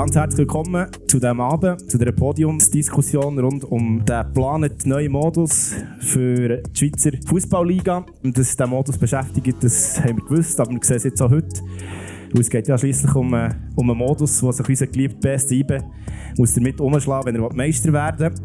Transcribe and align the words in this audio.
Ganz 0.00 0.16
herzlich 0.16 0.38
willkommen 0.38 0.86
zu 1.08 1.20
diesem 1.20 1.42
Abend, 1.42 1.90
zu 1.90 1.98
dieser 1.98 2.12
Podiumsdiskussion 2.12 3.38
rund 3.38 3.64
um 3.64 4.02
den 4.02 4.28
geplanten 4.28 4.88
neuen 4.88 5.12
Modus 5.12 5.74
für 6.00 6.62
die 6.62 6.78
Schweizer 6.78 7.10
Fußballliga. 7.26 8.06
Und 8.22 8.38
dass 8.38 8.52
dieser 8.52 8.66
Modus 8.66 8.96
beschäftigt, 8.96 9.62
das 9.62 10.00
haben 10.00 10.16
wir 10.16 10.24
gewusst, 10.24 10.58
aber 10.58 10.70
wir 10.70 10.80
sehen 10.82 10.96
es 10.96 11.04
jetzt 11.04 11.20
auch 11.20 11.28
heute. 11.30 11.60
Es 12.32 12.48
geht 12.48 12.66
ja 12.66 12.78
schließlich 12.78 13.14
um, 13.14 13.34
äh, 13.34 13.50
um 13.76 13.90
einen 13.90 13.98
Modus, 13.98 14.42
wo 14.42 14.50
sich 14.50 14.66
unser 14.66 14.86
geliebter 14.86 15.18
BS 15.18 15.50
IBE 15.50 15.84
muss 16.38 16.54
damit 16.54 16.80
umschlagen, 16.80 17.34
wenn 17.34 17.42
er 17.42 17.54
Meister 17.54 17.92
werden 17.92 18.34
will. 18.34 18.44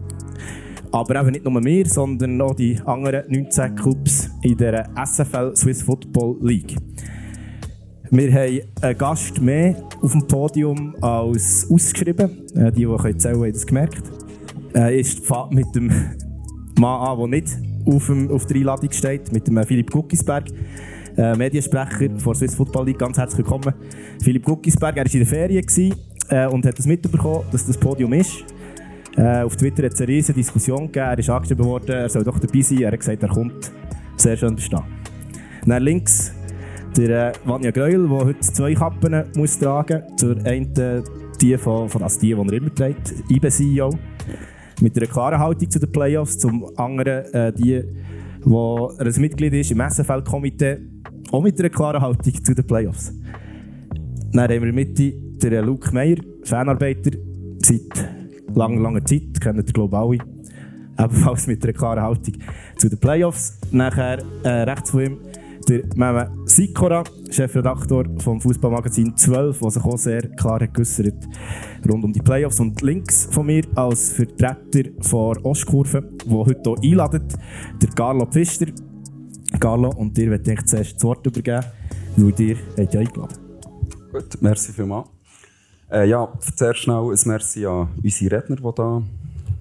Aber 0.92 1.22
eben 1.22 1.32
nicht 1.32 1.46
nur 1.46 1.64
wir, 1.64 1.86
sondern 1.86 2.42
auch 2.42 2.54
die 2.54 2.78
anderen 2.86 3.32
19 3.32 3.76
Clubs 3.76 4.30
in 4.42 4.58
der 4.58 4.90
SFL 5.06 5.56
Swiss 5.56 5.84
Football 5.84 6.38
League. 6.42 6.76
Wir 8.12 8.32
haben 8.34 8.62
einen 8.82 8.98
Gast 8.98 9.42
mehr 9.42 9.76
auf 10.02 10.12
dem 10.12 10.28
Podium 10.28 10.96
als 11.02 11.68
ausgeschrieben. 11.70 12.30
Äh, 12.56 12.72
die, 12.72 12.82
die 12.82 12.86
können 12.86 13.20
haben 13.20 13.52
das 13.52 13.66
gemerkt. 13.66 14.04
Er 14.74 14.94
ist 14.94 15.22
mit 15.50 15.76
dem 15.76 15.92
Mann 16.80 17.02
an, 17.02 17.18
der 17.18 17.28
nicht 17.28 17.48
auf, 17.86 18.06
dem, 18.06 18.30
auf 18.30 18.46
der 18.46 18.58
Einladung 18.58 18.92
steht, 18.92 19.32
mit 19.32 19.48
dem 19.48 19.64
Philipp 19.64 19.90
Guckisberg. 19.90 20.46
Äh, 21.18 21.36
Mediensprecher 21.36 22.20
von 22.20 22.36
Swiss 22.36 22.54
Football 22.54 22.88
League. 22.88 23.00
Ganz 23.00 23.18
herzlich 23.18 23.40
willkommen. 23.40 23.74
Philipp 24.22 24.46
Guckisberg, 24.46 24.98
er 24.98 25.06
war 25.06 25.14
in 25.14 25.20
der 25.20 25.28
Ferien 25.28 25.66
äh, 26.30 26.48
und 26.48 26.66
hat 26.66 26.78
das 26.78 26.86
mitbekommen, 26.86 27.46
dass 27.52 27.66
das 27.66 27.78
Podium 27.78 28.14
ist. 28.14 28.44
Äh, 29.18 29.42
auf 29.42 29.56
Twitter 29.56 29.84
hat 29.84 29.94
es 29.94 30.02
eine 30.02 30.10
riesige 30.10 30.38
Diskussion 30.38 30.92
gegeben. 30.92 31.06
Er 31.06 31.18
ist 31.18 31.30
angeschrieben 31.30 31.66
worden, 31.66 31.90
er 31.90 32.10
soll 32.10 32.24
doch 32.24 32.38
dabei 32.38 32.62
sein. 32.62 32.82
Er 32.82 32.92
hat 32.92 33.00
gesagt, 33.00 33.24
er 33.24 33.30
kommt. 33.30 33.72
Sehr 34.18 34.38
schön 34.38 34.56
bestehen. 34.56 34.84
Dann 35.66 35.82
links 35.82 36.34
der 36.98 37.30
äh, 37.30 37.34
Vanja 37.46 37.72
Greuel, 37.72 38.08
der 38.08 38.26
heute 38.26 38.40
zwei 38.40 38.74
Kappen 38.74 39.24
muss 39.36 39.60
tragen 39.60 40.04
muss. 40.10 40.20
Zur 40.20 40.38
einen 40.46 41.04
die, 41.42 41.58
von, 41.58 41.90
von 41.90 42.04
also 42.04 42.20
die, 42.20 42.34
die 42.34 42.42
er 42.42 42.54
immer 42.54 42.74
trägt, 42.74 43.14
IBE-CEO. 43.30 43.90
Mit 44.82 44.98
einer 44.98 45.08
klaren 45.08 45.40
Haltung 45.40 45.70
zu 45.70 45.80
den 45.80 45.92
Playoffs. 45.92 46.38
Zum 46.38 46.66
anderen 46.78 47.34
äh, 47.34 47.54
die, 47.54 47.84
wo 48.44 48.94
er 48.98 49.06
ein 49.06 49.22
Mitglied 49.22 49.54
ist 49.54 49.72
im 49.72 49.82
SFL-Komitee. 49.82 50.78
Auch 51.32 51.42
mit 51.42 51.60
einer 51.60 51.70
klaren 51.70 52.02
Haltung 52.02 52.44
zu 52.44 52.54
den 52.54 52.66
Playoffs. 52.66 53.14
Dann 54.32 54.44
haben 54.44 54.50
wir 54.50 54.56
in 54.56 54.62
der 54.62 54.74
Mitte 54.74 55.62
Luke 55.62 55.94
Meyer, 55.94 56.18
Fanarbeiter, 56.44 57.12
seit 57.60 57.82
langer, 58.54 58.82
langer 58.82 59.06
Zeit, 59.06 59.40
kennen 59.40 59.64
ihr 59.66 59.74
glaube 59.74 59.98
alle. 59.98 60.18
Ebenfalls 60.98 61.48
mit 61.48 61.64
einer 61.64 61.74
klaren 61.74 62.02
Haltung 62.02 62.36
zu 62.78 62.90
den 62.90 63.00
Playoffs. 63.00 63.58
Nachher 63.72 64.20
äh, 64.44 64.50
rechts 64.64 64.92
von 64.92 65.02
ihm 65.02 65.18
der 65.68 65.82
Meme 65.96 66.30
Sikora, 66.56 67.04
Chefredaktor 67.30 68.06
vom 68.20 68.40
Fußballmagazin 68.40 69.18
12, 69.18 69.60
der 69.60 69.72
sich 69.72 69.84
auch 69.84 69.98
sehr 69.98 70.22
klar 70.38 70.62
hat 70.62 70.80
rund 71.90 72.06
um 72.06 72.14
die 72.14 72.22
Playoffs. 72.22 72.62
Und 72.62 72.82
links 72.82 73.28
von 73.30 73.48
mir 73.48 73.66
als 73.76 74.14
Vertreter 74.14 74.90
von 75.02 75.38
Ostkurve, 75.40 76.02
der 76.02 76.34
heute 76.34 76.76
hier 76.80 76.92
einladet, 76.92 77.34
der 77.82 77.90
Carlo 77.90 78.26
Pfister. 78.26 78.68
Carlo, 79.60 79.90
und 79.98 80.16
dir 80.16 80.30
möchte 80.30 80.54
ich 80.54 80.66
zuerst 80.66 80.96
das 80.96 81.04
Wort 81.04 81.28
übergeben, 81.28 81.66
weil 82.16 82.32
dir 82.32 82.56
hat 82.78 82.94
ja 82.94 83.02
eingeladen. 83.02 83.38
Gut, 84.14 84.42
merci 84.42 84.72
vielmals. 84.72 85.10
Äh, 85.92 86.08
ja, 86.08 86.32
zuerst 86.56 86.80
schnell 86.80 87.12
ein 87.12 87.20
Merci 87.26 87.66
an 87.66 87.90
unsere 88.02 88.38
Redner, 88.38 88.56
die 88.56 88.76
da 88.78 89.04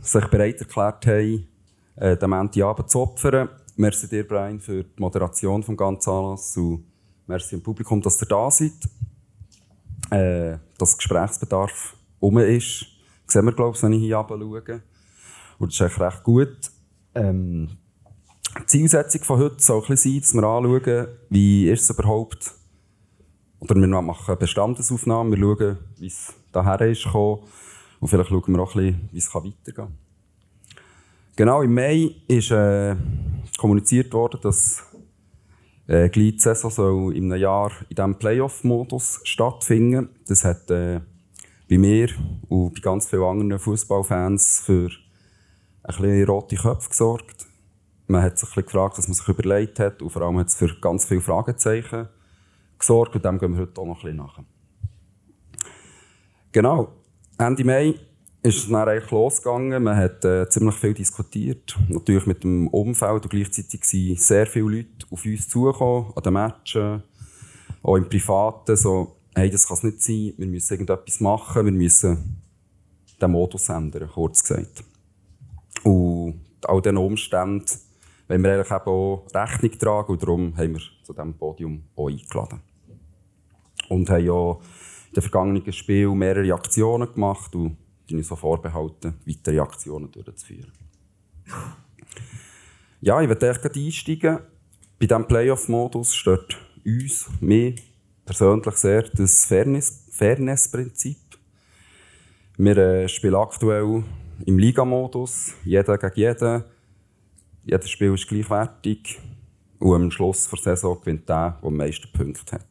sich 0.00 0.26
bereit 0.26 0.60
erklärt 0.60 1.04
haben, 1.08 1.48
äh, 1.96 2.16
den 2.16 2.30
Montagabend 2.30 2.88
zu 2.88 3.00
opfern. 3.00 3.48
Merci 3.76 4.06
dir, 4.08 4.26
Brian, 4.26 4.60
für 4.60 4.84
die 4.84 5.00
Moderation 5.00 5.60
des 5.60 5.76
ganzen 5.76 6.10
Anlass 6.10 6.56
und 6.56 6.84
merci 7.26 7.56
dem 7.56 7.62
Publikum, 7.62 8.00
dass 8.00 8.22
ihr 8.22 8.28
da 8.28 8.48
seid. 8.48 8.72
Äh, 10.10 10.58
dass 10.78 10.96
Gesprächsbedarf 10.96 11.96
um 12.20 12.38
ist, 12.38 12.86
sehen 13.26 13.44
wir, 13.44 13.52
glaube 13.52 13.76
ich, 13.76 13.82
wenn 13.82 13.94
ich 13.94 14.02
hier 14.02 14.24
schaue. 14.28 14.82
Und 15.58 15.72
das 15.72 15.74
ist 15.74 15.80
echt 15.80 16.00
recht 16.00 16.22
gut. 16.22 16.56
Ähm, 17.16 17.76
die 18.60 18.66
Zielsetzung 18.66 19.22
von 19.22 19.40
heute 19.40 19.60
soll 19.60 19.82
ein 19.88 19.96
sein, 19.96 20.20
dass 20.20 20.34
wir 20.34 20.44
anschauen, 20.44 21.08
wie 21.30 21.68
ist 21.68 21.82
es 21.82 21.90
überhaupt, 21.90 22.52
oder 23.58 23.74
wir 23.74 23.88
machen 23.88 24.24
eine 24.28 24.36
Bestandesaufnahme, 24.36 25.36
wir 25.36 25.38
schauen, 25.38 25.78
wie 25.98 26.06
es 26.06 26.32
daher 26.52 26.80
ist 26.82 27.02
gekommen, 27.02 27.40
und 27.98 28.06
vielleicht 28.06 28.28
schauen 28.28 28.54
wir 28.54 28.60
auch 28.60 28.76
ein 28.76 28.82
bisschen, 28.84 29.08
wie 29.10 29.18
es 29.18 29.34
weitergehen 29.34 29.74
kann. 29.74 29.98
Genau, 31.36 31.62
im 31.62 31.74
Mai 31.74 32.14
ist 32.28 32.52
äh, 32.52 32.94
kommuniziert 33.64 34.12
worden, 34.12 34.40
dass 34.42 34.82
äh, 35.86 36.10
die 36.10 36.38
Saison 36.38 36.70
soll 36.70 37.16
in 37.16 37.32
einem 37.32 37.40
Jahr 37.40 37.72
in 37.88 37.96
diesem 37.96 38.18
Playoff-Modus 38.18 39.22
stattfinden. 39.24 40.10
Das 40.28 40.44
hat 40.44 40.70
äh, 40.70 41.00
bei 41.70 41.78
mir 41.78 42.10
und 42.50 42.74
bei 42.74 42.80
ganz 42.82 43.06
vielen 43.06 43.22
anderen 43.22 43.58
Fußballfans 43.58 44.60
für 44.66 44.90
ein 45.82 45.96
bisschen 45.96 46.24
rote 46.24 46.56
Köpfe 46.56 46.90
gesorgt. 46.90 47.46
Man 48.06 48.22
hat 48.22 48.38
sich 48.38 48.54
ein 48.54 48.66
gefragt, 48.66 48.98
was 48.98 49.08
man 49.08 49.14
sich 49.14 49.28
überlegt 49.28 49.80
hat 49.80 50.02
und 50.02 50.10
vor 50.10 50.20
allem 50.20 50.40
hat 50.40 50.48
es 50.48 50.56
für 50.56 50.68
ganz 50.78 51.06
viele 51.06 51.22
Fragezeichen 51.22 52.10
gesorgt 52.78 53.14
und 53.14 53.24
dem 53.24 53.38
gehen 53.38 53.54
wir 53.54 53.62
heute 53.62 53.80
auch 53.80 53.86
noch 53.86 53.96
ein 53.96 54.02
bisschen 54.02 54.16
nach. 54.18 54.40
Genau, 56.52 56.92
Ende 57.38 57.64
Mai 57.64 57.94
ist 58.44 58.58
es 58.58 58.68
dann 58.68 58.86
eigentlich 58.86 59.10
losgegangen. 59.10 59.82
Man 59.82 59.96
hat 59.96 60.22
äh, 60.24 60.46
ziemlich 60.50 60.74
viel 60.74 60.92
diskutiert. 60.92 61.76
Natürlich 61.88 62.26
mit 62.26 62.44
dem 62.44 62.68
Umfeld 62.68 63.22
und 63.22 63.30
gleichzeitig 63.30 63.82
sind 63.84 64.20
sehr 64.20 64.46
viele 64.46 64.66
Leute 64.66 65.06
auf 65.10 65.24
uns 65.24 65.48
zugekommen, 65.48 66.12
an 66.14 66.22
den 66.22 66.32
Matchen, 66.34 67.02
auch 67.82 67.96
im 67.96 68.06
Privaten. 68.06 68.76
So, 68.76 69.16
hey, 69.34 69.48
das 69.48 69.66
kann 69.66 69.78
es 69.78 69.82
nicht 69.82 70.02
sein, 70.02 70.34
wir 70.36 70.46
müssen 70.46 70.74
irgendetwas 70.74 71.20
machen, 71.20 71.64
wir 71.64 71.72
müssen 71.72 72.42
den 73.20 73.30
Modus 73.30 73.70
ändern, 73.70 74.10
kurz 74.12 74.42
gesagt. 74.42 74.84
Und 75.82 76.40
all 76.66 76.82
diesen 76.82 76.98
Umständen 76.98 77.64
wollen 78.28 78.42
wir 78.42 78.52
eigentlich 78.52 78.70
auch 78.70 79.26
Rechnung 79.34 79.78
tragen 79.78 80.12
und 80.12 80.22
darum 80.22 80.56
haben 80.56 80.74
wir 80.74 80.82
zu 81.02 81.14
diesem 81.14 81.32
Podium 81.32 81.82
auch 81.96 82.10
eingeladen. 82.10 82.60
Und 83.88 84.10
haben 84.10 84.24
ja 84.24 84.50
in 84.52 85.14
den 85.14 85.22
vergangenen 85.22 85.72
Spielen 85.72 86.18
mehrere 86.18 86.52
Aktionen 86.52 87.10
gemacht 87.10 87.54
und 87.54 87.78
die 88.08 88.18
ich 88.18 88.26
so 88.26 88.36
vorbehalten, 88.36 89.14
weitere 89.26 89.60
Aktionen 89.60 90.10
durchzuführen. 90.10 90.72
Ja, 93.00 93.20
ich 93.20 93.28
werde 93.28 93.58
gleich 93.58 93.86
einsteigen. 93.86 94.38
Bei 94.98 95.06
diesem 95.06 95.26
Playoff-Modus 95.26 96.14
stört 96.14 96.56
uns, 96.84 97.28
mir 97.40 97.74
persönlich 98.24 98.74
sehr 98.76 99.02
das 99.02 99.44
Fairness-Prinzip. 99.44 101.18
Wir 102.56 102.76
äh, 102.76 103.08
spielen 103.08 103.34
aktuell 103.34 104.04
im 104.46 104.58
Liga-Modus, 104.58 105.54
jeder 105.64 105.98
gegen 105.98 106.14
jeden. 106.14 106.64
Jedes 107.64 107.90
Spiel 107.90 108.14
ist 108.14 108.28
gleichwertig. 108.28 109.18
Und 109.78 109.94
am 109.94 110.10
Schluss 110.10 110.48
der 110.48 110.58
Saison 110.58 111.00
gewinnt 111.00 111.28
der, 111.28 111.58
der 111.60 111.68
am 111.68 111.76
meisten 111.76 112.10
Punkte 112.12 112.56
hat. 112.56 112.66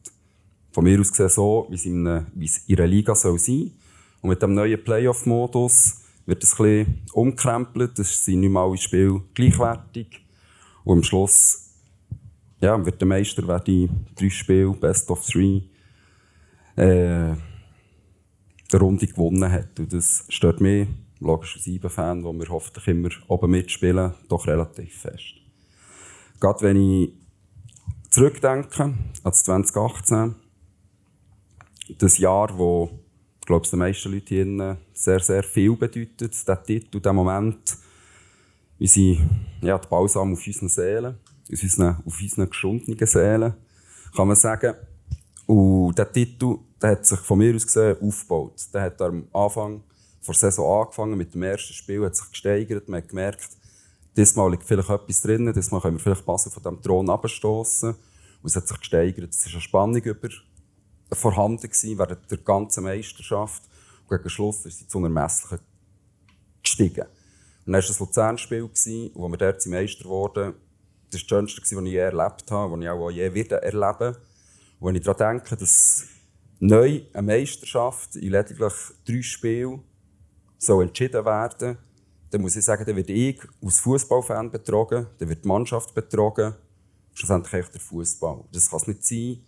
Von 0.72 0.84
mir 0.84 0.98
aus 0.98 1.10
gesehen 1.10 1.28
so, 1.28 1.68
wie 1.70 1.74
es 2.44 2.58
in 2.66 2.76
einer 2.76 2.86
Liga 2.86 3.14
soll 3.14 3.38
sein 3.38 3.54
soll. 3.54 3.70
Und 4.24 4.30
mit 4.30 4.40
dem 4.40 4.54
neuen 4.54 4.82
Playoff-Modus 4.82 6.00
wird 6.24 6.42
es 6.42 6.58
ein 6.58 7.02
umkrempelt. 7.12 7.98
Es 7.98 8.24
sind 8.24 8.40
nicht 8.40 8.48
mehr 8.48 8.62
alle 8.62 8.78
Spiele 8.78 9.20
gleichwertig. 9.34 10.24
Und 10.82 10.96
am 10.96 11.02
Schluss 11.02 11.74
ja, 12.58 12.82
wird 12.82 13.02
der 13.02 13.06
Meister, 13.06 13.46
wer 13.46 13.60
die 13.60 13.90
drei 14.16 14.30
Spiele, 14.30 14.72
Best 14.72 15.10
of 15.10 15.26
Three, 15.26 15.60
äh, 16.76 17.34
der 18.72 18.80
Runde 18.80 19.06
gewonnen 19.06 19.52
hat. 19.52 19.78
Und 19.78 19.92
das 19.92 20.24
stört 20.30 20.58
mich, 20.62 20.88
logisch 21.20 21.56
als 21.56 21.66
IBE-Fan, 21.66 22.24
wo 22.24 22.32
wir 22.32 22.48
hoffentlich 22.48 22.88
immer 22.88 23.10
oben 23.28 23.50
mitspielen, 23.50 24.14
doch 24.30 24.46
relativ 24.46 25.00
fest. 25.00 25.34
Gerade 26.40 26.62
wenn 26.62 26.76
ich 26.78 27.12
zurückdenke 28.08 28.84
an 29.22 29.32
2018, 29.34 30.34
das 31.98 32.16
Jahr, 32.16 32.56
wo 32.56 33.03
ich 33.44 33.46
glaube, 33.46 33.68
den 33.68 33.78
meisten 33.78 34.10
Leuten 34.10 34.26
hier 34.26 34.78
sehr, 34.94 35.20
sehr 35.20 35.42
viel 35.42 35.76
bedeutet, 35.76 36.32
dieser 36.32 36.62
Titel, 36.62 36.98
dieser 36.98 37.12
Moment, 37.12 37.76
wie 38.78 38.86
sie 38.86 39.20
ja, 39.60 39.76
die 39.76 39.86
Balsam 39.86 40.32
auf 40.32 40.46
unseren 40.46 40.70
Seelen, 40.70 41.18
auf 41.52 41.62
unseren, 41.62 41.96
auf 42.06 42.22
unseren 42.22 42.48
geschundenen 42.48 43.06
Seelen, 43.06 43.52
kann 44.16 44.28
man 44.28 44.36
sagen. 44.36 44.74
Und 45.44 45.98
der 45.98 46.10
Titel 46.10 46.56
der 46.80 46.92
hat 46.92 47.04
sich 47.04 47.18
von 47.18 47.36
mir 47.36 47.54
aus 47.54 47.66
gesehen 47.66 47.98
aufgebaut. 48.00 48.62
Der 48.72 48.80
hat 48.80 49.02
am 49.02 49.28
Anfang 49.34 49.82
der 50.26 50.34
Saison 50.34 50.80
angefangen 50.80 51.18
mit 51.18 51.34
dem 51.34 51.42
ersten 51.42 51.74
Spiel, 51.74 52.02
hat 52.02 52.16
sich 52.16 52.30
gesteigert, 52.30 52.88
man 52.88 53.02
hat 53.02 53.10
gemerkt, 53.10 53.50
diesmal 54.16 54.52
liegt 54.52 54.64
vielleicht 54.64 54.88
etwas 54.88 55.20
drin, 55.20 55.52
diesmal 55.54 55.82
können 55.82 55.98
wir 55.98 56.02
vielleicht 56.02 56.24
Basel 56.24 56.50
von 56.50 56.62
diesem 56.62 56.80
Thron 56.80 57.10
abstoßen. 57.10 57.90
Und 57.90 57.96
es 58.42 58.56
hat 58.56 58.68
sich 58.68 58.78
gesteigert. 58.78 59.28
Es 59.34 59.44
ist 59.44 59.52
eine 59.52 59.60
Spannung 59.60 60.02
über 60.02 60.30
vorhanden 61.12 61.68
gewesen 61.68 61.98
während 61.98 62.30
der 62.30 62.38
ganzen 62.38 62.84
Meisterschaft. 62.84 63.62
Und 64.06 64.16
gegen 64.16 64.30
Schluss 64.30 64.66
ist 64.66 64.78
sie 64.78 64.88
zu 64.88 64.98
unermesslichen 64.98 65.60
gestiegen. 66.62 67.06
Und 67.66 67.72
dann 67.72 67.74
war 67.74 67.88
das 67.88 67.98
Luzern-Spiel, 67.98 68.68
wo 69.14 69.28
wir 69.28 69.36
dort 69.36 69.66
Meister 69.66 70.04
wurden. 70.06 70.54
Das 71.10 71.20
war 71.20 71.20
das 71.20 71.20
Schönste, 71.20 71.62
was 71.62 71.70
ich 71.70 71.92
je 71.92 71.98
erlebt 71.98 72.50
habe, 72.50 72.72
was 72.72 72.80
ich 72.80 72.88
auch 72.88 73.10
je 73.10 73.34
wieder 73.34 73.62
erleben 73.62 74.16
Und 74.80 74.88
wenn 74.88 74.94
ich 74.96 75.02
daran 75.02 75.38
denke, 75.38 75.56
dass 75.56 76.04
neu 76.58 77.02
eine 77.12 77.22
Meisterschaft 77.22 78.16
in 78.16 78.30
lediglich 78.30 78.72
drei 79.06 79.22
Spielen 79.22 79.82
soll 80.58 80.84
entschieden 80.84 81.24
werden, 81.24 81.78
dann 82.30 82.40
muss 82.40 82.56
ich 82.56 82.64
sagen, 82.64 82.84
dann 82.84 82.96
wird 82.96 83.10
ich 83.10 83.40
als 83.62 83.78
Fußballfan 83.78 84.50
betrogen, 84.50 85.06
dann 85.18 85.28
wird 85.28 85.44
die 85.44 85.48
Mannschaft 85.48 85.94
betrogen, 85.94 86.54
schlussendlich 87.12 87.68
der 87.68 87.80
Fußball. 87.80 88.44
Das 88.52 88.70
kann 88.70 88.80
es 88.80 88.86
nicht 88.88 89.04
sein. 89.04 89.44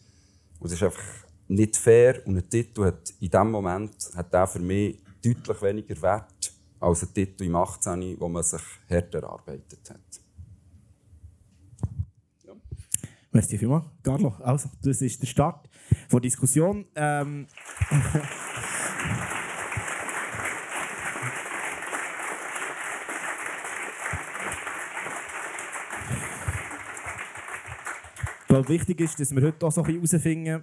Und 0.60 0.70
das 0.70 0.72
ist 0.72 0.82
einfach 0.82 1.25
nicht 1.48 1.76
fair. 1.76 2.26
Und 2.26 2.36
ein 2.36 2.48
Titel 2.48 2.84
hat 2.84 3.10
in 3.20 3.30
diesem 3.30 3.50
Moment 3.50 3.94
hat 4.14 4.32
der 4.32 4.46
für 4.46 4.58
mich 4.58 4.98
deutlich 5.24 5.62
weniger 5.62 6.00
Wert 6.02 6.52
als 6.80 7.02
ein 7.02 7.14
Titel 7.14 7.44
im 7.44 7.56
18, 7.56 8.20
wo 8.20 8.28
man 8.28 8.42
sich 8.42 8.62
härter 8.86 9.22
erarbeitet 9.22 9.90
hat. 9.90 10.20
Ja. 12.46 12.52
Merci 13.32 13.58
vielmals, 13.58 13.86
Carlo. 14.02 14.34
Also, 14.40 14.68
das 14.82 15.00
ist 15.00 15.20
der 15.22 15.26
Start 15.26 15.68
der 16.12 16.20
Diskussion. 16.20 16.84
Ähm 16.94 17.46
Ich 28.48 28.48
glaube, 28.48 28.68
wichtig 28.68 29.00
ist, 29.00 29.18
dass 29.18 29.34
wir 29.34 29.42
heute 29.42 29.66
auch 29.66 29.72
so 29.72 29.82
ein 29.82 30.00
bisschen 30.00 30.20
herausfinden, 30.20 30.62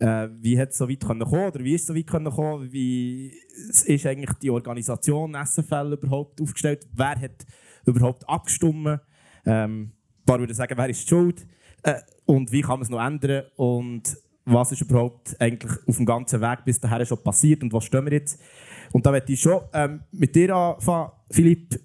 äh, 0.00 0.28
wie 0.40 0.58
hat 0.58 0.70
es 0.70 0.78
so 0.78 0.88
weit 0.88 1.00
kommen 1.00 1.22
oder 1.22 1.60
wie 1.60 1.74
ist 1.74 1.82
es 1.82 1.86
so 1.88 1.94
weit 1.94 2.06
kommen 2.06 2.72
wie 2.72 3.32
ist 3.86 4.06
eigentlich 4.06 4.32
die 4.40 4.50
Organisation 4.50 5.34
SFL 5.34 5.98
überhaupt 6.00 6.40
aufgestellt, 6.40 6.86
wer 6.94 7.20
hat 7.20 7.46
überhaupt 7.84 8.28
abgestimmt, 8.28 9.00
ähm, 9.44 9.82
ein 9.82 9.92
paar 10.24 10.38
würden 10.38 10.54
sagen, 10.54 10.74
wer 10.76 10.88
ist 10.88 11.08
schuld 11.08 11.46
äh, 11.82 12.00
und 12.26 12.52
wie 12.52 12.60
kann 12.60 12.78
man 12.78 12.82
es 12.82 12.90
noch 12.90 13.04
ändern 13.04 13.44
und 13.56 14.16
was 14.44 14.72
ist 14.72 14.80
überhaupt 14.80 15.38
eigentlich 15.40 15.72
auf 15.86 15.96
dem 15.96 16.06
ganzen 16.06 16.40
Weg 16.40 16.64
bis 16.64 16.80
dahin 16.80 17.04
schon 17.04 17.22
passiert 17.22 17.62
und 17.62 17.72
was 17.72 17.84
stehen 17.84 18.04
wir 18.04 18.12
jetzt. 18.12 18.40
Und 18.92 19.04
da 19.04 19.10
möchte 19.10 19.32
ich 19.32 19.40
schon 19.40 19.60
ähm, 19.72 20.00
mit 20.10 20.34
dir 20.34 20.54
anfangen, 20.54 21.10
Philipp. 21.30 21.78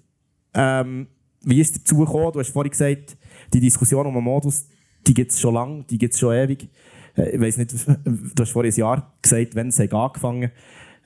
Ähm, 0.54 1.08
wie 1.42 1.60
ist 1.60 1.76
es 1.76 1.82
dazu 1.82 1.98
gekommen? 1.98 2.32
Du 2.32 2.40
hast 2.40 2.50
vorhin 2.50 2.70
gesagt, 2.70 3.18
die 3.52 3.60
Diskussion 3.60 4.06
um 4.06 4.14
den 4.14 4.24
Modus, 4.24 4.66
die 5.06 5.12
gibt 5.12 5.30
es 5.30 5.40
schon 5.40 5.52
lange, 5.52 5.84
die 5.84 5.98
gibt 5.98 6.14
es 6.14 6.20
schon 6.20 6.34
ewig. 6.34 6.70
Äh, 7.16 7.30
ich 7.30 7.40
weiß 7.40 7.58
nicht, 7.58 7.72
du 8.06 8.42
hast 8.42 8.50
vorhin 8.50 8.72
ein 8.72 8.76
Jahr 8.76 9.12
gesagt, 9.22 9.54
wenn 9.54 9.68
es 9.68 9.80
angefangen 9.80 10.50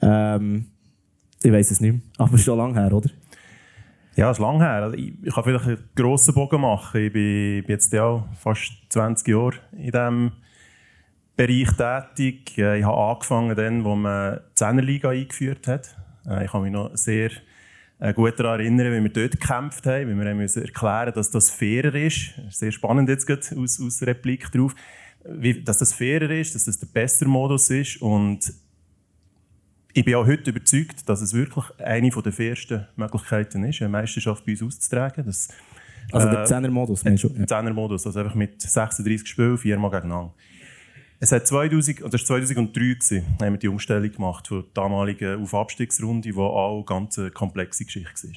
ähm, 0.03 0.67
Ich 1.43 1.53
weiß 1.53 1.71
es 1.71 1.81
nicht 1.81 1.93
mehr, 1.93 2.03
aber 2.19 2.35
es 2.35 2.41
ist 2.41 2.47
schon 2.47 2.59
lange 2.59 2.81
her, 2.81 2.93
oder? 2.93 3.11
Ja, 4.17 4.31
es 4.31 4.39
ist 4.39 4.43
lange 4.43 4.65
her. 4.65 4.83
Also, 4.83 4.97
ich, 4.97 5.15
kann 5.33 5.45
vielleicht 5.45 5.67
einen 5.67 5.79
grossen 5.95 6.35
Bogen 6.35 6.61
machen. 6.61 7.01
Ich 7.01 7.13
bin, 7.13 7.63
bin 7.63 7.71
jetzt 7.71 7.93
ja 7.93 8.27
fast 8.41 8.73
20 8.89 9.29
Jahre 9.29 9.55
in 9.73 9.93
diesem 9.93 10.33
Bereich 11.37 11.71
tätig. 11.77 12.59
Ich 12.59 12.85
habe 12.85 12.97
angefangen, 12.97 13.55
dann, 13.55 13.85
wo 13.85 13.95
man 13.95 14.41
die 14.51 14.55
Zehnerliga 14.57 15.11
eingeführt 15.11 15.69
hat. 15.69 15.97
Äh, 16.27 16.47
ich 16.47 16.51
kann 16.51 16.63
mich 16.63 16.73
noch 16.73 16.97
sehr 16.97 17.31
äh, 18.01 18.13
gut 18.13 18.39
daran 18.41 18.61
erinnern, 18.61 18.93
wie 18.93 19.05
wir 19.05 19.13
dort 19.13 19.41
gekämpft 19.41 19.87
haben, 19.87 20.09
wie 20.09 20.15
wir 20.15 20.31
haben 20.31 20.41
erklären 20.41 21.13
dass 21.15 21.31
das 21.31 21.51
fairer 21.51 21.95
ist. 21.95 22.33
Sehr 22.51 22.73
spannend 22.73 23.09
jetzt 23.09 23.31
aus, 23.31 23.81
aus 23.81 24.03
Replik 24.03 24.51
drauf. 24.51 24.75
Wie, 25.31 25.63
dass 25.63 25.79
das 25.79 25.93
fairer 25.93 26.31
ist, 26.31 26.55
dass 26.55 26.65
das 26.65 26.79
der 26.79 26.87
bessere 26.87 27.29
Modus 27.29 27.71
ist 27.71 28.01
und 28.01 28.53
ich 29.93 30.05
bin 30.05 30.15
auch 30.15 30.27
heute 30.27 30.51
überzeugt, 30.51 31.09
dass 31.09 31.21
es 31.21 31.35
wirklich 31.35 31.65
eine 31.79 32.11
der 32.11 32.33
fairsten 32.33 32.87
Möglichkeiten 32.97 33.65
ist, 33.65 33.81
eine 33.81 33.89
Meisterschaft 33.89 34.45
bei 34.47 34.53
uns 34.53 34.63
auszutragen. 34.63 35.25
Das, 35.27 35.49
also 36.13 36.29
der 36.29 36.47
10er-Modus, 36.47 37.03
äh, 37.03 37.15
Der 37.15 37.47
10er-Modus, 37.47 38.07
also 38.07 38.21
einfach 38.21 38.35
mit 38.35 38.61
36 38.61 39.27
Spielen, 39.27 39.59
viermal 39.59 39.91
gegeneinander. 39.91 40.33
Es 41.21 41.33
hat 41.33 41.47
2000, 41.47 42.01
das 42.01 42.13
war 42.13 42.39
2003, 42.39 42.81
gewesen, 42.81 43.27
haben 43.41 43.55
wir 43.55 43.59
die 43.59 43.69
Umstellung 43.69 44.13
gemacht 44.13 44.47
von 44.47 44.63
der 44.63 44.71
damaligen 44.73 45.43
Auf-Abstiegsrunde, 45.43 46.31
die 46.31 46.37
auch 46.39 46.85
ganz 46.85 47.19
eine 47.19 47.33
komplexe 47.33 47.85
Geschichte 47.85 48.29
war. 48.29 48.35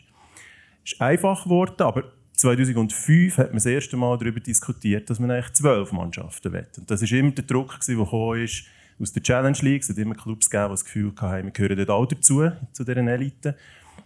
Es 0.84 0.94
ist 0.94 1.02
einfach 1.02 1.44
geworden, 1.44 1.80
aber 1.84 2.12
2005 2.42 3.38
hat 3.38 3.48
man 3.48 3.58
das 3.58 3.68
erste 3.68 3.98
Mal 3.98 4.18
darüber 4.18 4.40
diskutiert, 4.40 5.10
dass 5.10 5.20
man 5.20 5.30
eigentlich 5.30 5.54
zwölf 5.54 5.92
Mannschaften 5.92 6.52
will. 6.52 6.68
Und 6.78 6.90
das 6.90 7.02
war 7.04 7.18
immer 7.18 7.32
der 7.32 7.44
Druck, 7.44 7.80
der 7.88 8.44
ist 8.44 8.66
aus 9.00 9.14
der 9.14 9.22
Challenge 9.22 9.58
League. 9.62 9.84
Es 9.84 9.90
hat 9.90 9.98
immer 9.98 10.16
Clubs 10.16 10.50
gegeben, 10.50 10.70
die 10.70 10.74
das 10.74 10.86
Gefühl 10.86 11.14
hatten, 11.22 11.46
wir 11.46 11.52
gehören 11.52 11.78
dort 11.78 11.90
auch 11.92 12.06
dazu, 12.08 12.52
zu 12.72 12.84
dieser 12.84 12.98
Elite. 12.98 13.56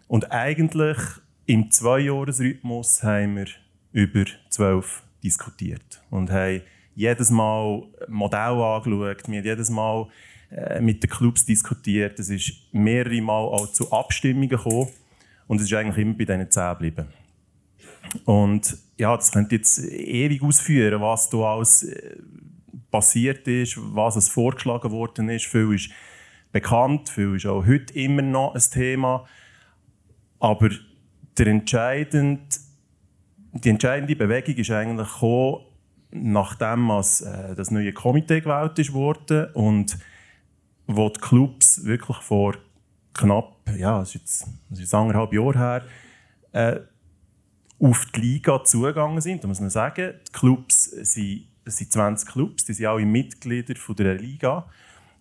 Und 0.07 0.31
eigentlich 0.31 0.97
im 1.45 1.71
Zweijahresrhythmus 1.71 3.03
haben 3.03 3.37
wir 3.37 3.47
über 3.93 4.25
zwölf 4.49 5.03
diskutiert 5.23 6.03
und 6.09 6.29
haben 6.29 6.61
jedes 6.93 7.29
Mal 7.29 7.83
Modell 8.09 8.39
angeschaut, 8.39 9.27
wir 9.27 9.37
haben 9.37 9.45
jedes 9.45 9.69
Mal 9.69 10.07
äh, 10.51 10.81
mit 10.81 11.01
den 11.01 11.09
Clubs 11.09 11.45
diskutiert. 11.45 12.19
Es 12.19 12.29
ist 12.29 12.53
mehrere 12.73 13.21
Mal 13.21 13.43
auch 13.45 13.71
zu 13.71 13.91
Abstimmungen 13.91 14.49
gekommen 14.49 14.89
und 15.47 15.61
es 15.61 15.67
ist 15.67 15.73
eigentlich 15.73 15.97
immer 15.97 16.13
bei 16.15 16.25
diesen 16.25 16.51
zehn 16.51 16.69
geblieben. 16.71 17.07
Und 18.25 18.77
ja, 18.97 19.15
das 19.15 19.31
könnte 19.31 19.55
jetzt 19.55 19.79
ewig 19.79 20.41
ausführen, 20.41 21.01
was 21.01 21.29
da 21.29 21.37
alles 21.37 21.83
äh, 21.83 22.17
passiert 22.91 23.47
ist, 23.47 23.77
was 23.77 24.15
es 24.15 24.29
vorgeschlagen 24.29 24.91
worden 24.91 25.29
ist. 25.29 25.45
Viel 25.45 25.73
ist 25.73 25.89
bekannt, 26.51 27.09
viel 27.09 27.35
ist 27.35 27.45
auch 27.45 27.65
heute 27.65 27.93
immer 27.93 28.21
noch 28.21 28.55
ein 28.55 28.61
Thema. 28.71 29.25
Aber 30.39 30.69
der 31.37 31.47
entscheidende, 31.47 32.41
die 33.51 33.69
entscheidende 33.69 34.15
Bewegung 34.15 34.55
ist 34.55 34.71
eigentlich 34.71 35.11
gekommen, 35.11 35.65
nachdem 36.11 36.89
als, 36.91 37.21
äh, 37.21 37.55
das 37.55 37.71
neue 37.71 37.91
Komitee 37.91 38.41
gewählt 38.41 38.93
wurde 38.93 39.51
und 39.53 39.97
wo 40.87 41.09
die 41.09 41.19
Clubs 41.19 41.83
wirklich 41.83 42.17
vor 42.17 42.55
knapp, 43.13 43.55
ja, 43.77 43.99
das 43.99 44.09
ist 44.09 44.15
jetzt, 44.15 44.47
ist 44.79 44.93
anderthalb 44.93 45.33
Jahre 45.33 45.57
her, 45.57 45.83
äh, 46.51 46.79
auf 47.79 48.05
die 48.15 48.21
Liga 48.21 48.63
zugegangen 48.63 49.21
sind. 49.21 49.43
Da 49.43 49.47
muss 49.47 49.59
man 49.59 49.69
sagen, 49.69 50.13
die 50.27 50.31
Clubs 50.31 50.85
sind, 50.85 51.45
sind 51.65 51.91
20 51.91 52.29
Clubs, 52.29 52.65
die 52.65 52.73
sind 52.73 52.85
alle 52.85 53.05
Mitglieder 53.05 53.75
von 53.75 53.95
der 53.95 54.15
Liga. 54.15 54.67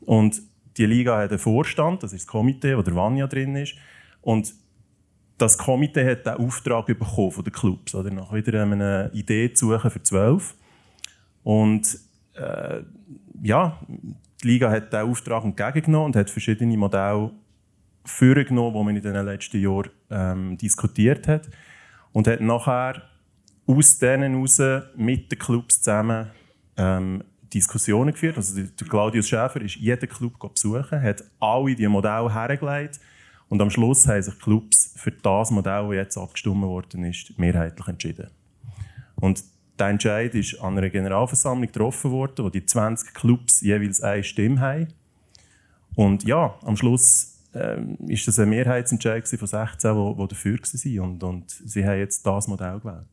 Und 0.01 0.43
die 0.77 0.87
Liga 0.87 1.19
hat 1.19 1.31
einen 1.31 1.39
Vorstand, 1.39 2.03
das 2.03 2.13
ist 2.13 2.23
das 2.23 2.27
Komitee, 2.27 2.77
wo 2.77 2.83
der 2.83 2.95
Vanya 2.95 3.27
drin 3.27 3.57
ist. 3.57 3.75
Und 4.21 4.55
das 5.39 5.59
Komitee 5.59 6.09
hat 6.09 6.27
den 6.27 6.35
Auftrag 6.35 6.87
bekommen 6.87 7.33
von 7.33 7.45
den 7.45 7.53
Clubs, 7.53 7.95
oder 7.95 8.11
nach 8.11 8.33
wieder 8.33 8.63
eine 8.63 9.11
Idee 9.13 9.53
zu 9.53 9.71
suchen 9.71 9.91
für 9.91 10.03
12. 10.03 10.55
Und 11.43 11.99
äh, 12.35 12.83
ja, 13.43 13.79
die 14.43 14.47
Liga 14.47 14.71
hat 14.71 14.93
diesen 14.93 15.11
Auftrag 15.11 15.45
entgegengenommen 15.45 16.07
und 16.07 16.17
hat 16.17 16.31
verschiedene 16.31 16.77
Modelle 16.77 17.31
vorgenommen, 18.05 18.75
die 18.77 18.85
man 18.85 18.97
in 18.97 19.03
den 19.03 19.25
letzten 19.25 19.61
Jahren 19.61 19.91
ähm, 20.11 20.59
diskutiert 20.59 21.27
hat. 21.27 21.49
Und 22.15 22.27
hat 22.27 22.41
nachher 22.41 23.03
aus 23.67 23.99
denen 23.99 24.33
heraus 24.33 24.87
mit 24.97 25.31
den 25.31 25.39
Clubs 25.39 25.83
zusammen 25.83 26.31
ähm, 26.79 27.23
Diskussionen 27.53 28.13
geführt. 28.13 28.37
Also 28.37 28.63
der 28.63 28.89
Claudius 28.89 29.29
Schäfer 29.29 29.61
ist 29.61 29.77
jeden 29.77 30.09
Club 30.09 30.39
besuchen, 30.55 31.03
hat 31.03 31.23
alle 31.39 31.75
diese 31.75 31.89
Modelle 31.91 32.33
hergelegt 32.33 32.99
und 33.49 33.61
am 33.63 33.71
Schluss 33.71 34.07
haben 34.09 34.23
sich 34.23 34.39
Clubs 34.41 34.95
für 34.97 35.13
das 35.13 35.51
Modell, 35.51 35.87
das 35.89 35.95
jetzt 35.95 36.17
abgestimmt 36.17 36.63
worden 36.63 37.05
ist, 37.05 37.39
mehrheitlich 37.39 37.87
entschieden. 37.87 38.31
Und 39.17 39.45
der 39.79 39.89
Entscheid 39.89 40.35
ist 40.35 40.61
an 40.61 40.79
einer 40.79 40.91
Generalversammlung 40.91 41.67
getroffen 41.67 42.11
worden, 42.11 42.45
wo 42.45 42.51
die 42.51 42.65
20 42.65 43.15
Clubs 43.15 43.61
jeweils 43.61 44.01
eine 44.01 44.25
Stimme 44.25 44.61
haben. 44.61 44.89
Und 45.95 46.25
ja, 46.25 46.59
am 46.63 46.77
Schluss 46.77 47.34
ähm, 47.55 47.97
ist 48.09 48.27
das 48.27 48.39
ein 48.39 48.49
Mehrheitsentscheid 48.49 49.27
von 49.27 49.47
16, 49.47 49.95
die, 49.95 50.17
die 50.17 50.29
dafür 50.29 50.59
waren. 50.59 51.11
Und, 51.11 51.23
und 51.23 51.51
sie 51.51 51.87
haben 51.87 51.99
jetzt 51.99 52.27
das 52.27 52.49
Modell 52.49 52.81
gewählt. 52.81 53.07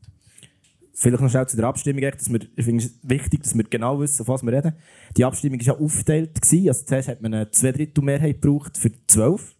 Vielleicht 0.94 1.22
noch 1.22 1.30
schnell 1.30 1.46
zu 1.48 1.56
der 1.56 1.66
Abstimmung. 1.66 2.02
Dass 2.02 2.30
wir, 2.30 2.40
ich 2.54 2.64
finde 2.64 2.84
es 2.84 2.98
wichtig, 3.02 3.42
dass 3.42 3.56
wir 3.56 3.64
genau 3.64 3.98
wissen, 4.00 4.22
auf 4.22 4.28
was 4.28 4.42
wir 4.42 4.52
reden. 4.52 4.74
Die 5.16 5.24
Abstimmung 5.24 5.58
war 5.60 5.66
ja 5.66 5.78
aufgeteilt. 5.78 6.38
Also 6.42 6.84
zuerst 6.84 7.08
hat 7.08 7.22
man 7.22 7.34
eine 7.34 7.50
Zweidrittelmehrheit 7.50 8.40
gebraucht 8.42 8.76
für 8.76 8.90
12, 9.06 9.54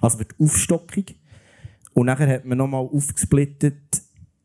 also 0.00 0.18
für 0.18 0.24
die 0.24 0.44
Aufstockung. 0.44 1.04
Und 1.94 2.06
nachher 2.06 2.28
hat 2.28 2.44
man 2.44 2.58
nochmal 2.58 2.82
aufgesplittet 2.82 4.02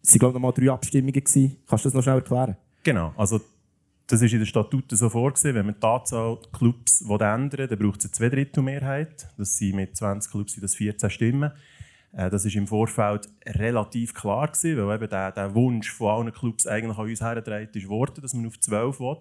es 0.07 0.13
waren, 0.13 0.19
glaube 0.19 0.31
ich, 0.31 0.41
noch 0.41 0.41
mal 0.41 0.51
drei 0.51 0.71
Abstimmungen. 0.71 1.13
Gewesen. 1.13 1.57
Kannst 1.67 1.85
du 1.85 1.89
das 1.89 1.93
noch 1.93 2.03
schnell 2.03 2.15
erklären? 2.15 2.55
Genau. 2.83 3.13
Also, 3.17 3.41
das 4.07 4.21
ist 4.21 4.31
in 4.31 4.39
den 4.39 4.45
Statuten 4.45 4.95
so 4.95 5.09
vorgesehen. 5.09 5.55
Wenn 5.55 5.65
man 5.65 5.75
die 5.79 5.85
Anzahl 5.85 6.39
Clubs 6.53 7.01
ändern 7.01 7.67
dann 7.67 7.77
braucht 7.77 7.99
es 7.99 8.05
eine 8.05 8.11
Zweidrittelmehrheit. 8.13 9.27
Das 9.37 9.57
sind 9.57 9.75
mit 9.75 9.95
20 9.97 10.31
Clubs 10.31 10.53
sind 10.53 10.63
das 10.63 10.75
14 10.75 11.09
Stimmen. 11.09 11.51
Äh, 12.13 12.29
das 12.29 12.45
war 12.45 12.55
im 12.55 12.67
Vorfeld 12.67 13.27
relativ 13.45 14.13
klar, 14.13 14.47
gewesen, 14.47 14.77
weil 14.77 14.95
eben 14.95 15.09
der, 15.09 15.33
der 15.33 15.53
Wunsch 15.53 15.91
von 15.91 16.09
allen 16.09 16.33
Clubs 16.33 16.65
eigentlich 16.65 16.97
an 16.97 17.05
uns 17.05 17.21
hergetragen 17.21 17.89
wurde, 17.89 18.21
dass 18.21 18.33
man 18.33 18.47
auf 18.47 18.59
12 18.59 18.99
will. 19.01 19.17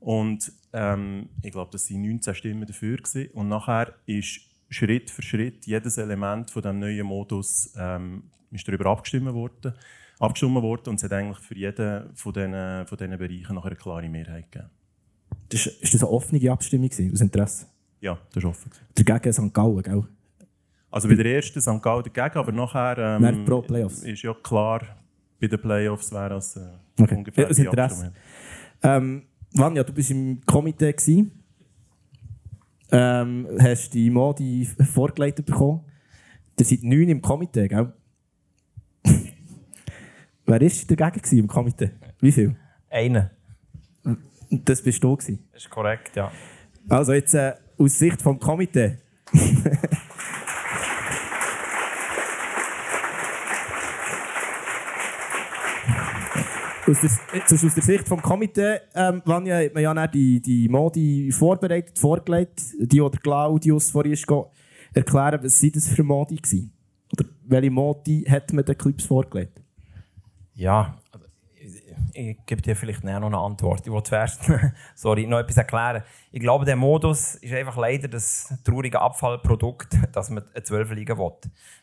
Und 0.00 0.52
ähm, 0.72 1.28
ich 1.42 1.52
glaube, 1.52 1.70
das 1.72 1.90
waren 1.90 2.02
19 2.02 2.34
Stimmen 2.34 2.66
dafür. 2.66 2.96
Gewesen. 2.96 3.30
Und 3.32 3.48
nachher 3.48 3.92
ist 4.06 4.40
Schritt 4.70 5.10
für 5.10 5.22
Schritt 5.22 5.66
jedes 5.66 5.98
Element 5.98 6.50
von 6.50 6.62
dem 6.62 6.78
neuen 6.78 7.06
Modus 7.06 7.74
ähm, 7.78 8.24
ist 8.50 8.66
darüber 8.66 8.86
abgestimmt 8.86 9.32
worden 9.34 9.74
abgestimmt 10.18 10.54
worden 10.62 10.90
und 10.90 10.96
es 10.96 11.02
hat 11.04 11.12
eigentlich 11.12 11.38
für 11.38 11.56
jeden 11.56 12.14
von 12.14 12.32
diesen, 12.32 12.86
von 12.86 12.98
diesen 12.98 13.18
Bereichen 13.18 13.54
nachher 13.54 13.66
eine 13.66 13.76
klare 13.76 14.08
Mehrheit 14.08 14.50
gegeben. 14.50 14.70
Das, 15.48 15.66
ist 15.66 15.94
das 15.94 16.02
eine 16.02 16.10
offene 16.10 16.50
Abstimmung 16.50 16.88
gewesen, 16.88 17.12
aus 17.12 17.20
Interesse? 17.20 17.66
Ja, 18.00 18.18
das 18.32 18.42
ist 18.42 18.48
offen. 18.48 18.70
Dagegen 18.94 19.32
St. 19.32 19.54
Gallen, 19.54 19.82
gell? 19.82 20.04
Also 20.90 21.08
bei 21.08 21.14
der 21.16 21.26
ersten 21.34 21.60
St. 21.60 21.82
Gallen 21.82 22.04
dagegen, 22.04 22.38
aber 22.38 22.52
nachher 22.52 23.18
ähm, 23.20 23.44
Pro 23.44 23.62
Playoffs. 23.62 24.02
ist 24.04 24.22
ja 24.22 24.32
klar, 24.34 24.80
bei 25.40 25.48
den 25.48 25.60
Playoffs 25.60 26.12
wäre 26.12 26.30
das 26.30 26.56
äh, 26.56 26.60
Okay. 27.00 27.16
ungefähr 27.16 27.48
das 27.48 27.58
Interesse. 27.58 28.12
Ähm, 28.82 29.24
Vanja, 29.52 29.82
du 29.82 29.92
bist 29.92 30.10
im 30.12 30.40
Komitee 30.46 30.92
gsi. 30.92 31.30
Ähm, 32.92 33.48
hast 33.58 33.92
die 33.94 34.10
Modi 34.10 34.64
vorgelegt 34.92 35.44
bekommen. 35.44 35.80
Ihr 36.58 36.64
seid 36.64 36.82
neun 36.84 37.08
im 37.08 37.20
Komitee, 37.20 37.66
gell? 37.66 37.92
Wer 40.46 40.60
war 40.60 40.96
dagegen 40.96 41.38
im 41.38 41.48
Komitee? 41.48 41.90
Wie 42.20 42.32
viel? 42.32 42.54
Einen. 42.90 43.30
Das 44.50 44.82
bist 44.82 45.02
du 45.02 45.16
gewesen. 45.16 45.38
Das 45.52 45.64
ist 45.64 45.70
korrekt, 45.70 46.14
ja. 46.16 46.30
Also 46.88 47.14
jetzt 47.14 47.34
äh, 47.34 47.54
aus 47.78 47.98
Sicht 47.98 48.20
vom 48.20 48.38
Komitee. 48.38 48.98
Aus 56.86 57.00
der, 57.00 57.10
sonst 57.46 57.64
aus 57.64 57.74
der 57.74 57.82
Sicht 57.82 58.06
vom 58.06 58.20
Komitee, 58.20 58.80
ähm, 58.94 59.22
Vanja, 59.24 59.56
hat 59.56 59.72
man 59.72 59.82
ja 59.82 60.06
die, 60.06 60.38
die 60.42 60.68
Modi 60.68 61.32
vorbereitet, 61.32 61.98
vorgelegt. 61.98 62.60
Die 62.78 63.00
oder 63.00 63.18
Claudius 63.18 63.90
vorhin 63.90 64.12
ist 64.12 64.26
erklären, 64.92 65.40
was 65.42 65.58
sind 65.58 65.76
das 65.76 65.88
für 65.88 66.02
Modi 66.02 66.36
gewesen? 66.36 66.74
Oder 67.10 67.24
welche 67.46 67.70
Modi 67.70 68.26
hat 68.28 68.52
man 68.52 68.66
den 68.66 68.76
Clips 68.76 69.06
vorgelegt? 69.06 69.63
Ja, 70.54 70.98
also, 71.12 71.26
ich, 72.12 72.36
gebe 72.46 72.62
dir 72.62 72.76
vielleicht 72.76 73.02
noch 73.04 73.22
eine 73.22 73.38
Antwort. 73.38 73.86
Ich 73.86 73.92
will 73.92 74.02
zuerst 74.02 74.40
sorry, 74.94 75.26
noch 75.26 75.38
etwas 75.38 75.56
erklären. 75.56 76.02
Ich 76.30 76.40
glaube, 76.40 76.64
der 76.64 76.76
Modus 76.76 77.36
ist 77.36 77.52
einfach 77.52 77.76
leider 77.76 78.08
das 78.08 78.54
traurige 78.64 79.00
Abfallprodukt, 79.00 79.96
dass 80.12 80.30
man 80.30 80.44
eine 80.54 80.62
12 80.62 80.90
Liga 80.92 81.18
will. 81.18 81.32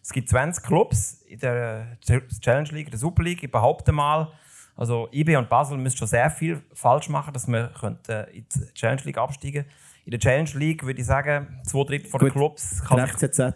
Es 0.01 0.12
gibt 0.12 0.30
20 0.30 0.63
Clubs 0.63 1.24
in 1.28 1.40
der 1.40 1.98
Challenge 2.42 2.70
League, 2.72 2.92
der 2.92 3.00
Super 3.00 3.24
League. 3.24 3.44
Ich 3.44 3.51
behaupte 3.51 3.92
mal, 3.92 4.32
also 4.75 5.10
IB 5.12 5.36
und 5.36 5.50
Basel 5.50 5.78
müssen 5.78 5.98
schon 5.98 6.08
sehr 6.08 6.30
viel 6.30 6.62
falsch 6.74 7.10
machen, 7.10 7.34
dass 7.34 7.48
wir 7.48 7.72
könnten 7.80 8.25
in 8.32 8.46
die 8.54 8.74
Challenge 8.74 9.01
League 9.04 9.18
absteigen 9.18 9.66
In 10.06 10.12
der 10.12 10.20
Challenge 10.20 10.51
League 10.54 10.84
würde 10.84 11.01
ich 11.01 11.08
sagen, 11.08 11.60
zwei 11.66 11.84
Drittel 11.84 12.10
von 12.10 12.20
den 12.20 12.30
Gut. 12.30 12.34
Clubs 12.34 12.84
kann 12.86 12.98
Der 12.98 13.08
FCZ 13.08 13.56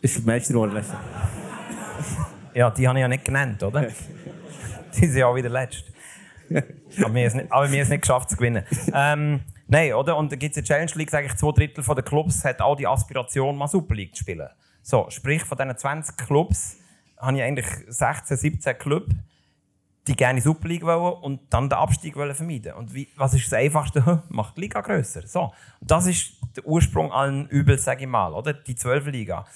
ist 0.00 0.18
die 0.18 0.22
Meisterrolle. 0.22 0.82
Ja, 2.54 2.70
die 2.70 2.86
habe 2.86 2.98
ich 2.98 3.02
ja 3.02 3.08
nicht 3.08 3.24
genannt, 3.24 3.62
oder? 3.62 3.88
die 4.94 5.06
sind 5.06 5.16
ja 5.16 5.26
auch 5.26 5.34
wieder 5.34 5.48
letzt. 5.48 5.84
aber, 6.50 6.62
wir 6.96 7.06
haben 7.06 7.16
es 7.16 7.34
nicht, 7.34 7.52
aber 7.52 7.70
wir 7.70 7.78
haben 7.78 7.82
es 7.82 7.88
nicht 7.88 8.02
geschafft 8.02 8.30
zu 8.30 8.36
gewinnen. 8.36 8.64
Ähm, 8.92 9.40
nein, 9.68 9.94
oder? 9.94 10.16
Und 10.16 10.30
da 10.32 10.36
gibt 10.36 10.52
es 10.52 10.58
in 10.58 10.64
der 10.64 10.74
Challenge 10.74 10.92
League, 10.96 11.10
sage 11.10 11.26
ich, 11.26 11.34
zwei 11.36 11.52
Drittel 11.52 11.82
der 11.82 12.04
Clubs 12.04 12.44
hat 12.44 12.60
auch 12.60 12.76
die 12.76 12.86
Aspiration, 12.86 13.56
mal 13.56 13.68
Super 13.68 13.94
League 13.94 14.14
zu 14.14 14.20
spielen. 14.20 14.48
So, 14.82 15.06
sprich, 15.08 15.42
von 15.44 15.56
diesen 15.56 15.76
20 15.76 16.16
Clubs 16.16 16.76
habe 17.18 17.36
ich 17.36 17.42
eigentlich 17.42 17.66
16, 17.88 18.36
17 18.36 18.78
Clubs, 18.78 19.14
die 20.08 20.16
gerne 20.16 20.40
die 20.40 20.42
Super 20.42 20.68
League 20.68 20.82
wollen 20.82 21.22
und 21.22 21.40
dann 21.50 21.68
den 21.68 21.78
Abstieg 21.78 22.16
wollen 22.16 22.34
vermeiden. 22.34 22.74
Und 22.74 22.92
wie, 22.92 23.08
was 23.16 23.34
ist 23.34 23.46
das 23.46 23.52
Einfachste? 23.54 24.22
Macht 24.28 24.56
die 24.56 24.62
Liga 24.62 24.80
grösser. 24.80 25.26
So. 25.26 25.52
Und 25.80 25.90
das 25.90 26.06
ist 26.06 26.34
der 26.56 26.66
Ursprung 26.66 27.12
allen 27.12 27.46
Übels, 27.48 27.84
sage 27.84 28.02
ich 28.02 28.08
mal, 28.08 28.34
oder? 28.34 28.52
Die 28.52 28.74
12 28.74 29.06
Liga. 29.06 29.46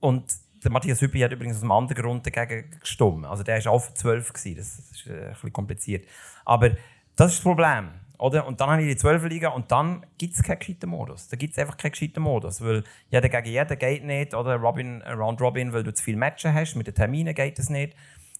Und 0.00 0.24
der 0.62 0.70
Matthias 0.70 1.00
Hüppi 1.00 1.20
hat 1.20 1.32
übrigens 1.32 1.56
aus 1.56 1.62
einem 1.62 1.72
anderen 1.72 2.02
Grund 2.02 2.26
dagegen 2.26 2.70
gestimmt. 2.80 3.26
Also 3.26 3.42
der 3.42 3.64
war 3.64 3.72
auch 3.72 3.78
für 3.78 3.94
12. 3.94 4.32
Gewesen. 4.32 4.56
Das 4.56 4.78
ist 4.78 5.06
äh, 5.06 5.32
ein 5.42 5.52
kompliziert. 5.52 6.06
Aber 6.44 6.70
das 6.70 7.32
ist 7.32 7.38
das 7.38 7.40
Problem. 7.40 7.90
Oder? 8.18 8.46
Und 8.46 8.60
dann 8.60 8.70
habe 8.70 8.82
ich 8.82 8.88
die 8.88 8.96
12 8.96 9.24
Liga 9.24 9.48
und 9.48 9.72
dann 9.72 10.04
gibt 10.18 10.34
es 10.34 10.42
keinen 10.42 10.58
gescheiten 10.58 10.90
Modus. 10.90 11.28
Da 11.28 11.36
gibt 11.38 11.52
es 11.54 11.58
einfach 11.58 11.78
keinen 11.78 11.92
gescheiten 11.92 12.22
Modus. 12.22 12.60
Weil 12.60 12.84
jeder 13.10 13.28
gegen 13.28 13.46
jeden 13.46 13.78
geht 13.78 14.04
nicht. 14.04 14.34
Oder 14.34 14.56
Robin, 14.56 15.00
äh, 15.00 15.12
Round 15.12 15.40
Robin, 15.40 15.72
weil 15.72 15.82
du 15.82 15.94
zu 15.94 16.04
viele 16.04 16.18
Matches 16.18 16.52
hast. 16.52 16.74
Mit 16.76 16.86
den 16.86 16.94
Terminen 16.94 17.34
geht 17.34 17.58
das 17.58 17.70
nicht. 17.70 17.96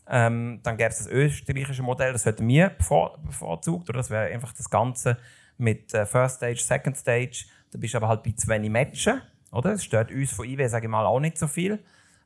Ähm, 0.06 0.60
dann 0.62 0.76
gäbe 0.76 0.90
es 0.90 0.98
das 0.98 1.06
österreichische 1.06 1.82
Modell, 1.82 2.12
das 2.12 2.26
hätten 2.26 2.46
wir 2.48 2.70
bevor- 2.70 3.16
bevorzugt. 3.24 3.88
Oder 3.88 3.98
das 3.98 4.10
wäre 4.10 4.26
einfach 4.32 4.52
das 4.52 4.68
Ganze 4.68 5.16
mit 5.56 5.94
äh, 5.94 6.04
First 6.04 6.36
Stage, 6.36 6.58
Second 6.60 6.96
Stage. 6.98 7.44
Da 7.70 7.78
bist 7.78 7.94
du 7.94 7.98
aber 7.98 8.08
halt 8.08 8.22
bei 8.24 8.32
zu 8.32 8.48
wenig 8.48 8.70
Matchen. 8.70 9.22
Oder? 9.52 9.70
Das 9.72 9.84
stört 9.84 10.10
uns 10.10 10.32
von 10.32 10.46
IW, 10.46 10.66
sage 10.68 10.86
ich 10.86 10.90
mal, 10.90 11.06
auch 11.06 11.20
nicht 11.20 11.38
so 11.38 11.46
viel. 11.46 11.78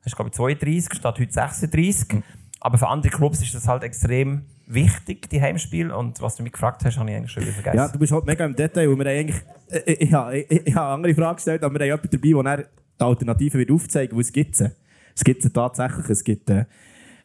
Das 0.04 0.12
ist, 0.12 0.16
glaube 0.16 0.28
ich, 0.28 0.34
32 0.36 0.94
statt 0.98 1.18
heute 1.18 1.32
36. 1.32 2.22
Aber 2.60 2.78
für 2.78 2.88
andere 2.88 3.10
Clubs 3.12 3.42
ist 3.42 3.54
das 3.54 3.66
halt 3.68 3.82
extrem 3.82 4.42
wichtig, 4.66 5.28
die 5.30 5.40
Heimspiele. 5.40 5.94
Und 5.96 6.20
was 6.22 6.36
du 6.36 6.42
mich 6.42 6.52
gefragt 6.52 6.84
hast, 6.84 6.98
habe 6.98 7.10
ich 7.10 7.16
eigentlich 7.16 7.32
schon 7.32 7.42
wieder 7.42 7.52
vergessen. 7.52 7.76
Ja, 7.76 7.88
du 7.88 7.98
bist 7.98 8.12
halt 8.12 8.24
mega 8.24 8.44
im 8.44 8.54
Detail, 8.56 8.88
weil 8.90 8.98
wir 8.98 9.06
eigentlich, 9.06 9.42
äh, 9.70 9.92
ich, 9.92 10.00
ich, 10.02 10.12
habe- 10.12 10.38
ich, 10.38 10.66
ich 10.66 10.74
habe 10.74 10.94
andere 10.94 11.14
Frage 11.14 11.36
gestellt, 11.36 11.62
aber 11.62 11.74
wir 11.78 11.92
haben 11.92 12.00
jemanden 12.10 12.42
dabei, 12.44 12.56
der 12.56 12.68
die 12.98 13.02
Alternative 13.04 13.58
wird 13.58 13.70
aufzeigen 13.70 14.16
wird, 14.16 14.26
es 14.26 14.32
gibt 14.32 14.56
sie. 14.56 14.70
Es 15.16 15.24
gibt 15.24 15.42
sie 15.42 15.50
tatsächlich, 15.50 16.08
es 16.08 16.22
gibt 16.24 16.48
äh, 16.50 16.64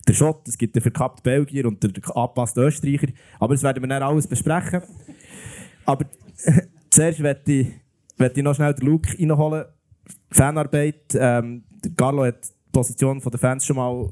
den 0.08 0.16
Schott, 0.16 0.48
es 0.48 0.58
gibt 0.58 0.76
den 0.76 0.82
verkappten 0.82 1.24
Belgier 1.24 1.66
und 1.68 1.82
den 1.84 1.94
angepassten 2.16 2.64
Österreicher, 2.64 3.08
aber 3.40 3.54
das 3.54 3.64
werden 3.64 3.82
wir 3.84 3.88
dann 3.88 4.04
alles 4.04 4.26
besprechen. 4.28 4.82
Aber 5.86 6.06
zuerst 6.90 7.20
möchte 7.20 7.52
ich, 7.52 7.68
möchte 8.18 8.40
ich 8.40 8.44
noch 8.44 8.56
schnell 8.56 8.74
den 8.74 8.86
Luke 8.88 9.10
reinholen. 9.18 9.66
Fanarbeit, 10.32 11.16
ähm, 11.16 11.64
Carlo 11.96 12.26
hat 12.26 12.40
Position 12.72 13.20
der 13.20 13.40
Fans 13.40 13.66
schon 13.66 13.76
mal 13.78 14.10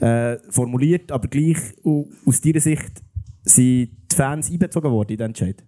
äh, 0.00 0.38
formuliert, 0.50 1.10
aber 1.12 1.28
gleich 1.28 1.58
au- 1.84 2.06
aus 2.24 2.40
deiner 2.40 2.60
Sicht 2.60 3.02
sind 3.42 3.90
die 4.12 4.14
Fans 4.14 4.50
einbezogen 4.50 4.90
worden 4.90 5.10
in 5.10 5.16
diesen 5.16 5.26
Entscheid? 5.26 5.64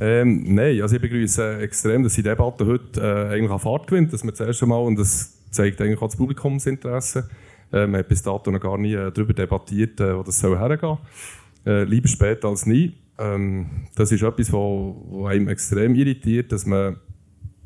Ähm, 0.00 0.54
nein, 0.54 0.80
also 0.82 0.96
ich 0.96 1.02
begrüße 1.02 1.58
extrem, 1.58 2.02
dass 2.02 2.14
die 2.14 2.22
Debatte 2.22 2.66
heute 2.66 3.00
äh, 3.00 3.34
eigentlich 3.34 3.50
an 3.50 3.60
Fahrt 3.60 3.86
gewinnt, 3.86 4.12
dass 4.12 4.24
wir 4.24 4.30
das 4.32 4.40
erste 4.40 4.66
Mal, 4.66 4.78
und 4.78 4.98
das 4.98 5.38
zeigt 5.50 5.80
eigentlich 5.80 6.00
auch 6.02 6.08
das 6.08 6.16
Publikumsinteresse, 6.16 7.28
äh, 7.72 7.86
man 7.86 8.00
hat 8.00 8.08
bis 8.08 8.22
dato 8.22 8.50
noch 8.50 8.60
gar 8.60 8.76
nie 8.76 8.94
äh, 8.94 9.12
darüber 9.12 9.32
debattiert, 9.34 10.00
äh, 10.00 10.16
wo 10.16 10.22
das 10.22 10.38
soll 10.40 10.58
hergehen 10.58 10.98
äh, 11.66 11.84
Lieber 11.84 12.08
spät 12.08 12.44
als 12.44 12.66
nie. 12.66 12.94
Ähm, 13.18 13.86
das 13.94 14.10
ist 14.10 14.22
etwas, 14.22 14.52
wo 14.52 15.26
einem 15.26 15.46
extrem 15.48 15.94
irritiert, 15.94 16.50
dass 16.50 16.66
man 16.66 16.96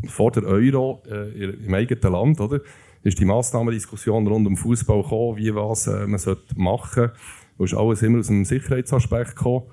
vor 0.06 0.30
der 0.30 0.44
Euro 0.44 1.02
äh, 1.10 1.44
im 1.64 1.72
eigenen 1.72 2.12
Land, 2.12 2.40
oder, 2.40 2.60
ist 3.08 3.18
die 3.18 3.24
Massnahmendiskussion 3.24 4.26
rund 4.26 4.46
um 4.46 4.56
Fußball 4.56 5.02
gekommen, 5.02 5.36
wie 5.36 5.54
was 5.54 5.86
äh, 5.86 6.06
man 6.06 6.18
sollte 6.18 6.58
machen 6.58 6.88
sollte. 6.94 7.12
Und 7.56 7.64
ist 7.66 7.74
alles 7.74 8.02
immer 8.02 8.20
aus 8.20 8.28
dem 8.28 8.44
Sicherheitsaspekt 8.44 9.36
gekommen. 9.36 9.64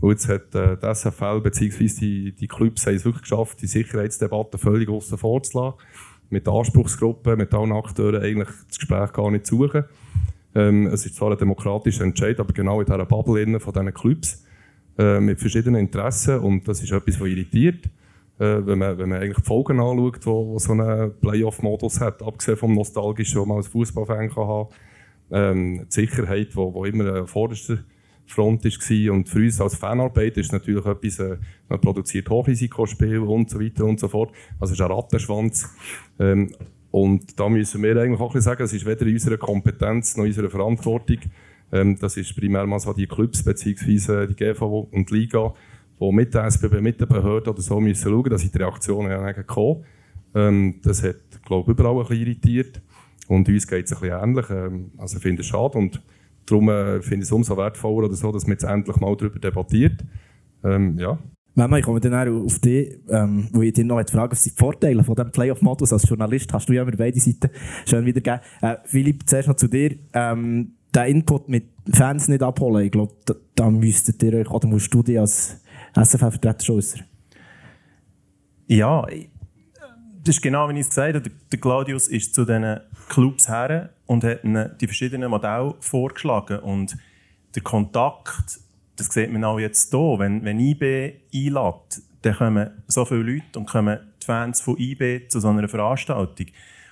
Und 0.00 0.10
jetzt 0.10 0.28
hat 0.28 0.54
äh, 0.54 0.76
die 0.76 0.94
SFL 0.94 1.40
bzw. 1.40 1.88
Die, 2.00 2.32
die 2.32 2.48
Clubs 2.48 2.86
haben 2.86 2.94
es 2.94 3.04
wirklich 3.04 3.22
geschafft, 3.22 3.60
die 3.62 3.66
Sicherheitsdebatte 3.66 4.58
völlig 4.58 4.88
außen 4.88 5.18
vor 5.18 5.42
zu 5.42 5.58
lassen. 5.58 5.76
Mit 6.30 6.46
der 6.46 6.54
Anspruchsgruppe, 6.54 7.36
mit 7.36 7.52
allen 7.52 7.72
Akteuren 7.72 8.22
eigentlich 8.22 8.48
das 8.68 8.78
Gespräch 8.78 9.12
gar 9.12 9.30
nicht 9.30 9.46
zu 9.46 9.56
suchen. 9.58 9.84
Ähm, 10.54 10.86
es 10.86 11.04
ist 11.04 11.16
zwar 11.16 11.32
ein 11.32 11.38
demokratischer 11.38 12.04
Entscheid, 12.04 12.38
aber 12.40 12.52
genau 12.52 12.80
in 12.80 12.86
dieser 12.86 13.04
Bubble 13.04 13.60
von 13.60 13.72
diesen 13.72 13.94
Clubs 13.94 14.44
äh, 14.98 15.20
mit 15.20 15.40
verschiedenen 15.40 15.80
Interessen 15.80 16.38
und 16.38 16.68
das 16.68 16.82
ist 16.82 16.92
etwas, 16.92 17.20
was 17.20 17.28
irritiert. 17.28 17.88
Äh, 18.38 18.66
wenn, 18.66 18.78
man, 18.78 18.98
wenn 18.98 19.08
man 19.08 19.20
eigentlich 19.20 19.38
die 19.38 19.46
Folgen 19.46 19.80
anschaut, 19.80 20.26
wo 20.26 20.58
so 20.58 20.72
einen 20.72 21.12
Playoff-Modus 21.20 22.00
hat, 22.00 22.22
abgesehen 22.22 22.56
vom 22.56 22.74
Nostalgischen, 22.74 23.40
den 23.40 23.48
man 23.48 23.58
als 23.58 23.68
Fußballfan 23.68 24.30
kann 24.30 24.48
haben 24.48 24.68
ähm, 25.30 25.86
die 25.88 25.94
Sicherheit, 25.94 26.50
die 26.50 26.56
wo, 26.56 26.72
wo 26.74 26.84
immer 26.84 27.12
an 27.12 27.26
vorderster 27.26 27.78
Front 28.26 28.64
war. 28.64 29.12
Und 29.12 29.28
für 29.28 29.38
uns 29.40 29.60
als 29.60 29.74
Fanarbeit 29.76 30.36
ist 30.36 30.52
natürlich 30.52 30.86
etwas, 30.86 31.18
äh, 31.18 31.36
man 31.68 31.80
produziert 31.80 32.28
Hochrisikospiele 32.30 33.22
und 33.22 33.50
so 33.50 33.60
weiter 33.60 33.84
und 33.84 34.00
so 34.00 34.08
fort. 34.08 34.32
Also 34.58 34.72
es 34.72 34.80
ist 34.80 34.84
ein 34.84 34.92
Rattenschwanz. 34.92 35.68
Ähm, 36.18 36.54
und 36.90 37.38
da 37.38 37.48
müssen 37.48 37.82
wir 37.82 37.96
eigentlich 37.96 38.20
auch 38.20 38.34
sagen, 38.36 38.62
es 38.62 38.72
ist 38.72 38.86
weder 38.86 39.06
in 39.06 39.14
unserer 39.14 39.36
Kompetenz 39.36 40.16
noch 40.16 40.24
in 40.24 40.30
unserer 40.30 40.50
Verantwortung. 40.50 41.18
Ähm, 41.72 41.98
das 41.98 42.16
ist 42.16 42.34
primär 42.36 42.66
mal 42.66 42.78
so 42.78 42.92
die 42.92 43.06
Clubs 43.06 43.42
bzw. 43.42 44.28
die 44.28 44.36
GV 44.36 44.88
und 44.90 45.10
die 45.10 45.14
Liga, 45.14 45.54
die 46.00 46.12
mit 46.12 46.34
der 46.34 46.44
SBB, 46.44 46.80
mit 46.80 47.00
den 47.00 47.08
Behörden 47.08 47.52
oder 47.52 47.62
so 47.62 47.80
müssen 47.80 48.10
schauen, 48.10 48.30
dass 48.30 48.48
die 48.48 48.58
Reaktionen 48.58 49.10
ja 49.10 49.32
dann 49.32 49.46
kommen. 49.46 49.84
Ähm, 50.34 50.80
das 50.82 51.02
hat, 51.02 51.16
glaube 51.44 51.72
ich, 51.72 51.78
überall 51.78 51.96
ein 51.96 52.08
bisschen 52.08 52.26
irritiert. 52.26 52.82
Und 53.28 53.48
uns 53.48 53.66
geht 53.66 53.86
es 53.86 53.92
ein 53.92 54.00
bisschen 54.00 54.22
ähnlich. 54.22 54.50
Ähm, 54.50 54.90
also 54.98 55.16
ich 55.16 55.22
finde 55.22 55.42
es 55.42 55.46
schade 55.46 55.78
und 55.78 56.02
darum 56.46 56.68
äh, 56.68 57.00
finde 57.00 57.18
ich 57.18 57.28
es 57.28 57.32
umso 57.32 57.56
wertvoller 57.56 58.06
oder 58.06 58.14
so, 58.14 58.32
dass 58.32 58.46
man 58.46 58.52
jetzt 58.52 58.64
endlich 58.64 58.96
mal 58.96 59.16
darüber 59.16 59.38
debattiert. 59.38 60.04
Ähm, 60.62 60.98
ja. 60.98 61.18
Mama, 61.56 61.78
ich 61.78 61.84
komme 61.84 62.00
dann 62.00 62.44
auf 62.44 62.58
dich, 62.58 62.98
ähm, 63.08 63.48
wo 63.52 63.62
ich 63.62 63.72
dir 63.72 63.84
noch 63.84 64.02
fragen 64.10 64.32
was 64.32 64.42
sind 64.42 64.56
die 64.56 64.58
Vorteile 64.58 65.04
von 65.04 65.14
diesem 65.14 65.30
Playoff-Modus 65.30 65.92
als 65.92 66.08
Journalist? 66.08 66.52
Hast 66.52 66.68
du 66.68 66.72
ja 66.72 66.82
immer 66.82 66.96
beide 66.96 67.20
Seiten 67.20 67.48
schön 67.86 68.04
wiedergegeben. 68.04 68.40
Äh, 68.60 68.76
Philipp, 68.84 69.28
zuerst 69.28 69.48
noch 69.48 69.54
zu 69.54 69.68
dir. 69.68 69.96
Ähm, 70.12 70.72
den 70.92 71.04
Input 71.06 71.48
mit 71.48 71.66
Fans 71.92 72.28
nicht 72.28 72.42
abholen, 72.42 72.86
ich 72.86 72.92
glaube, 72.92 73.14
da, 73.24 73.34
da 73.54 73.70
müsstet 73.70 74.22
ihr 74.22 74.34
euch, 74.34 74.50
oder 74.50 74.66
musst 74.66 74.92
du 74.94 75.02
dich 75.02 75.18
als 75.18 75.60
SFL-Vertreter 75.94 76.64
schon 76.64 76.76
äußern. 76.76 77.04
Ja, 78.66 79.06
das 80.24 80.36
ist 80.36 80.42
genau 80.42 80.68
wie 80.68 80.74
ich 80.74 80.80
es 80.80 80.88
gesagt 80.88 81.14
habe. 81.14 81.30
Der- 81.52 81.60
Claudius 81.60 82.08
ist 82.08 82.34
zu 82.34 82.44
diesen 82.44 82.80
Clubs 83.08 83.48
her 83.48 83.90
und 84.06 84.24
hat 84.24 84.40
die 84.42 84.86
verschiedenen 84.86 85.30
Modelle 85.30 85.74
vorgeschlagen. 85.80 86.58
Und 86.60 86.96
der 87.54 87.62
Kontakt, 87.62 88.58
das 88.96 89.08
sieht 89.08 89.30
man 89.32 89.44
auch 89.44 89.58
jetzt 89.58 89.90
hier, 89.90 90.18
wenn, 90.18 90.44
wenn 90.44 90.58
IB 90.60 91.14
einlädt, 91.32 92.02
dann 92.22 92.36
kommen 92.36 92.70
so 92.86 93.04
viele 93.04 93.22
Leute 93.22 93.58
und 93.58 93.66
kommen 93.66 93.98
die 94.22 94.26
Fans 94.26 94.60
von 94.62 94.78
IB 94.78 95.28
zu 95.28 95.40
so 95.40 95.48
einer 95.48 95.68
Veranstaltung. 95.68 96.46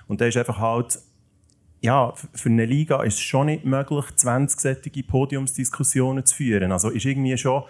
Und 0.07 0.21
da 0.21 0.25
ist 0.25 0.37
einfach 0.37 0.59
halt, 0.59 0.99
ja, 1.81 2.13
für 2.33 2.49
eine 2.49 2.65
Liga 2.65 3.01
ist 3.03 3.15
es 3.15 3.21
schon 3.21 3.47
nicht 3.47 3.65
möglich, 3.65 4.05
20 4.15 4.59
sättige 4.59 5.03
Podiumsdiskussionen 5.03 6.25
zu 6.25 6.35
führen. 6.35 6.71
Also 6.71 6.89
ist 6.89 7.05
irgendwie 7.05 7.37
schon 7.37 7.63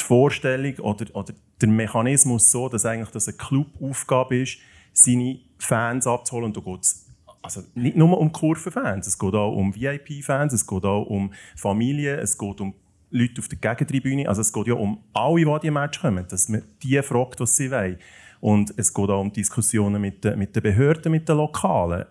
die 0.00 0.04
Vorstellung 0.04 0.78
oder, 0.78 1.06
oder 1.14 1.34
der 1.60 1.68
Mechanismus 1.68 2.50
so, 2.50 2.68
dass 2.68 2.84
eigentlich 2.86 3.10
das 3.10 3.28
eine 3.28 3.36
Clubaufgabe 3.36 4.42
ist, 4.42 4.58
seine 4.92 5.40
Fans 5.58 6.06
abzuholen. 6.06 6.46
Und 6.46 6.56
da 6.56 6.60
geht 6.60 6.82
es 6.82 7.06
also 7.42 7.62
nicht 7.74 7.96
nur 7.96 8.18
um 8.18 8.32
Kurvenfans, 8.32 9.06
es 9.06 9.18
geht 9.18 9.34
auch 9.34 9.54
um 9.54 9.74
VIP-Fans, 9.74 10.52
es 10.52 10.66
geht 10.66 10.84
auch 10.84 11.04
um 11.04 11.32
Familien, 11.56 12.18
es 12.18 12.36
geht 12.36 12.60
um 12.60 12.74
Leute 13.10 13.40
auf 13.40 13.48
der 13.48 13.58
Gegentribüne. 13.58 14.28
Also 14.28 14.42
es 14.42 14.52
geht 14.52 14.66
ja 14.66 14.74
um 14.74 15.02
alle, 15.12 15.36
die 15.36 15.46
an 15.46 15.60
die 15.62 15.70
Match 15.70 16.00
kommen, 16.00 16.26
dass 16.28 16.48
man 16.48 16.62
die 16.82 17.00
fragt, 17.02 17.40
was 17.40 17.56
sie 17.56 17.70
wollen. 17.70 17.98
Und 18.40 18.74
es 18.76 18.92
geht 18.92 19.08
auch 19.08 19.20
um 19.20 19.32
Diskussionen 19.32 20.00
mit 20.00 20.24
den, 20.24 20.38
mit 20.38 20.54
den 20.54 20.62
Behörden, 20.62 21.12
mit 21.12 21.28
den 21.28 21.36
Lokalen. 21.36 22.04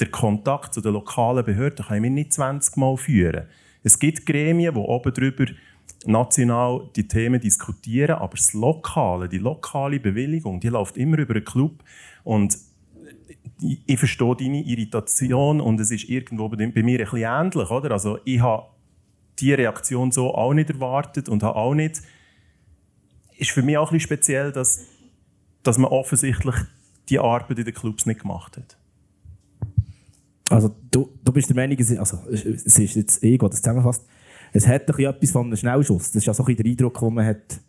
Der 0.00 0.10
Kontakt 0.10 0.74
zu 0.74 0.80
den 0.80 0.94
lokalen 0.94 1.44
Behörden 1.44 1.86
können 1.86 2.02
wir 2.02 2.10
nicht 2.10 2.32
20 2.32 2.76
Mal 2.76 2.96
führen. 2.96 3.46
Es 3.82 3.98
gibt 3.98 4.26
Gremien, 4.26 4.74
die 4.74 4.80
oben 4.80 5.12
drüber 5.12 5.46
national 6.06 6.88
die 6.96 7.06
Themen 7.06 7.40
diskutieren, 7.40 8.16
aber 8.16 8.36
das 8.36 8.52
Lokale, 8.52 9.28
die 9.28 9.38
lokale 9.38 10.00
Bewilligung, 10.00 10.60
die 10.60 10.68
läuft 10.68 10.96
immer 10.96 11.18
über 11.18 11.34
einen 11.34 11.44
Club. 11.44 11.82
Und 12.24 12.58
ich 13.60 13.98
verstehe 13.98 14.36
deine 14.36 14.62
Irritation 14.62 15.60
und 15.60 15.78
es 15.80 15.90
ist 15.90 16.08
irgendwo 16.08 16.48
bei 16.48 16.56
mir 16.56 16.64
ein 16.64 16.72
bisschen 16.72 16.88
ähnlich. 16.88 17.70
Oder? 17.70 17.92
Also 17.92 18.18
ich 18.24 18.40
habe 18.40 18.66
diese 19.38 19.58
Reaktion 19.58 20.10
so 20.10 20.34
auch 20.34 20.52
nicht 20.52 20.70
erwartet 20.70 21.28
und 21.28 21.42
habe 21.42 21.56
auch 21.56 21.74
nicht... 21.74 22.02
ist 23.38 23.50
für 23.50 23.62
mich 23.62 23.76
auch 23.78 23.90
ein 23.90 23.94
bisschen 23.94 24.08
speziell, 24.08 24.52
dass, 24.52 24.86
dass 25.62 25.78
man 25.78 25.90
offensichtlich 25.90 26.56
die 27.08 27.18
Arbeit 27.18 27.58
in 27.58 27.64
den 27.64 27.74
Clubs 27.74 28.06
nicht 28.06 28.20
gemacht 28.20 28.56
hat. 28.56 28.76
Also 30.48 30.74
du, 30.90 31.18
du 31.24 31.32
bist 31.32 31.48
der 31.48 31.56
Meinung, 31.56 31.78
also, 31.98 32.18
es 32.28 32.78
ist 32.78 32.94
jetzt 32.94 33.22
Ego, 33.22 33.48
das 33.48 33.62
zusammenfasst, 33.62 34.04
es 34.52 34.66
hat 34.66 34.88
doch 34.88 34.98
etwas 34.98 35.30
von 35.30 35.46
einem 35.46 35.56
Schnellschuss. 35.56 36.12
Das 36.12 36.16
ist 36.16 36.26
ja 36.26 36.34
so 36.34 36.44
ein 36.44 36.56
der 36.56 36.66
Eindruck, 36.66 37.00
den 37.00 37.14
man 37.14 37.26
hat. 37.26 37.60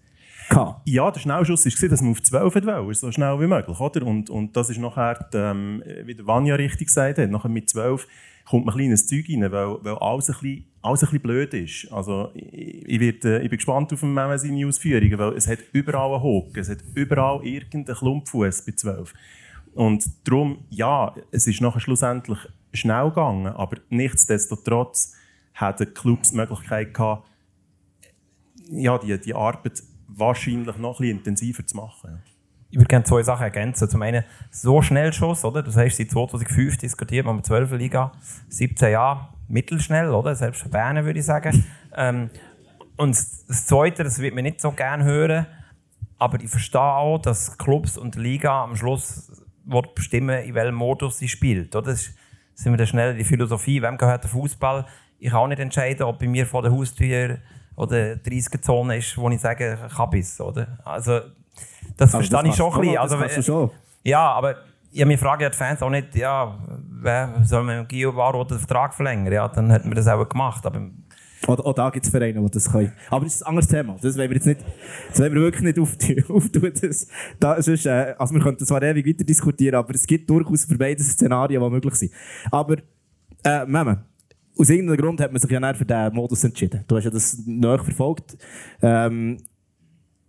Ja, 0.86 1.10
der 1.10 1.20
Schnellschuss 1.20 1.66
war, 1.66 1.90
dass 1.90 2.02
man 2.02 2.12
auf 2.12 2.22
12 2.22 2.56
wollte, 2.56 2.94
so 2.94 3.12
schnell 3.12 3.40
wie 3.40 3.48
möglich. 3.48 3.80
Oder? 3.80 4.06
Und, 4.06 4.30
und 4.30 4.56
das 4.56 4.70
ist 4.70 4.78
nachher, 4.78 5.28
ähm, 5.34 5.82
wie 6.04 6.13
der 6.13 6.28
Vanya 6.28 6.56
richtig 6.56 6.88
gesagt 6.88 7.18
hat, 7.18 7.30
nachher 7.30 7.50
mit 7.50 7.70
12 7.70 8.06
kommt 8.46 8.66
man 8.66 8.75
ein 8.75 8.78
kleines 8.78 9.08
Zeug 9.08 9.25
rein, 9.30 9.42
weil, 9.52 9.78
weil 9.84 9.96
alles, 9.96 10.30
ein 10.30 10.34
bisschen, 10.34 10.66
alles 10.82 11.02
ein 11.02 11.06
bisschen 11.08 11.22
blöd 11.22 11.54
ist. 11.54 11.92
Also, 11.92 12.30
ich, 12.36 12.86
ich, 12.86 13.00
wird, 13.00 13.24
äh, 13.25 13.42
ich 13.42 13.50
bin 13.50 13.58
gespannt 13.58 13.94
auf 13.94 14.02
seine 14.02 14.68
Ausführungen, 14.68 15.18
weil 15.18 15.34
es 15.34 15.48
hat 15.48 15.60
überall 15.72 16.13
einen 16.13 16.24
Hock, 16.24 16.58
es 16.58 16.70
hat 16.70 16.80
überall 16.94 17.44
irgendeinen 17.46 17.98
Klumpfuß 17.98 18.66
bei 18.66 18.74
12. 18.74 19.13
Und 19.75 20.06
darum, 20.25 20.66
ja, 20.70 21.16
es 21.32 21.48
ist 21.48 21.62
nachher 21.62 21.80
schlussendlich 21.80 22.38
schnell 22.74 23.10
gegangen, 23.10 23.48
aber 23.48 23.78
nichtsdestotrotz 23.90 25.16
hatten 25.53 25.93
Clubs 25.93 26.31
die 26.31 26.38
Möglichkeit 26.38 26.93
gehabt, 26.93 27.27
ja, 28.69 28.98
die, 28.98 29.19
die 29.19 29.33
Arbeit 29.33 29.83
wahrscheinlich 30.07 30.77
noch 30.77 31.00
ein 31.00 31.10
intensiver 31.10 31.65
zu 31.65 31.75
machen. 31.77 32.22
Ich 32.69 32.77
würde 32.77 32.88
gerne 32.88 33.05
zwei 33.05 33.22
Sachen 33.22 33.43
ergänzen. 33.43 33.88
Zum 33.88 34.01
einen, 34.01 34.24
so 34.50 34.81
schnell 34.81 35.13
Schuss, 35.13 35.45
oder? 35.45 35.62
Das 35.62 35.75
heißt, 35.75 35.98
seit 35.98 36.10
2005 36.10 36.77
diskutiert 36.77 37.25
man 37.25 37.36
mit 37.36 37.45
12 37.45 37.72
Liga, 37.74 38.12
17 38.50 38.91
Jahre 38.91 39.29
mittelschnell, 39.48 40.10
oder? 40.10 40.36
Selbst 40.36 40.63
für 40.63 40.69
Bern 40.69 41.03
würde 41.05 41.19
ich 41.19 41.25
sagen. 41.25 41.63
ähm, 41.95 42.29
und 42.98 43.15
das 43.15 43.67
Zweite, 43.67 44.03
das 44.03 44.19
wird 44.19 44.33
man 44.33 44.43
nicht 44.43 44.60
so 44.60 44.72
gerne 44.72 45.03
hören, 45.03 45.45
aber 46.17 46.41
ich 46.41 46.49
verstehe 46.49 46.82
auch, 46.82 47.19
dass 47.19 47.58
Clubs 47.58 47.97
und 47.97 48.15
Liga 48.15 48.63
am 48.63 48.75
Schluss 48.75 49.32
bestimmen, 49.95 50.43
in 50.43 50.56
welchem 50.56 50.75
Modus 50.75 51.19
sie 51.19 51.28
spielt. 51.28 51.75
Oder? 51.75 51.91
Das 51.91 52.10
sind 52.56 52.71
wir 52.73 52.78
dann 52.78 52.88
schnell 52.88 53.15
die 53.15 53.23
Philosophie, 53.23 53.82
wem 53.82 53.97
gehört 53.97 54.23
der 54.23 54.32
Fußball? 54.32 54.86
Ich 55.23 55.29
kann 55.29 55.39
auch 55.39 55.47
nicht 55.47 55.62
entscheiden, 55.62 56.03
ob 56.03 56.19
bei 56.19 56.27
mir 56.27 56.45
vor 56.45 56.62
der 56.62 56.71
Haustür 56.73 57.38
oder 57.77 58.15
30er-Zone 58.15 58.97
ist, 58.97 59.17
wo 59.17 59.29
ich 59.29 59.39
sage, 59.39 59.77
Kabis, 59.95 60.41
oder? 60.41 60.79
Also, 60.83 61.21
das 61.95 62.13
also 62.13 62.17
verstehe 62.17 62.39
das 62.39 62.49
ich 62.49 62.55
schon 62.55 62.73
ein 62.73 62.81
bisschen. 62.81 62.97
Also, 62.97 63.17
das 63.17 63.45
schon. 63.45 63.71
Ja, 64.03 64.31
aber 64.33 64.57
ja, 64.91 65.07
wir 65.07 65.17
fragen 65.17 65.43
ja 65.43 65.49
die 65.49 65.55
Fans 65.55 65.81
auch 65.81 65.89
nicht, 65.89 66.13
ja, 66.15 66.59
wer 66.99 67.36
soll 67.45 67.63
man 67.63 67.88
Gio 67.88 68.12
Barro 68.12 68.43
den 68.43 68.59
Vertrag 68.59 68.93
verlängern? 68.93 69.31
Ja, 69.31 69.47
dann 69.47 69.71
hätten 69.71 69.89
wir 69.89 69.95
das 69.95 70.09
auch 70.09 70.27
gemacht. 70.27 70.65
Aber 70.65 70.89
auch, 71.47 71.59
auch 71.59 71.73
da 71.73 71.89
gibt 71.89 72.05
es 72.05 72.12
Vereine, 72.12 72.41
die 72.41 72.51
das 72.51 72.69
können. 72.69 72.91
Aber 73.09 73.23
das 73.23 73.36
ist 73.36 73.43
ein 73.43 73.47
anderes 73.47 73.69
Thema. 73.69 73.95
Das 74.01 74.17
wollen 74.17 74.29
wir 74.29 74.36
jetzt 74.36 74.45
nicht, 74.45 74.59
das 75.07 75.19
wollen 75.19 75.36
wir 75.36 75.41
wirklich 75.41 75.63
nicht 75.63 75.79
auftun. 75.79 76.73
Das, 76.81 77.07
da, 77.39 77.62
sonst, 77.62 77.86
äh, 77.86 78.13
also 78.17 78.36
wir 78.36 78.41
könnten 78.41 78.65
zwar 78.65 78.83
ewig 78.83 79.07
weiter 79.07 79.23
diskutieren, 79.23 79.75
aber 79.75 79.95
es 79.95 80.05
gibt 80.05 80.29
durchaus 80.29 80.65
für 80.65 80.77
beide 80.77 81.01
Szenarien, 81.01 81.63
die 81.63 81.69
möglich 81.69 81.95
sind. 81.95 82.12
Aber, 82.51 82.75
äh, 83.45 83.65
Meme, 83.65 84.03
aus 84.58 84.70
irgendeinem 84.70 84.98
Grund 84.98 85.22
hat 85.22 85.32
man 85.32 85.42
sich 85.42 85.50
ja 85.50 85.74
für 85.74 85.86
diesen 85.86 86.13
Modus 86.13 86.44
entschieden. 86.44 86.84
Du 86.88 86.96
hast 86.96 87.06
ja 87.06 87.12
das 87.12 87.44
nachverfolgt. 87.46 88.38
Ähm, 88.82 89.38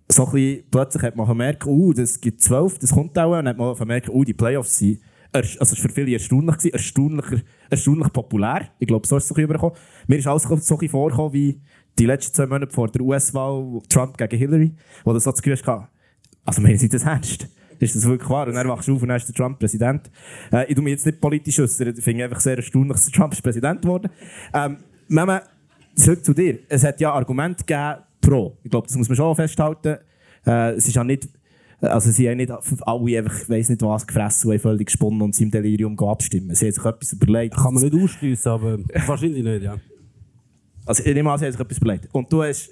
so 0.09 0.27
ein 0.27 0.33
bisschen, 0.33 0.65
plötzlich 0.71 1.03
hat 1.03 1.17
man 1.17 1.27
gemerkt, 1.27 1.67
uh, 1.67 1.93
das 1.93 2.21
gibt 2.21 2.41
zwölf, 2.41 2.79
das 2.79 2.93
kommt 2.93 3.19
auch. 3.19 3.31
Und 3.31 3.37
dann 3.37 3.49
hat 3.49 3.59
man 3.59 3.75
gemerkt, 3.75 4.09
uh, 4.09 4.25
die 4.25 4.35
Playoffs 4.35 4.79
sind 4.79 5.01
also 5.35 5.59
es 5.61 5.71
war 5.71 5.77
für 5.77 5.89
viele 5.89 6.13
erstaunlich, 6.13 6.73
erstaunlich, 6.73 7.43
erstaunlich 7.69 8.13
populär. 8.13 8.69
Ich 8.79 8.87
glaube, 8.87 9.07
so 9.07 9.17
ist 9.17 9.25
es 9.25 9.29
so 9.31 9.35
übergekommen. 9.35 9.77
Mir 10.07 10.19
ist 10.19 10.27
alles 10.27 10.45
so 10.45 10.77
vorgekommen 10.77 11.33
wie 11.33 11.61
die 11.99 12.07
letzten 12.07 12.35
zwei 12.35 12.47
Monate 12.47 12.73
vor 12.73 12.89
der 12.89 13.03
US-Wahl 13.03 13.81
Trump 13.89 14.17
gegen 14.17 14.37
Hillary, 14.37 14.75
wo 15.05 15.13
das 15.13 15.25
so 15.25 15.33
das 15.33 15.43
Gefühl 15.43 15.57
hatte, 15.67 15.89
also 16.45 16.61
meinen 16.61 16.79
Sie 16.79 16.89
das 16.89 17.05
ernst? 17.05 17.49
Ist 17.79 17.97
das 17.97 18.07
wirklich 18.07 18.29
wahr? 18.31 18.49
Und 18.49 18.55
dann 18.55 18.69
wachst 18.69 18.89
du 18.89 18.95
auf 18.95 19.03
und 19.03 19.09
dann 19.09 19.17
ist 19.17 19.29
der 19.29 19.35
Trump 19.35 19.59
Präsident. 19.59 20.11
Äh, 20.53 20.67
ich 20.69 20.75
tue 20.75 20.85
mich 20.85 20.93
jetzt 20.93 21.07
nicht 21.07 21.21
politisch 21.21 21.59
äußern, 21.59 21.95
ich 21.97 22.05
finde 22.05 22.25
einfach 22.25 22.41
sehr 22.41 22.57
erstaunlich, 22.57 22.93
dass 22.93 23.11
Trump 23.11 23.33
ist 23.33 23.43
Präsident 23.43 23.83
geworden 23.83 24.11
ähm, 24.53 24.79
man, 25.09 25.41
zurück 25.95 26.25
zu 26.25 26.33
dir, 26.33 26.59
es 26.69 26.85
hat 26.85 27.01
ja 27.01 27.13
Argumente 27.13 27.65
gegeben 27.65 28.05
pro. 28.21 28.57
Ich 28.63 28.71
glaube, 28.71 28.87
das 28.87 28.97
muss 28.97 29.09
man 29.09 29.17
schon 29.17 29.37
festhalten. 29.37 29.99
Äh, 30.47 30.73
es 30.73 30.89
ist 30.89 30.95
ja 30.95 31.05
nicht, 31.05 31.29
also 31.81 32.11
sie 32.11 32.29
haben 32.29 32.39
nicht 32.39 32.51
alle 32.51 33.19
einfach, 33.19 33.43
ich 33.43 33.49
weiss 33.49 33.69
nicht 33.69 33.83
was, 33.83 34.07
gefressen 34.07 34.51
und 34.51 34.59
völlig 34.59 34.87
gesponnen 34.87 35.23
und 35.23 35.35
sie 35.35 35.45
im 35.45 35.51
Delirium 35.51 35.99
abstimmen. 35.99 36.55
Sie 36.55 36.67
haben 36.67 36.73
sich 36.73 36.85
etwas 36.85 37.13
überlegt. 37.13 37.57
Kann 37.57 37.75
man 37.75 37.83
nicht 37.83 37.95
ausschliessen, 37.95 38.51
aber 38.51 38.79
wahrscheinlich 39.07 39.45
nicht, 39.45 39.63
ja. 39.63 39.77
Also 40.87 41.03
ich 41.05 41.15
nehme 41.15 41.31
an, 41.31 41.39
sie 41.39 41.47
haben 41.47 41.53
sich 41.53 41.61
etwas 41.61 41.79
überlegt. 41.79 42.09
Und 42.13 42.33
du 42.33 42.43
hast, 42.43 42.71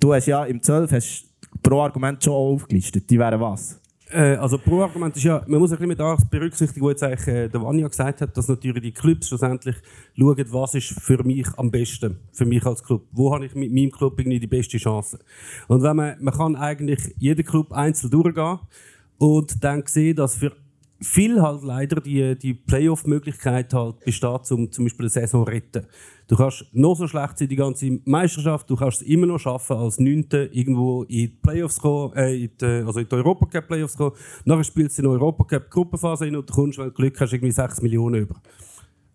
du 0.00 0.12
hast 0.12 0.26
ja 0.26 0.44
im 0.44 0.62
12 0.62 0.92
hast 0.92 1.24
pro 1.62 1.80
Argument 1.80 2.22
schon 2.22 2.34
aufgelistet. 2.34 3.08
Die 3.08 3.18
wären 3.18 3.40
was? 3.40 3.80
Äh, 4.14 4.36
also 4.36 4.58
pro 4.58 4.82
Argument 4.82 5.16
ist 5.16 5.24
ja, 5.24 5.42
man 5.48 5.58
muss 5.58 5.72
ein 5.72 5.76
bisschen 5.76 5.88
mit 5.88 5.98
das 5.98 6.24
berücksichtigen, 6.28 6.86
was 6.86 6.92
jetzt 6.92 7.02
eigentlich 7.02 7.26
äh, 7.26 7.48
der 7.48 7.60
Vanya 7.60 7.88
gesagt 7.88 8.20
hat, 8.20 8.36
dass 8.36 8.46
natürlich 8.46 8.82
die 8.82 8.92
Clubs 8.92 9.26
schlussendlich 9.26 9.74
schauen, 10.16 10.44
was 10.50 10.74
ist 10.76 11.00
für 11.00 11.24
mich 11.24 11.48
am 11.56 11.68
besten, 11.68 12.18
für 12.32 12.46
mich 12.46 12.64
als 12.64 12.84
Club. 12.84 13.08
Wo 13.10 13.34
habe 13.34 13.46
ich 13.46 13.56
mit 13.56 13.72
meinem 13.72 13.90
Club 13.90 14.20
irgendwie 14.20 14.38
die 14.38 14.46
beste 14.46 14.78
Chance? 14.78 15.18
Und 15.66 15.82
wenn 15.82 15.96
man, 15.96 16.16
man 16.20 16.32
kann 16.32 16.54
eigentlich 16.54 17.12
jeden 17.18 17.44
Club 17.44 17.72
einzeln 17.72 18.10
durchgehen 18.10 18.60
und 19.18 19.64
dann 19.64 19.82
sehen, 19.86 20.14
dass 20.14 20.36
für 20.36 20.52
viel 21.04 21.40
halt 21.40 21.62
leider 21.62 22.00
die, 22.00 22.36
die 22.36 22.54
Playoff-Möglichkeit 22.54 23.72
halt 23.74 24.00
besteht, 24.00 24.50
um 24.50 24.70
zum 24.70 24.84
Beispiel 24.84 25.04
eine 25.04 25.10
Saison 25.10 25.44
zu 25.44 25.50
retten. 25.50 25.86
Du 26.26 26.36
kannst 26.36 26.64
noch 26.72 26.94
so 26.94 27.06
schlecht 27.06 27.38
sein, 27.38 27.48
die 27.48 27.56
ganze 27.56 28.00
Meisterschaft, 28.04 28.68
du 28.70 28.76
kannst 28.76 29.02
es 29.02 29.08
immer 29.08 29.26
noch 29.26 29.38
schaffen, 29.38 29.76
als 29.76 29.98
Neunte 29.98 30.48
irgendwo 30.52 31.02
in 31.02 31.08
die 31.08 31.28
Playoffs 31.28 31.78
kommen, 31.78 32.14
äh, 32.14 32.44
in 32.44 32.50
die, 32.58 32.64
also 32.64 33.00
in 33.00 33.08
die 33.08 33.14
Europacup 33.14 33.66
Playoffs 33.68 33.96
kommen. 33.96 34.16
Nachher 34.44 34.64
spielst 34.64 34.98
du 34.98 35.02
in 35.02 35.08
der 35.08 35.12
Europacup 35.12 35.70
Gruppenphase 35.70 36.24
hin 36.24 36.36
und 36.36 36.48
du 36.48 36.54
kommst, 36.54 36.78
wenn 36.78 36.86
du 36.86 36.92
Glück 36.92 37.20
hast, 37.20 37.32
irgendwie 37.32 37.52
6 37.52 37.82
Millionen 37.82 38.22
über. 38.22 38.40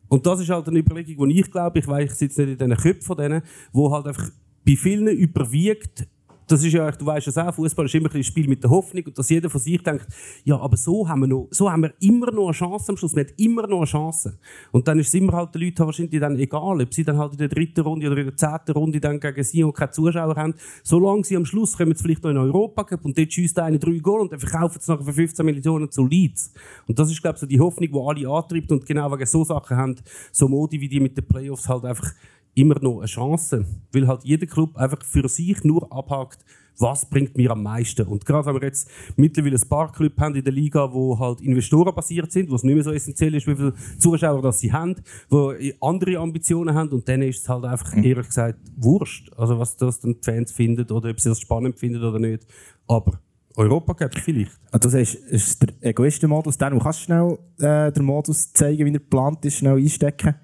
Und 0.08 0.26
das 0.26 0.42
ist 0.42 0.50
halt 0.50 0.68
eine 0.68 0.80
Überlegung, 0.80 1.30
die 1.30 1.40
ich 1.40 1.52
glaube, 1.52 1.80
ich 1.80 1.88
weiß, 1.88 2.12
ich 2.12 2.18
sitze 2.18 2.42
nicht 2.42 2.62
in 2.62 2.70
diesen 2.70 2.82
Köpfen 2.82 3.04
von 3.04 3.18
denen, 3.18 3.42
wo 3.72 3.92
halt 3.92 4.08
einfach 4.08 4.30
bei 4.66 4.76
vielen 4.76 5.08
überwiegt, 5.08 6.08
das 6.52 6.64
ist 6.64 6.74
ja, 6.74 6.90
du 6.92 7.06
weißt 7.06 7.28
es 7.28 7.38
auch, 7.38 7.54
Fußball 7.54 7.86
ist 7.86 7.96
immer 7.96 8.14
ein 8.14 8.24
Spiel 8.24 8.48
mit 8.48 8.64
der 8.64 8.72
Hoffnung 8.72 9.06
und 9.06 9.18
dass 9.18 9.30
jeder 9.30 9.50
von 9.50 9.62
sich 9.62 9.82
denkt, 9.84 10.08
ja, 10.44 10.60
aber 10.60 10.78
so 10.78 11.08
haben 11.08 11.22
wir 11.22 11.28
noch, 11.28 11.48
so 11.52 11.72
haben 11.72 11.84
wir 11.84 11.94
immer 12.00 12.32
noch 12.32 12.46
eine 12.46 12.54
Chance 12.54 12.92
am 12.92 12.98
Schluss. 12.98 13.16
Wir 13.16 13.24
haben 13.24 13.34
immer 13.38 13.68
noch 13.68 13.78
eine 13.78 13.86
Chance. 13.86 14.38
Und 14.72 14.88
dann 14.88 14.98
ist 15.00 15.10
es 15.10 15.14
immer 15.14 15.34
halt 15.34 15.54
den 15.54 15.62
Leuten 15.62 15.86
wahrscheinlich 15.86 16.20
dann 16.20 16.38
egal, 16.40 16.82
ob 16.82 16.94
sie 16.94 17.04
dann 17.04 17.18
halt 17.18 17.34
in 17.34 17.38
der 17.38 17.50
dritten 17.50 17.82
Runde 17.82 18.08
oder 18.08 18.18
in 18.18 18.26
der 18.26 18.36
zehnten 18.36 18.72
Runde 18.72 19.00
dann 19.00 19.20
gegen 19.20 19.44
sie 19.44 19.64
und 19.64 19.74
keine 19.74 19.92
Zuschauer 19.92 20.36
haben. 20.36 20.56
Solange 20.84 21.24
sie 21.24 21.38
am 21.38 21.46
Schluss 21.46 21.78
kommen, 21.78 21.96
sie 21.96 22.04
vielleicht 22.04 22.24
noch 22.24 22.32
in 22.32 22.38
Europa 22.38 22.84
Cup 22.84 23.06
und 23.06 23.18
dort 23.18 23.32
schießt 23.32 23.60
einer 23.60 23.78
drei 23.78 24.00
Goal 24.00 24.22
und 24.22 24.32
dann 24.32 24.40
verkaufen 24.40 24.80
sie 24.82 24.92
nachher 24.92 25.06
für 25.06 25.14
15 25.14 25.46
Millionen 25.46 25.92
zu 25.92 26.06
Leeds. 26.06 26.52
Und 26.88 26.98
das 26.98 27.12
ist, 27.12 27.22
glaube 27.22 27.36
ich, 27.36 27.42
so 27.42 27.48
die 27.48 27.60
Hoffnung, 27.60 27.92
die 27.92 28.00
alle 28.00 28.36
antreibt 28.36 28.72
und 28.72 28.86
genau 28.86 29.12
wegen 29.12 29.26
so 29.26 29.44
Sachen 29.44 29.78
haben 29.78 29.96
so 30.32 30.48
Modi 30.48 30.82
wie 30.82 30.90
die 30.90 31.00
mit 31.00 31.16
den 31.16 31.28
Playoffs 31.28 31.70
halt 31.70 31.86
einfach 31.86 32.12
immer 32.60 32.80
noch 32.82 33.00
eine 33.00 33.08
Chance. 33.08 33.66
Weil 33.92 34.08
halt 34.08 34.24
jeder 34.24 34.46
Club 34.46 34.78
einfach 34.78 35.04
für 35.04 35.28
sich 35.28 35.64
nur 35.64 35.92
abhakt, 35.92 36.44
was 36.80 37.10
bringt 37.10 37.36
mir 37.38 37.52
am 37.52 37.64
meisten. 37.64 38.08
Und 38.08 38.26
gerade 38.26 38.46
wenn 38.48 38.56
wir 38.56 38.68
jetzt 38.68 38.90
mittlerweile 39.18 39.58
ein 39.58 39.70
paar 39.70 39.92
Clubs 39.92 40.18
haben 40.18 40.36
in 40.36 40.44
der 40.44 40.54
Liga, 40.54 40.92
wo 40.94 41.20
halt 41.20 41.42
Investoren 41.42 41.94
basiert 41.94 42.32
sind, 42.32 42.50
wo 42.50 42.56
es 42.56 42.64
nicht 42.64 42.74
mehr 42.74 42.84
so 42.84 42.92
essentiell 42.92 43.36
ist, 43.36 43.48
wie 43.48 43.56
viele 43.56 43.74
Zuschauer 43.98 44.42
das 44.42 44.60
sie 44.60 44.72
haben, 44.72 44.96
wo 45.30 45.54
andere 45.82 46.18
Ambitionen 46.18 46.74
haben 46.74 46.90
und 46.90 47.08
dann 47.08 47.22
ist 47.22 47.42
es 47.42 47.50
halt 47.50 47.66
einfach, 47.66 47.94
mhm. 47.94 48.04
ehrlich 48.04 48.28
gesagt, 48.28 48.60
wurscht. 48.78 49.32
Also 49.36 49.60
was 49.60 49.76
das 49.76 50.00
dann 50.00 50.14
die 50.14 50.24
Fans 50.24 50.52
finden 50.52 50.90
oder 50.92 51.10
ob 51.10 51.20
sie 51.20 51.30
das 51.30 51.40
spannend 51.40 51.78
finden 51.78 52.04
oder 52.04 52.20
nicht. 52.20 52.48
Aber 52.88 53.20
Europa 53.56 53.94
Cup 53.94 54.16
vielleicht. 54.18 54.58
Also 54.72 54.88
du 54.88 54.90
sagst, 54.90 55.16
ist 55.16 55.62
der 55.62 55.70
Egoistenmodus. 55.82 56.58
Dann 56.58 56.80
kannst 56.80 57.02
du 57.02 57.04
schnell 57.04 57.38
äh, 57.60 57.92
den 57.92 58.06
Modus 58.06 58.54
zeigen, 58.54 58.86
wie 58.86 58.90
er 58.90 59.00
geplant 59.00 59.44
ist, 59.44 59.58
schnell 59.58 59.78
einstecken. 59.78 60.36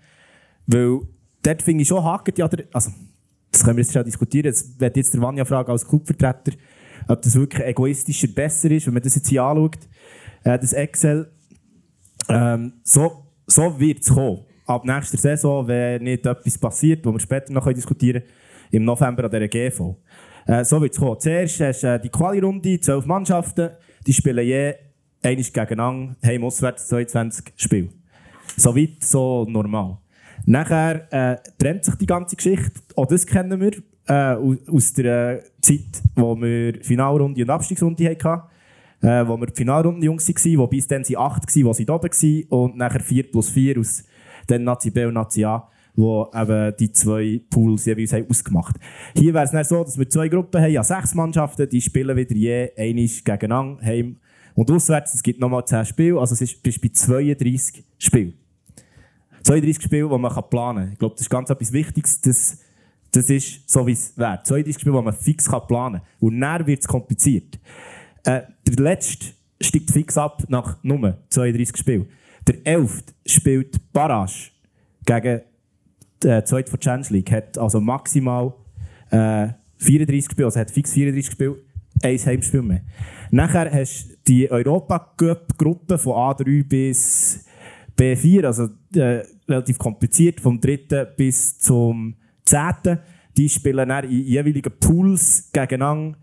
Weil 0.67 0.99
dort 1.45 1.61
finde 1.61 1.83
ich 1.83 1.87
schon 1.87 2.03
hakt 2.03 2.37
ja 2.37 2.49
also 2.73 2.91
das 3.55 3.63
können 3.63 3.77
wir 3.77 3.83
jetzt 3.83 3.93
schon 3.93 4.03
diskutieren. 4.03 4.45
Jetzt 4.45 4.79
werde 4.79 4.99
jetzt 4.99 5.13
der 5.13 5.21
Vanja 5.21 5.45
fragen 5.45 5.71
als 5.71 5.87
Clubvertreter, 5.87 6.51
ob 7.07 7.21
das 7.21 7.35
wirklich 7.35 7.63
egoistischer 7.63 8.27
besser 8.27 8.69
ist, 8.71 8.85
wenn 8.85 8.93
man 8.93 9.03
das 9.03 9.15
jetzt 9.15 9.29
hier 9.29 9.43
anschaut. 9.43 9.79
Äh, 10.43 10.59
das 10.59 10.73
Excel, 10.73 11.31
ähm, 12.27 12.73
so, 12.83 13.23
so 13.47 13.79
wird 13.79 14.01
es 14.01 14.09
kommen. 14.09 14.45
Ab 14.65 14.83
nächster 14.83 15.17
Saison, 15.17 15.67
wenn 15.67 16.03
nicht 16.03 16.25
etwas 16.25 16.57
passiert, 16.57 17.05
wo 17.05 17.13
wir 17.13 17.19
später 17.19 17.53
noch 17.53 17.71
diskutieren 17.71 18.23
können, 18.23 18.33
im 18.71 18.83
November 18.83 19.23
an 19.23 19.31
dieser 19.31 19.47
GV. 19.47 19.95
Äh, 20.47 20.65
so 20.65 20.81
wird 20.81 20.91
es 20.93 20.99
kommen. 20.99 21.19
Zuerst 21.19 21.59
hast 21.61 21.83
du 21.83 21.87
äh, 21.87 21.99
die 21.99 22.09
Quali-Runde, 22.09 22.79
zwölf 22.81 23.05
Mannschaften, 23.05 23.69
die 24.05 24.13
spielen 24.13 24.45
je 24.45 24.73
einiges 25.23 25.53
gegeneinander, 25.53 26.15
heim 26.25 26.43
auswärts 26.43 26.87
22 26.87 27.53
Spiele. 27.55 27.89
So 28.57 28.75
weit, 28.75 29.01
so 29.01 29.45
normal. 29.47 29.99
Nachher 30.45 31.11
äh, 31.11 31.37
trennt 31.57 31.85
sich 31.85 31.95
die 31.95 32.05
ganze 32.05 32.35
Geschichte, 32.35 32.81
auch 32.95 33.07
das 33.07 33.25
kennen 33.25 33.59
wir 33.59 33.71
äh, 34.07 34.35
aus 34.69 34.93
der 34.93 35.43
Zeit, 35.61 36.01
wo 36.15 36.35
wir 36.39 36.75
Finalrunde 36.83 37.41
und 37.41 37.49
Abstiegsrunde 37.49 38.09
hatten. 38.09 38.41
Äh, 39.01 39.27
wo 39.27 39.37
wir 39.37 39.47
die 39.47 39.55
Finalrunde 39.55 40.05
Jungs 40.05 40.27
waren, 40.27 40.57
wo 40.57 40.67
bis 40.67 40.87
dann 40.87 41.03
sie 41.03 41.17
8 41.17 41.55
waren, 41.55 41.65
wo 41.65 41.73
sie 41.73 41.87
oben 41.87 42.09
waren 42.09 42.43
und 42.49 42.77
nachher 42.77 43.01
4 43.01 43.29
plus 43.29 43.49
4 43.49 43.79
aus 43.79 44.03
den 44.49 44.63
Nazi 44.63 44.89
B 44.89 45.05
und 45.05 45.13
Nazi 45.13 45.43
A, 45.43 45.67
wo 45.95 46.31
eben 46.33 46.73
die 46.79 46.91
zwei 46.91 47.41
Pools 47.49 47.85
jeweils 47.85 48.13
haben 48.13 48.25
ausgemacht 48.29 48.77
Hier 49.15 49.33
wäre 49.33 49.43
es 49.43 49.69
so, 49.69 49.83
dass 49.83 49.97
wir 49.97 50.09
zwei 50.09 50.27
Gruppen 50.27 50.61
haben, 50.61 50.71
ja 50.71 50.83
sechs 50.83 51.13
Mannschaften, 51.13 51.69
die 51.69 51.81
spielen 51.81 52.15
wieder 52.15 52.35
je 52.35 52.71
einiges 52.77 53.23
gegeneinander, 53.23 53.83
heim 53.85 54.17
und 54.55 54.71
auswärts. 54.71 55.13
Es 55.13 55.21
gibt 55.21 55.39
nochmal 55.39 55.65
10 55.65 55.85
Spiele, 55.85 56.19
also 56.19 56.33
es 56.33 56.41
ist 56.41 56.63
bis 56.63 56.79
bei 56.79 56.89
32 56.89 57.83
Spielen. 57.97 58.44
32 59.45 59.83
Spiele, 59.83 60.09
die 60.09 60.17
man 60.17 60.49
planen 60.49 60.83
kann. 60.83 60.91
Ich 60.93 60.99
glaube, 60.99 61.15
das 61.15 61.21
ist 61.21 61.29
ganz 61.29 61.49
etwas 61.49 61.71
Wichtiges. 61.71 62.19
Das, 62.21 62.57
das 63.11 63.29
ist 63.29 63.69
so, 63.69 63.85
wie 63.85 63.91
es 63.91 64.17
wäre. 64.17 64.41
32 64.43 64.81
Spiele, 64.81 64.97
die 64.97 65.03
man 65.03 65.13
fix 65.13 65.49
planen 65.67 66.01
kann. 66.01 66.07
Und 66.19 66.41
dann 66.41 66.65
wird 66.65 66.81
es 66.81 66.87
kompliziert. 66.87 67.59
Äh, 68.23 68.41
der 68.67 68.83
letzte 68.83 69.27
steigt 69.61 69.91
fix 69.91 70.17
ab 70.17 70.43
nach 70.47 70.83
Nummer 70.83 71.17
32 71.29 71.77
Spielen. 71.77 72.07
Der 72.47 72.65
11. 72.65 73.03
spielt 73.25 73.93
Barrage 73.93 74.51
gegen 75.05 75.41
äh, 76.23 76.43
zweite 76.43 76.71
von 76.71 76.79
Challenge 76.79 77.07
League. 77.09 77.31
Hat 77.31 77.57
also 77.57 77.79
maximal 77.79 78.53
äh, 79.11 79.49
34 79.77 80.31
Spiele, 80.31 80.45
also 80.45 80.59
hat 80.59 80.71
fix 80.71 80.93
34 80.93 81.31
Spiele, 81.31 81.57
ein 82.01 82.17
Heimspiel 82.17 82.61
mehr. 82.61 82.81
Nachher 83.31 83.71
hast 83.71 84.09
du 84.09 84.15
die 84.27 84.49
Europa-Gruppe 84.49 85.97
von 85.97 86.13
A3 86.13 86.67
bis 86.67 87.45
B4, 87.97 88.45
also 88.45 88.69
äh, 88.95 89.23
relativ 89.47 89.77
kompliziert, 89.77 90.41
vom 90.41 90.59
3. 90.59 91.05
bis 91.17 91.57
zum 91.59 92.15
10. 92.45 92.99
Die 93.37 93.49
spielen 93.49 93.89
dann 93.89 94.05
in 94.05 94.23
jeweiligen 94.23 94.73
Pools 94.79 95.49
gegeneinander. 95.51 96.17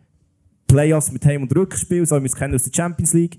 Playoffs 0.67 1.13
mit 1.13 1.25
Heim- 1.27 1.43
und 1.43 1.55
Rückspiel, 1.55 2.07
so 2.07 2.17
wie 2.17 2.23
wir 2.23 2.27
es 2.27 2.37
kennen 2.37 2.55
aus 2.55 2.63
der 2.63 2.73
Champions 2.75 3.13
League 3.13 3.39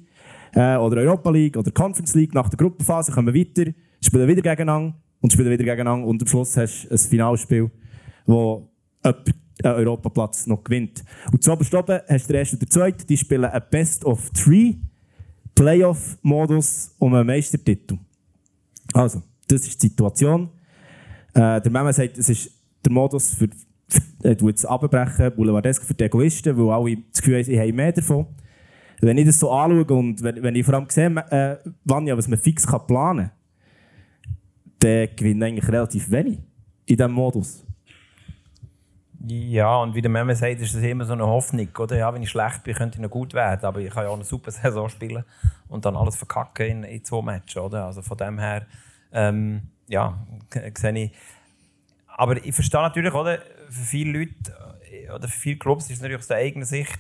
äh, 0.54 0.78
oder 0.78 1.02
Europa 1.02 1.32
League 1.32 1.58
oder 1.58 1.72
Conference 1.72 2.13
League. 2.13 2.34
Nach 2.34 2.48
der 2.48 2.58
Gruppenphase 2.58 3.12
kommen 3.12 3.34
wir 3.34 3.39
weiter, 3.39 3.72
spielen 4.02 4.28
wieder 4.28 4.41
gegeneinander 4.43 4.96
und 5.19 5.34
spielen 5.34 5.50
wieder 5.50 5.63
gegeneinander 5.63 6.06
und 6.06 6.22
am 6.22 6.28
Schluss 6.28 6.56
hast 6.58 6.86
du 6.86 6.91
ein 6.91 6.98
Finalspiel, 6.98 7.72
wo 8.28 8.69
jemand 9.04 9.34
einen 9.63 9.76
Europaplatz 9.76 10.46
noch 10.48 10.63
gewinnt. 10.63 11.04
Und 11.32 11.43
zu 11.43 11.52
oben 11.52 11.63
hast 11.63 11.74
du 11.74 12.34
den 12.34 12.36
ersten 12.36 12.56
und 12.58 12.62
den 12.62 12.69
zweiten, 12.69 13.08
die 13.08 13.17
spielen 13.17 13.46
ein 13.46 13.63
Best 13.72 14.06
of 14.06 14.30
Three 14.32 14.76
Playoff-Modus 15.56 16.96
um 17.00 17.13
einen 17.13 17.28
Meistertitel. 17.28 17.98
Also, 18.93 19.22
das 19.54 19.68
ist 19.68 19.82
die 19.82 19.88
Situation. 19.88 20.50
Äh, 21.34 21.62
der 21.62 21.72
Mama 21.72 21.92
sagt, 21.94 22.18
es 22.18 22.30
ist 22.30 22.52
der 22.84 22.92
Modus 22.92 23.34
für, 23.34 23.46
äh, 24.24 24.36
jetzt 24.42 24.66
abbrechen, 24.66 25.34
Boulevardesk 25.36 25.84
für 25.84 25.94
die 25.94 26.06
Egoisten, 26.06 26.58
weil 26.58 26.74
alle 26.74 26.98
das 27.12 27.22
Gefühl 27.22 27.36
haben, 27.36 27.44
sie 27.44 27.60
haben 27.60 27.76
mehr 27.76 27.92
davon. 27.92 28.28
Wenn 29.02 29.18
ich 29.18 29.26
das 29.26 29.39
so 29.39 29.52
anschaue 29.52 29.98
und 29.98 30.24
wenn, 30.24 30.42
wenn 30.42 30.56
ich 30.56 30.66
vor 30.66 30.76
allem 30.76 30.89
sehe, 30.89 31.08
äh, 31.08 31.58
wann 31.84 32.08
ja, 32.08 32.18
was 32.18 32.28
man 32.28 32.39
fix 32.39 32.66
kann 32.66 32.88
planen 32.88 33.30
kann, 33.30 33.32
dann 34.80 35.16
gewinnt 35.16 35.44
eigentlich 35.44 35.68
relativ 35.68 36.10
wenig 36.10 36.39
in 36.86 36.98
diesem 36.98 37.12
Modus. 37.12 37.66
Ja, 39.26 39.78
und 39.78 39.96
wie 39.96 40.02
der 40.02 40.12
Memme 40.12 40.36
sagt, 40.36 40.60
ist 40.60 40.76
das 40.76 40.84
immer 40.84 41.06
so 41.06 41.13
eine 41.13 41.26
Hoffnung. 41.26 41.70
Oder? 41.80 41.98
Ja, 41.98 42.13
wenn 42.13 42.24
ich 42.24 42.30
schlecht 42.30 42.63
bin, 42.63 42.76
könnte 42.76 42.98
ich 42.98 43.02
noch 43.02 43.10
gut 43.10 43.34
werden. 43.34 43.66
Aber 43.66 43.80
ich 43.80 43.89
kann 43.89 44.04
ja 44.04 44.10
auch 44.10 44.16
eine 44.16 44.26
super 44.26 44.52
Saison 44.52 44.89
spielen 44.89 45.24
und 45.70 45.86
dann 45.86 45.96
alles 45.96 46.18
verkacken 46.18 46.66
in, 46.66 46.84
in 46.84 47.04
zwei 47.06 47.22
Matches. 47.22 47.58
Oder? 47.58 47.86
Also 47.86 48.02
von 48.02 48.18
dem 48.18 48.38
her, 48.38 48.66
ähm, 49.13 49.62
ja, 49.88 50.26
sehe 50.78 51.06
ich. 51.06 51.12
Aber 52.08 52.43
ich 52.43 52.54
verstehe 52.54 52.82
natürlich, 52.82 53.13
oder, 53.13 53.39
für 53.69 53.84
viele 53.84 54.19
Leute 54.19 54.34
äh, 54.91 55.12
oder 55.12 55.28
für 55.28 55.39
viele 55.39 55.58
Clubs 55.58 55.86
ist 55.86 55.97
es 55.97 56.02
natürlich 56.02 56.19
aus 56.19 56.28
der 56.28 56.38
eigenen 56.38 56.65
Sicht, 56.65 56.99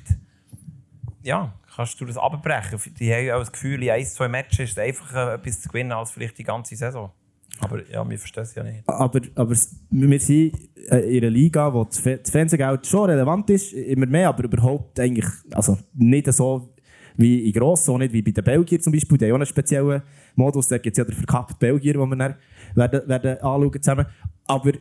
ja, 1.21 1.53
kannst 1.75 1.99
du 2.01 2.05
das 2.05 2.17
abbrechen. 2.17 2.79
Die 2.99 3.13
haben 3.13 3.31
auch 3.31 3.39
das 3.39 3.51
Gefühl, 3.51 3.81
in 3.81 3.89
ein, 3.89 4.05
zwei 4.05 4.27
Matches 4.27 4.71
ist 4.71 4.71
es 4.71 4.77
einfacher, 4.77 5.35
etwas 5.35 5.61
zu 5.61 5.69
gewinnen, 5.69 5.91
als 5.91 6.11
vielleicht 6.11 6.37
die 6.37 6.43
ganze 6.43 6.75
Saison. 6.75 7.11
Aber 7.59 7.87
ja, 7.89 8.07
wir 8.07 8.19
verstehen 8.19 8.43
es 8.43 8.55
ja 8.55 8.63
nicht. 8.63 8.87
Aber, 8.87 9.21
aber 9.35 9.49
wir 9.51 10.19
sind 10.19 10.59
in 10.75 11.23
einer 11.23 11.29
Liga, 11.29 11.73
wo 11.73 11.85
das 11.85 11.99
Fernsehgeld 11.99 12.85
schon 12.85 13.09
relevant 13.09 13.49
ist, 13.49 13.73
immer 13.73 14.05
mehr, 14.05 14.29
aber 14.29 14.43
überhaupt 14.43 14.99
eigentlich 14.99 15.27
also 15.51 15.77
nicht 15.93 16.31
so 16.33 16.73
wie 17.15 17.47
in 17.47 17.53
Gross, 17.53 17.85
so 17.85 17.97
nicht 17.97 18.11
wie 18.11 18.21
bei 18.21 18.31
den 18.31 18.43
Belgiern 18.43 18.81
zum 18.81 18.91
Beispiel. 18.91 19.17
Die 19.17 19.25
haben 19.25 19.33
auch 19.33 19.35
einen 19.35 19.45
speziellen 19.45 20.01
Modus, 20.35 20.67
da 20.67 20.77
gibt 20.77 20.93
es 20.93 20.97
ja 20.97 21.03
den 21.03 21.15
verkappten 21.15 21.57
Belgier, 21.59 21.93
den 21.93 22.09
wir 22.09 22.15
dann 22.15 22.35
werden, 22.75 23.07
werden 23.07 23.37
anschauen 23.41 23.81
zusammen. 23.81 24.05
Aber 24.47 24.71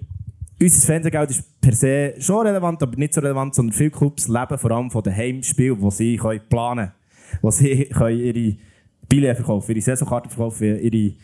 unser 0.61 0.87
Fernsehgeld 0.87 1.31
ist 1.31 1.61
per 1.61 1.75
se 1.75 2.15
schon 2.19 2.47
relevant, 2.47 2.83
aber 2.83 2.97
nicht 2.97 3.15
so 3.15 3.21
relevant, 3.21 3.55
sondern 3.55 3.73
viele 3.75 3.91
Clubs 3.91 4.29
leben 4.29 4.59
vor 4.59 4.71
allem 4.71 4.91
von 4.91 5.03
den 5.03 5.15
Heimspielen, 5.15 5.81
wo 5.81 5.91
sie 5.91 6.17
können 6.17 6.41
planen 6.49 6.87
können, 6.87 7.41
wo 7.43 7.51
sie 7.51 7.85
können 7.93 8.19
ihre 8.19 8.57
Billets 9.09 9.38
verkaufen, 9.38 9.73
ihre 9.73 9.83
Saisonkarten 9.83 10.31
verkaufen, 10.31 10.81
ihre 10.81 11.15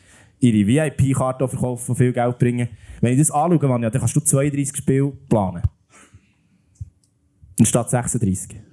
ihre 0.40 0.66
VIP-Karte 0.66 1.48
verkaufen, 1.48 1.94
die 1.94 1.98
viel 1.98 2.12
Geld 2.12 2.38
bringen. 2.38 2.68
Wenn 3.00 3.12
ich 3.12 3.18
das 3.18 3.30
anschaue, 3.30 3.58
dann 3.58 3.92
kannst 3.92 4.16
du 4.16 4.20
32 4.20 4.76
Spiele 4.76 5.12
planen. 5.28 5.62
Anstatt 7.58 7.90
36. 7.90 8.67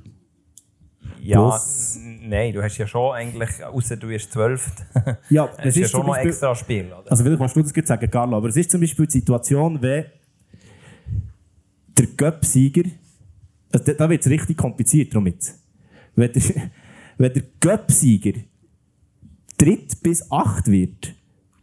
Ja, 1.26 1.42
Plus. 1.42 1.98
nein, 2.22 2.54
du 2.54 2.62
hast 2.62 2.78
ja 2.78 2.86
schon 2.86 3.16
eigentlich, 3.16 3.64
außer 3.64 3.98
du 3.98 4.08
bist 4.08 4.32
12, 4.32 4.72
ja, 5.32 5.50
das 5.58 5.76
ist 5.76 5.78
ja 5.78 5.88
schon 5.88 6.06
noch 6.06 6.16
extra 6.18 6.54
Spiel. 6.54 6.86
Oder? 6.86 7.10
Also 7.10 7.24
vielleicht 7.24 7.40
kannst 7.40 7.56
du 7.56 7.62
das 7.64 7.74
gut 7.74 7.88
sagen, 7.88 8.12
Carlo, 8.12 8.38
aber 8.38 8.48
es 8.48 8.56
ist 8.56 8.70
zum 8.70 8.80
Beispiel 8.80 9.08
die 9.08 9.12
Situation, 9.14 9.82
wenn 9.82 10.06
der 11.98 12.06
Göpp-Sieger, 12.16 12.84
also 13.74 13.94
da 13.94 14.08
wird 14.08 14.22
es 14.22 14.30
richtig 14.30 14.56
kompliziert 14.56 15.16
damit. 15.16 15.56
Wenn 16.16 16.32
der, 16.32 16.44
wenn 17.18 17.34
der 17.34 17.44
Göpp-Sieger 17.60 18.40
dritt 19.58 20.04
bis 20.04 20.32
acht 20.32 20.68
wird, 20.68 21.16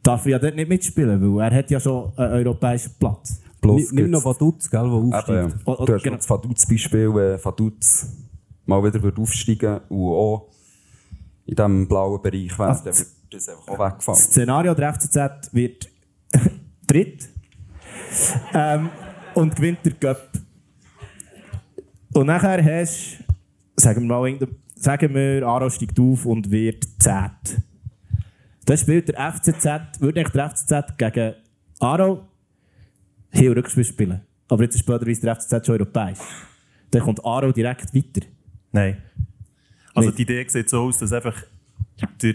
darf 0.02 0.26
er 0.26 0.32
ja 0.32 0.38
dort 0.40 0.56
nicht 0.56 0.68
mitspielen, 0.68 1.36
weil 1.36 1.52
er 1.52 1.56
hat 1.56 1.70
ja 1.70 1.78
schon 1.78 2.12
einen 2.16 2.32
europäischen 2.32 2.94
Platz. 2.98 3.40
Plus 3.60 3.92
Nimm 3.92 4.10
noch 4.10 4.24
Vaduz, 4.24 4.68
gell, 4.68 4.82
der 4.82 4.90
aufsteigt. 4.90 5.54
Eben, 5.54 5.64
du 5.64 5.94
hast 5.94 6.02
genau. 6.02 6.16
das 6.16 6.28
Vaduz-Beispiel, 6.28 7.38
Vaduz 7.40 8.08
mal 8.66 8.82
wieder 8.82 9.02
wird 9.02 9.18
aufsteigen 9.18 9.80
und 9.88 10.12
auch 10.14 10.48
in 11.46 11.56
diesem 11.56 11.88
blauen 11.88 12.22
Bereich 12.22 12.58
wäre, 12.58 12.68
also, 12.68 12.84
dann 12.84 12.94
wird 12.94 13.08
das 13.30 13.48
einfach 13.48 13.68
auch 13.68 13.78
wegfallen. 13.78 14.18
Das 14.18 14.24
Szenario 14.24 14.74
der 14.74 14.94
FCZ 14.94 15.52
wird 15.52 15.88
dritt 16.86 17.28
ähm, 18.54 18.90
und 19.34 19.56
gewinnt 19.56 19.78
der 19.84 19.92
Cup. 19.94 20.28
Und 22.14 22.26
nachher 22.26 22.62
hast 22.62 23.18
du, 23.76 23.82
sagen 23.82 24.06
wir 24.06 24.20
mal, 24.20 24.38
sagen 24.74 25.14
wir, 25.14 25.46
Aro 25.46 25.70
steigt 25.70 25.98
auf 25.98 26.26
und 26.26 26.50
wird 26.50 26.84
zehnt. 26.98 27.62
Dann 28.64 28.76
spielt 28.76 29.08
der 29.08 29.32
FCZ, 29.32 30.00
würde 30.00 30.22
der 30.22 30.50
FCZ 30.50 30.96
gegen 30.98 31.34
Aro 31.80 32.28
und 33.32 33.40
Rückspiel 33.40 33.84
spielen. 33.84 34.20
Aber 34.48 34.62
jetzt 34.62 34.76
ist 34.76 34.84
blöderweise 34.84 35.22
der 35.22 35.36
FCZ 35.36 35.66
schon 35.66 35.76
europäisch. 35.76 36.18
Dann 36.90 37.02
kommt 37.02 37.24
Aro 37.24 37.50
direkt 37.52 37.94
weiter. 37.94 38.26
Nein. 38.72 39.02
Also 39.94 40.08
Nicht. 40.08 40.18
die 40.18 40.22
Idee 40.22 40.44
sieht 40.48 40.70
so 40.70 40.84
aus, 40.84 40.98
dass 40.98 41.12
einfach 41.12 41.42
der, 42.22 42.34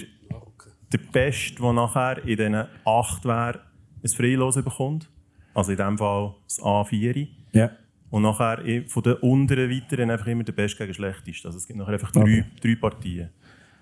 der 0.91 0.97
Beste, 1.11 1.61
der 1.61 1.73
nachher 1.73 2.19
in 2.23 2.37
diesen 2.37 2.55
acht 2.85 3.25
wäre, 3.25 3.61
ein 4.03 4.09
Freilos 4.09 4.55
bekommt. 4.55 5.09
Also 5.53 5.71
in 5.71 5.77
diesem 5.77 5.97
Fall 5.97 6.35
das 6.45 6.59
A4. 6.59 7.27
Ja. 7.53 7.71
Und 8.09 8.21
nachher 8.21 8.83
von 8.87 9.03
den 9.03 9.13
unteren 9.15 9.69
weiteren 9.69 10.11
einfach 10.11 10.27
immer 10.27 10.43
der 10.43 10.53
Beste 10.53 10.77
gegen 10.77 10.93
Schlechteste. 10.93 11.47
Also 11.47 11.57
es 11.57 11.67
gibt 11.67 11.79
nachher 11.79 11.93
einfach 11.93 12.11
drei, 12.11 12.21
okay. 12.21 12.45
drei 12.61 12.75
Partien. 12.75 13.29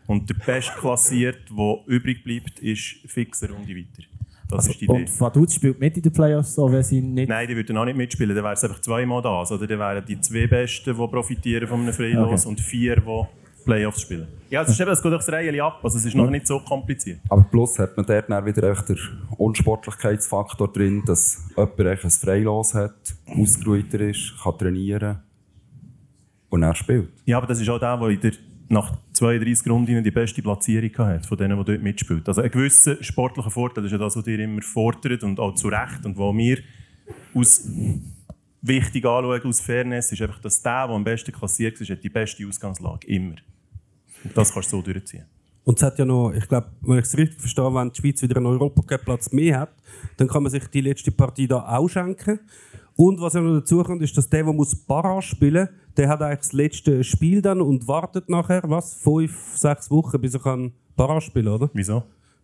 Und 0.07 0.29
der 0.29 0.35
Bestklassierte, 0.35 1.53
der 1.53 1.83
übrig 1.87 2.23
bleibt, 2.23 2.59
ist 2.59 2.97
fixer 3.07 3.55
und 3.55 3.67
weiter. 3.67 4.03
Das 4.47 4.60
also, 4.60 4.71
ist 4.71 4.81
die 4.81 4.86
Idee. 4.86 4.93
Und 4.93 5.19
Vaduz 5.19 5.55
spielt 5.55 5.79
mit 5.79 5.97
in 5.97 6.03
den 6.03 6.13
Playoffs, 6.13 6.55
so, 6.55 6.71
wenn 6.71 6.84
sie 6.84 7.01
nicht... 7.01 7.29
Nein, 7.29 7.47
die 7.47 7.55
würden 7.55 7.77
auch 7.77 7.86
nicht 7.86 7.97
mitspielen. 7.97 8.36
Dann 8.36 8.43
wäre 8.43 8.53
es 8.53 8.63
einfach 8.63 8.79
zweimal 8.79 9.21
das. 9.21 9.51
Oder 9.51 9.65
dann 9.65 9.79
wären 9.79 10.05
die 10.05 10.19
zwei 10.19 10.47
Besten, 10.47 10.95
die 10.95 11.08
profitieren 11.08 11.67
von 11.67 11.81
einem 11.81 11.93
Freilos 11.93 12.45
okay. 12.45 12.49
und 12.49 12.62
vier, 12.62 12.97
die 12.97 13.25
Playoffs 13.65 14.01
spielen. 14.01 14.27
Ja, 14.49 14.62
es, 14.62 14.69
ist 14.69 14.79
eben, 14.79 14.91
es 14.91 15.01
geht 15.01 15.12
aufs 15.12 15.27
Reihe 15.29 15.63
ab, 15.63 15.79
also 15.84 15.97
es 15.97 16.05
ist 16.05 16.15
noch 16.15 16.29
nicht 16.29 16.47
so 16.47 16.60
kompliziert. 16.60 17.19
Aber 17.29 17.43
plus 17.43 17.77
hat 17.79 17.97
man 17.97 18.05
dort 18.05 18.29
dann 18.29 18.45
wieder 18.45 18.69
einfach 18.69 18.86
den 18.86 18.97
Unsportlichkeitsfaktor 19.38 20.71
drin, 20.71 21.03
dass 21.05 21.49
jemand 21.58 21.79
ein 21.79 22.12
Freilos 22.12 22.75
hat, 22.75 23.15
ausgeruhter 23.25 23.99
ist, 24.01 24.36
kann 24.41 24.58
trainieren 24.58 25.17
und 26.49 26.63
er 26.63 26.75
spielt. 26.75 27.10
Ja, 27.25 27.38
aber 27.38 27.47
das 27.47 27.60
ist 27.60 27.69
auch 27.69 27.79
der, 27.79 27.97
der 27.97 28.10
in 28.10 28.19
der, 28.19 28.31
nach 28.67 28.97
32 29.13 29.71
Runden 29.71 30.04
die 30.04 30.12
beste 30.12 30.41
Platzierung 30.41 30.97
hat, 30.97 31.25
von 31.25 31.38
denen, 31.38 31.58
die 31.58 31.65
dort 31.65 31.84
mitspielt. 31.84 32.28
Also 32.28 32.41
ein 32.41 32.49
gewisser 32.49 33.01
sportlicher 33.04 33.51
Vorteil 33.51 33.86
ist 33.86 33.91
ja 33.91 33.97
das, 33.97 34.15
was 34.15 34.25
ihr 34.28 34.39
immer 34.39 34.62
fordert 34.62 35.23
und 35.23 35.39
auch 35.39 35.56
zu 35.56 35.67
Recht 35.67 36.06
und 36.06 36.17
wo 36.17 36.36
wir 36.36 36.60
aus 37.34 37.69
wichtig 38.62 39.06
anschauen, 39.06 39.41
aus 39.43 39.62
Fairness, 39.62 40.12
ist 40.12 40.21
einfach, 40.21 40.39
dass 40.39 40.62
der, 40.62 40.88
der 40.88 40.95
am 40.95 41.04
besten 41.04 41.32
klassiert 41.32 41.80
ist, 41.80 41.89
hat 41.89 42.04
die 42.04 42.10
beste 42.10 42.47
Ausgangslage. 42.47 43.08
Immer. 43.08 43.36
Und 44.23 44.36
das 44.36 44.51
kannst 44.51 44.71
du 44.71 44.78
so 44.78 44.82
durchziehen. 44.82 45.25
Und 45.63 45.78
es 45.78 45.84
hat 45.84 45.97
ja 45.97 46.06
noch, 46.06 46.32
ich 46.32 46.47
glaube, 46.47 46.67
wenn 46.82 46.99
ich 46.99 47.06
es 47.06 47.17
richtig 47.17 47.39
verstehe, 47.39 47.73
wenn 47.73 47.91
die 47.91 48.01
Schweiz 48.01 48.21
wieder 48.21 48.38
einen 48.38 48.45
Europacup-Platz 48.45 49.32
mehr 49.32 49.62
hat, 49.62 49.73
dann 50.17 50.28
kann 50.28 50.43
man 50.43 50.51
sich 50.51 50.67
die 50.67 50.82
letzte 50.82 51.12
Partie 51.12 51.47
da 51.47 51.78
auch 51.78 51.88
schenken. 51.88 52.39
Und 52.95 53.19
was 53.19 53.34
ja 53.34 53.41
noch 53.41 53.60
dazu 53.60 53.84
kommt, 53.84 54.01
ist, 54.01 54.15
dass 54.15 54.30
der, 54.30 54.43
der 54.43 54.54
muss 54.54 54.75
Para 54.75 55.21
spielen 55.21 55.69
der 55.97 56.10
hat 56.10 56.21
eigentlich 56.21 56.39
das 56.39 56.53
letzte 56.53 57.03
Spiel 57.03 57.41
dann 57.41 57.62
und 57.62 57.88
wartet 57.88 58.29
nachher, 58.29 58.62
was, 58.65 58.95
fünf, 58.95 59.55
sechs 59.58 59.89
Wochen, 59.89 60.19
bis 60.19 60.34
er 60.34 60.39
kann 60.39 60.73
spielen 61.19 61.47
oder? 61.47 61.69
Wieso? 61.73 62.03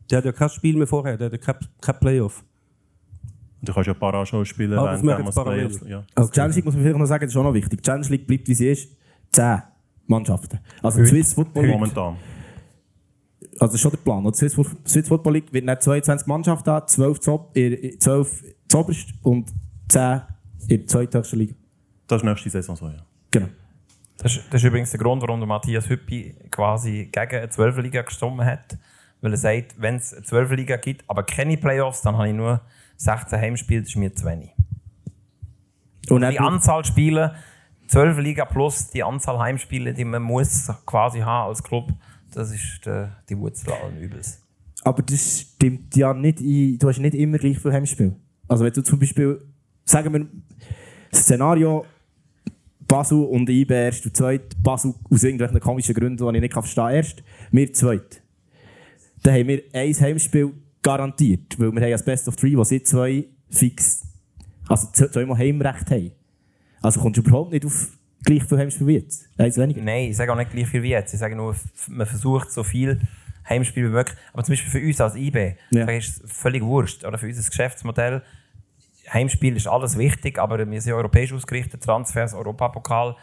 Der 0.10 0.18
hat 0.20 0.26
ja 0.26 0.32
kein 0.32 0.50
Spiel 0.50 0.76
mehr 0.78 0.88
vorher, 0.88 1.18
der 1.18 1.26
hat 1.28 1.34
ja 1.34 1.38
kein, 1.38 1.56
kein 1.80 2.00
Playoff. 2.00 2.44
Und 3.60 3.70
du 3.70 3.74
kannst 3.74 3.88
ja 3.88 3.94
Para 3.94 4.26
schon 4.26 4.46
spielen, 4.46 4.78
Ah, 4.78 4.92
das 4.94 5.04
machen 5.04 5.26
du. 5.26 5.44
Playoffs. 5.44 5.82
Ja. 5.88 6.04
Also 6.16 6.30
die 6.32 6.36
Challenge 6.36 6.56
League 6.56 6.66
muss 6.66 6.74
man 6.74 6.84
vielleicht 6.84 7.00
noch 7.00 7.06
sagen, 7.06 7.26
das 7.26 7.32
ist 7.34 7.38
auch 7.38 7.44
noch 7.44 7.54
wichtig. 7.54 7.80
Die 7.82 7.86
Challenge 7.86 8.08
League 8.08 8.28
bleibt, 8.28 8.48
wie 8.48 8.54
sie 8.56 8.68
ist, 8.70 8.90
10 9.32 9.62
Mannschaften. 10.08 10.60
Also 10.82 11.00
die 11.00 11.06
Swiss 11.08 11.34
Football 11.34 11.64
League, 11.66 11.74
Momentan. 11.76 12.18
also 13.54 13.60
das 13.60 13.74
ist 13.76 13.82
schon 13.82 13.92
der 13.92 13.98
Plan. 14.00 14.24
Die 14.24 14.34
Swiss, 14.34 14.56
Swiss 14.88 15.08
Football 15.08 15.34
League 15.34 15.54
wird 15.54 15.66
nicht 15.66 15.82
22 15.84 16.28
Mannschaften 16.28 16.70
haben, 16.72 16.88
12 16.88 17.20
Zob, 17.20 17.54
12 17.54 18.44
zoberst 18.68 19.14
und 19.22 19.50
10 19.90 20.22
in 20.68 20.78
der 20.80 20.88
zweithöchsten 20.88 21.40
Liga. 21.40 21.54
Das 22.08 22.22
ist 22.22 22.26
nächste 22.26 22.50
Saison 22.50 22.76
so, 22.76 22.88
ja. 22.88 22.98
Genau. 23.32 23.48
Das 24.18 24.36
ist, 24.36 24.46
das 24.52 24.62
ist 24.62 24.68
übrigens 24.68 24.92
der 24.92 25.00
Grund, 25.00 25.22
warum 25.24 25.40
der 25.40 25.48
Matthias 25.48 25.90
Hüppi 25.90 26.36
quasi 26.52 27.10
gegen 27.12 27.38
eine 27.38 27.50
12 27.50 27.78
Liga 27.78 28.02
gestimmt 28.04 28.42
hat. 28.42 28.78
Weil 29.22 29.32
er 29.32 29.38
sagt, 29.38 29.76
wenn 29.82 29.96
es 29.96 30.14
eine 30.14 30.24
12 30.24 30.52
Liga 30.52 30.78
gibt, 30.78 31.04
aber 31.08 31.24
keine 31.24 31.58
Playoffs, 31.58 32.02
dann 32.02 32.18
habe 32.18 32.28
ich 32.28 32.36
nur 32.36 32.62
16 32.98 33.40
Heimspiele, 33.40 33.82
das 33.82 33.90
ist 33.90 33.96
mir 33.96 34.14
zu 34.14 34.26
wenig. 34.26 34.52
Und 36.10 36.22
Die 36.30 36.40
Anzahl 36.40 36.84
Spiele, 36.86 37.36
12 37.88 38.20
Liga 38.20 38.46
plus 38.46 38.90
die 38.90 39.04
Anzahl 39.04 39.40
Heimspiele, 39.40 39.94
die 39.94 40.06
man 40.06 40.22
muss 40.22 40.72
quasi 40.86 41.20
haben 41.20 41.50
als 41.50 41.64
Club, 41.64 41.92
das 42.32 42.52
ist 42.52 42.82
die 43.30 43.38
Wurzel 43.38 43.74
allen 43.74 43.98
Übels. 43.98 44.42
Aber 44.84 45.04
das 45.04 45.42
stimmt 45.42 45.96
ja 45.96 46.14
nicht 46.14 46.40
du 46.40 46.88
hast 46.88 47.00
nicht 47.00 47.16
immer 47.16 47.38
gleich 47.38 47.60
viel 47.60 47.72
Heimspiel. 47.72 48.16
Also 48.48 48.66
wenn 48.66 48.74
du 48.74 48.82
zum 48.82 49.00
Beispiel, 49.00 49.42
sagen 49.86 50.14
wir, 50.14 50.28
Szenario 51.14 51.86
Basel 52.92 53.24
und 53.24 53.50
IB 53.50 53.74
erst 53.74 54.06
und 54.06 54.18
zweit, 54.18 54.62
Basel 54.62 54.94
aus 55.10 55.24
irgendwelchen 55.24 55.62
komischen 55.62 55.96
Gründen, 55.96 56.18
die 56.18 56.36
ich 56.36 56.42
nicht 56.42 56.54
verstehen 56.54 56.84
kann, 56.84 56.94
erst, 56.94 57.24
wir 57.52 57.72
zweit. 57.72 58.22
Dann 59.24 59.34
haben 59.36 59.48
wir 59.48 59.64
ein 59.72 59.94
Heimspiel 59.94 60.52
garantiert, 60.82 61.58
weil 61.58 61.72
wir 61.72 61.82
haben 61.82 61.92
das 61.92 62.04
Best 62.04 62.28
of 62.28 62.36
Three, 62.36 62.58
wo 62.58 62.66
sie 62.66 62.84
zwei 62.84 63.26
fix, 63.50 64.04
also 64.68 64.88
zweimal 64.92 65.38
Heimrecht 65.38 65.90
haben. 65.90 66.12
Also 66.82 67.00
kommst 67.00 67.18
du 67.18 67.22
überhaupt 67.22 67.54
nicht 67.54 67.66
auf 67.66 67.98
gleich 68.26 68.44
viel 68.44 68.58
Heimspiel 68.58 68.88
wie 68.88 68.94
jetzt. 68.96 69.26
Eins 69.38 69.58
weniger. 69.58 69.82
Nein, 69.82 70.10
ich 70.10 70.18
sage 70.18 70.34
auch 70.34 70.38
nicht 70.38 70.52
gleich 70.52 70.68
viel 70.68 70.84
wie 70.84 70.90
jetzt. 70.90 71.14
Ich 71.14 71.20
sage 71.20 71.36
nur, 71.36 71.56
man 71.88 72.08
versucht 72.08 72.52
so 72.52 72.64
viel 72.64 73.00
Heimspiel 73.48 73.86
wie 73.86 73.90
möglich. 73.94 74.18
Aber 74.34 74.44
zum 74.44 74.52
Beispiel 74.54 74.70
für 74.82 74.86
uns 74.86 75.00
als 75.00 75.16
IB 75.16 75.54
Ja. 75.72 75.86
ist 75.86 76.24
es 76.24 76.32
völlig 76.32 76.62
wurscht. 76.62 77.06
Oder 77.06 77.18
für 77.18 77.28
unser 77.28 77.48
Geschäftsmodell, 77.48 78.22
Heimspiel 79.14 79.56
ist 79.56 79.68
alles 79.68 79.98
wichtig, 79.98 80.40
aber 80.40 80.70
wir 80.70 80.82
sind 80.82 80.94
europäisch 80.94 81.34
ausgerichtet, 81.34 81.84
Transfers, 81.84 82.34
Europapokal. 82.34 83.16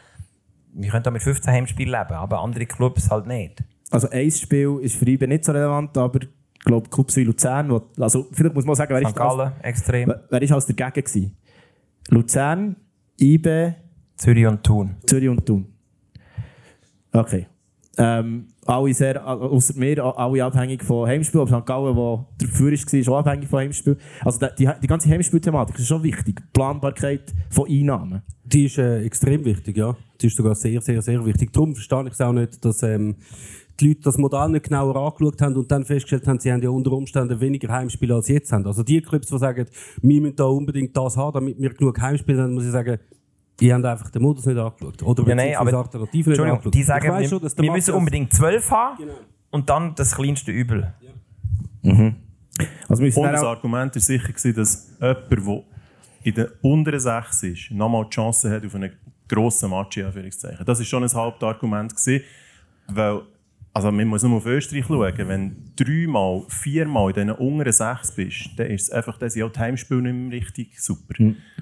Wir 0.75 0.91
können 0.91 1.03
da 1.03 1.11
mit 1.11 1.23
15 1.23 1.53
Heimspielen 1.53 1.93
leben, 1.93 2.15
aber 2.15 2.41
andere 2.41 2.67
Clubs 2.67 3.11
halt 3.11 3.27
nicht. 3.27 3.63
Also 3.91 4.11
ein 4.11 4.31
Spiel 4.31 4.79
ist 4.83 4.97
für 4.97 5.07
IB 5.07 5.27
nicht 5.27 5.45
so 5.45 5.53
relevant, 5.53 5.97
aber 5.97 6.21
ich 6.23 6.29
glaube, 6.65 6.89
Clubs 6.91 7.17
wie 7.17 7.25
Luzern, 7.25 7.71
wo, 7.71 7.83
also 7.99 8.27
vielleicht 8.33 8.55
muss 8.55 8.67
man 8.67 8.77
sagen, 8.77 8.93
wer 8.93 9.01
St. 9.01 9.09
ist 9.09 9.17
Gallen, 9.17 9.53
extrem. 9.63 10.15
Wer 10.29 10.43
ist 10.43 10.53
als 10.53 10.67
dagegen 10.67 11.05
gewesen? 11.05 11.37
Luzern, 12.09 12.77
IB, 13.19 13.73
Zürich 14.17 14.47
und 14.47 14.63
Thun. 14.63 14.97
Zürich 15.07 15.29
und 15.29 15.47
Thun. 15.47 15.73
Okay. 17.13 17.47
Ähm, 17.97 18.49
alle 18.69 18.93
sehr, 18.93 19.27
außer 19.27 19.75
mir, 19.77 20.05
alle 20.05 20.45
abhängig 20.45 20.85
von 20.85 21.09
Heimspiel. 21.09 21.41
Aber 21.41 21.61
St. 21.61 21.67
Gallen, 21.67 21.97
der 21.97 22.25
dafür 22.39 22.67
war, 22.67 22.73
ist 22.73 23.09
auch 23.09 23.19
abhängig 23.19 23.49
von 23.49 23.61
Heimspiel. 23.61 23.97
Also 24.25 24.47
die, 24.59 24.69
die, 24.83 24.87
ganze 24.87 25.09
Heimspielthematik 25.09 25.79
ist 25.79 25.89
schon 25.89 26.03
wichtig. 26.03 26.37
Die 26.37 26.53
Planbarkeit 26.53 27.33
von 27.51 27.69
Einnahmen. 27.69 28.23
Die 28.45 28.67
ist 28.67 28.79
äh, 28.79 29.03
extrem 29.03 29.45
wichtig, 29.45 29.77
ja. 29.77 29.97
Die 30.21 30.27
ist 30.27 30.37
sogar 30.37 30.55
sehr, 30.55 30.81
sehr, 30.83 31.01
sehr 31.01 31.25
wichtig. 31.25 31.53
Darum 31.53 31.75
verstehe 31.75 32.05
ich 32.07 32.13
es 32.13 32.21
auch 32.21 32.33
nicht, 32.33 32.63
dass 32.63 32.83
ähm, 32.83 33.17
die 33.81 33.89
Leute 33.89 34.01
das 34.03 34.19
Modell 34.19 34.49
nicht 34.51 34.65
genauer 34.65 34.97
angeschaut 34.97 35.41
haben 35.41 35.57
und 35.57 35.71
dann 35.71 35.85
festgestellt 35.85 36.27
haben, 36.27 36.39
sie 36.39 36.53
haben 36.53 36.63
ja 36.63 36.71
unter 36.71 36.93
Umständen 36.93 37.41
weniger 37.41 37.69
Heimspiele 37.73 38.15
als 38.15 38.29
jetzt 38.29 38.53
haben. 38.53 38.67
Also 38.67 38.83
die 38.83 39.01
Clubs, 39.01 39.29
die 39.29 39.39
sagen, 39.39 39.67
wir 40.03 40.21
müssen 40.21 40.37
da 40.37 40.45
unbedingt 40.45 40.97
das 40.97 41.17
haben, 41.17 41.33
damit 41.33 41.59
wir 41.59 41.71
genug 41.71 41.99
Heimspiele 42.01 42.43
haben, 42.43 42.55
muss 42.55 42.67
ich 42.67 42.73
sagen, 42.73 42.99
die 43.61 43.73
haben 43.73 43.85
einfach 43.85 44.11
den 44.11 44.23
Modus 44.23 44.47
nicht 44.47 44.57
angeschaut. 44.59 45.03
Oder 45.03 45.29
Ja, 45.29 45.35
nein, 45.35 45.57
aber 45.57 45.75
Alternativen 45.75 46.33
nicht 46.33 46.41
angeschaut. 46.41 46.75
die 46.75 46.83
sagen, 46.83 47.19
wir, 47.19 47.29
schon, 47.29 47.43
wir 47.43 47.73
müssen 47.73 47.95
unbedingt 47.95 48.33
12 48.33 48.71
haben 48.71 48.97
Genau. 48.99 49.13
und 49.51 49.69
dann 49.69 49.95
das 49.95 50.15
kleinste 50.15 50.51
Übel. 50.53 50.93
Also 51.83 53.03
wir 53.03 53.07
müssen 53.07 53.21
Und 53.21 53.33
das 53.33 53.43
Argument 53.43 53.95
war 53.95 54.03
sicher, 54.03 54.29
gewesen, 54.29 54.55
dass 54.55 54.97
jemand, 55.01 55.31
der 55.31 55.63
in 56.25 56.35
der 56.35 56.49
unteren 56.63 57.01
Sechs 57.01 57.43
ist, 57.43 57.71
nochmal 57.71 58.05
die 58.05 58.11
Chance 58.11 58.51
hat 58.51 58.65
auf 58.67 58.75
einen 58.75 58.93
grossen 59.29 59.71
Match. 59.71 59.99
Das 59.99 60.79
war 60.79 60.85
schon 60.85 61.05
ein 61.05 61.13
Hauptargument. 61.13 61.95
Gewesen, 61.95 62.25
weil, 62.89 63.23
also 63.79 63.93
man 63.93 64.09
muss 64.09 64.25
nur 64.25 64.39
auf 64.39 64.47
Österreich 64.47 64.87
schauen. 64.87 65.13
Wenn 65.17 65.73
du 65.77 65.85
dreimal, 65.85 66.43
viermal 66.49 67.11
in 67.11 67.15
diesen 67.15 67.31
unteren 67.31 67.73
Sechs 67.73 68.11
bist, 68.11 68.51
dann 68.57 68.67
ist 68.67 68.83
es 68.83 68.91
einfach, 68.91 69.17
dann 69.19 69.31
sind 69.31 69.45
auch 69.45 69.53
die 69.53 69.61
Heimspiele 69.61 70.03
nicht 70.03 70.15
mehr 70.15 70.33
richtig 70.33 70.81
super. 70.81 71.15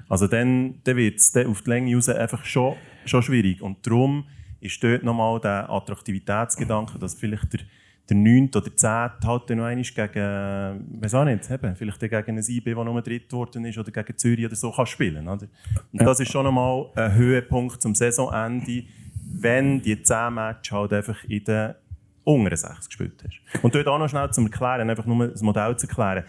Also 0.09 0.25
dann, 0.25 0.79
dann 0.83 0.97
wird 0.97 1.19
es 1.19 1.37
auf 1.37 1.61
die 1.61 1.69
Länge 1.69 1.95
raus 1.95 2.09
einfach 2.09 2.43
schon, 2.43 2.73
schon 3.05 3.21
schwierig. 3.21 3.61
Und 3.61 3.85
darum 3.85 4.25
ist 4.61 4.83
dort 4.83 5.03
nochmal 5.03 5.39
der 5.41 5.69
Attraktivitätsgedanke, 5.69 6.97
dass 6.97 7.13
vielleicht 7.13 7.53
der, 7.53 7.59
der 8.09 8.17
9. 8.17 8.49
oder 8.55 8.75
10. 8.75 8.89
halt 8.89 9.23
dann 9.23 9.57
noch 9.59 9.65
einmal 9.65 9.83
gegen, 9.83 11.01
weiß 11.03 11.13
auch 11.13 11.23
nicht, 11.23 11.51
eben, 11.51 11.75
vielleicht 11.75 11.99
gegen 11.99 12.37
ein 12.39 12.43
IB, 12.43 12.73
der 12.73 12.83
nur 12.83 13.01
dritt 13.03 13.29
geworden 13.29 13.63
ist, 13.63 13.77
oder 13.77 13.91
gegen 13.91 14.17
Zürich 14.17 14.45
oder 14.47 14.55
so, 14.55 14.71
kann 14.71 14.87
spielen. 14.87 15.27
Oder? 15.27 15.47
Und 15.91 16.01
das 16.01 16.19
ist 16.19 16.31
schon 16.31 16.45
nochmal 16.45 16.87
ein 16.95 17.13
Höhepunkt 17.13 17.79
zum 17.79 17.93
Saisonende, 17.93 18.85
wenn 19.39 19.83
die 19.83 20.01
10 20.01 20.33
Matches 20.33 20.71
halt 20.71 20.93
einfach 20.93 21.23
in 21.25 21.43
den 21.43 21.75
unteren 22.27 22.57
6 22.57 22.87
gespielt 22.87 23.23
hast. 23.23 23.63
Und 23.63 23.73
dort 23.73 23.87
auch 23.87 23.97
noch 23.97 24.09
schnell 24.09 24.29
zum 24.31 24.45
Erklären, 24.45 24.89
einfach 24.89 25.05
nur 25.05 25.29
das 25.29 25.41
Modell 25.41 25.75
zu 25.77 25.87
erklären. 25.87 26.25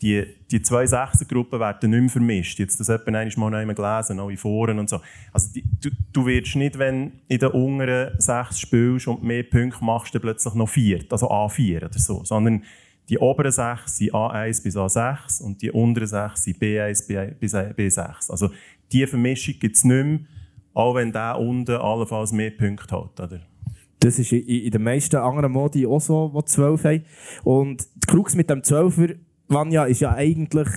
Die, 0.00 0.24
die 0.50 0.62
zwei 0.62 0.86
Sechser-Gruppen 0.86 1.60
werden 1.60 1.90
nicht 1.90 2.00
mehr 2.00 2.08
vermischt. 2.08 2.58
Jetzt 2.58 2.80
das 2.80 2.88
etwa 2.88 3.10
einmal 3.10 3.30
mal 3.36 3.50
noch 3.50 3.58
einmal 3.58 3.74
gelesen, 3.74 4.18
auch 4.18 4.30
in 4.30 4.38
Foren 4.38 4.78
und 4.78 4.88
so. 4.88 5.00
Also 5.30 5.52
die, 5.52 5.62
du, 5.80 5.90
du 6.12 6.24
wirst 6.24 6.56
nicht, 6.56 6.78
wenn 6.78 7.20
in 7.28 7.38
den 7.38 7.50
unteren 7.50 8.18
sechs 8.18 8.60
spielst 8.60 9.08
und 9.08 9.22
mehr 9.22 9.42
Punkte 9.42 9.84
machst, 9.84 10.14
dann 10.14 10.22
plötzlich 10.22 10.54
noch 10.54 10.68
vier, 10.68 11.04
also 11.10 11.30
A4 11.30 11.84
oder 11.84 11.98
so. 11.98 12.24
Sondern 12.24 12.62
die 13.10 13.18
oberen 13.18 13.50
sechs 13.50 13.98
sind 13.98 14.14
A1 14.14 14.62
bis 14.62 14.76
A6 14.76 15.42
und 15.42 15.60
die 15.60 15.70
unteren 15.70 16.06
sechs 16.06 16.44
sind 16.44 16.58
B1 16.62 17.34
bis 17.38 17.54
B6. 17.54 18.30
Also 18.30 18.50
diese 18.90 19.08
Vermischung 19.08 19.56
gibt 19.58 19.76
es 19.76 19.84
nicht 19.84 20.04
mehr, 20.04 20.20
auch 20.72 20.94
wenn 20.94 21.12
der 21.12 21.38
unten 21.38 21.76
allenfalls 21.76 22.32
mehr 22.32 22.52
Punkte 22.52 22.96
hat. 22.96 23.20
Oder? 23.20 23.40
Das 24.00 24.18
ist 24.18 24.32
in, 24.32 24.42
in 24.42 24.70
den 24.70 24.82
meisten 24.82 25.16
anderen 25.16 25.52
Modi 25.52 25.86
auch 25.86 26.00
so, 26.00 26.32
die 26.34 26.44
12 26.44 26.84
haben. 26.84 27.04
Und 27.44 27.86
die 27.96 28.06
Krux 28.06 28.34
mit 28.34 28.50
dem 28.50 28.62
12er, 28.62 29.16
Vanja, 29.48 29.84
ist 29.84 30.00
ja 30.00 30.12
eigentlich, 30.14 30.68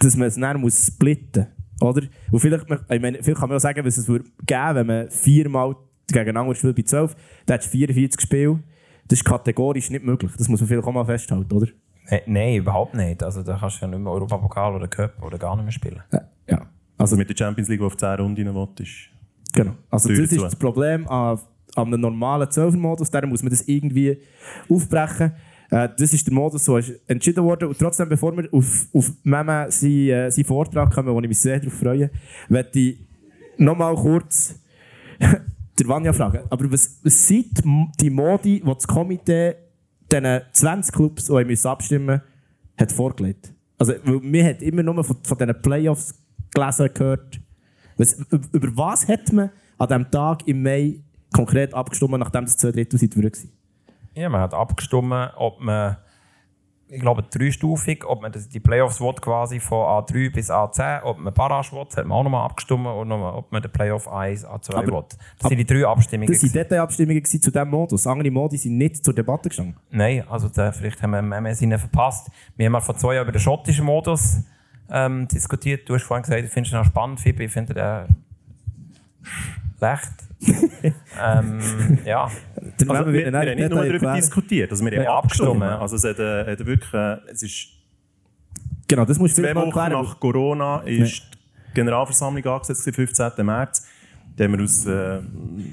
dass 0.00 0.16
man 0.16 0.28
es 0.28 0.36
dann 0.36 0.60
muss 0.60 0.86
splitten 0.86 1.48
muss. 1.80 1.96
Oder? 1.96 2.06
Und 2.30 2.40
vielleicht, 2.40 2.66
ich 2.70 3.00
meine, 3.00 3.22
vielleicht 3.22 3.40
kann 3.40 3.48
man 3.48 3.56
auch 3.56 3.60
sagen, 3.60 3.84
was 3.84 3.96
es 3.96 4.08
würde 4.08 4.26
geben, 4.46 4.74
wenn 4.74 4.86
man 4.86 5.10
viermal 5.10 5.76
gegeneinander 6.08 6.54
spielt 6.54 6.76
bei 6.76 6.82
12, 6.82 7.16
dann 7.46 7.58
hast 7.58 7.66
du 7.66 7.70
44 7.70 8.20
Spiele. 8.20 8.60
Das 9.08 9.18
ist 9.18 9.24
kategorisch 9.24 9.90
nicht 9.90 10.04
möglich. 10.04 10.32
Das 10.36 10.48
muss 10.48 10.60
man 10.60 10.68
vielleicht 10.68 10.86
auch 10.86 10.92
mal 10.92 11.04
festhalten, 11.04 11.52
oder? 11.52 11.68
Nein, 12.10 12.20
nein, 12.26 12.56
überhaupt 12.56 12.94
nicht. 12.94 13.22
Also 13.22 13.42
da 13.42 13.56
kannst 13.56 13.80
du 13.80 13.86
ja 13.86 13.90
nicht 13.90 14.00
mehr 14.00 14.12
Europapokal 14.12 14.74
oder 14.74 14.88
Cup 14.88 15.22
oder 15.22 15.38
gar 15.38 15.56
nicht 15.56 15.64
mehr 15.64 15.72
spielen. 15.72 16.02
Ja. 16.12 16.66
Also 16.98 17.16
mit 17.16 17.30
der 17.30 17.36
Champions 17.36 17.68
League, 17.68 17.80
die 17.80 17.86
auf 17.86 17.96
10 17.96 18.20
Runden 18.20 18.54
will, 18.54 18.68
ist 18.78 19.10
Genau. 19.52 19.72
Also 19.90 20.10
das 20.10 20.18
ist 20.18 20.34
zu. 20.34 20.40
das 20.40 20.56
Problem 20.56 21.08
an, 21.08 21.38
an 21.74 21.88
einem 21.88 22.00
normalen 22.00 22.48
12er-Modus. 22.48 23.10
Darum 23.10 23.30
muss 23.30 23.42
man 23.42 23.50
das 23.50 23.62
irgendwie 23.62 24.18
aufbrechen. 24.68 25.32
Äh, 25.70 25.88
das 25.96 26.12
ist 26.12 26.26
der 26.26 26.34
Modus, 26.34 26.66
ist 26.68 27.00
entschieden 27.06 27.44
worden. 27.44 27.68
Und 27.68 27.78
trotzdem, 27.78 28.08
bevor 28.08 28.36
wir 28.36 28.48
auf, 28.52 28.86
auf 28.92 29.12
Meme 29.22 29.66
seinen, 29.70 30.08
äh, 30.08 30.30
seinen 30.30 30.44
Vortrag 30.44 30.92
kommen, 30.92 31.14
wo 31.14 31.20
ich 31.20 31.28
mich 31.28 31.38
sehr 31.38 31.60
darauf 31.60 31.74
freue, 31.74 32.10
möchte 32.48 32.78
ich 32.78 32.98
nochmal 33.56 33.94
kurz 33.94 34.58
der 35.78 35.88
Vanja 35.88 36.12
fragen. 36.12 36.40
Aber 36.50 36.72
was, 36.72 36.98
was 37.02 37.26
sind 37.26 37.62
die 38.00 38.10
Modi, 38.10 38.60
die 38.60 38.64
das 38.64 38.86
Komitee 38.86 39.54
diesen 40.10 40.40
20 40.52 40.94
Clubs, 40.94 41.26
die 41.26 41.44
müssen 41.44 41.68
abstimmen 41.68 42.20
hat 42.78 42.92
vorgelegt? 42.92 43.52
Also, 43.78 43.94
wir 44.04 44.44
haben 44.44 44.58
immer 44.58 44.82
nur 44.82 45.02
von, 45.04 45.16
von 45.22 45.38
diesen 45.38 45.62
Playoffs 45.62 46.14
gelesen 46.52 46.90
gehört. 46.92 47.40
Was, 47.96 48.14
über 48.52 48.76
was 48.76 49.08
hat 49.08 49.32
man 49.32 49.50
an 49.78 49.88
diesem 49.88 50.10
Tag 50.10 50.46
im 50.46 50.62
Mai 50.62 51.00
konkret 51.32 51.74
abgestimmt, 51.74 52.18
nachdem 52.18 52.44
es 52.44 52.56
zwei 52.56 52.72
Drittel 52.72 52.98
sind 52.98 53.16
war? 53.16 53.30
Ja, 54.14 54.28
man 54.28 54.40
hat 54.40 54.54
abgestimmt, 54.54 55.12
ob 55.36 55.60
man 55.60 55.96
ich 56.92 57.00
glaube, 57.00 57.22
dreistufig, 57.22 58.04
ob 58.04 58.22
man 58.22 58.32
die 58.32 58.60
Playoffs 58.60 59.00
will, 59.00 59.14
quasi 59.14 59.60
von 59.60 59.86
A3 59.86 60.32
bis 60.32 60.50
A10, 60.50 61.02
ob 61.04 61.18
man 61.18 61.32
Barrage 61.32 61.72
will, 61.72 61.82
hat 61.82 62.04
man 62.04 62.18
auch 62.18 62.24
nochmal 62.24 62.44
abgestimmt 62.44 62.86
und 62.86 63.08
noch, 63.08 63.34
ob 63.36 63.52
man 63.52 63.62
den 63.62 63.70
Playoff 63.70 64.08
1, 64.08 64.44
A2 64.44 64.74
aber, 64.74 64.86
will. 64.86 65.04
Das 65.38 65.48
sind 65.48 65.58
die 65.58 65.64
drei 65.64 65.86
Abstimmungen. 65.86 66.32
Das 66.32 66.42
waren 66.42 66.52
Detailabstimmungen 66.52 67.24
zu 67.24 67.38
diesem 67.38 67.68
Modus. 67.68 68.06
Andere 68.06 68.30
Modi 68.30 68.56
sind 68.56 68.76
nicht 68.76 69.04
zur 69.04 69.14
Debatte 69.14 69.50
gestanden. 69.50 69.76
Nein, 69.90 70.24
also 70.28 70.48
da, 70.48 70.72
vielleicht 70.72 71.00
haben 71.02 71.12
wir 71.12 71.22
mehr 71.22 71.54
Sinne 71.54 71.78
verpasst. 71.78 72.28
Wir 72.56 72.66
haben 72.66 72.72
mal 72.72 72.80
vor 72.80 72.96
zwei 72.96 73.14
Jahren 73.14 73.24
über 73.24 73.32
den 73.32 73.40
schottischen 73.40 73.84
Modus 73.84 74.42
ähm, 74.90 75.28
diskutiert. 75.28 75.88
Du 75.88 75.94
hast 75.94 76.02
vorhin 76.02 76.24
gesagt, 76.24 76.42
du 76.42 76.48
findest 76.48 76.74
ihn 76.74 76.78
auch 76.78 76.84
spannend, 76.84 77.20
Fibi. 77.20 77.44
Ich 77.44 77.52
finde 77.52 77.74
den 77.74 78.16
schlecht. 79.80 80.12
ähm, 81.22 81.98
ja. 82.04 82.30
Also, 82.88 82.88
wir, 82.88 83.12
wir, 83.12 83.32
wir 83.32 83.38
haben 83.38 83.56
nicht 83.56 83.70
nur 83.70 83.84
darüber 83.84 84.14
diskutiert, 84.14 84.70
also 84.70 84.84
wir 84.84 84.92
haben 84.92 85.04
ja, 85.04 85.16
abgestimmt. 85.16 85.62
Also 85.62 85.96
es, 85.96 86.04
hat, 86.04 86.18
äh, 86.18 86.52
hat 86.52 86.64
wirklich, 86.64 86.94
äh, 86.94 87.18
es 87.30 87.42
ist 87.42 87.68
genau, 88.88 89.04
das 89.04 89.18
muss 89.18 89.34
zwei 89.34 89.54
Wochen 89.54 89.92
nach 89.92 90.18
Corona 90.18 90.80
ist 90.80 91.18
ja. 91.18 91.24
die 91.68 91.74
Generalversammlung 91.74 92.44
angesetzt, 92.46 92.88
15. 92.94 93.44
März. 93.44 93.86
Die 94.38 94.44
haben 94.44 94.56
wir 94.56 94.64
aus 94.64 94.86
äh, 94.86 95.20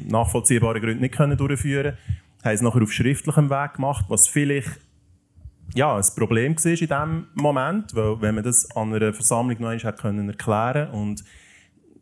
nachvollziehbaren 0.07 0.81
Gründen 0.81 1.01
nicht 1.01 1.15
können 1.15 1.37
durchführen 1.37 1.95
können. 1.95 1.97
Haben 2.43 2.53
es 2.53 2.61
nachher 2.61 2.81
auf 2.81 2.91
schriftlichem 2.91 3.49
Weg 3.49 3.75
gemacht, 3.75 4.05
was 4.09 4.27
vielleicht 4.27 4.79
ja, 5.75 5.95
ein 5.95 6.03
Problem 6.15 6.55
war 6.55 6.65
in 6.65 6.75
diesem 6.75 7.27
Moment, 7.35 7.95
weil 7.95 8.21
wenn 8.21 8.35
man 8.35 8.43
das 8.43 8.69
an 8.75 8.93
einer 8.93 9.13
Versammlung 9.13 9.57
noch 9.59 9.69
einmal 9.69 10.25
erklären 10.25 10.91
konnte 10.91 11.23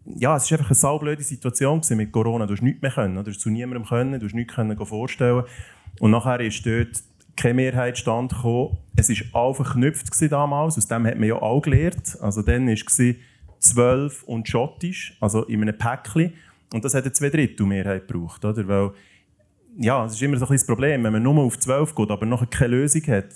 ja, 0.06 0.36
es 0.36 0.50
war 0.52 0.60
einfach 0.60 0.70
eine 0.70 0.76
saublöde 0.76 1.24
Situation 1.24 1.82
mit 1.92 2.12
Corona. 2.12 2.46
Du 2.46 2.54
hast 2.54 2.62
nichts 2.62 2.82
mehr 2.82 2.92
können, 2.92 3.16
du 3.16 3.32
hast 3.32 3.40
zu 3.40 3.50
niemandem 3.50 3.86
können, 3.86 4.20
du 4.20 4.26
hast 4.26 4.36
nichts 4.36 4.54
können 4.54 4.78
vorstellen. 4.86 5.44
Und 6.00 6.12
nachher 6.12 6.40
ist 6.42 6.66
dort 6.66 7.04
keine 7.36 7.56
Mehrheit 7.56 7.98
stand 7.98 8.34
gekommen. 8.34 8.78
Es 8.96 9.10
war 9.10 9.48
all 9.48 9.54
verknüpft 9.54 10.10
damals, 10.32 10.78
aus 10.78 10.88
dem 10.88 11.06
hat 11.06 11.18
man 11.18 11.28
ja 11.28 11.36
auch 11.36 11.62
gelernt. 11.62 12.18
Also 12.22 12.42
dann 12.42 12.68
war 12.68 12.74
es 12.74 13.16
zwölf 13.60 14.24
und 14.24 14.48
schottisch, 14.48 15.18
also 15.20 15.44
in 15.46 15.62
einem 15.62 15.78
Päckchen. 15.78 16.34
Und 16.74 16.86
das 16.86 16.94
hat 16.94 17.04
eine 17.04 17.14
Zweidrittel-Mehrheit 17.14 18.08
gebraucht, 18.08 18.44
oder? 18.46 18.68
Weil, 18.68 18.92
ja, 19.78 20.06
es 20.06 20.14
ist 20.14 20.22
immer 20.22 20.38
so 20.38 20.46
ein 20.46 20.54
das 20.54 20.66
Problem, 20.66 21.04
wenn 21.04 21.14
man 21.14 21.24
nur 21.24 21.38
auf 21.40 21.60
zwölf 21.60 21.96
geht, 21.96 22.12
aber 22.12 22.26
noch 22.26 22.48
keine 22.50 22.76
Lösung 22.76 23.02
hat, 23.08 23.30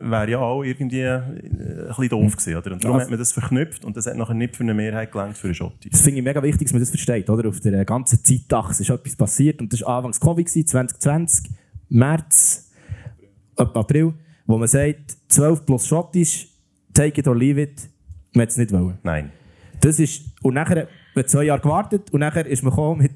wäre 0.00 0.30
ja 0.30 0.38
auch 0.38 0.62
irgendwie 0.62 1.00
äh, 1.00 1.20
ein 1.20 1.86
bisschen 1.88 2.08
doof 2.08 2.36
gewesen. 2.36 2.56
Oder? 2.56 2.72
Und 2.72 2.84
darum 2.84 3.00
hat 3.00 3.10
man 3.10 3.18
das 3.18 3.32
verknüpft 3.32 3.84
und 3.84 3.96
das 3.96 4.06
hat 4.06 4.16
nachher 4.16 4.34
nicht 4.34 4.56
für 4.56 4.62
eine 4.62 4.74
Mehrheit 4.74 5.12
gelangt 5.12 5.36
für 5.36 5.48
eine 5.48 5.54
Schotti. 5.54 5.90
Das 5.90 6.00
finde 6.00 6.18
ich 6.18 6.24
mega 6.24 6.42
wichtig, 6.42 6.66
dass 6.66 6.72
man 6.72 6.80
das 6.80 6.90
versteht. 6.90 7.28
Oder? 7.30 7.48
Auf 7.48 7.60
der 7.60 7.84
ganzen 7.84 8.22
Zeitachse 8.24 8.82
ist 8.82 8.90
etwas 8.90 9.16
passiert 9.16 9.60
und 9.60 9.72
das 9.72 9.82
war 9.82 9.96
Anfangs 9.96 10.20
Covid, 10.20 10.48
2020, 10.48 11.50
März, 11.88 12.70
April, 13.56 14.14
wo 14.46 14.58
man 14.58 14.68
sagt, 14.68 15.16
12 15.28 15.66
plus 15.66 15.86
Schottisch, 15.86 16.48
take 16.92 17.20
it 17.20 17.28
or 17.28 17.36
leave 17.36 17.60
it, 17.60 17.88
man 18.34 18.42
hat 18.42 18.50
es 18.50 18.56
nicht 18.56 18.72
wollen. 18.72 18.98
Nein. 19.02 19.32
Das 19.80 19.98
ist, 19.98 20.24
und 20.42 20.54
nachher, 20.54 20.88
man 21.14 21.26
zwei 21.26 21.44
Jahre 21.44 21.60
gewartet 21.60 22.10
und 22.12 22.20
nachher 22.20 22.46
ist 22.46 22.62
man 22.62 22.70
gekommen 22.70 23.02
mit 23.02 23.12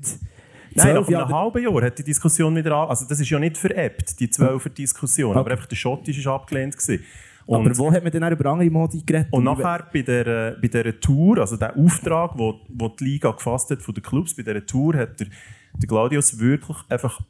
Nein, 0.74 0.94
nach 0.94 1.08
einem 1.08 1.28
halben 1.28 1.62
Jahr 1.62 1.82
hat 1.82 1.98
die 1.98 2.04
Diskussion 2.04 2.54
wieder 2.54 2.76
an. 2.76 2.88
Also, 2.88 3.06
das 3.08 3.18
ist 3.20 3.28
ja 3.28 3.38
nicht 3.38 3.56
veräppt, 3.56 4.20
die 4.20 4.30
Zwölfer-Diskussion. 4.30 5.30
Okay. 5.30 5.38
Aber 5.38 5.50
einfach 5.50 5.66
der 5.66 5.76
Schottisch 5.76 6.24
war 6.24 6.34
abgelehnt. 6.34 6.76
Gewesen. 6.76 7.04
Und 7.46 7.66
aber 7.66 7.78
wo 7.78 7.90
hat 7.90 8.04
man 8.04 8.12
denn 8.12 8.30
über 8.30 8.50
andere 8.50 8.70
Modi 8.70 9.02
geredet? 9.04 9.28
Und 9.32 9.44
nachher 9.44 9.88
bei 9.92 10.02
dieser, 10.02 10.52
bei 10.52 10.68
dieser 10.68 11.00
Tour, 11.00 11.38
also 11.38 11.56
der 11.56 11.76
Auftrag, 11.76 12.32
wo, 12.36 12.60
wo 12.68 12.88
die 12.88 13.04
Liga 13.04 13.32
gefasst 13.32 13.70
hat 13.70 13.82
von 13.82 13.92
den 13.92 14.04
Clubs, 14.04 14.34
bei 14.34 14.44
dieser 14.44 14.64
Tour 14.64 14.94
hat 14.94 15.18
der, 15.18 15.26
der 15.74 15.88
Gladius 15.88 16.38
wirklich 16.38 16.76
einfach 16.88 17.20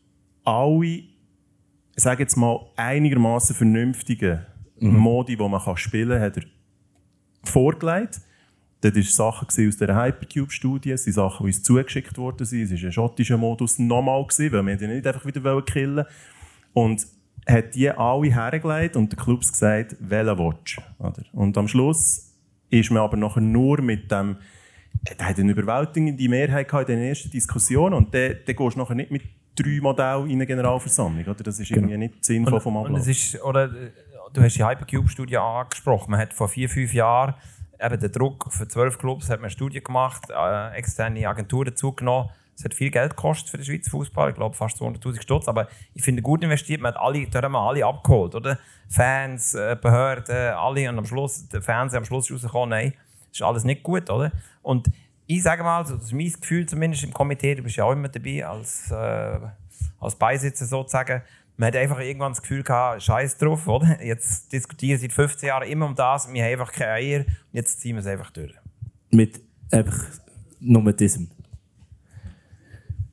alle, 0.44 1.04
sage 1.96 2.22
jetzt 2.22 2.36
mal, 2.36 2.60
einigermaßen 2.76 3.56
vernünftige 3.56 4.44
mhm. 4.78 4.96
Modi, 4.96 5.36
die 5.36 5.48
man 5.48 5.76
spielen 5.76 6.10
kann, 6.10 6.20
hat 6.20 6.36
er 6.36 6.42
vorgelegt. 7.44 8.20
Dort 8.82 8.94
waren 8.94 9.02
Sachen 9.02 9.46
aus 9.46 9.76
der 9.76 9.94
Hypercube-Studie, 9.94 10.92
es 10.92 11.04
sind 11.04 11.12
Sachen, 11.12 11.44
die 11.44 11.52
uns 11.52 11.62
zugeschickt 11.62 12.16
worden 12.16 12.46
sind. 12.46 12.62
Es 12.62 12.70
war 12.70 12.88
ein 12.88 12.92
schottischer 12.92 13.36
Modus 13.36 13.78
nochmal, 13.78 14.22
weil 14.22 14.66
wir 14.66 14.76
die 14.76 14.86
nicht 14.86 15.06
einfach 15.06 15.26
wieder 15.26 15.62
killen 15.62 16.06
Und 16.72 17.06
hat 17.46 17.74
die 17.74 17.90
alle 17.90 18.32
hergelegt 18.32 18.96
und 18.96 19.12
der 19.12 19.18
Club 19.18 19.40
gesagt, 19.40 19.96
welchen 20.00 20.38
willst 20.38 20.80
Und 21.32 21.58
am 21.58 21.68
Schluss 21.68 22.34
ist 22.70 22.90
man 22.90 23.02
aber 23.02 23.16
nachher 23.16 23.40
nur 23.40 23.82
mit 23.82 24.10
dem, 24.10 24.36
er 25.04 25.28
hat 25.28 25.38
eine 25.38 25.52
überwältigende 25.52 26.28
Mehrheit 26.28 26.72
in 26.72 26.86
den 26.86 27.00
ersten 27.00 27.30
Diskussionen 27.30 27.94
und 27.94 28.14
dann, 28.14 28.36
dann 28.46 28.56
gehst 28.56 28.76
du 28.76 28.78
nachher 28.78 28.94
nicht 28.94 29.10
mit 29.10 29.22
drei 29.56 29.80
Modellen 29.80 30.26
in 30.26 30.36
eine 30.36 30.46
Generalversammlung. 30.46 31.24
Oder? 31.24 31.42
Das 31.42 31.58
ist 31.58 31.68
genau. 31.68 31.82
irgendwie 31.82 31.98
nicht 31.98 32.24
sinnvoll 32.24 32.60
vom 32.60 32.76
Ablauf. 32.76 33.06
oder, 33.42 33.68
du 34.32 34.42
hast 34.42 34.56
die 34.56 34.64
Hypercube-Studie 34.64 35.36
angesprochen. 35.36 36.12
Man 36.12 36.20
hat 36.20 36.32
vor 36.32 36.48
vier, 36.48 36.68
fünf 36.68 36.94
Jahren 36.94 37.34
eben 37.82 38.00
der 38.00 38.08
Druck 38.08 38.52
für 38.52 38.68
zwölf 38.68 38.98
Clubs 38.98 39.28
hat 39.28 39.38
man 39.38 39.46
eine 39.46 39.50
Studie 39.50 39.82
gemacht, 39.82 40.30
äh, 40.30 40.74
externe 40.74 41.28
Agenturen 41.28 41.66
dazugenommen. 41.66 42.30
Es 42.56 42.64
hat 42.64 42.74
viel 42.74 42.90
Geld 42.90 43.16
gekostet 43.16 43.48
für 43.48 43.56
den 43.56 43.64
Schweizer 43.64 43.90
Fußball, 43.90 44.30
ich 44.30 44.34
glaube 44.34 44.54
fast 44.54 44.80
200'000 44.80 45.22
Stutz, 45.22 45.48
aber 45.48 45.68
ich 45.94 46.02
finde 46.02 46.20
gut 46.20 46.42
investiert, 46.44 46.82
man 46.82 46.92
hat 46.92 47.00
alle, 47.00 47.26
da 47.26 47.40
haben 47.40 47.52
wir 47.52 47.60
alle 47.60 47.86
abgeholt, 47.86 48.34
oder? 48.34 48.58
Fans, 48.88 49.54
äh, 49.54 49.78
Behörden, 49.80 50.54
alle 50.54 50.88
und 50.90 50.98
am 50.98 51.06
Schluss, 51.06 51.48
der 51.48 51.62
Fernseher 51.62 51.98
am 51.98 52.04
Schluss 52.04 52.30
rausgekommen, 52.30 52.68
nein, 52.68 52.92
das 53.28 53.38
ist 53.38 53.42
alles 53.42 53.64
nicht 53.64 53.82
gut, 53.82 54.10
oder? 54.10 54.30
Und 54.60 54.90
ich 55.26 55.42
sage 55.42 55.62
mal, 55.62 55.82
das 55.84 55.92
ist 55.92 56.12
mein 56.12 56.30
Gefühl 56.30 56.66
zumindest 56.66 57.04
im 57.04 57.14
Komitee, 57.14 57.54
du 57.54 57.62
bist 57.62 57.76
ja 57.76 57.84
auch 57.84 57.92
immer 57.92 58.08
dabei 58.08 58.44
als, 58.44 58.90
äh, 58.90 59.38
als 59.98 60.16
Beisitzer 60.16 60.66
sozusagen, 60.66 61.22
man 61.60 61.66
hat 61.66 61.76
einfach 61.76 62.00
irgendwann 62.00 62.32
das 62.32 62.40
Gefühl 62.40 62.62
gehabt, 62.62 63.02
Scheiß 63.02 63.36
drauf, 63.36 63.68
oder? 63.68 64.02
Jetzt 64.02 64.50
diskutieren 64.50 64.98
seit 64.98 65.12
15 65.12 65.46
Jahren 65.46 65.68
immer 65.68 65.84
um 65.84 65.94
das, 65.94 66.32
wir 66.32 66.42
haben 66.42 66.52
einfach 66.52 66.72
keine 66.72 66.92
Eier 66.92 67.18
und 67.18 67.52
jetzt 67.52 67.80
ziehen 67.80 67.96
wir 67.96 68.00
es 68.00 68.06
einfach 68.06 68.30
durch. 68.30 68.54
Mit 69.10 69.42
einfach 69.70 70.06
nur 70.58 70.82
mit 70.82 70.98
diesem? 70.98 71.30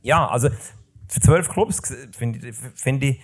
Ja, 0.01 0.29
also 0.29 0.49
für 1.09 1.19
zwölf 1.19 1.49
Clubs 1.49 1.81
finde 2.17 2.47
ich, 2.47 2.55
find 2.75 3.03
ich, 3.03 3.19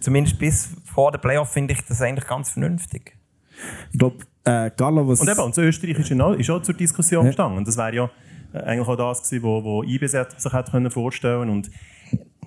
zumindest 0.00 0.38
bis 0.38 0.76
vor 0.84 1.10
der 1.10 1.20
Playoff, 1.20 1.50
finde 1.50 1.72
ich 1.72 1.80
das 1.86 2.02
eigentlich 2.02 2.28
ganz 2.28 2.50
vernünftig. 2.50 3.16
Ich 3.92 3.98
glaube, 3.98 4.18
äh, 4.44 4.70
Carlo, 4.72 5.08
was... 5.08 5.22
Und 5.22 5.30
eben, 5.30 5.40
und 5.40 5.56
Österreich 5.56 5.98
ist, 5.98 6.20
auch, 6.20 6.34
ist 6.34 6.50
auch 6.50 6.60
zur 6.60 6.74
Diskussion 6.74 7.24
gestanden. 7.24 7.56
Und 7.56 7.66
das 7.66 7.78
wäre 7.78 7.94
ja 7.94 8.10
äh, 8.52 8.58
eigentlich 8.58 8.88
auch 8.88 8.96
das 8.96 9.22
gewesen, 9.22 9.42
wo, 9.42 9.64
wo 9.64 9.82
IBS 9.82 10.10
sich 10.10 10.52
hätte 10.52 10.90
vorstellen 10.90 11.48
können 11.48 11.70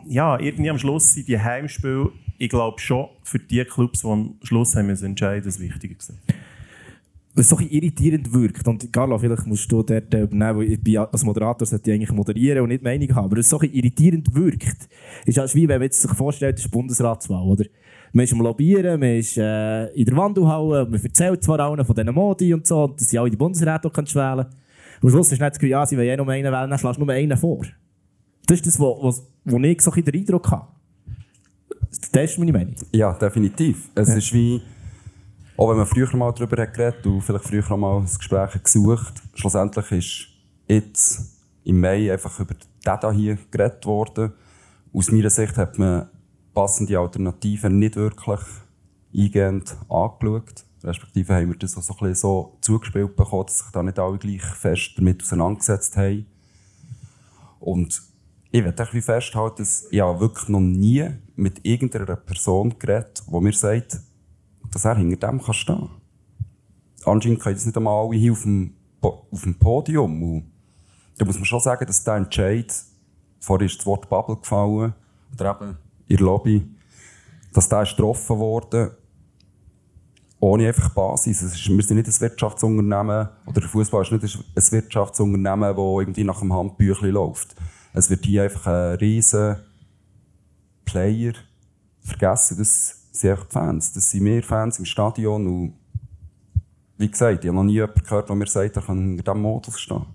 ja, 0.09 0.39
irgendwie 0.39 0.69
am 0.69 0.77
Schluss 0.77 1.13
sind 1.13 1.27
die 1.27 1.39
Heimspiele, 1.39 2.11
ich 2.37 2.49
glaube 2.49 2.79
schon, 2.79 3.07
für 3.23 3.39
die 3.39 3.63
Clubs, 3.63 4.01
die 4.01 4.07
am 4.07 4.35
Schluss 4.43 4.75
haben 4.75 4.87
müssen 4.87 5.05
entscheiden, 5.05 5.45
das 5.45 5.59
Wichtige 5.59 5.95
gewesen. 5.95 6.19
Was 7.33 7.49
so 7.49 7.59
irritierend 7.59 8.33
wirkt, 8.33 8.67
und 8.67 8.91
Carlo, 8.91 9.17
vielleicht 9.19 9.45
musst 9.45 9.71
du 9.71 9.83
dort 9.83 10.11
übernehmen, 10.11 10.57
weil 10.57 10.71
ich 10.71 10.81
bin 10.81 10.97
als 10.97 11.23
Moderator 11.23 11.67
sollte 11.67 11.91
ich 11.91 11.95
eigentlich 11.95 12.11
moderieren 12.11 12.63
und 12.63 12.69
nicht 12.69 12.83
Meinung 12.83 13.13
haben, 13.13 13.25
aber 13.25 13.37
was 13.37 13.49
so 13.49 13.61
irritierend 13.61 14.33
wirkt, 14.33 14.89
ist 15.25 15.37
halt 15.37 15.53
wie 15.53 15.67
wenn 15.67 15.79
man 15.79 15.91
sich 15.91 16.11
vorstellt, 16.11 16.57
das 16.57 16.65
ist 16.65 16.71
Bundesratswahl, 16.71 17.45
oder? 17.45 17.65
Man 18.13 18.23
ist 18.23 18.33
am 18.33 18.41
Lobbyieren, 18.41 18.99
man 18.99 19.17
ist 19.17 19.37
äh, 19.37 19.87
in 19.89 20.05
der 20.05 20.15
Wandelhalle, 20.15 20.87
man 20.89 21.03
erzählt 21.03 21.43
zwar 21.43 21.59
allen 21.59 21.85
von 21.85 21.95
diesen 21.95 22.15
Modi 22.15 22.53
und 22.53 22.65
so, 22.65 22.87
dass 22.87 23.09
sie 23.09 23.19
alle 23.19 23.29
die 23.29 23.37
Bundesräte 23.37 23.87
auch 23.87 23.95
wählen 23.95 24.13
können. 24.15 24.47
Am 25.03 25.09
Schluss 25.09 25.31
ist 25.31 25.39
nicht 25.39 25.41
das 25.41 25.59
Gefühl, 25.59 25.69
ja, 25.69 25.85
sie 25.85 25.97
wollen 25.97 26.07
eh 26.07 26.17
nur 26.17 26.29
einen 26.29 26.51
wählen, 26.51 26.69
dann 26.69 26.79
schlägst 26.79 26.99
du 26.99 27.05
nur 27.05 27.13
einen 27.13 27.37
vor. 27.37 27.65
Das 28.47 28.55
ist 28.55 28.65
das, 28.65 28.79
was, 28.79 29.21
wo 29.47 29.57
ich 29.59 29.81
so 29.81 29.91
ein 29.91 30.03
den 30.03 30.15
Eindruck 30.15 30.51
habe. 30.51 30.67
Das 32.11 32.31
ist 32.31 32.37
meine 32.37 32.51
Meinung. 32.51 32.75
Ja, 32.91 33.13
definitiv. 33.13 33.89
Es 33.95 34.09
ja. 34.09 34.15
ist 34.15 34.33
wie, 34.33 34.61
auch 35.55 35.69
wenn 35.69 35.77
man 35.77 35.85
früher 35.85 36.13
mal 36.15 36.31
darüber 36.33 36.61
hat 36.61 36.73
geredet 36.73 37.05
und 37.05 37.21
vielleicht 37.21 37.45
früher 37.45 37.77
mal 37.77 37.99
ein 37.99 38.05
Gespräch 38.05 38.61
gesucht, 38.61 39.21
schlussendlich 39.33 39.91
ist 39.91 40.27
jetzt 40.67 41.37
im 41.63 41.79
Mai 41.79 42.11
einfach 42.11 42.39
über 42.39 42.55
den 42.55 43.13
hier 43.13 43.37
geredet 43.51 43.85
worden. 43.85 44.33
Aus 44.93 45.11
meiner 45.11 45.29
Sicht 45.29 45.57
hat 45.57 45.77
man 45.77 46.09
passende 46.53 46.99
Alternativen 46.99 47.79
nicht 47.79 47.95
wirklich 47.95 48.39
eingehend 49.15 49.75
angeschaut. 49.89 50.65
Respektive 50.83 51.33
haben 51.33 51.49
wir 51.49 51.57
das 51.57 51.77
auch 51.77 51.81
so, 51.81 51.93
ein 51.93 51.99
bisschen 51.99 52.15
so 52.15 52.57
zugespielt 52.61 53.15
bekommen, 53.15 53.45
dass 53.47 53.59
sich 53.59 53.71
da 53.71 53.81
nicht 53.83 53.99
alle 53.99 54.17
gleich 54.17 54.43
fest 54.43 54.93
damit 54.95 55.23
auseinandergesetzt 55.23 55.97
haben. 55.97 56.25
Und 57.59 58.01
ich 58.51 58.63
werde 58.63 58.87
wie 58.91 59.01
festhalten, 59.01 59.57
dass 59.57 59.87
ich 59.91 59.99
wirklich 59.99 60.47
noch 60.49 60.59
nie 60.59 61.09
mit 61.35 61.65
irgendeiner 61.65 62.15
Person 62.15 62.77
geredet 62.79 63.23
die 63.27 63.39
mir 63.39 63.53
sagt, 63.53 63.99
dass 64.71 64.85
er 64.85 64.95
hinter 64.95 65.27
dem 65.27 65.41
kann 65.41 65.53
stehen. 65.53 65.89
Anscheinend 67.05 67.39
können 67.39 67.55
das 67.55 67.65
nicht 67.65 67.77
einmal 67.77 68.05
alle 68.05 68.17
hier 68.17 68.31
auf 68.31 68.43
dem, 68.43 68.73
auf 69.01 69.41
dem 69.43 69.55
Podium. 69.55 70.23
Und 70.23 70.51
da 71.17 71.25
muss 71.25 71.35
man 71.35 71.45
schon 71.45 71.59
sagen, 71.59 71.85
dass 71.85 72.03
der 72.03 72.15
Entscheid 72.15 72.73
vorhin 73.39 73.67
ist 73.67 73.79
das 73.79 73.85
Wort 73.85 74.09
Bubble 74.09 74.37
gefallen, 74.37 74.93
oder 75.33 75.55
eben 75.55 75.77
der 76.09 76.19
Lobby, 76.19 76.67
dass 77.53 77.69
der 77.69 77.83
ist 77.83 77.95
getroffen 77.95 78.37
wurde 78.37 78.97
ohne 80.39 80.67
einfach 80.67 80.89
Basis. 80.89 81.41
Es 81.41 81.55
ist, 81.55 81.69
wir 81.69 81.83
sind 81.83 81.97
nicht 81.97 82.07
ein 82.07 82.21
Wirtschaftsunternehmen, 82.21 83.29
oder 83.45 83.61
der 83.61 83.69
Fußball 83.69 84.03
ist 84.03 84.11
nicht 84.11 84.37
ein 84.55 84.71
Wirtschaftsunternehmen, 84.71 85.75
das 85.75 85.77
irgendwie 85.77 86.23
nach 86.23 86.39
dem 86.39 86.53
Handbüchlein 86.53 87.11
läuft. 87.11 87.55
Es 87.97 88.11
wird 88.11 88.25
hier 88.25 88.43
einfach 88.43 88.67
ein 88.67 88.95
riesen 88.97 89.55
Player 90.85 91.33
vergessen. 92.01 92.59
Das 92.59 93.07
sind 93.11 93.31
einfach 93.31 93.45
die 93.45 93.53
Fans. 93.53 93.91
Das 93.93 94.11
sind 94.11 94.23
mehr 94.23 94.43
Fans 94.43 94.77
im 94.77 94.85
Stadion. 94.85 95.47
Und 95.47 95.73
wie 96.97 97.09
gesagt, 97.09 97.43
ich 97.43 97.47
habe 97.47 97.55
noch 97.55 97.63
nie 97.63 97.73
jemanden 97.73 98.03
gehört, 98.03 98.29
der 98.29 98.35
mir 98.35 98.45
sagt, 98.45 98.75
er 98.75 98.83
kann 98.83 98.99
in 98.99 99.17
diesem 99.17 99.41
Modus 99.41 99.79
stehen. 99.79 100.05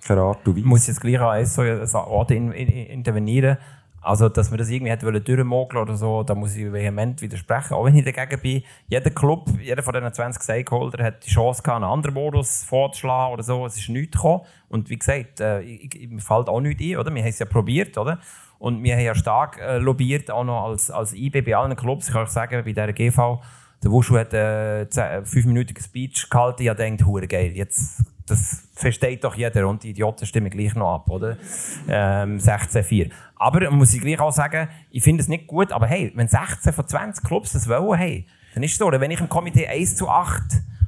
Keine 0.00 0.20
Art 0.20 0.46
und 0.46 0.56
Weise. 0.56 0.66
Muss 0.66 0.82
ich 0.82 0.88
jetzt 0.88 1.00
gleich 1.00 1.20
an 1.20 1.44
so 1.44 1.62
einen 1.62 1.90
Ort 1.92 2.30
intervenieren? 2.30 3.58
Also, 4.06 4.28
dass 4.28 4.50
man 4.50 4.58
das 4.58 4.70
irgendwie 4.70 4.92
hätte 4.92 5.20
durchmogeln 5.20 5.82
oder 5.82 5.96
so, 5.96 6.22
da 6.22 6.36
muss 6.36 6.54
ich 6.54 6.72
vehement 6.72 7.20
widersprechen. 7.20 7.74
Auch 7.74 7.84
wenn 7.86 7.96
ich 7.96 8.04
dagegen 8.04 8.40
bin, 8.40 8.62
jeder 8.86 9.10
Club, 9.10 9.48
jeder 9.60 9.82
von 9.82 9.94
diesen 9.94 10.12
20 10.12 10.40
Stakeholder 10.40 11.02
hat 11.02 11.26
die 11.26 11.30
Chance 11.30 11.60
gehabt, 11.60 11.82
einen 11.82 11.90
anderen 11.90 12.14
Modus 12.14 12.62
vorzuschlagen 12.62 13.34
oder 13.34 13.42
so. 13.42 13.66
Es 13.66 13.76
ist 13.76 13.88
nichts 13.88 14.16
gekommen. 14.16 14.42
Und 14.68 14.88
wie 14.90 14.96
gesagt, 14.96 15.40
äh, 15.40 15.60
ich, 15.62 16.08
mir 16.08 16.20
fällt 16.20 16.48
auch 16.48 16.60
nichts 16.60 16.80
ein, 16.84 16.98
oder? 16.98 17.12
Wir 17.12 17.22
haben 17.22 17.30
es 17.30 17.40
ja 17.40 17.46
probiert, 17.46 17.98
oder? 17.98 18.20
Und 18.60 18.80
wir 18.84 18.94
haben 18.94 19.02
ja 19.02 19.14
stark 19.16 19.58
äh, 19.58 19.78
lobbyiert, 19.78 20.30
auch 20.30 20.44
noch 20.44 20.66
als, 20.66 20.88
als 20.88 21.12
IB 21.12 21.42
bei 21.42 21.56
allen 21.56 21.74
Clubs. 21.74 22.06
Ich 22.06 22.12
kann 22.12 22.22
euch 22.22 22.28
sagen, 22.28 22.62
bei 22.64 22.72
der 22.72 22.92
GV, 22.92 23.40
der 23.82 23.90
Wuschu 23.90 24.16
hat 24.16 24.32
äh, 24.32 24.86
einen 24.96 25.26
fünfminütigen 25.26 25.82
Speech 25.82 26.30
gehalten. 26.30 26.62
Ich 26.62 26.72
denkt, 26.74 27.04
hure 27.04 27.26
geil, 27.26 27.50
jetzt 27.56 28.04
das 28.26 28.68
versteht 28.74 29.24
doch 29.24 29.34
jeder 29.34 29.68
und 29.68 29.82
die 29.82 29.90
Idioten 29.90 30.26
stimmen 30.26 30.50
gleich 30.50 30.74
noch 30.74 30.94
ab, 30.94 31.10
oder? 31.10 31.36
Ähm, 31.88 32.38
16-4. 32.38 33.10
Aber 33.36 33.70
muss 33.70 33.94
ich 33.94 34.00
gleich 34.00 34.20
auch 34.20 34.32
sagen, 34.32 34.68
ich 34.90 35.02
finde 35.02 35.22
es 35.22 35.28
nicht 35.28 35.46
gut, 35.46 35.72
aber 35.72 35.86
hey, 35.86 36.12
wenn 36.14 36.28
16 36.28 36.72
von 36.72 36.86
20 36.86 37.24
Clubs 37.24 37.52
das 37.52 37.68
wollen, 37.68 37.98
hey, 37.98 38.26
dann 38.54 38.62
ist 38.62 38.72
es 38.72 38.78
so. 38.78 38.86
Oder 38.86 39.00
wenn 39.00 39.10
ich 39.10 39.20
im 39.20 39.28
Komitee 39.28 39.66
1 39.66 39.96
zu 39.96 40.08
8 40.08 40.42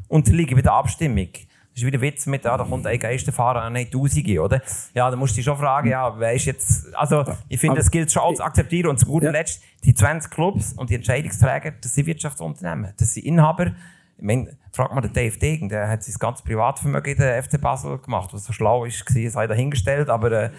unterliege 0.09 0.55
bei 0.55 0.63
der 0.63 0.73
Abstimmung, 0.73 1.29
das 1.33 1.83
ist 1.83 1.87
wieder 1.87 2.01
Witz 2.01 2.27
mit, 2.27 2.45
ja, 2.45 2.57
da 2.57 2.65
kommt 2.65 2.87
ein 2.87 2.99
Geisterfahrer 2.99 3.63
an 3.63 3.75
nicht 3.75 3.93
Tausende, 3.93 4.43
oder? 4.43 4.61
Ja, 4.95 5.09
dann 5.11 5.19
musst 5.19 5.35
du 5.35 5.37
dich 5.37 5.45
schon 5.45 5.57
fragen, 5.57 5.91
ja, 5.91 6.19
wer 6.19 6.33
ist 6.33 6.47
jetzt, 6.47 6.93
also, 6.97 7.25
ich 7.49 7.61
finde, 7.61 7.77
das 7.77 7.91
gilt 7.91 8.11
schon 8.11 8.23
als 8.23 8.41
akzeptieren 8.41 8.89
und 8.89 8.99
zu 8.99 9.07
guter 9.07 9.31
Letzt, 9.31 9.63
die 9.85 9.95
20 9.95 10.29
Clubs 10.31 10.73
und 10.73 10.91
die 10.91 10.97
Entscheidungsträger, 10.97 11.75
das 11.81 11.95
sind 11.95 12.07
Wirtschaftsunternehmen, 12.07 12.95
das 12.99 13.15
sind 13.15 13.27
Inhaber, 13.27 13.73
ich 14.19 14.25
meine, 14.25 14.57
frag 14.73 14.93
mal 14.93 15.01
den 15.01 15.13
Dave 15.13 15.39
Degen, 15.39 15.69
der 15.69 15.89
hat 15.89 16.03
sein 16.03 16.15
ganzes 16.19 16.45
Privatvermögen 16.45 17.13
in 17.13 17.19
der 17.19 17.43
FC 17.43 17.61
Basel 17.61 17.99
gemacht, 17.99 18.31
was 18.33 18.45
so 18.45 18.53
schlau 18.53 18.85
ist, 18.85 19.05
war, 19.15 19.31
sei 19.31 19.47
dahingestellt, 19.47 20.11
aber 20.11 20.33
äh, 20.33 20.51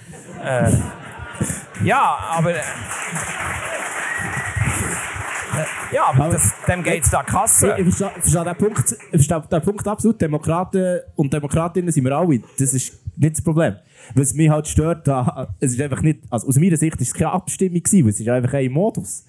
äh, 0.43 0.71
ja, 1.83 2.17
aber 2.31 2.55
äh, 2.55 2.61
ja, 5.91 6.05
aber, 6.07 6.25
aber 6.25 6.33
das, 6.33 6.53
dem 6.67 6.83
geht 6.83 7.03
es 7.03 7.09
da 7.09 7.23
Kasse. 7.23 7.75
Ich, 7.77 7.87
ich 7.87 7.95
verstehe, 7.95 8.43
den 8.43 8.55
Punkt, 8.55 8.91
ich 8.91 9.25
verstehe 9.25 9.41
den 9.51 9.61
Punkt 9.61 9.87
absolut. 9.87 10.21
Demokraten 10.21 10.99
und 11.15 11.33
Demokratinnen 11.33 11.91
sind 11.91 12.05
wir 12.05 12.15
alle. 12.17 12.41
Das 12.57 12.73
ist 12.73 12.93
nicht 13.17 13.35
das 13.35 13.43
Problem. 13.43 13.75
Was 14.15 14.33
mich 14.33 14.49
halt 14.49 14.67
stört, 14.67 15.07
da, 15.07 15.53
es 15.59 15.73
ist 15.73 15.81
einfach 15.81 16.01
nicht, 16.01 16.19
also 16.29 16.47
aus 16.47 16.57
meiner 16.57 16.77
Sicht 16.77 17.01
ist 17.01 17.09
es 17.09 17.13
keine 17.13 17.31
Abstimmung 17.31 17.83
gewesen, 17.83 18.07
es 18.07 18.19
ist 18.19 18.29
einfach 18.29 18.53
ein 18.53 18.71
Modus. 18.71 19.25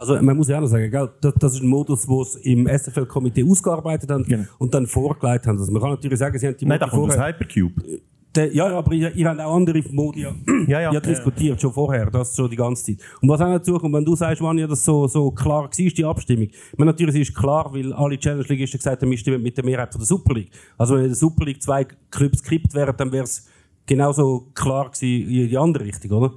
Also 0.00 0.20
man 0.22 0.34
muss 0.34 0.48
ja 0.48 0.56
auch 0.56 0.62
noch 0.62 0.68
sagen, 0.68 0.90
gell, 0.90 1.10
das, 1.20 1.34
das 1.38 1.54
ist 1.54 1.62
ein 1.62 1.68
Modus, 1.68 2.06
den 2.06 2.24
sie 2.24 2.52
im 2.52 2.66
SFL-Komitee 2.66 3.44
ausgearbeitet 3.44 4.10
haben 4.10 4.24
genau. 4.24 4.44
und 4.58 4.72
dann 4.72 4.86
vorgelegt 4.86 5.46
haben. 5.46 5.58
Also 5.58 5.70
man 5.70 5.82
kann 5.82 5.90
natürlich 5.90 6.18
sagen, 6.18 6.38
sie 6.38 6.46
haben 6.46 6.56
die 6.56 6.64
Nein, 6.64 6.80
da 6.80 6.88
kommt 6.88 7.12
das 7.12 7.20
Hypercube. 7.20 8.00
Der, 8.34 8.54
ja, 8.54 8.66
aber 8.66 8.92
ihr, 8.94 9.14
ihr 9.14 9.28
habt 9.28 9.40
auch 9.40 9.56
andere 9.56 9.82
Modi 9.90 10.20
ja, 10.22 10.32
ja, 10.66 10.80
ja, 10.80 10.92
ja, 10.92 11.00
diskutiert, 11.00 11.60
schon 11.60 11.72
vorher, 11.72 12.10
das 12.10 12.34
schon 12.34 12.48
die 12.48 12.56
ganze 12.56 12.84
Zeit. 12.84 12.98
Und 13.20 13.28
was 13.28 13.40
auch 13.42 13.52
dazu 13.52 13.76
kommt, 13.76 13.94
wenn 13.94 14.04
du 14.04 14.16
sagst, 14.16 14.40
wann 14.40 14.56
ja 14.56 14.66
das 14.66 14.84
so, 14.84 15.06
so 15.06 15.32
klar 15.32 15.64
war, 15.64 15.70
die 15.70 16.04
Abstimmung. 16.04 16.44
Ich 16.44 16.78
meine, 16.78 16.92
natürlich 16.92 17.16
ist 17.16 17.34
klar, 17.34 17.70
weil 17.74 17.92
alle 17.92 18.16
Challenge-Ligisten 18.18 18.78
gesagt 18.78 19.02
haben, 19.02 19.10
wir 19.10 19.18
stimmen 19.18 19.42
mit 19.42 19.56
der 19.56 19.64
Mehrheit 19.64 19.92
von 19.92 19.98
der 20.00 20.06
Super 20.06 20.32
League. 20.32 20.50
Also 20.78 20.94
wenn 20.94 21.02
in 21.02 21.08
der 21.08 21.16
Super 21.16 21.44
League 21.44 21.60
zwei 21.60 21.84
Clubs 22.10 22.42
gekippt 22.42 22.72
wären, 22.72 22.96
dann 22.96 23.12
wäre 23.12 23.24
es 23.24 23.46
genauso 23.84 24.46
klar 24.54 24.90
gewesen 24.90 25.28
in 25.28 25.48
die 25.48 25.58
andere 25.58 25.84
Richtung, 25.84 26.12
oder? 26.12 26.32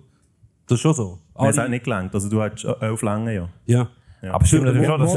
Das 0.66 0.78
ist 0.78 0.82
schon 0.82 0.94
so. 0.94 1.20
Nein, 1.36 1.50
es 1.50 1.58
hat 1.58 1.70
nicht 1.70 1.84
gelangt. 1.84 2.14
Also 2.14 2.30
du 2.30 2.42
hast 2.42 2.64
elf 2.64 3.02
Länge, 3.02 3.34
ja. 3.34 3.50
Ja. 3.66 3.88
Ja. 4.24 4.36
Aber 4.36 4.46
stimmt 4.46 4.64
natürlich 4.64 4.88
schon, 4.88 5.00
das 5.02 5.10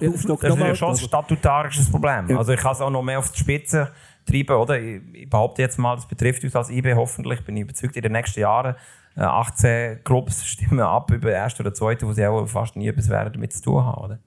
ist 0.00 0.28
natürlich 0.28 0.78
schon, 0.78 0.90
ein 0.90 0.96
statutarisches 0.96 1.90
Problem. 1.90 2.28
Ja. 2.28 2.38
Also 2.38 2.52
ich 2.52 2.60
kann 2.60 2.72
es 2.72 2.80
auch 2.80 2.90
noch 2.90 3.02
mehr 3.02 3.18
auf 3.18 3.32
die 3.32 3.38
Spitze 3.40 3.90
treiben, 4.24 4.56
oder? 4.56 4.80
Ich, 4.80 5.28
behaupte 5.28 5.62
jetzt 5.62 5.78
mal, 5.78 5.96
das 5.96 6.06
betrifft 6.06 6.44
uns 6.44 6.54
als 6.54 6.70
IB 6.70 6.94
hoffentlich, 6.94 7.44
bin 7.44 7.56
ich 7.56 7.62
überzeugt, 7.62 7.96
in 7.96 8.02
den 8.02 8.12
nächsten 8.12 8.38
Jahren 8.38 8.76
18 9.16 9.68
äh, 9.68 9.96
Clubs 10.04 10.46
stimmen 10.46 10.80
ab 10.80 11.10
über 11.10 11.30
den 11.30 11.36
ersten 11.36 11.62
oder 11.62 11.74
zweiten, 11.74 12.06
wo 12.06 12.12
sie 12.12 12.24
auch 12.24 12.46
fast 12.46 12.76
nie 12.76 12.86
etwas 12.86 13.08
damit 13.08 13.52
zu 13.52 13.62
tun 13.62 13.84
haben, 13.84 14.04
oder? 14.04 14.18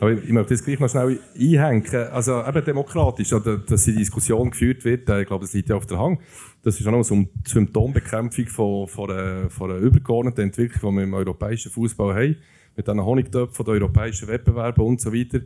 Aber 0.00 0.10
ich 0.12 0.30
möchte 0.30 0.54
das 0.54 0.64
gleich 0.64 0.80
noch 0.80 0.88
schnell 0.88 1.20
einhängen. 1.38 1.94
Also 2.10 2.44
eben 2.44 2.64
demokratisch, 2.64 3.30
dass 3.30 3.84
die 3.84 3.94
Diskussion 3.94 4.50
geführt 4.50 4.84
wird, 4.84 5.08
äh, 5.08 5.20
ich 5.20 5.28
glaube, 5.28 5.44
das 5.44 5.52
liegt 5.52 5.68
ja 5.68 5.76
auf 5.76 5.86
der 5.86 5.98
Hand. 5.98 6.20
Das 6.64 6.80
ist 6.80 6.86
auch 6.86 6.92
noch 6.92 7.02
so 7.02 7.14
eine 7.14 7.28
Symptombekämpfung 7.46 8.46
von, 8.46 8.88
von, 8.88 9.10
einer, 9.10 9.50
von 9.50 9.70
einer 9.70 9.80
übergeordneten 9.80 10.44
Entwicklung, 10.44 10.94
die 10.94 10.96
wir 10.98 11.04
im 11.04 11.14
europäischen 11.14 11.70
Fußball 11.70 12.14
haben. 12.14 12.36
Mit 12.76 12.88
diesen 12.88 13.04
Honigtöpfen 13.04 13.64
der 13.66 13.74
europäischen 13.74 14.26
Wettbewerbe 14.28 14.82
und 14.82 15.00
so 15.00 15.12
weiter. 15.12 15.40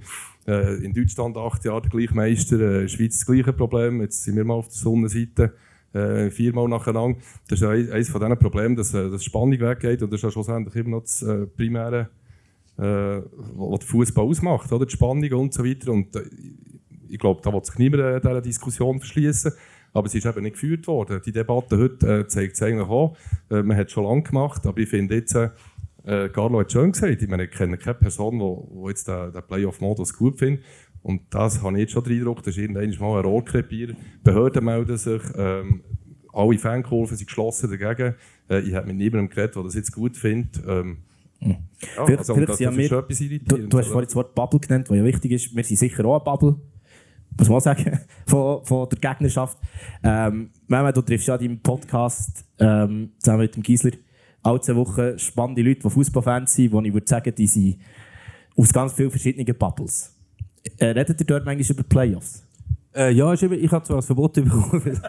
Äh, 0.47 0.77
in 0.85 0.95
Deutschland 0.95 1.37
acht 1.37 1.64
Jahre 1.64 1.83
der 1.83 1.91
gleiche 1.91 2.14
Meister, 2.14 2.61
äh, 2.61 2.62
in 2.62 2.81
der 2.83 2.89
Schweiz 2.89 3.19
das 3.19 3.27
gleiche 3.27 3.53
Problem. 3.53 4.01
Jetzt 4.01 4.23
sind 4.23 4.37
wir 4.37 4.45
mal 4.45 4.55
auf 4.55 4.69
der 4.69 4.77
Sonnenseite. 4.77 5.53
Äh, 5.93 6.31
viermal 6.31 6.69
nacheinander. 6.69 7.19
Das 7.49 7.61
ist 7.61 7.66
eines 7.66 8.09
von 8.11 8.21
diesen 8.21 8.39
Problemen, 8.39 8.77
dass, 8.77 8.95
äh, 8.95 9.11
dass 9.11 9.25
Spannung 9.25 9.59
weggeht 9.59 10.03
und 10.03 10.12
das 10.12 10.19
ist 10.19 10.25
ja 10.25 10.31
schlussendlich 10.31 10.77
immer 10.77 10.97
noch 10.97 11.03
das 11.03 11.23
äh, 11.23 11.47
primäre 11.47 12.11
äh, 12.79 13.23
was 13.57 13.81
den 13.81 13.89
Fußball 13.89 14.25
ausmacht, 14.25 14.73
oder? 14.73 14.87
die 14.87 14.93
Spannung 14.93 15.31
und 15.33 15.53
so 15.53 15.64
weiter. 15.64 15.91
Und 15.91 16.14
äh, 16.14 16.23
ich 17.09 17.19
glaube, 17.19 17.41
da 17.43 17.53
wird 17.53 17.66
sich 17.66 17.79
niemand 17.79 18.03
äh, 18.03 18.21
dieser 18.21 18.41
Diskussion 18.41 19.01
verschließen. 19.01 19.53
Aber 19.93 20.09
sie 20.09 20.18
ist 20.18 20.26
eben 20.26 20.43
nicht 20.43 20.55
geführt 20.55 20.86
worden. 20.86 21.20
Die 21.24 21.32
Debatte 21.32 21.78
heute 21.78 22.20
äh, 22.20 22.26
zeigt 22.26 22.55
es 22.55 22.62
eigentlich 22.62 22.89
auch. 22.89 23.16
Äh, 23.51 23.62
man 23.62 23.76
hat 23.76 23.89
es 23.89 23.93
schon 23.93 24.05
lange 24.05 24.22
gemacht, 24.22 24.66
aber 24.66 24.78
ich 24.78 24.89
finde 24.89 25.16
jetzt, 25.16 25.34
äh, 25.34 25.51
Carlo 26.05 26.61
hat 26.61 26.72
schön 26.72 26.93
gesagt, 26.93 27.22
ich, 27.22 27.28
meine, 27.28 27.45
ich 27.45 27.51
kenne 27.51 27.76
keine 27.78 27.95
Person, 27.95 28.39
die 28.39 28.89
jetzt 28.89 29.09
den, 29.09 29.32
den 29.32 29.43
Playoff-Modus 29.43 30.14
gut 30.14 30.39
findet. 30.39 30.64
Und 31.03 31.22
das 31.30 31.62
habe 31.62 31.74
ich 31.76 31.82
jetzt 31.82 31.93
schon 31.93 32.05
den 32.05 32.18
Eindruck, 32.18 32.43
das 32.43 32.57
ist 32.57 32.59
irgendwann 32.59 32.91
mal 32.99 33.18
ein 33.18 33.24
Rohrkrepier. 33.24 33.95
Behörden 34.24 34.64
melden 34.64 34.97
sich, 34.97 35.22
ähm, 35.36 35.82
alle 36.32 36.59
Fankurven 36.59 37.16
sind 37.16 37.26
geschlossen 37.26 37.70
dagegen. 37.70 38.14
Äh, 38.49 38.61
ich 38.61 38.74
habe 38.74 38.86
mit 38.86 38.97
niemandem 38.97 39.28
geredet, 39.28 39.57
der 39.57 39.62
das 39.62 39.74
jetzt 39.74 39.93
gut 39.93 40.16
findet. 40.16 40.62
Ähm, 40.66 40.99
ja, 41.41 41.57
also, 41.97 42.34
vielleicht 42.34 42.51
das, 42.51 42.59
das 42.59 42.76
wir, 42.76 43.39
du, 43.39 43.68
du, 43.68 43.78
hast 43.78 43.89
vorhin 43.89 44.07
das 44.07 44.16
Wort 44.16 44.34
Bubble 44.34 44.61
genannt, 44.61 44.91
was 44.91 44.97
ja 44.97 45.05
wichtig 45.05 45.32
ist. 45.32 45.55
Wir 45.55 45.62
sind 45.62 45.76
sicher 45.76 46.05
auch 46.05 46.16
eine 46.16 46.24
Bubble, 46.24 46.57
muss 47.39 47.49
man 47.49 47.61
sagen, 47.61 48.01
von, 48.26 48.64
von 48.64 48.89
der 48.89 48.99
Gegnerschaft. 48.99 49.59
Ähm, 50.03 50.51
Mehmet, 50.66 50.97
du 50.97 51.03
triffst 51.03 51.28
ja 51.28 51.36
in 51.36 51.41
deinem 51.41 51.61
Podcast 51.61 52.45
ähm, 52.59 53.11
zusammen 53.18 53.43
mit 53.43 53.57
dem 53.57 53.62
Giesler 53.62 53.93
alle 54.43 54.61
zwei 54.61 54.76
Wochen 54.76 55.18
spannende 55.18 55.62
Leute, 55.62 55.80
die 55.80 55.91
Fußballfans 55.91 56.55
sind, 56.55 56.72
die 56.72 56.89
ich 56.89 56.95
würde 56.95 57.09
sagen, 57.09 57.34
die 57.34 57.47
sind 57.47 57.78
aus 58.57 58.72
ganz 58.72 58.93
vielen 58.93 59.11
verschiedenen 59.11 59.57
Bubbles. 59.57 60.14
Äh, 60.78 60.86
redet 60.86 61.20
ihr 61.20 61.26
dort 61.26 61.45
manchmal 61.45 61.70
über 61.70 61.82
Playoffs? 61.82 62.45
Äh, 62.95 63.12
ja, 63.12 63.32
ich 63.32 63.43
habe 63.43 63.82
zwar 63.84 63.97
ein 63.97 64.03
Verbot 64.03 64.32
bekommen. 64.32 64.82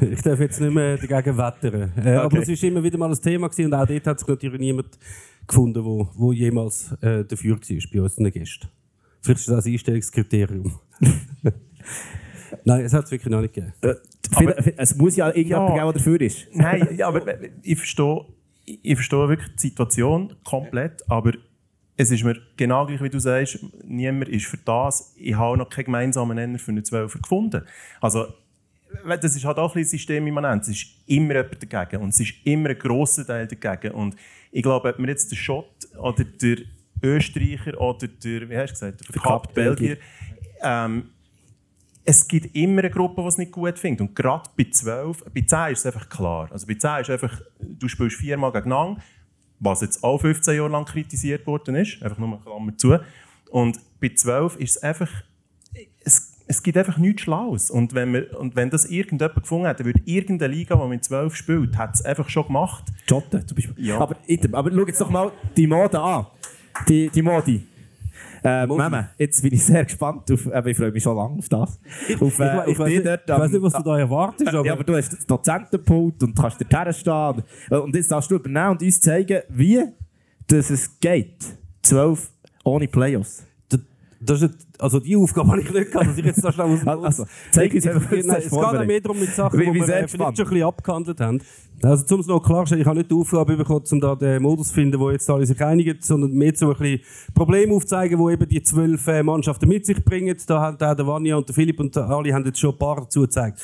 ich 0.00 0.22
darf 0.22 0.40
jetzt 0.40 0.60
nicht 0.60 0.74
mehr 0.74 0.96
dagegen 0.96 1.36
wettern. 1.36 1.92
Äh, 1.96 2.00
okay. 2.00 2.16
Aber 2.16 2.38
es 2.38 2.48
war 2.48 2.68
immer 2.68 2.82
wieder 2.82 2.98
mal 2.98 3.10
ein 3.10 3.20
Thema 3.20 3.48
gewesen, 3.48 3.66
und 3.66 3.74
auch 3.74 3.86
dort 3.86 4.06
hat 4.06 4.18
sich 4.18 4.28
natürlich 4.28 4.60
niemand 4.60 4.98
gefunden, 5.46 5.74
der 5.74 5.84
wo, 5.84 6.08
wo 6.14 6.32
jemals 6.32 6.90
äh, 7.00 7.24
dafür 7.24 7.56
war 7.56 7.78
bei 7.92 8.00
unseren 8.00 8.32
Gästen. 8.32 8.68
Vielleicht 9.20 9.40
ist 9.40 9.48
das 9.48 9.66
ein 9.66 9.72
Einstellungskriterium. 9.72 10.72
Nein, 12.64 12.84
es 12.84 12.92
hat 12.92 13.04
es 13.04 13.10
wirklich 13.10 13.30
noch 13.30 13.40
nicht 13.40 13.54
gegeben. 13.54 13.72
Äh, 13.82 13.94
aber, 14.34 14.54
es 14.78 14.96
muss 14.96 15.16
ja 15.16 15.28
irgendjemand 15.28 15.70
ja, 15.70 15.74
geben, 15.74 15.86
der 15.86 15.92
dafür 15.92 16.20
ist. 16.20 16.46
Nein, 16.52 16.88
ja, 16.96 17.08
aber 17.08 17.22
ich 17.62 17.76
verstehe, 17.76 18.24
ich 18.64 18.94
verstehe 18.94 19.28
wirklich 19.28 19.54
die 19.56 19.60
Situation 19.68 20.34
komplett, 20.44 21.02
aber 21.10 21.32
es 21.96 22.10
ist 22.10 22.24
mir 22.24 22.36
genau 22.56 22.86
gleich, 22.86 23.02
wie 23.02 23.10
du 23.10 23.18
sagst, 23.18 23.58
niemand 23.84 24.28
ist 24.28 24.46
für 24.46 24.56
das. 24.56 25.14
Ich 25.16 25.34
habe 25.34 25.56
noch 25.56 25.68
keinen 25.68 25.86
gemeinsamen 25.86 26.36
Nenner 26.36 26.58
für 26.58 26.72
einen 26.72 26.84
Zwölfer 26.84 27.18
gefunden. 27.20 27.64
Also, 28.00 28.26
das 29.06 29.36
ist 29.36 29.44
halt 29.44 29.58
auch 29.58 29.74
ein 29.74 29.84
systemimmanent. 29.84 30.62
Es 30.62 30.68
ist 30.68 30.86
immer 31.06 31.34
jemand 31.34 31.72
dagegen 31.72 32.02
und 32.02 32.08
es 32.10 32.20
ist 32.20 32.34
immer 32.44 32.70
ein 32.70 32.78
grosser 32.78 33.26
Teil 33.26 33.46
dagegen. 33.46 33.94
Und 33.94 34.16
ich 34.50 34.62
glaube, 34.62 34.88
ob 34.88 34.98
man 34.98 35.08
jetzt 35.08 35.30
der 35.30 35.36
Schott 35.36 35.88
oder 35.98 36.24
der 36.24 36.58
Österreicher 37.02 37.80
oder 37.80 38.08
der, 38.08 38.48
wie 38.48 38.56
hast 38.56 38.70
du 38.70 38.74
gesagt, 38.74 39.00
der 39.00 39.20
verkappte 39.20 39.54
Belgier, 39.54 39.96
ähm, 40.64 41.10
es 42.04 42.26
gibt 42.28 42.54
immer 42.54 42.80
eine 42.80 42.90
Gruppe, 42.90 43.22
die 43.22 43.28
es 43.28 43.38
nicht 43.38 43.52
gut 43.52 43.78
findet. 43.78 44.00
Und 44.02 44.14
gerade 44.14 44.50
bei 44.56 44.66
12, 44.70 45.24
bei 45.32 45.40
10 45.40 45.72
ist 45.72 45.78
es 45.80 45.86
einfach 45.86 46.08
klar. 46.08 46.48
Also 46.50 46.66
bei 46.66 46.74
10 46.74 47.00
ist 47.00 47.10
einfach, 47.10 47.40
du 47.60 47.88
spielst 47.88 48.16
viermal 48.16 48.52
gegeneinander 48.52 49.00
was 49.64 49.80
jetzt 49.80 50.04
auch 50.04 50.18
15 50.18 50.56
Jahre 50.56 50.68
lang 50.68 50.84
kritisiert 50.84 51.46
worden 51.46 51.74
ist, 51.76 52.02
einfach 52.02 52.18
nur 52.18 52.28
eine 52.28 52.38
Klammer 52.38 52.76
zu. 52.76 52.98
Und 53.50 53.78
bei 54.00 54.10
12 54.14 54.56
ist 54.56 54.76
es 54.76 54.82
einfach, 54.82 55.10
es, 56.04 56.34
es 56.46 56.62
gibt 56.62 56.76
einfach 56.76 56.98
nichts 56.98 57.22
Schlaues. 57.22 57.70
Und 57.70 57.94
wenn, 57.94 58.12
wir, 58.12 58.38
und 58.38 58.56
wenn 58.56 58.70
das 58.70 58.84
irgendjemand 58.86 59.42
gefunden 59.42 59.66
hätte, 59.66 59.84
würde 59.84 60.00
irgendeine 60.04 60.52
Liga, 60.52 60.76
die 60.76 60.88
mit 60.88 61.04
12 61.04 61.34
spielt, 61.34 61.78
hat 61.78 61.94
es 61.94 62.02
einfach 62.02 62.28
schon 62.28 62.46
gemacht. 62.46 62.84
Jotte 63.08 63.44
zum 63.46 63.56
Beispiel. 63.56 63.84
Ja. 63.84 63.98
Aber, 63.98 64.16
aber 64.52 64.70
schau 64.72 64.86
jetzt 64.86 65.00
doch 65.00 65.10
mal 65.10 65.32
die 65.56 65.66
Mode 65.66 66.00
an. 66.00 66.26
Die, 66.88 67.08
die 67.08 67.22
Modi. 67.22 67.66
Äh, 68.46 68.66
Mama, 68.66 69.08
jetzt 69.16 69.42
bin 69.42 69.54
ich 69.54 69.64
sehr 69.64 69.84
gespannt. 69.84 70.30
Auf, 70.30 70.44
äh, 70.46 70.70
ich 70.70 70.76
freue 70.76 70.92
mich 70.92 71.02
schon 71.02 71.16
lange 71.16 71.38
auf 71.38 71.48
das. 71.48 71.80
Auf, 72.20 72.38
äh, 72.38 72.62
Ich, 72.66 72.72
ich, 72.72 72.78
auf 72.80 72.86
nicht, 72.86 73.06
dort 73.06 73.22
ich 73.24 73.38
weiß 73.38 73.50
nicht, 73.52 73.62
was 73.62 73.72
du 73.72 73.82
da 73.82 73.98
erwartest, 73.98 74.48
aber, 74.54 74.66
ja, 74.66 74.72
aber 74.74 74.84
du 74.84 74.94
hast 74.96 75.12
das 75.14 75.26
Dozentenpult 75.26 76.22
und 76.22 76.36
kannst 76.36 76.60
dort 76.60 76.72
herstehen. 76.72 77.42
Und 77.70 77.96
jetzt 77.96 78.10
darfst 78.10 78.30
du 78.30 78.34
übernehmen 78.34 78.70
und 78.72 78.82
uns 78.82 79.00
zeigen, 79.00 79.40
wie 79.48 79.82
dass 80.46 80.68
es 80.68 81.00
geht. 81.00 81.36
Zwölf 81.82 82.30
ohne 82.64 82.86
Playoffs. 82.86 83.44
das 84.20 84.42
ist 84.42 84.66
also 84.78 85.00
die 85.00 85.16
Aufgabe 85.16 85.48
habe 85.52 85.60
ich 85.62 85.70
nicht 85.72 85.90
gehabt, 85.92 86.06
dass 86.08 86.18
ich 86.18 86.24
jetzt 86.24 86.44
da 86.44 86.52
schnell 86.52 86.66
muss. 86.68 86.86
Also, 86.86 87.26
zeig 87.50 87.72
uns 87.72 87.86
einfach, 87.86 88.12
Es 88.12 88.26
geht 88.50 88.86
mehr 88.86 89.00
darum 89.00 89.20
mit 89.20 89.30
Sachen, 89.34 89.58
Wie- 89.58 89.64
die 89.66 89.74
wir 89.74 89.88
äh, 89.88 90.08
vielleicht 90.08 90.36
schon 90.36 90.46
ein 90.46 90.50
bisschen 90.50 90.62
abgehandelt 90.62 91.20
haben. 91.20 91.40
Also, 91.84 92.14
um 92.14 92.20
es 92.20 92.26
noch 92.26 92.40
klarzustellen, 92.40 92.80
ich 92.80 92.86
habe 92.86 92.96
nicht 92.96 93.10
die 93.10 93.14
Aufgabe 93.14 93.56
bekommen, 93.56 93.84
um 93.90 94.00
da 94.00 94.14
den 94.14 94.40
Modus 94.40 94.68
zu 94.68 94.74
finden, 94.74 94.98
wo 94.98 95.10
jetzt 95.10 95.28
alle 95.28 95.44
sich 95.44 95.62
einigen, 95.62 95.98
sondern 96.00 96.32
mehr 96.32 96.52
so 96.54 96.70
ein 96.70 96.78
bisschen 96.78 97.00
Probleme 97.34 97.74
aufzeigen, 97.74 98.18
die 98.18 98.32
eben 98.32 98.48
die 98.48 98.62
zwölf 98.62 99.06
äh, 99.06 99.22
Mannschaften 99.22 99.68
mit 99.68 99.84
sich 99.84 100.02
bringen. 100.02 100.34
Da 100.46 100.60
haben 100.60 100.76
auch 100.80 100.96
der 100.96 101.06
Vanja 101.06 101.36
und 101.36 101.46
der 101.46 101.54
Philipp 101.54 101.80
und 101.80 101.94
Ali 101.98 102.30
haben 102.30 102.46
jetzt 102.46 102.58
schon 102.58 102.70
ein 102.70 102.78
paar 102.78 102.96
dazu 102.96 103.20
gezeigt. 103.20 103.60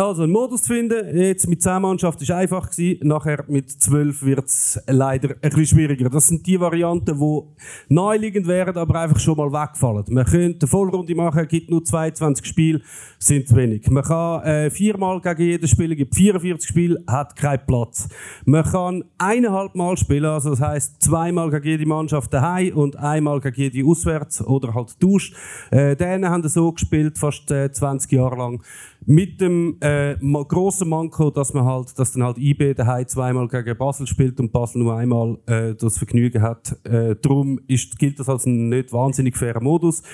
Also, 0.00 0.22
einen 0.22 0.32
Modus 0.32 0.62
zu 0.62 0.72
finden, 0.72 1.14
jetzt 1.14 1.46
mit 1.46 1.62
10 1.62 1.82
Mannschaften 1.82 2.22
ist 2.22 2.30
einfach 2.30 2.70
gewesen, 2.70 3.06
nachher 3.06 3.44
mit 3.48 3.70
12 3.70 4.22
wird 4.24 4.46
es 4.46 4.82
leider 4.86 5.34
bisschen 5.34 5.66
schwieriger. 5.66 6.08
Das 6.08 6.28
sind 6.28 6.46
die 6.46 6.58
Varianten, 6.58 7.20
die 7.20 7.94
naheliegend 7.94 8.46
wären, 8.46 8.78
aber 8.78 8.98
einfach 8.98 9.20
schon 9.20 9.36
mal 9.36 9.52
wegfallen. 9.52 10.06
Man 10.08 10.24
könnte 10.24 10.60
eine 10.64 10.68
Vollrunde 10.70 11.14
machen, 11.14 11.46
gibt 11.48 11.68
nur 11.68 11.84
22 11.84 12.46
Spiele, 12.46 12.80
sind 13.18 13.46
zu 13.46 13.56
wenig. 13.56 13.90
Man 13.90 14.02
kann 14.02 14.42
äh, 14.44 14.70
viermal 14.70 15.20
gegen 15.20 15.42
jeden 15.42 15.68
spielen, 15.68 15.94
gibt 15.94 16.14
44 16.14 16.66
Spiele, 16.66 17.04
hat 17.06 17.36
keinen 17.36 17.66
Platz. 17.66 18.08
Man 18.46 18.64
kann 18.64 19.04
eineinhalb 19.18 19.74
Mal 19.74 19.98
spielen, 19.98 20.24
also 20.24 20.48
das 20.48 20.62
heisst 20.62 21.02
zweimal 21.02 21.50
gegen 21.50 21.66
jede 21.66 21.86
Mannschaft 21.86 22.32
daheim 22.32 22.74
und 22.74 22.96
einmal 22.96 23.38
gegen 23.42 23.70
jede 23.70 23.86
auswärts 23.86 24.40
oder 24.40 24.72
halt 24.72 24.98
tauscht. 24.98 25.36
Äh, 25.70 25.94
denen 25.94 26.30
haben 26.30 26.42
das 26.42 26.54
so 26.54 26.72
gespielt, 26.72 27.18
fast 27.18 27.50
äh, 27.50 27.70
20 27.70 28.12
Jahre 28.12 28.36
lang. 28.36 28.62
Mit 29.10 29.40
dem 29.40 29.76
äh, 29.80 30.14
grossen 30.44 30.88
Manko, 30.88 31.30
dass 31.30 31.52
man 31.52 31.64
halt, 31.64 31.98
dass 31.98 32.12
dann 32.12 32.22
halt 32.22 32.38
IB 32.38 32.74
daheim 32.74 33.08
zweimal 33.08 33.48
gegen 33.48 33.76
Basel 33.76 34.06
spielt 34.06 34.38
und 34.38 34.52
Basel 34.52 34.84
nur 34.84 34.94
einmal 34.96 35.36
äh, 35.46 35.74
das 35.74 35.98
Vergnügen 35.98 36.40
hat. 36.42 36.78
Äh, 36.84 37.16
darum 37.20 37.58
ist, 37.66 37.98
gilt 37.98 38.20
das 38.20 38.28
als 38.28 38.46
ein 38.46 38.68
nicht 38.68 38.92
wahnsinnig 38.92 39.36
fairer 39.36 39.60
Modus. 39.60 40.04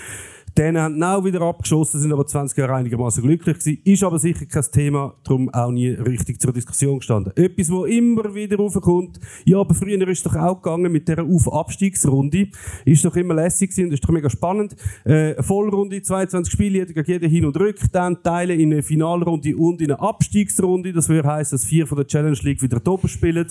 Denen 0.57 0.79
haben 0.79 1.03
auch 1.03 1.23
wieder 1.23 1.43
abgeschossen, 1.43 2.01
sind 2.01 2.13
aber 2.13 2.27
20 2.27 2.57
Jahre 2.57 2.77
einigermaßen 2.77 3.23
glücklich 3.23 3.59
gewesen. 3.59 3.79
Ist 3.85 4.03
aber 4.03 4.19
sicher 4.19 4.47
kein 4.47 4.65
Thema, 4.73 5.15
darum 5.23 5.53
auch 5.53 5.71
nie 5.71 5.89
richtig 5.89 6.41
zur 6.41 6.53
Diskussion 6.53 6.99
gestanden. 6.99 7.33
Etwas, 7.37 7.71
wo 7.71 7.85
immer 7.85 8.35
wieder 8.35 8.57
raufkommt, 8.57 9.21
ja, 9.45 9.59
aber 9.59 9.75
früher 9.75 10.01
ist 10.09 10.19
es 10.19 10.23
doch 10.23 10.35
auch 10.35 10.63
gegangen 10.63 10.91
mit 10.91 11.09
dieser 11.09 11.25
Auf-Abstiegsrunde. 11.25 12.49
Ist 12.87 13.05
doch 13.05 13.15
immer 13.17 13.35
lässig 13.35 13.71
gewesen 13.71 13.89
und 13.89 13.93
ist 13.93 14.05
doch 14.05 14.09
mega 14.09 14.31
spannend. 14.31 14.77
Äh, 15.05 15.43
Vollrunde, 15.43 16.01
22 16.01 16.51
Spiele, 16.51 16.79
jeder 16.79 17.05
jeden 17.07 17.31
hin 17.31 17.45
und 17.45 17.61
rück, 17.61 17.79
dann 17.93 18.23
teilen 18.23 18.59
in 18.59 18.73
eine 18.73 18.83
Finalrunde 18.83 19.55
und 19.57 19.83
in 19.83 19.91
eine 19.91 20.01
Abstiegsrunde. 20.01 20.95
Das 20.95 21.11
würde 21.11 21.29
heißen, 21.29 21.59
dass 21.59 21.67
vier 21.67 21.87
von 21.87 21.97
der 21.97 22.07
Challenge 22.07 22.39
League 22.43 22.63
wieder 22.63 22.81
oben 22.91 23.09
spielen. 23.09 23.47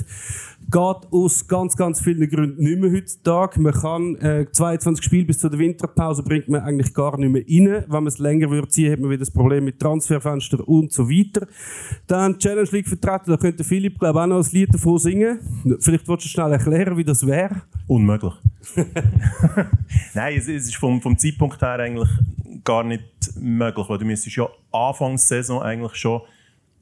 Geht 0.71 1.11
aus 1.11 1.47
ganz, 1.47 1.77
ganz 1.77 2.01
vielen 2.01 2.27
Gründen 2.27 2.63
nicht 2.63 2.79
mehr 2.79 2.91
heutzutage. 2.91 3.61
Man 3.61 3.73
kann 3.73 4.15
äh, 4.15 4.47
22 4.51 5.05
Spiele 5.05 5.25
bis 5.25 5.37
zur 5.37 5.55
Winterpause 5.55 6.23
bringt 6.23 6.49
man 6.49 6.61
eigentlich 6.61 6.94
gar 6.95 7.17
nicht 7.19 7.31
mehr 7.31 7.43
rein. 7.43 7.83
Wenn 7.87 8.03
man 8.03 8.07
es 8.07 8.17
länger 8.17 8.49
würde 8.49 8.69
ziehen, 8.69 8.91
hat 8.91 8.99
man 8.99 9.09
wieder 9.09 9.19
das 9.19 9.31
Problem 9.31 9.65
mit 9.65 9.79
Transferfenster 9.79 10.67
und 10.67 10.91
so 10.91 11.09
weiter. 11.09 11.47
Dann 12.07 12.39
Challenge 12.39 12.69
League 12.71 12.87
vertreten, 12.87 13.29
da 13.31 13.37
könnte 13.37 13.63
Philipp 13.63 13.99
glaube 13.99 14.21
auch 14.21 14.27
noch 14.27 14.43
ein 14.43 14.51
Lied 14.51 14.73
davon 14.73 14.97
singen. 14.97 15.39
Vielleicht 15.79 16.07
willst 16.07 16.25
du 16.25 16.29
schnell 16.29 16.51
erklären, 16.51 16.97
wie 16.97 17.03
das 17.03 17.25
wäre. 17.25 17.61
Unmöglich. 17.87 18.33
Nein, 20.13 20.37
es, 20.37 20.47
es 20.47 20.67
ist 20.67 20.75
vom, 20.77 21.01
vom 21.01 21.17
Zeitpunkt 21.17 21.61
her 21.61 21.79
eigentlich 21.79 22.09
gar 22.63 22.83
nicht 22.83 23.03
möglich, 23.39 23.87
weil 23.87 23.97
du 23.97 24.05
müsstest 24.05 24.35
ja 24.37 24.49
Anfangssaison 24.71 25.61
eigentlich 25.61 25.95
schon 25.95 26.21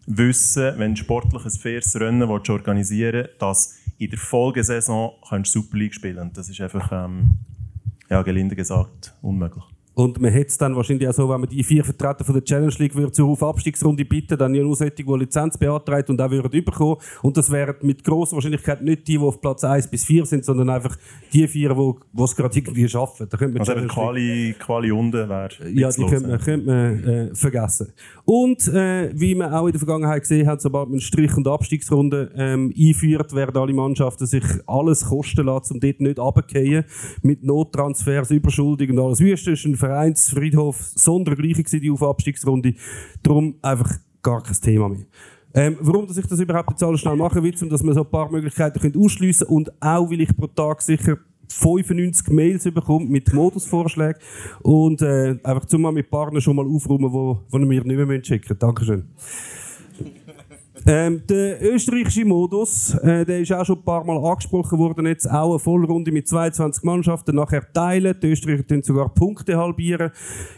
wissen, 0.06 0.74
wenn 0.78 0.96
du 0.96 1.02
sportlich 1.02 1.46
ein 1.46 1.52
faires 1.52 2.00
Rennen 2.00 2.28
willst 2.28 2.50
organisieren 2.50 3.26
willst, 3.26 3.42
dass 3.42 3.80
in 3.98 4.10
der 4.10 4.20
Folgesaison 4.20 5.14
kannst 5.28 5.54
du 5.56 5.62
Super 5.62 5.78
League 5.78 5.94
spielen. 5.94 6.32
Das 6.34 6.50
ist 6.50 6.60
einfach, 6.60 6.92
ähm, 6.92 7.38
ja, 8.10 8.22
gelinde 8.22 8.56
gesagt, 8.56 9.14
unmöglich. 9.22 9.64
Und 9.96 10.20
man 10.20 10.32
hätte 10.32 10.48
es 10.48 10.58
dann 10.58 10.76
wahrscheinlich 10.76 11.08
auch 11.08 11.14
so, 11.14 11.30
wenn 11.30 11.42
man 11.42 11.50
die 11.50 11.64
vier 11.64 11.84
Vertreter 11.84 12.24
von 12.24 12.34
der 12.34 12.44
Challenge 12.44 12.74
League 12.78 12.96
würde 12.96 13.12
zur 13.12 13.30
Auf-Abstiegsrunde 13.30 14.06
bitten, 14.06 14.38
dann 14.38 14.56
ja 14.56 14.64
nur 14.64 14.76
solche, 14.76 14.94
die 14.94 15.04
Lizenz 15.04 15.58
beantragt 15.58 16.10
und 16.10 16.20
auch 16.20 16.32
würden 16.32 16.52
überkommen. 16.52 16.98
Und 17.22 17.38
das 17.38 17.52
wären 17.52 17.76
mit 17.82 18.04
grosser 18.04 18.36
Wahrscheinlichkeit 18.36 18.82
nicht 18.82 19.08
die, 19.08 19.14
die 19.14 19.20
auf 19.20 19.40
Platz 19.40 19.64
1 19.64 19.88
bis 19.88 20.06
4 20.06 20.26
sind, 20.26 20.46
sondern 20.46 20.70
einfach 20.70 20.98
die 21.32 21.48
vier, 21.48 21.76
die 21.76 22.22
es 22.22 22.36
gerade 22.36 22.58
irgendwie 22.58 22.90
schaffen. 22.90 23.28
Da 23.30 23.38
könnte 23.38 23.54
man 23.54 23.68
Also 23.68 23.74
eben 23.74 23.88
Quali, 23.88 24.56
Quali 24.58 24.92
unten 24.92 25.30
wäre 25.30 25.50
ja, 25.72 25.90
die 25.92 26.06
könnte 26.06 26.28
man, 26.28 26.40
könnte 26.40 26.66
man 26.66 27.04
äh, 27.04 27.36
vergessen. 27.36 27.94
Und 28.26 28.68
äh, 28.70 29.12
wie 29.14 29.36
man 29.36 29.54
auch 29.54 29.68
in 29.68 29.74
der 29.74 29.80
Vergangenheit 29.80 30.22
gesehen 30.22 30.48
hat, 30.48 30.62
sobald 30.62 30.90
man 30.90 31.00
Strich- 31.00 31.36
und 31.38 31.48
Abstiegsrunde 31.48 32.32
ähm, 32.36 32.74
einführt, 32.78 33.34
werden 33.34 33.56
alle 33.58 33.74
Mannschaften 33.74 34.26
sich 34.26 34.44
alles 34.66 35.06
kosten 35.06 35.46
lassen, 35.46 35.76
um 35.76 35.80
dort 35.80 36.00
nicht 36.00 36.20
runterzufallen. 36.20 36.86
Mit 37.22 37.44
Nottransfers, 37.44 38.32
Überschuldung 38.32 38.90
und 38.92 39.00
alles. 39.00 39.20
Wüste 39.20 39.52
ist 39.52 39.66
ein 39.66 39.76
Vereinsfriedhof 39.84 40.78
sondergleiche 40.96 41.64
gewesen, 41.64 41.82
die 41.82 41.92
auf 41.92 42.04
Abstiegsrunde. 42.04 42.76
Darum 43.22 43.56
einfach 43.62 43.92
gar 44.22 44.42
kein 44.42 44.56
Thema 44.56 44.88
mehr. 44.90 45.06
Ähm, 45.54 45.78
warum 45.82 46.08
dass 46.08 46.18
ich 46.18 46.26
das 46.26 46.40
überhaupt 46.40 46.72
jetzt 46.72 46.84
alles 46.84 47.02
schnell 47.02 47.16
machen 47.16 47.44
will, 47.44 47.54
um 47.62 47.70
dass 47.70 47.84
man 47.84 47.94
so 47.94 48.04
ein 48.04 48.10
paar 48.10 48.32
Möglichkeiten 48.32 48.80
könnt 48.80 48.98
ausschliessen 48.98 49.48
und 49.48 49.72
auch, 49.82 50.10
weil 50.10 50.22
ich 50.22 50.36
pro 50.36 50.48
Tag 50.48 50.82
sicher 50.82 51.18
95 51.50 52.30
Mails 52.30 52.64
bekomme 52.64 53.06
mit 53.06 53.32
Modusvorschlägen 53.34 54.22
und 54.62 55.02
äh, 55.02 55.38
einfach 55.44 55.66
zum 55.66 55.82
mit 55.94 56.10
Partnern 56.10 56.42
schon 56.42 56.56
mal 56.56 56.66
aufräumen, 56.66 57.12
wo, 57.12 57.42
wo 57.50 57.58
mir 57.58 57.84
nicht 57.84 58.08
mehr 58.08 58.24
schicken 58.24 58.48
müsst. 58.50 58.64
Dankeschön. 58.64 59.10
Ähm, 60.86 61.22
der 61.30 61.62
österreichische 61.62 62.26
Modus, 62.26 62.94
äh, 62.96 63.26
der 63.26 63.40
ist 63.40 63.54
auch 63.54 63.66
schon 63.66 63.78
ein 63.78 63.86
paar 63.86 64.04
Mal 64.04 64.18
angesprochen 64.18 64.78
worden. 64.78 65.06
Jetzt 65.06 65.30
auch 65.30 65.52
eine 65.52 65.60
Vollrunde 65.60 66.12
mit 66.12 66.28
22 66.28 66.84
Mannschaften 66.84 67.36
nachher 67.36 67.72
teilen. 67.72 68.16
Die 68.22 68.32
Österreicher 68.32 68.68
tun 68.68 68.84
sogar 68.84 69.14
Punkte 69.14 69.58
halbieren. 69.58 70.12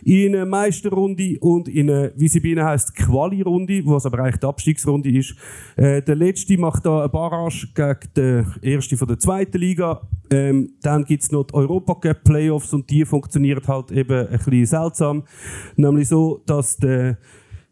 In 0.03 0.35
eine 0.35 0.45
Meisterrunde 0.45 1.37
und 1.41 1.67
in 1.67 1.91
eine, 1.91 2.11
wie 2.15 2.27
sie 2.27 2.39
bei 2.39 2.49
ihnen 2.49 2.65
heisst, 2.65 2.95
Quali-Runde, 2.95 3.85
was 3.85 4.07
aber 4.07 4.19
eigentlich 4.19 4.39
die 4.39 4.47
Abstiegsrunde 4.47 5.11
ist. 5.11 5.35
Äh, 5.75 6.01
der 6.01 6.15
letzte 6.15 6.57
macht 6.57 6.87
da 6.87 7.01
eine 7.01 7.09
Barrage 7.09 7.67
gegen 7.75 8.13
den 8.17 8.45
ersten 8.63 8.97
von 8.97 9.07
der 9.07 9.19
zweiten 9.19 9.59
Liga. 9.59 10.07
Ähm, 10.31 10.71
dann 10.81 11.05
gibt 11.05 11.21
es 11.21 11.31
noch 11.31 11.43
die 11.43 11.53
Europacup 11.53 12.23
Playoffs 12.23 12.73
und 12.73 12.89
die 12.89 13.05
funktionieren 13.05 13.61
halt 13.67 13.91
eben 13.91 14.27
ein 14.27 14.37
bisschen 14.39 14.65
seltsam. 14.65 15.23
Nämlich 15.75 16.07
so, 16.07 16.41
dass 16.47 16.77
der 16.77 17.17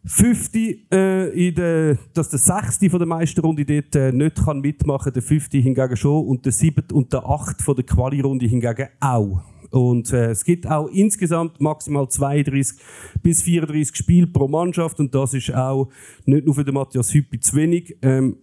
Fünfte, 0.06 0.78
äh, 0.91 1.47
in 1.47 1.56
der, 1.56 1.97
dass 2.14 2.30
der 2.30 2.39
Sechste 2.39 2.89
von 2.89 2.99
der 2.99 3.08
Meisterrunde 3.08 3.64
dort 3.64 3.95
äh, 3.95 4.12
nicht 4.12 4.43
kann 4.43 4.60
mitmachen 4.60 5.14
der 5.14 5.22
Fünfte 5.22 5.58
hingegen 5.60 5.95
schon 5.95 6.28
und 6.28 6.43
der 6.43 6.51
Siebte 6.51 6.93
und 6.93 7.14
der 7.14 7.26
Achte 7.26 7.64
von 7.64 7.76
der 7.76 7.86
Quali-Runde 7.86 8.45
hingegen 8.45 8.88
auch. 8.99 9.41
Und 9.72 10.12
äh, 10.12 10.32
es 10.32 10.43
gibt 10.43 10.70
auch 10.70 10.88
insgesamt 10.88 11.60
maximal 11.62 12.08
32 12.08 12.78
bis 13.24 13.41
34 13.41 13.95
Spiele 13.95 14.28
pro 14.28 14.47
Mannschaft 14.47 14.99
und 14.99 15.16
das 15.16 15.34
ist 15.34 15.54
auch 15.54 15.89
nicht 16.26 16.45
nur 16.45 16.54
für 16.54 16.66
den 16.66 16.76
Matthias 16.76 17.14
Hüppi 17.14 17.39
zu 17.39 17.56
wenig. 17.56 17.97
Ähm, 18.01 18.38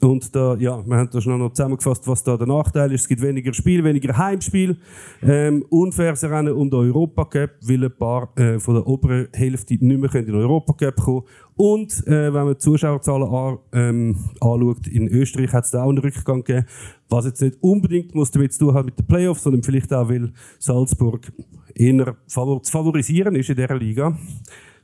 und 0.00 0.34
da, 0.34 0.54
ja, 0.54 0.84
wir 0.86 0.96
haben 0.96 1.10
da 1.10 1.20
schon 1.20 1.38
noch 1.38 1.52
zusammengefasst, 1.52 2.06
was 2.06 2.22
da 2.22 2.36
der 2.36 2.46
Nachteil 2.46 2.92
ist. 2.92 3.02
Es 3.02 3.08
gibt 3.08 3.20
weniger 3.20 3.52
Spiel, 3.52 3.82
weniger 3.82 4.16
Heimspiel, 4.16 4.76
ähm, 5.22 5.64
unfaires 5.70 6.22
Rennen 6.22 6.52
um 6.52 6.70
den 6.70 6.78
Europacup, 6.78 7.50
weil 7.62 7.84
ein 7.84 7.96
paar 7.96 8.32
äh, 8.36 8.60
von 8.60 8.74
der 8.74 8.86
oberen 8.86 9.28
Hälfte 9.32 9.74
nicht 9.74 10.00
mehr 10.00 10.14
in 10.14 10.26
den 10.26 10.36
Europacup 10.36 10.96
kommen 10.96 11.22
Und 11.56 12.06
äh, 12.06 12.32
wenn 12.32 12.44
man 12.44 12.54
die 12.54 12.58
Zuschauerzahlen 12.58 13.28
an, 13.28 13.58
ähm, 13.72 14.16
anschaut, 14.40 14.86
in 14.86 15.08
Österreich 15.08 15.52
hat 15.52 15.64
es 15.64 15.72
da 15.72 15.82
auch 15.82 15.88
einen 15.88 15.98
Rückgang 15.98 16.44
gegeben, 16.44 16.66
was 17.08 17.24
jetzt 17.24 17.42
nicht 17.42 17.56
unbedingt 17.60 18.14
muss 18.14 18.30
damit 18.30 18.52
zu 18.52 18.66
tun 18.66 18.74
hat 18.74 18.84
mit 18.84 18.98
den 18.98 19.06
Playoffs, 19.06 19.42
sondern 19.42 19.64
vielleicht 19.64 19.92
auch, 19.92 20.08
weil 20.08 20.32
Salzburg 20.60 21.32
eher 21.74 22.16
favor 22.28 22.62
zu 22.62 22.70
favorisieren 22.70 23.34
ist 23.34 23.50
in 23.50 23.56
dieser 23.56 23.76
Liga. 23.76 24.16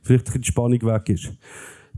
Vielleicht 0.01 0.23
ein 0.23 0.25
bisschen 0.25 0.41
die 0.41 0.47
Spannung 0.47 0.81
weg 0.81 1.09
ist. 1.09 1.31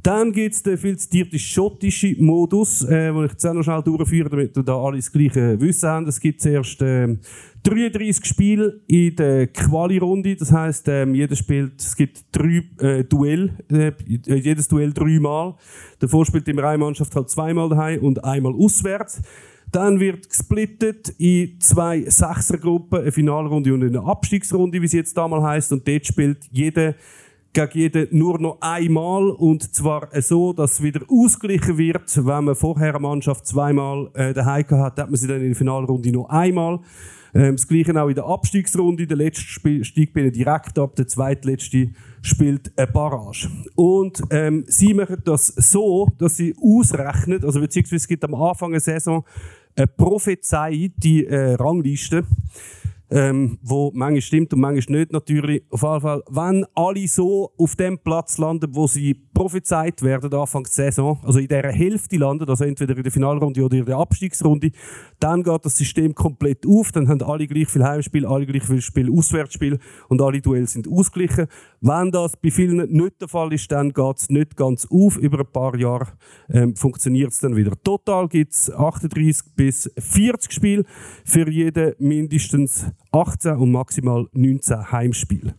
Dann 0.04 0.32
gibt 0.32 0.56
es 0.56 0.64
den 0.64 0.78
viel 0.78 0.98
zitierten 0.98 1.40
schottischen 1.40 2.24
Modus, 2.24 2.84
äh, 2.84 3.12
den 3.12 3.26
ich 3.26 3.32
jetzt 3.32 3.46
auch 3.46 3.54
noch 3.54 3.64
schnell 3.64 3.82
durchführe, 3.82 4.30
damit 4.30 4.56
wir 4.56 4.64
da 4.64 4.78
alle 4.78 4.98
das 4.98 5.12
gleiche 5.12 5.60
Wissen 5.60 5.90
haben. 5.90 6.08
Es 6.08 6.20
gibt 6.20 6.42
zuerst 6.42 6.82
ähm, 6.82 7.20
33 7.64 8.26
Spiele 8.26 8.80
in 8.88 9.16
der 9.16 9.48
Quali-Runde. 9.48 10.36
Das 10.36 10.52
heisst, 10.52 10.88
ähm, 10.88 11.16
jeder 11.16 11.36
spielt, 11.36 11.82
es 11.82 11.96
gibt 11.96 12.26
drei 12.32 12.64
äh, 12.80 13.04
Duell, 13.04 13.52
äh, 13.70 13.92
jedes 14.08 14.68
Duell 14.68 14.94
dreimal. 14.94 15.56
Davor 16.00 16.26
spielt 16.26 16.48
immer 16.48 16.64
eine 16.64 16.78
Mannschaft 16.78 17.16
halt 17.16 17.30
zweimal 17.30 17.70
daheim 17.70 18.04
und 18.04 18.24
einmal 18.24 18.54
auswärts. 18.54 19.22
Dann 19.72 20.00
wird 20.00 20.30
gesplittet 20.30 21.10
in 21.18 21.60
zwei 21.60 22.04
Sechsergruppen, 22.04 23.02
eine 23.02 23.12
Finalrunde 23.12 23.74
und 23.74 23.84
eine 23.84 24.02
Abstiegsrunde, 24.02 24.82
wie 24.82 24.88
sie 24.88 24.98
jetzt 24.98 25.18
damals 25.18 25.44
heißt. 25.44 25.74
Und 25.74 25.88
dort 25.88 26.06
spielt 26.06 26.46
jeder 26.52 26.96
gegen 27.58 27.72
jeden 27.74 28.18
nur 28.18 28.40
noch 28.40 28.58
einmal 28.62 29.30
und 29.32 29.74
zwar 29.74 30.10
so, 30.22 30.54
dass 30.54 30.84
wieder 30.84 31.02
ausgeglichen 31.10 31.78
wird. 31.78 32.16
Wenn 32.18 32.46
man 32.46 32.56
vorher 32.56 32.90
eine 32.90 33.00
Mannschaft 33.00 33.48
zweimal 33.48 34.12
äh, 34.14 34.34
daheim 34.34 34.66
hat, 34.70 35.00
hat 35.00 35.10
man 35.10 35.16
sie 35.16 35.28
dann 35.28 35.42
in 35.42 35.48
der 35.48 35.56
Finalrunde 35.56 36.12
noch 36.12 36.30
einmal. 36.30 36.80
Ähm, 37.34 37.56
das 37.56 37.68
Gleiche 37.68 38.00
auch 38.00 38.10
in 38.10 38.16
der 38.16 38.26
Abstiegsrunde. 38.26 39.08
Der 39.08 39.18
letzte 39.18 39.42
Spiel, 39.42 39.84
steigt 39.84 40.14
bei 40.14 40.30
direkt 40.30 40.78
ab, 40.78 40.96
der 40.96 41.08
zweitletzte 41.08 41.90
spielt 42.22 42.78
eine 42.78 42.88
Barrage. 42.88 43.50
Und 43.76 44.22
ähm, 44.30 44.64
sie 44.68 44.94
machen 44.94 45.22
das 45.26 45.48
so, 45.48 46.12
dass 46.20 46.38
sie 46.38 46.56
ausrechnen, 46.62 47.44
also 47.44 47.60
beziehungsweise 47.60 47.96
es 47.96 48.08
gibt 48.08 48.24
am 48.24 48.36
Anfang 48.36 48.72
der 48.72 48.82
Saison 48.82 49.26
eine 49.76 49.88
Prophezei, 49.88 50.92
die 50.96 51.26
äh, 51.26 51.54
Rangliste 51.54 52.24
ähm, 53.10 53.58
wo 53.62 53.92
manchmal 53.94 54.22
stimmt 54.22 54.54
und 54.54 54.60
manchmal 54.60 55.00
nicht 55.00 55.14
natürlich. 55.14 55.64
Auf 55.70 55.82
jeden 55.82 56.02
Fall, 56.02 56.24
wenn 56.30 56.66
alle 56.76 57.08
so 57.08 57.52
auf 57.58 57.76
dem 57.76 58.00
Platz 58.00 58.38
landen, 58.38 58.76
wo 58.76 58.88
sie 58.88 59.14
prophezeit 59.34 60.02
werden 60.02 60.34
Anfang 60.34 60.64
der 60.64 60.72
Saison, 60.72 61.20
also 61.24 61.40
in 61.40 61.48
dieser 61.48 61.72
Hälfte 61.72 62.18
landen, 62.18 62.50
also 62.50 62.66
entweder 62.66 62.98
in 62.98 63.04
der 63.04 63.12
Finalrunde 63.12 63.64
oder 63.64 63.78
in 63.78 63.86
der 63.86 63.98
Abstiegsrunde, 63.98 64.72
dann 65.20 65.44
geht 65.44 65.66
das 65.66 65.78
System 65.78 66.14
komplett 66.16 66.66
auf, 66.68 66.92
dann 66.92 67.08
haben 67.08 67.22
alle 67.22 67.48
gleich 67.48 67.70
viel 67.70 67.84
Heimspiel, 67.84 68.26
alle 68.26 68.46
gleich 68.46 68.64
viel 68.64 68.82
Spiel 68.82 69.12
Auswärtsspiel 69.12 69.80
und 70.10 70.22
alle 70.22 70.42
Duelle 70.42 70.68
sind 70.68 70.88
ausgeglichen. 70.88 71.48
Wenn 71.82 72.12
das 72.12 72.36
bei 72.38 72.50
vielen 72.50 72.90
nicht 72.92 73.22
der 73.22 73.28
Fall 73.28 73.54
ist, 73.54 73.72
dann 73.72 73.94
geht 73.94 74.18
es 74.18 74.30
nicht 74.30 74.56
ganz 74.56 74.88
auf. 74.90 75.18
Über 75.18 75.40
ein 75.40 75.52
paar 75.52 75.76
Jahre 75.78 76.08
ähm, 76.50 76.76
funktioniert 76.76 77.32
es 77.32 77.40
dann 77.40 77.56
wieder. 77.56 77.74
Total 77.84 78.28
gibt 78.28 78.54
es 78.54 78.72
38 78.72 79.54
bis 79.56 79.92
40 79.98 80.52
Spiele, 80.52 80.84
für 81.24 81.50
jeden 81.50 81.94
mindestens 82.00 82.88
18 83.12 83.58
und 83.58 83.72
maximal 83.72 84.28
19 84.34 84.92
Heimspiele. 84.92 85.56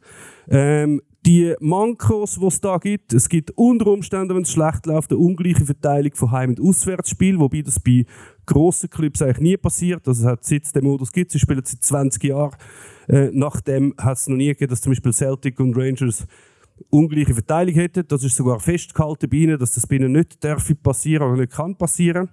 Ähm, 0.48 1.00
die 1.28 1.54
Mankos, 1.60 2.38
die 2.40 2.46
es 2.46 2.58
da 2.58 2.78
gibt, 2.78 3.12
es 3.12 3.28
gibt 3.28 3.50
unter 3.50 3.88
Umständen, 3.88 4.34
wenn 4.34 4.44
es 4.44 4.50
schlecht 4.50 4.86
läuft, 4.86 5.10
eine 5.10 5.20
ungleiche 5.20 5.66
Verteilung 5.66 6.14
von 6.14 6.30
Heim- 6.30 6.50
und 6.50 6.60
Auswärtsspielen, 6.60 7.38
wobei 7.38 7.60
das 7.60 7.78
bei 7.78 8.06
grossen 8.46 8.88
Clubs 8.88 9.20
eigentlich 9.20 9.40
nie 9.40 9.56
passiert. 9.58 10.08
Also 10.08 10.22
es 10.22 10.26
hat 10.26 10.44
seit 10.44 10.74
den 10.74 10.84
Modus 10.84 11.12
gibt, 11.12 11.30
sie 11.30 11.38
spielen 11.38 11.60
seit 11.62 11.84
20 11.84 12.24
Jahren. 12.24 12.56
Äh, 13.08 13.28
nachdem 13.34 13.92
hat 13.98 14.16
es 14.16 14.26
noch 14.26 14.38
nie 14.38 14.46
gegeben, 14.46 14.70
dass 14.70 14.80
zum 14.80 14.92
Beispiel 14.92 15.12
Celtic 15.12 15.60
und 15.60 15.76
Rangers 15.76 16.26
ungleiche 16.88 17.34
Verteilung 17.34 17.74
hätten. 17.74 18.08
Das 18.08 18.24
ist 18.24 18.34
sogar 18.34 18.58
festgehalten 18.58 19.28
bei 19.28 19.36
ihnen, 19.36 19.58
dass 19.58 19.74
das 19.74 19.86
bei 19.86 19.96
ihnen 19.96 20.12
nicht 20.12 20.42
darf 20.42 20.72
passieren 20.82 21.28
oder 21.28 21.42
nicht 21.42 21.52
kann 21.52 21.76
passieren. 21.76 22.30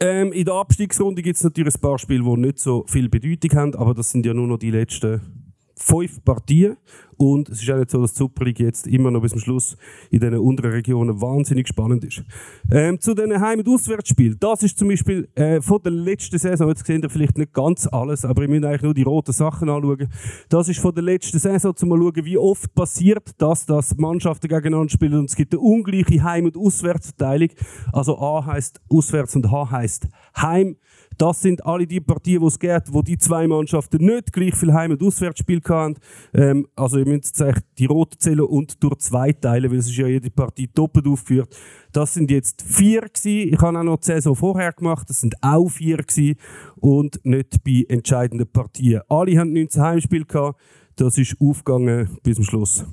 Ähm, 0.00 0.32
in 0.32 0.46
der 0.46 0.54
Abstiegsrunde 0.54 1.20
gibt 1.20 1.36
es 1.36 1.44
natürlich 1.44 1.74
ein 1.74 1.80
paar 1.82 1.98
Spiele, 1.98 2.24
die 2.24 2.40
nicht 2.40 2.58
so 2.58 2.86
viel 2.86 3.10
Bedeutung 3.10 3.58
haben, 3.58 3.74
aber 3.74 3.92
das 3.92 4.10
sind 4.10 4.24
ja 4.24 4.32
nur 4.32 4.46
noch 4.46 4.58
die 4.58 4.70
letzten 4.70 5.39
fünf 5.80 6.22
Partien. 6.24 6.76
Und 7.16 7.50
es 7.50 7.60
ist 7.60 7.70
auch 7.70 7.76
nicht 7.76 7.90
so, 7.90 8.00
dass 8.00 8.14
die 8.14 8.18
Super 8.18 8.46
League 8.46 8.60
jetzt 8.60 8.86
immer 8.86 9.10
noch 9.10 9.20
bis 9.20 9.32
zum 9.32 9.40
Schluss 9.40 9.76
in 10.10 10.20
diesen 10.20 10.38
unteren 10.38 10.72
Regionen 10.72 11.20
wahnsinnig 11.20 11.68
spannend 11.68 12.02
ist. 12.04 12.22
Ähm, 12.70 12.98
zu 12.98 13.14
diesen 13.14 13.38
Heim- 13.38 13.58
und 13.58 13.68
Auswärtsspielen. 13.68 14.38
Das 14.40 14.62
ist 14.62 14.78
zum 14.78 14.88
Beispiel 14.88 15.28
äh, 15.34 15.60
von 15.60 15.82
der 15.82 15.92
letzten 15.92 16.38
Saison, 16.38 16.68
jetzt 16.68 16.86
sehen 16.86 17.02
ihr 17.02 17.10
vielleicht 17.10 17.36
nicht 17.36 17.52
ganz 17.52 17.86
alles, 17.86 18.24
aber 18.24 18.44
ich 18.44 18.48
muss 18.48 18.62
eigentlich 18.62 18.82
nur 18.82 18.94
die 18.94 19.02
roten 19.02 19.32
Sachen 19.32 19.68
anschauen. 19.68 20.08
Das 20.48 20.70
ist 20.70 20.80
von 20.80 20.94
der 20.94 21.04
letzten 21.04 21.38
Saison, 21.38 21.74
um 21.82 21.88
mal 21.90 21.98
schauen, 21.98 22.24
wie 22.24 22.38
oft 22.38 22.74
passiert 22.74 23.30
das, 23.36 23.66
dass 23.66 23.94
Mannschaften 23.98 24.48
gegeneinander 24.48 24.90
spielen 24.90 25.18
und 25.18 25.28
es 25.28 25.36
gibt 25.36 25.52
eine 25.52 25.60
ungleiche 25.60 26.22
Heim- 26.22 26.46
und 26.46 26.56
Auswärtsverteilung. 26.56 27.50
Also 27.92 28.18
A 28.18 28.46
heißt 28.46 28.80
Auswärts 28.88 29.36
und 29.36 29.50
H 29.50 29.70
heißt 29.70 30.08
Heim. 30.38 30.76
Das 31.20 31.42
sind 31.42 31.66
alle 31.66 31.86
die 31.86 32.00
Partien, 32.00 32.40
die 32.40 32.46
es 32.46 32.58
gibt, 32.58 32.94
wo 32.94 33.02
die 33.02 33.18
zwei 33.18 33.46
Mannschaften 33.46 34.02
nicht 34.02 34.32
gleich 34.32 34.54
viel 34.54 34.72
Heim- 34.72 34.92
und 34.92 35.02
Auswärtsspiel 35.02 35.60
hatten. 35.68 35.96
Ähm, 36.32 36.66
also 36.74 36.96
ihr 36.96 37.06
müsst 37.06 37.38
jetzt 37.38 37.62
die 37.76 37.84
roten 37.84 38.18
zählen 38.18 38.40
und 38.40 38.82
durch 38.82 38.96
zwei 39.00 39.30
teilen, 39.34 39.70
weil 39.70 39.80
es 39.80 39.86
ist 39.88 39.98
ja 39.98 40.06
jede 40.06 40.30
Partie 40.30 40.70
doppelt 40.74 41.06
aufgeführt. 41.06 41.54
Das 41.92 42.14
sind 42.14 42.30
jetzt 42.30 42.62
vier 42.62 43.02
gewesen. 43.02 43.52
Ich 43.52 43.60
habe 43.60 43.78
auch 43.78 43.82
noch 43.82 43.98
die 43.98 44.06
Saison 44.06 44.34
vorher 44.34 44.72
gemacht. 44.72 45.10
Das 45.10 45.20
sind 45.20 45.34
auch 45.42 45.68
vier 45.68 45.98
gewesen 45.98 46.36
und 46.76 47.22
nicht 47.22 47.62
bei 47.64 47.84
entscheidenden 47.90 48.50
Partien. 48.50 49.02
Alle 49.10 49.38
haben 49.38 49.52
19 49.52 49.82
Heimspiele 49.82 50.24
gehabt. 50.24 50.58
Das 50.96 51.18
ist 51.18 51.36
aufgegangen 51.38 52.08
bis 52.22 52.36
zum 52.36 52.44
Schluss. 52.44 52.86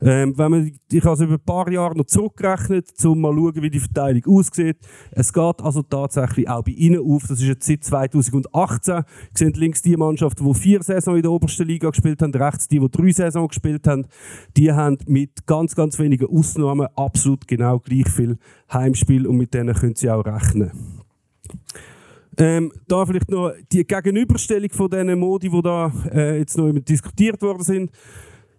Ähm, 0.00 0.38
wenn 0.38 0.50
man, 0.50 0.72
ich 0.92 1.04
habe 1.04 1.14
es 1.14 1.20
über 1.20 1.34
ein 1.34 1.44
paar 1.44 1.70
Jahre 1.70 1.96
noch 1.96 2.06
zurückgerechnet, 2.06 2.92
um 3.04 3.20
mal 3.20 3.34
zu 3.34 3.40
schauen, 3.40 3.62
wie 3.62 3.70
die 3.70 3.80
Verteilung 3.80 4.22
aussieht. 4.26 4.78
Es 5.10 5.32
geht 5.32 5.60
also 5.60 5.82
tatsächlich 5.82 6.48
auch 6.48 6.62
bei 6.62 6.72
Ihnen 6.72 7.00
auf. 7.00 7.22
Das 7.22 7.40
ist 7.40 7.48
jetzt 7.48 7.66
seit 7.66 7.82
2018. 7.82 9.02
Sie 9.34 9.44
sehen 9.44 9.52
links 9.54 9.82
die 9.82 9.96
Mannschaften, 9.96 10.44
die 10.44 10.54
vier 10.54 10.82
Saison 10.82 11.16
in 11.16 11.22
der 11.22 11.32
obersten 11.32 11.66
Liga 11.66 11.90
gespielt 11.90 12.22
haben, 12.22 12.32
rechts 12.32 12.68
die, 12.68 12.78
die 12.78 12.90
drei 12.90 13.10
Saison 13.10 13.48
gespielt 13.48 13.86
haben. 13.88 14.06
Die 14.56 14.72
haben 14.72 14.98
mit 15.06 15.46
ganz, 15.46 15.74
ganz 15.74 15.98
wenigen 15.98 16.26
Ausnahmen 16.26 16.86
absolut 16.94 17.48
genau 17.48 17.80
gleich 17.80 18.08
viel 18.08 18.38
Heimspiel 18.72 19.26
und 19.26 19.36
mit 19.36 19.52
denen 19.52 19.74
können 19.74 19.96
Sie 19.96 20.10
auch 20.10 20.24
rechnen. 20.24 20.70
Ähm, 22.40 22.72
da 22.86 23.04
vielleicht 23.04 23.30
noch 23.30 23.52
die 23.72 23.84
Gegenüberstellung 23.84 24.70
von 24.70 24.88
diesen 24.88 25.18
Modi, 25.18 25.50
die 25.50 25.60
da 25.60 25.92
äh, 26.12 26.38
jetzt 26.38 26.56
noch 26.56 26.72
diskutiert 26.72 27.42
worden 27.42 27.64
sind. 27.64 27.90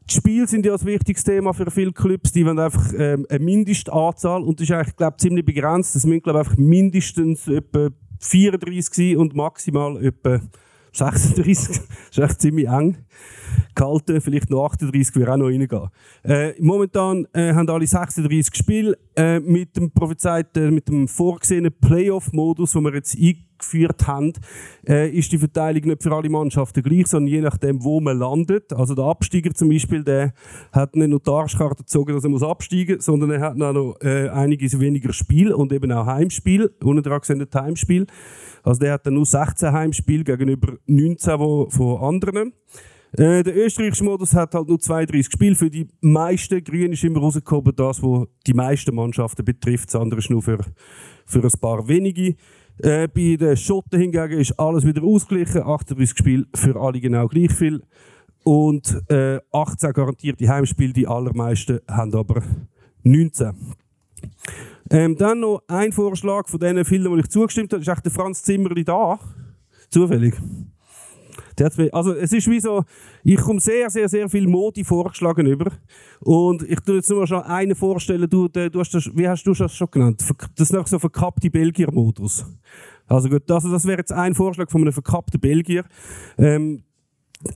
Die 0.09 0.15
Spiele 0.15 0.47
sind 0.47 0.65
ja 0.65 0.73
ein 0.73 0.85
wichtiges 0.85 1.23
Thema 1.23 1.53
für 1.53 1.69
viele 1.69 1.91
Clubs. 1.91 2.31
Die 2.31 2.43
wollen 2.43 2.57
einfach 2.57 2.93
ähm, 2.97 3.27
eine 3.29 3.39
Mindestanzahl 3.39 4.41
und 4.41 4.59
das 4.59 4.67
ist 4.67 4.75
eigentlich 4.75 4.95
glaub, 4.95 5.19
ziemlich 5.19 5.45
begrenzt. 5.45 5.95
Es 5.95 6.03
müssen 6.03 6.23
glaub, 6.23 6.35
einfach 6.35 6.57
mindestens 6.57 7.47
etwa 7.47 7.89
34 8.19 8.93
sein 8.93 9.17
und 9.17 9.35
maximal 9.35 10.03
etwa 10.03 10.41
36. 10.93 11.77
das 11.77 11.87
ist 12.09 12.17
echt 12.17 12.41
ziemlich 12.41 12.67
eng 12.67 12.97
gehalten. 13.75 14.21
Vielleicht 14.21 14.49
noch 14.49 14.65
38 14.65 15.15
wäre 15.15 15.33
auch 15.33 15.37
noch 15.37 15.47
reingehen. 15.47 15.89
Äh, 16.23 16.53
momentan 16.59 17.27
äh, 17.33 17.53
haben 17.53 17.69
alle 17.69 17.87
36 17.87 18.55
Spiele 18.55 18.97
äh, 19.15 19.39
mit 19.39 19.75
dem 19.75 19.91
prophezeiten, 19.91 20.73
mit 20.73 20.87
dem 20.87 21.07
vorgesehenen 21.07 21.71
Playoff-Modus, 21.71 22.73
den 22.73 22.83
wir 22.83 22.93
jetzt 22.93 23.15
eingeführt 23.15 24.07
haben, 24.07 24.33
äh, 24.87 25.09
ist 25.09 25.31
die 25.31 25.37
Verteilung 25.37 25.83
nicht 25.83 26.03
für 26.03 26.15
alle 26.15 26.29
Mannschaften 26.29 26.83
gleich, 26.83 27.07
sondern 27.07 27.33
je 27.33 27.41
nachdem, 27.41 27.83
wo 27.83 27.99
man 27.99 28.17
landet. 28.17 28.73
Also 28.73 28.95
der 28.95 29.05
Absteiger 29.05 29.53
zum 29.53 29.69
Beispiel, 29.69 30.03
der 30.03 30.33
hat 30.71 30.95
nicht 30.95 31.09
nur 31.09 31.19
die 31.19 31.29
Arschkarte 31.29 31.83
gezogen, 31.83 32.13
dass 32.13 32.23
er 32.23 32.29
muss 32.29 32.43
absteigen 32.43 32.95
muss, 32.95 33.05
sondern 33.05 33.31
er 33.31 33.41
hat 33.41 33.61
auch 33.61 33.73
noch 33.73 33.97
äh, 34.01 34.29
einiges 34.29 34.79
weniger 34.79 35.13
Spiel 35.13 35.53
und 35.53 35.71
eben 35.71 35.91
auch 35.91 36.05
Heimspiel. 36.05 36.71
Unten 36.83 37.09
Heimspiel. 37.53 38.07
Also 38.63 38.79
der 38.79 38.93
hat 38.93 39.05
dann 39.05 39.13
nur 39.13 39.25
16 39.25 39.71
Heimspiele 39.71 40.23
gegenüber 40.23 40.77
19 40.85 41.39
wo, 41.39 41.69
von 41.69 42.01
anderen. 42.01 42.53
Äh, 43.13 43.43
der 43.43 43.55
österreichische 43.55 44.03
Modus 44.03 44.33
hat 44.33 44.53
halt 44.53 44.67
nur 44.67 44.79
32 44.79 45.33
Spiele. 45.33 45.55
Für 45.55 45.69
die 45.69 45.87
meisten 46.01 46.63
Grünen 46.63 46.93
ist 46.93 47.03
immer 47.03 47.19
rausgekommen, 47.19 47.75
das, 47.75 48.03
was 48.03 48.27
die 48.45 48.53
meisten 48.53 48.93
Mannschaften 48.93 49.43
betrifft. 49.43 49.89
Das 49.89 49.99
andere 49.99 50.19
ist 50.19 50.29
nur 50.29 50.41
für, 50.41 50.59
für 51.25 51.43
ein 51.43 51.59
paar 51.59 51.87
wenige. 51.87 52.35
Äh, 52.77 53.07
bei 53.07 53.35
den 53.35 53.57
Schotten 53.57 53.99
hingegen 53.99 54.39
ist 54.39 54.59
alles 54.59 54.85
wieder 54.85 55.03
ausgeglichen. 55.03 55.63
38 55.63 56.17
Spiele 56.17 56.45
für 56.55 56.79
alle 56.79 57.01
genau 57.01 57.27
gleich 57.27 57.51
viel. 57.51 57.81
Und 58.43 59.01
äh, 59.09 59.39
18 59.51 59.91
garantierte 59.93 60.47
Heimspiele, 60.47 60.93
die 60.93 61.07
allermeisten 61.07 61.79
haben 61.87 62.13
aber 62.15 62.43
19. 63.03 63.53
Ähm, 64.91 65.15
dann 65.17 65.39
noch 65.41 65.61
ein 65.67 65.91
Vorschlag 65.91 66.47
von 66.47 66.59
den 66.59 66.83
vielen, 66.85 67.13
die 67.13 67.19
ich 67.19 67.29
zugestimmt 67.29 67.73
habe, 67.73 67.81
ist 67.81 67.87
echt 67.87 68.05
der 68.05 68.11
Franz 68.11 68.43
Zimmerli 68.43 68.83
da. 68.83 69.19
Zufällig. 69.89 70.35
Also 71.91 72.13
es 72.13 72.31
ist 72.33 72.49
wie 72.49 72.59
so, 72.59 72.83
ich 73.23 73.37
komme 73.37 73.59
sehr, 73.59 73.89
sehr, 73.89 74.09
sehr 74.09 74.29
viel 74.29 74.47
Modi 74.47 74.83
vorgeschlagen 74.83 75.45
über. 75.45 75.71
Und 76.21 76.63
ich 76.63 76.79
tue 76.81 76.95
jetzt 76.95 77.09
nur 77.09 77.27
schon 77.27 77.43
einen 77.43 77.75
vorstellen, 77.75 78.29
du, 78.29 78.47
du 78.47 78.79
hast 78.79 78.93
das, 78.93 79.09
wie 79.13 79.27
hast 79.27 79.43
du 79.45 79.53
das 79.53 79.75
schon 79.75 79.89
genannt? 79.91 80.23
Das 80.55 80.69
ist 80.69 80.73
noch 80.73 80.87
so 80.87 80.99
verkappte 80.99 81.49
Belgier-Modus. 81.49 82.45
Also 83.07 83.29
gut, 83.29 83.49
also 83.49 83.71
das 83.71 83.85
wäre 83.85 83.99
jetzt 83.99 84.11
ein 84.13 84.35
Vorschlag 84.35 84.69
von 84.69 84.81
einem 84.81 84.93
verkappten 84.93 85.39
Belgier. 85.39 85.83
Ähm, 86.37 86.83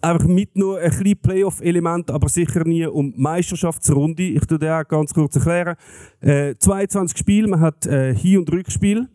einfach 0.01 0.28
mit 0.28 0.56
nur 0.56 0.80
ein 0.80 0.89
bisschen 0.89 1.18
Playoff-Element, 1.22 2.10
aber 2.12 2.30
sicher 2.30 2.64
nie 2.66 2.86
um 2.86 3.14
Meisterschaftsrunde. 3.18 4.24
Ich 4.24 4.45
tue 4.45 4.60
das 4.60 4.70
auch 4.70 4.88
ganz 4.88 5.14
kurz 5.14 5.36
erklären. 5.36 5.76
Äh, 6.22 6.56
22 6.58 7.18
Spiele, 7.18 7.47
man 7.47 7.60
hat 7.60 7.86
äh, 7.86 8.16
Hin- 8.16 8.39
und 8.39 8.51
Rückspiel. 8.51 9.08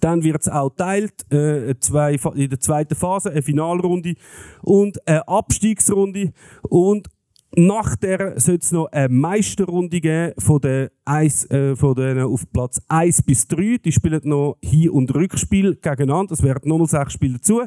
Dann 0.00 0.22
wird 0.22 0.42
es 0.42 0.48
auch 0.48 0.70
geteilt, 0.70 1.30
äh, 1.32 1.74
zwei, 1.80 2.16
in 2.34 2.50
der 2.50 2.60
zweiten 2.60 2.94
Phase, 2.94 3.30
eine 3.30 3.42
Finalrunde 3.42 4.14
und 4.62 5.06
eine 5.06 5.26
Abstiegsrunde. 5.26 6.32
Und 6.62 7.08
nach 7.56 7.96
der 7.96 8.38
soll 8.38 8.58
es 8.60 8.72
noch 8.72 8.86
eine 8.92 9.08
Meisterrunde 9.08 10.00
geben 10.00 10.34
von 10.38 10.60
den, 10.60 10.88
Eis, 11.04 11.50
äh, 11.50 11.74
von 11.76 11.94
den 11.94 12.20
auf 12.20 12.44
Platz 12.52 12.80
1 12.88 13.22
bis 13.22 13.48
3. 13.48 13.78
Die 13.82 13.92
spielen 13.92 14.20
noch 14.24 14.58
Hin- 14.62 14.90
und 14.90 15.14
Rückspiel 15.14 15.76
gegeneinander. 15.76 16.34
Es 16.34 16.42
werden 16.42 16.68
nochmal 16.68 16.88
sechs 16.88 17.14
Spiele 17.14 17.38
dazu. 17.38 17.62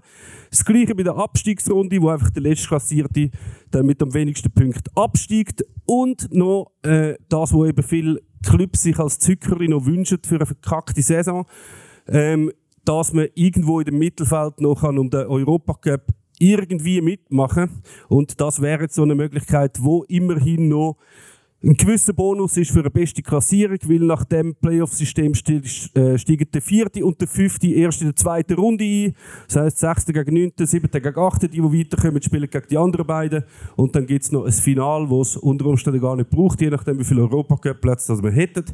Das 0.51 0.63
gleiche 0.63 0.93
bei 0.93 1.03
der 1.03 1.15
Abstiegsrunde, 1.15 1.99
wo 2.01 2.09
einfach 2.09 2.29
der 2.29 2.43
letztklassierte 2.43 3.31
der 3.73 3.83
mit 3.83 4.01
am 4.01 4.13
wenigsten 4.13 4.51
Punkten 4.51 4.95
absteigt. 4.95 5.65
Und 5.85 6.31
noch 6.31 6.71
äh, 6.83 7.15
das, 7.29 7.51
wo 7.51 7.65
eben 7.65 7.83
viele 7.83 8.21
Clubs 8.45 8.83
sich 8.83 8.99
als 8.99 9.17
Zuckerli 9.17 9.67
noch 9.67 9.85
wünschen 9.85 10.19
für 10.23 10.35
eine 10.35 10.45
verkackte 10.45 11.01
Saison. 11.01 11.45
Ähm, 12.07 12.51
dass 12.85 13.13
man 13.13 13.27
irgendwo 13.35 13.79
in 13.79 13.85
dem 13.85 13.99
Mittelfeld 13.99 14.59
noch 14.59 14.83
um 14.83 15.09
den 15.09 15.27
Europacup 15.27 16.07
irgendwie 16.39 17.01
mitmachen. 17.01 17.83
Und 18.09 18.41
das 18.41 18.61
wäre 18.61 18.83
jetzt 18.83 18.95
so 18.95 19.03
eine 19.03 19.15
Möglichkeit, 19.15 19.77
wo 19.81 20.03
immerhin 20.03 20.67
noch 20.67 20.97
ein 21.63 21.75
gewisser 21.75 22.13
Bonus 22.13 22.57
ist 22.57 22.71
für 22.71 22.79
eine 22.79 22.89
beste 22.89 23.21
Klassierung, 23.21 23.77
weil 23.83 23.99
nach 23.99 24.23
dem 24.25 24.55
Playoff-System 24.55 25.33
äh, 25.33 26.17
steigen 26.17 26.47
der 26.51 26.61
vierte 26.61 27.05
und 27.05 27.21
der 27.21 27.27
fünfte 27.27 27.67
erst 27.67 28.01
in 28.01 28.07
der 28.07 28.15
zweiten 28.15 28.55
Runde 28.55 28.83
ein. 28.83 29.15
Das 29.47 29.57
heisst, 29.57 29.77
sechste 29.77 30.11
gegen 30.11 30.33
neunte, 30.33 30.65
siebte 30.65 30.99
gegen 30.99 31.19
achte, 31.19 31.47
die, 31.47 31.61
die 31.61 31.63
weiterkommen, 31.63 32.19
spielen 32.21 32.49
gegen 32.49 32.67
die 32.67 32.77
anderen 32.79 33.05
beiden. 33.05 33.43
Und 33.75 33.95
dann 33.95 34.07
gibt 34.07 34.23
es 34.23 34.31
noch 34.31 34.45
ein 34.45 34.51
Final, 34.51 35.07
das 35.07 35.29
es 35.29 35.37
unter 35.37 35.67
Umständen 35.67 36.01
gar 36.01 36.15
nicht 36.15 36.31
braucht, 36.31 36.61
je 36.61 36.71
nachdem, 36.71 36.97
wie 36.97 37.03
viele 37.03 37.21
Europacup-Plätze 37.21 38.23
wir 38.23 38.31
hätten. 38.31 38.65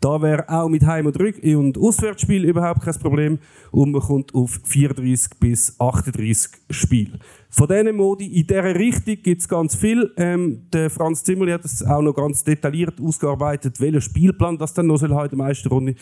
Da 0.00 0.22
wäre 0.22 0.48
auch 0.48 0.68
mit 0.70 0.86
Heim- 0.86 1.06
und, 1.06 1.20
Rück 1.20 1.42
und 1.42 1.76
Auswärtsspiel 1.76 2.44
überhaupt 2.44 2.82
kein 2.82 2.94
Problem. 2.94 3.38
Und 3.70 3.92
man 3.92 4.00
kommt 4.00 4.34
auf 4.34 4.58
34 4.64 5.38
bis 5.38 5.78
38 5.78 6.52
Spiele. 6.70 7.18
Von 7.50 7.68
diesen 7.68 7.96
Modi 7.96 8.26
in 8.26 8.46
dieser 8.46 8.74
Richtung 8.74 9.18
gibt 9.22 9.42
es 9.42 9.48
ganz 9.48 9.76
viel. 9.76 10.10
Ähm, 10.16 10.62
der 10.72 10.88
Franz 10.88 11.22
Zimmerli 11.22 11.52
hat 11.52 11.66
es 11.66 11.84
auch 11.84 12.00
noch 12.00 12.14
ganz 12.14 12.42
detailliert 12.44 12.98
ausgearbeitet, 12.98 13.78
welcher 13.80 14.00
Spielplan 14.00 14.56
das 14.56 14.72
dann 14.72 14.86
noch 14.86 14.96
soll 14.96 15.10
in 15.10 15.16
der 15.16 15.36
Meisterrunde. 15.36 15.94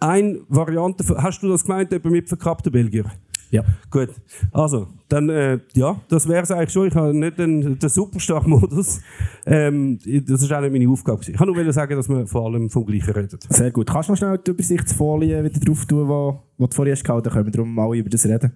Eine 0.00 0.40
Variante, 0.48 1.04
hast 1.22 1.42
du 1.42 1.48
das 1.50 1.64
gemeint, 1.64 1.92
etwa 1.92 2.08
mit 2.08 2.28
verkappten 2.28 2.72
Belgier? 2.72 3.10
Ja. 3.54 3.62
Gut. 3.88 4.08
Also, 4.50 4.88
dann, 5.08 5.28
äh, 5.28 5.60
ja, 5.74 6.00
das 6.08 6.28
wäre 6.28 6.42
es 6.42 6.50
eigentlich 6.50 6.72
schon. 6.72 6.88
Ich 6.88 6.94
habe 6.96 7.14
nicht 7.14 7.38
den, 7.38 7.78
den 7.78 7.88
Superstar-Modus. 7.88 9.00
Ähm, 9.46 9.96
das 10.26 10.42
ist 10.42 10.52
auch 10.52 10.60
nicht 10.60 10.72
meine 10.72 10.88
Aufgabe. 10.88 11.22
Ich 11.24 11.36
kann 11.36 11.46
nur 11.46 11.72
sagen, 11.72 11.94
dass 11.94 12.08
wir 12.08 12.26
vor 12.26 12.46
allem 12.46 12.68
vom 12.68 12.84
Gleichen 12.84 13.12
reden. 13.12 13.38
Sehr 13.48 13.70
gut. 13.70 13.86
Kannst 13.86 14.08
du 14.08 14.12
noch 14.12 14.18
schnell 14.18 14.38
die 14.38 14.50
Übersichtsfolie 14.50 15.44
wieder 15.44 15.60
drauf 15.60 15.86
tun, 15.86 16.08
wo, 16.08 16.42
wo 16.58 16.66
du 16.66 16.74
vorhin 16.74 16.94
hast 16.94 17.04
gehalten? 17.04 17.22
Dann 17.26 17.32
können 17.32 17.46
wir 17.46 17.52
darum 17.52 17.72
mal 17.72 17.96
über 17.96 18.10
das 18.10 18.26
reden. 18.26 18.54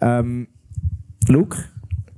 Ähm, 0.00 0.46
Luke, 1.26 1.58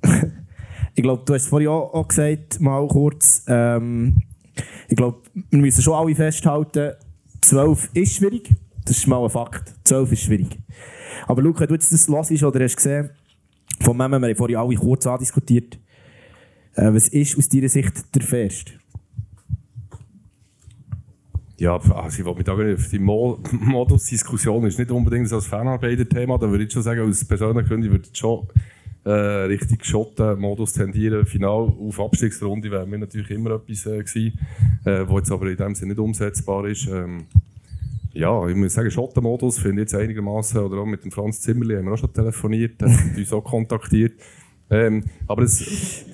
ich 0.95 1.03
glaube, 1.03 1.23
du 1.25 1.33
hast 1.33 1.45
es 1.45 1.49
vorhin 1.49 1.68
auch, 1.68 1.95
auch 1.95 2.07
gesagt, 2.07 2.61
mal 2.61 2.87
kurz. 2.87 3.45
Ähm, 3.49 4.21
ich 4.89 4.97
glaube, 4.97 5.23
wir 5.33 5.59
müssen 5.59 5.81
schon 5.81 5.95
alle 5.95 6.14
festhalten, 6.14 6.93
12 7.41 7.91
ist 7.95 8.16
schwierig. 8.16 8.55
Das 8.85 8.99
ist 8.99 9.07
mal 9.07 9.25
ein 9.25 9.31
Fakt. 9.31 9.73
12 9.85 10.12
ist 10.12 10.23
schwierig. 10.25 10.59
Aber 11.27 11.43
Luca, 11.43 11.67
du 11.67 11.75
jetzt 11.75 11.93
das 11.93 12.09
hörst 12.09 12.43
oder 12.43 12.65
hast 12.65 12.77
gesehen, 12.77 13.11
von 13.81 13.97
Mem, 13.97 14.11
wir 14.11 14.29
haben 14.29 14.37
vorhin 14.37 14.57
alle 14.57 14.75
kurz 14.75 15.07
andiskutiert. 15.07 15.79
Äh, 16.75 16.93
was 16.93 17.09
ist 17.09 17.37
aus 17.39 17.49
deiner 17.49 17.69
Sicht 17.69 18.15
der 18.15 18.23
Fairste? 18.23 18.73
Ja, 21.59 21.77
also 21.77 22.21
ich 22.21 22.25
will 22.25 22.35
mich 22.35 22.45
da 22.45 22.55
nicht 22.55 22.91
die 22.91 22.99
Mo 22.99 23.39
Modus-Diskussion 23.53 24.65
ist 24.65 24.79
nicht 24.79 24.91
unbedingt 24.91 25.31
ein 25.31 25.41
Fanarbeiter-Thema. 25.41 26.39
Da 26.39 26.51
würde 26.51 26.65
ich 26.65 26.73
schon 26.73 26.83
sagen, 26.83 27.01
als 27.01 27.25
persönlicher 27.25 27.69
Kunde 27.69 27.91
würde 27.91 28.09
ich 28.11 28.19
schon 28.19 28.47
äh, 29.05 29.11
richtig 29.11 29.85
Schotten-Modus 29.85 30.73
tendieren. 30.73 31.27
Final 31.27 31.73
auf 31.79 32.01
Abstiegsrunde 32.01 32.71
wäre 32.71 32.87
mir 32.87 32.99
natürlich 32.99 33.31
immer 33.31 33.51
etwas 33.51 33.85
äh, 33.85 33.99
gewesen, 33.99 34.39
äh, 34.85 35.07
wo 35.07 35.19
jetzt 35.19 35.31
aber 35.31 35.51
in 35.51 35.57
dem 35.59 35.75
Sinne 35.75 35.93
nicht 35.93 36.01
umsetzbar 36.01 36.67
ist. 36.67 36.87
Ähm, 36.87 37.27
ja, 38.13 38.49
ich 38.49 38.57
muss 38.57 38.75
sagen, 38.75 38.91
Schottenmodus 38.91 39.59
finde 39.59 39.83
ich 39.83 39.93
jetzt 39.93 39.95
einigermaßen, 39.95 40.61
oder 40.61 40.79
auch 40.79 40.87
mit 40.87 41.05
dem 41.05 41.11
Franz 41.11 41.41
Zimmerli 41.41 41.77
haben 41.77 41.87
wir 41.87 41.93
auch 41.93 41.99
schon 41.99 42.13
telefoniert, 42.13 42.83
hat 42.83 42.91
uns 43.17 43.33
auch 43.33 43.45
kontaktiert. 43.45 44.21
Ähm, 44.71 45.05
aber 45.27 45.43
das, 45.43 46.05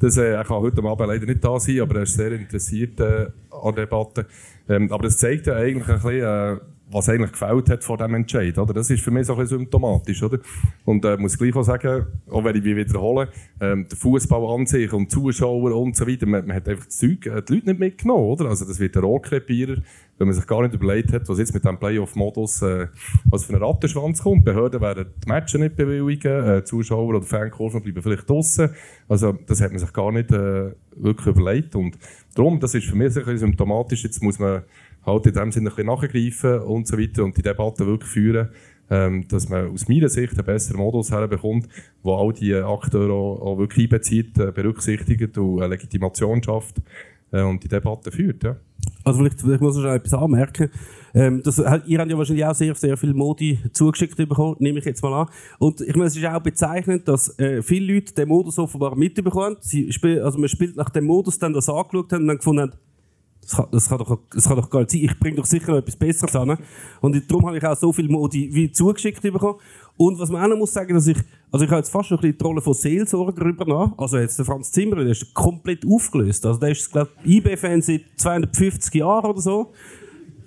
das, 0.00 0.16
äh, 0.16 0.32
er 0.32 0.44
kann 0.44 0.58
heute 0.58 0.82
Abend 0.82 1.08
leider 1.08 1.26
nicht 1.26 1.44
da 1.44 1.58
sein, 1.58 1.80
aber 1.80 1.96
er 1.96 2.02
ist 2.02 2.14
sehr 2.14 2.32
interessiert 2.32 3.00
äh, 3.00 3.26
an 3.50 3.74
der 3.74 3.86
Debatte. 3.86 4.26
Ähm, 4.68 4.92
aber 4.92 5.04
das 5.04 5.18
zeigt 5.18 5.46
ja 5.46 5.56
eigentlich 5.56 5.88
ein 5.88 5.94
bisschen, 5.94 6.22
äh, 6.22 6.56
was 6.90 7.08
eigentlich 7.08 7.32
gefällt 7.32 7.70
hat 7.70 7.84
vor 7.84 7.96
diesem 7.96 8.14
Entscheid. 8.14 8.58
Oder? 8.58 8.74
Das 8.74 8.90
ist 8.90 9.02
für 9.02 9.10
mich 9.10 9.26
so 9.26 9.32
ein 9.32 9.40
bisschen 9.40 9.60
symptomatisch. 9.60 10.22
Oder? 10.22 10.38
Und 10.84 11.04
äh, 11.04 11.16
muss 11.16 11.38
gleich 11.38 11.54
auch 11.54 11.62
sagen, 11.62 12.06
auch 12.30 12.44
wenn 12.44 12.56
ich 12.56 12.62
mich 12.62 12.76
wiederhole, 12.76 13.28
ähm, 13.60 13.86
der 13.88 13.96
Fußball 13.96 14.54
an 14.54 14.66
sich 14.66 14.92
und 14.92 15.10
Zuschauer 15.10 15.74
und 15.74 15.96
so 15.96 16.06
weiter, 16.06 16.26
man, 16.26 16.46
man 16.46 16.56
hat 16.56 16.68
einfach 16.68 16.86
das 16.86 16.98
Zeug, 16.98 17.26
äh, 17.26 17.42
die 17.42 17.54
Leute 17.54 17.66
nicht 17.70 17.80
mitgenommen. 17.80 18.24
Oder? 18.24 18.46
Also 18.46 18.64
das 18.66 18.78
wird 18.78 18.96
ein 18.96 19.04
Rohrkrepierer, 19.04 19.76
wenn 20.18 20.28
man 20.28 20.34
sich 20.34 20.46
gar 20.46 20.62
nicht 20.62 20.74
überlegt 20.74 21.12
hat, 21.12 21.28
was 21.28 21.38
jetzt 21.38 21.54
mit 21.54 21.64
dem 21.64 21.78
Playoff-Modus 21.78 22.62
äh, 22.62 22.88
was 23.24 23.44
für 23.44 23.54
ein 23.54 23.62
Rattenschwanz 23.62 24.22
kommt. 24.22 24.44
Behörden 24.44 24.80
werden 24.80 25.06
die 25.24 25.28
Matches 25.28 25.60
nicht 25.60 25.76
bewilligen, 25.76 26.48
äh, 26.48 26.64
Zuschauer 26.64 27.08
oder 27.08 27.22
Fankurven 27.22 27.82
bleiben 27.82 28.02
vielleicht 28.02 28.28
draußen. 28.28 28.70
Also 29.08 29.32
das 29.46 29.60
hat 29.60 29.70
man 29.70 29.78
sich 29.78 29.92
gar 29.92 30.12
nicht 30.12 30.30
äh, 30.30 30.72
wirklich 30.96 31.26
überlegt. 31.26 31.74
Und 31.74 31.98
darum, 32.34 32.60
das 32.60 32.74
ist 32.74 32.86
für 32.86 32.96
mich 32.96 33.08
ein 33.08 33.14
bisschen 33.14 33.38
symptomatisch. 33.38 34.04
Jetzt 34.04 34.22
muss 34.22 34.38
man 34.38 34.62
halt 35.04 35.26
in 35.26 35.34
dem 35.34 35.52
Sinne 35.52 35.72
ein 35.76 35.86
nachgreifen 35.86 36.60
und 36.60 36.86
so 36.86 36.98
weiter 36.98 37.24
und 37.24 37.36
die 37.36 37.42
Debatte 37.42 37.86
wirklich 37.86 38.10
führen, 38.10 38.48
ähm, 38.90 39.26
dass 39.28 39.48
man 39.48 39.70
aus 39.70 39.88
meiner 39.88 40.08
Sicht 40.08 40.34
einen 40.34 40.44
besseren 40.44 40.78
Modus 40.78 41.10
herbekommt, 41.10 41.68
wo 42.02 42.14
all 42.14 42.32
die 42.32 42.54
Akteure 42.54 43.12
auch, 43.12 43.40
auch 43.40 43.58
wirklich 43.58 43.86
einbezieht, 43.86 44.38
äh, 44.38 44.52
berücksichtigt 44.52 45.36
und 45.38 45.60
eine 45.60 45.68
Legitimation 45.68 46.42
schafft 46.42 46.76
äh, 47.32 47.42
und 47.42 47.62
die 47.64 47.68
Debatte 47.68 48.12
führt. 48.12 48.44
Ja. 48.44 48.56
Also 49.04 49.20
vielleicht, 49.20 49.40
vielleicht 49.40 49.60
muss 49.60 49.76
ich 49.76 49.82
noch 49.82 49.92
etwas 49.92 50.14
anmerken. 50.14 50.70
Ähm, 51.14 51.42
das, 51.42 51.58
ihr 51.58 51.98
habt 51.98 52.10
ja 52.10 52.18
wahrscheinlich 52.18 52.44
auch 52.44 52.54
sehr, 52.54 52.74
sehr 52.74 52.96
viele 52.96 53.14
Modi 53.14 53.58
zugeschickt 53.72 54.16
bekommen, 54.16 54.56
nehme 54.58 54.78
ich 54.78 54.84
jetzt 54.84 55.02
mal 55.02 55.22
an. 55.22 55.28
Und 55.58 55.80
ich 55.80 55.94
meine, 55.94 56.06
es 56.06 56.16
ist 56.16 56.24
auch 56.24 56.40
bezeichnend, 56.40 57.06
dass 57.08 57.38
äh, 57.38 57.62
viele 57.62 57.94
Leute 57.94 58.14
den 58.14 58.28
Modus 58.28 58.58
offenbar 58.58 58.96
mitbekommen. 58.96 59.56
Sie 59.60 59.92
spiel, 59.92 60.20
also 60.20 60.38
man 60.38 60.48
spielt 60.48 60.76
nach 60.76 60.90
dem 60.90 61.04
Modus, 61.04 61.38
dann 61.38 61.52
das 61.52 61.68
angeschaut 61.68 62.12
haben 62.12 62.22
und 62.22 62.28
dann 62.28 62.36
gefunden 62.38 62.62
haben, 62.62 62.72
das 63.52 63.56
kann, 63.56 63.66
das 63.70 63.88
kann, 63.88 63.98
doch, 63.98 64.18
das 64.32 64.44
kann 64.44 64.56
doch 64.56 64.70
gar 64.70 64.80
nicht 64.80 64.90
sein. 64.90 65.00
Ich 65.02 65.18
bringe 65.18 65.36
doch 65.36 65.44
sicher 65.44 65.72
noch 65.72 65.78
etwas 65.78 65.96
Besseres 65.96 66.34
an. 66.34 66.58
Und 67.00 67.30
darum 67.30 67.46
habe 67.46 67.58
ich 67.58 67.66
auch 67.66 67.76
so 67.76 67.92
viele 67.92 68.08
Modi 68.08 68.48
wie 68.52 68.72
zugeschickt 68.72 69.20
bekommen. 69.22 69.58
Und 69.96 70.18
was 70.18 70.30
man 70.30 70.42
auch 70.42 70.48
noch 70.48 70.56
muss 70.56 70.72
sagen, 70.72 70.94
dass 70.94 71.06
ich, 71.06 71.18
also 71.50 71.64
ich 71.64 71.70
habe 71.70 71.80
jetzt 71.80 71.90
fast 71.90 72.08
schon 72.08 72.18
die 72.20 72.34
Rolle 72.42 72.62
von 72.62 72.74
Seelsorger 72.74 73.44
übernommen. 73.44 73.92
Also 73.98 74.18
jetzt 74.18 74.38
der 74.38 74.46
Franz 74.46 74.72
Zimmer, 74.72 74.96
der 74.96 75.08
ist 75.08 75.34
komplett 75.34 75.86
aufgelöst. 75.86 76.46
Also 76.46 76.58
der 76.58 76.70
ist, 76.70 76.90
glaube 76.90 77.10
ich, 77.24 77.36
IB-Fan 77.36 77.82
seit 77.82 78.02
250 78.16 78.94
Jahren 78.94 79.30
oder 79.30 79.40
so. 79.40 79.72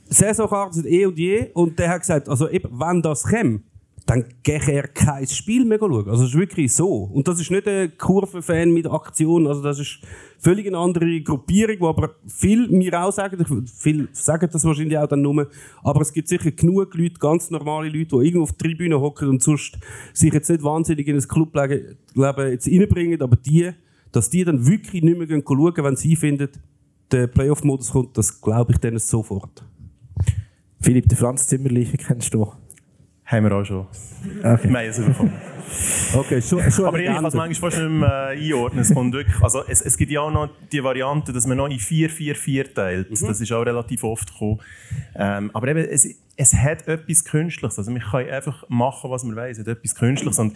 Saisonkarte 0.08 0.76
seit 0.78 0.86
eh 0.86 1.06
und 1.06 1.18
je. 1.18 1.51
Und 1.53 1.78
der 1.78 1.89
hat 1.89 2.01
gesagt, 2.01 2.28
also 2.28 2.49
eben, 2.49 2.70
wenn 2.72 3.01
das 3.01 3.24
kommt, 3.24 3.64
dann 4.06 4.24
gehe 4.43 4.62
er 4.68 4.88
kein 4.88 5.26
Spiel 5.28 5.66
mehr 5.66 5.80
schauen. 5.80 6.08
Also 6.08 6.24
es 6.24 6.30
ist 6.30 6.38
wirklich 6.38 6.72
so. 6.72 7.06
Und 7.06 7.28
das 7.28 7.39
ist 7.39 7.49
nicht 7.49 7.68
ein 7.68 7.97
Kurvenfan 7.97 8.72
mit 8.72 8.88
Aktion, 8.88 9.47
also 9.47 9.64
das 9.64 9.80
ist 9.80 9.99
völlig 10.38 10.68
eine 10.68 10.78
andere 10.78 11.22
Gruppierung, 11.22 11.78
wo 11.80 11.88
aber 11.88 12.16
viel 12.28 12.68
mir 12.70 13.03
auch 13.03 13.12
sagen, 13.12 13.43
viel 13.66 14.08
sagen 14.12 14.49
das 14.51 14.64
wahrscheinlich 14.64 14.97
auch 14.97 15.08
dann 15.08 15.24
nur, 15.24 15.49
aber 15.82 16.01
es 16.01 16.14
gibt 16.14 16.28
sicher 16.28 16.51
genug 16.51 16.93
Leute, 16.93 17.16
ganz 17.20 17.49
normale 17.49 17.89
Leute, 17.89 18.18
die 18.18 18.28
irgendwo 18.28 18.43
auf 18.43 18.53
der 18.53 18.68
Tribüne 18.70 19.01
hocken 19.01 19.28
und 19.28 19.41
sonst 19.41 19.80
sich 20.14 20.32
jetzt 20.32 20.49
nicht 20.49 20.64
wahnsinnig 20.64 21.08
in 21.08 21.16
ein 21.16 21.28
Clubleben 21.28 21.97
jetzt 22.51 22.68
reinbringen, 22.68 23.22
aber 23.24 23.38
die, 23.38 23.72
dass 24.12 24.30
die 24.30 24.43
dann 24.43 24.68
wirklich 24.68 25.01
nicht 25.01 25.18
mehr 25.18 25.28
schauen, 25.28 25.84
wenn 25.84 25.95
sie 25.95 26.16
finden, 26.16 26.49
der 27.12 27.26
Playoff-Modus 27.26 27.91
kommt, 27.91 28.18
das 28.18 28.39
glaube 28.39 28.74
ich 28.74 28.78
denen 28.78 28.99
sofort. 28.99 29.64
Philipp, 30.80 31.10
der 31.10 31.18
Franz 31.18 31.47
Zimmerli, 31.47 31.86
kennst 31.97 32.34
du? 32.36 32.51
Haben 33.26 33.45
wir 33.45 33.51
auch 33.53 33.65
schon. 33.65 33.88
Okay. 34.43 34.88
Es 34.88 34.97
bekommen. 34.99 35.34
Okay, 36.13 36.41
schon, 36.41 36.71
schon 36.71 36.86
Aber 36.86 36.99
ich 36.99 37.07
kann 37.07 37.26
es 37.26 37.34
manchmal 37.34 37.71
fast 37.71 37.82
nicht 37.82 37.91
mehr 37.91 38.30
äh, 38.30 38.38
einordnen. 38.38 38.82
Es, 38.82 38.93
kommt 38.93 39.13
wirklich, 39.13 39.41
also 39.41 39.63
es, 39.67 39.82
es 39.82 39.97
gibt 39.97 40.11
ja 40.11 40.21
auch 40.21 40.32
noch 40.32 40.49
die 40.71 40.84
Variante, 40.84 41.34
dass 41.34 41.47
man 41.47 41.57
noch 41.57 41.67
in 41.67 41.80
4-4-4 41.80 42.73
teilt. 42.73 43.09
Mhm. 43.09 43.28
Das 43.28 43.41
ist 43.41 43.51
auch 43.51 43.65
relativ 43.65 44.03
oft 44.03 44.32
gekommen. 44.32 44.61
Ähm, 45.15 45.49
aber 45.53 45.67
eben, 45.69 45.80
es, 45.80 46.07
es 46.38 46.53
hat 46.53 46.88
etwas 46.88 47.26
Künstliches. 47.26 47.80
Also 47.80 47.91
man 47.91 48.01
kann 48.01 48.30
einfach 48.30 48.63
machen, 48.69 49.09
was 49.09 49.23
man 49.23 49.36
weiß. 49.36 49.57
Es 49.57 49.67
hat 49.67 49.78
etwas 49.78 49.95
Künstliches. 49.95 50.38
Und 50.38 50.55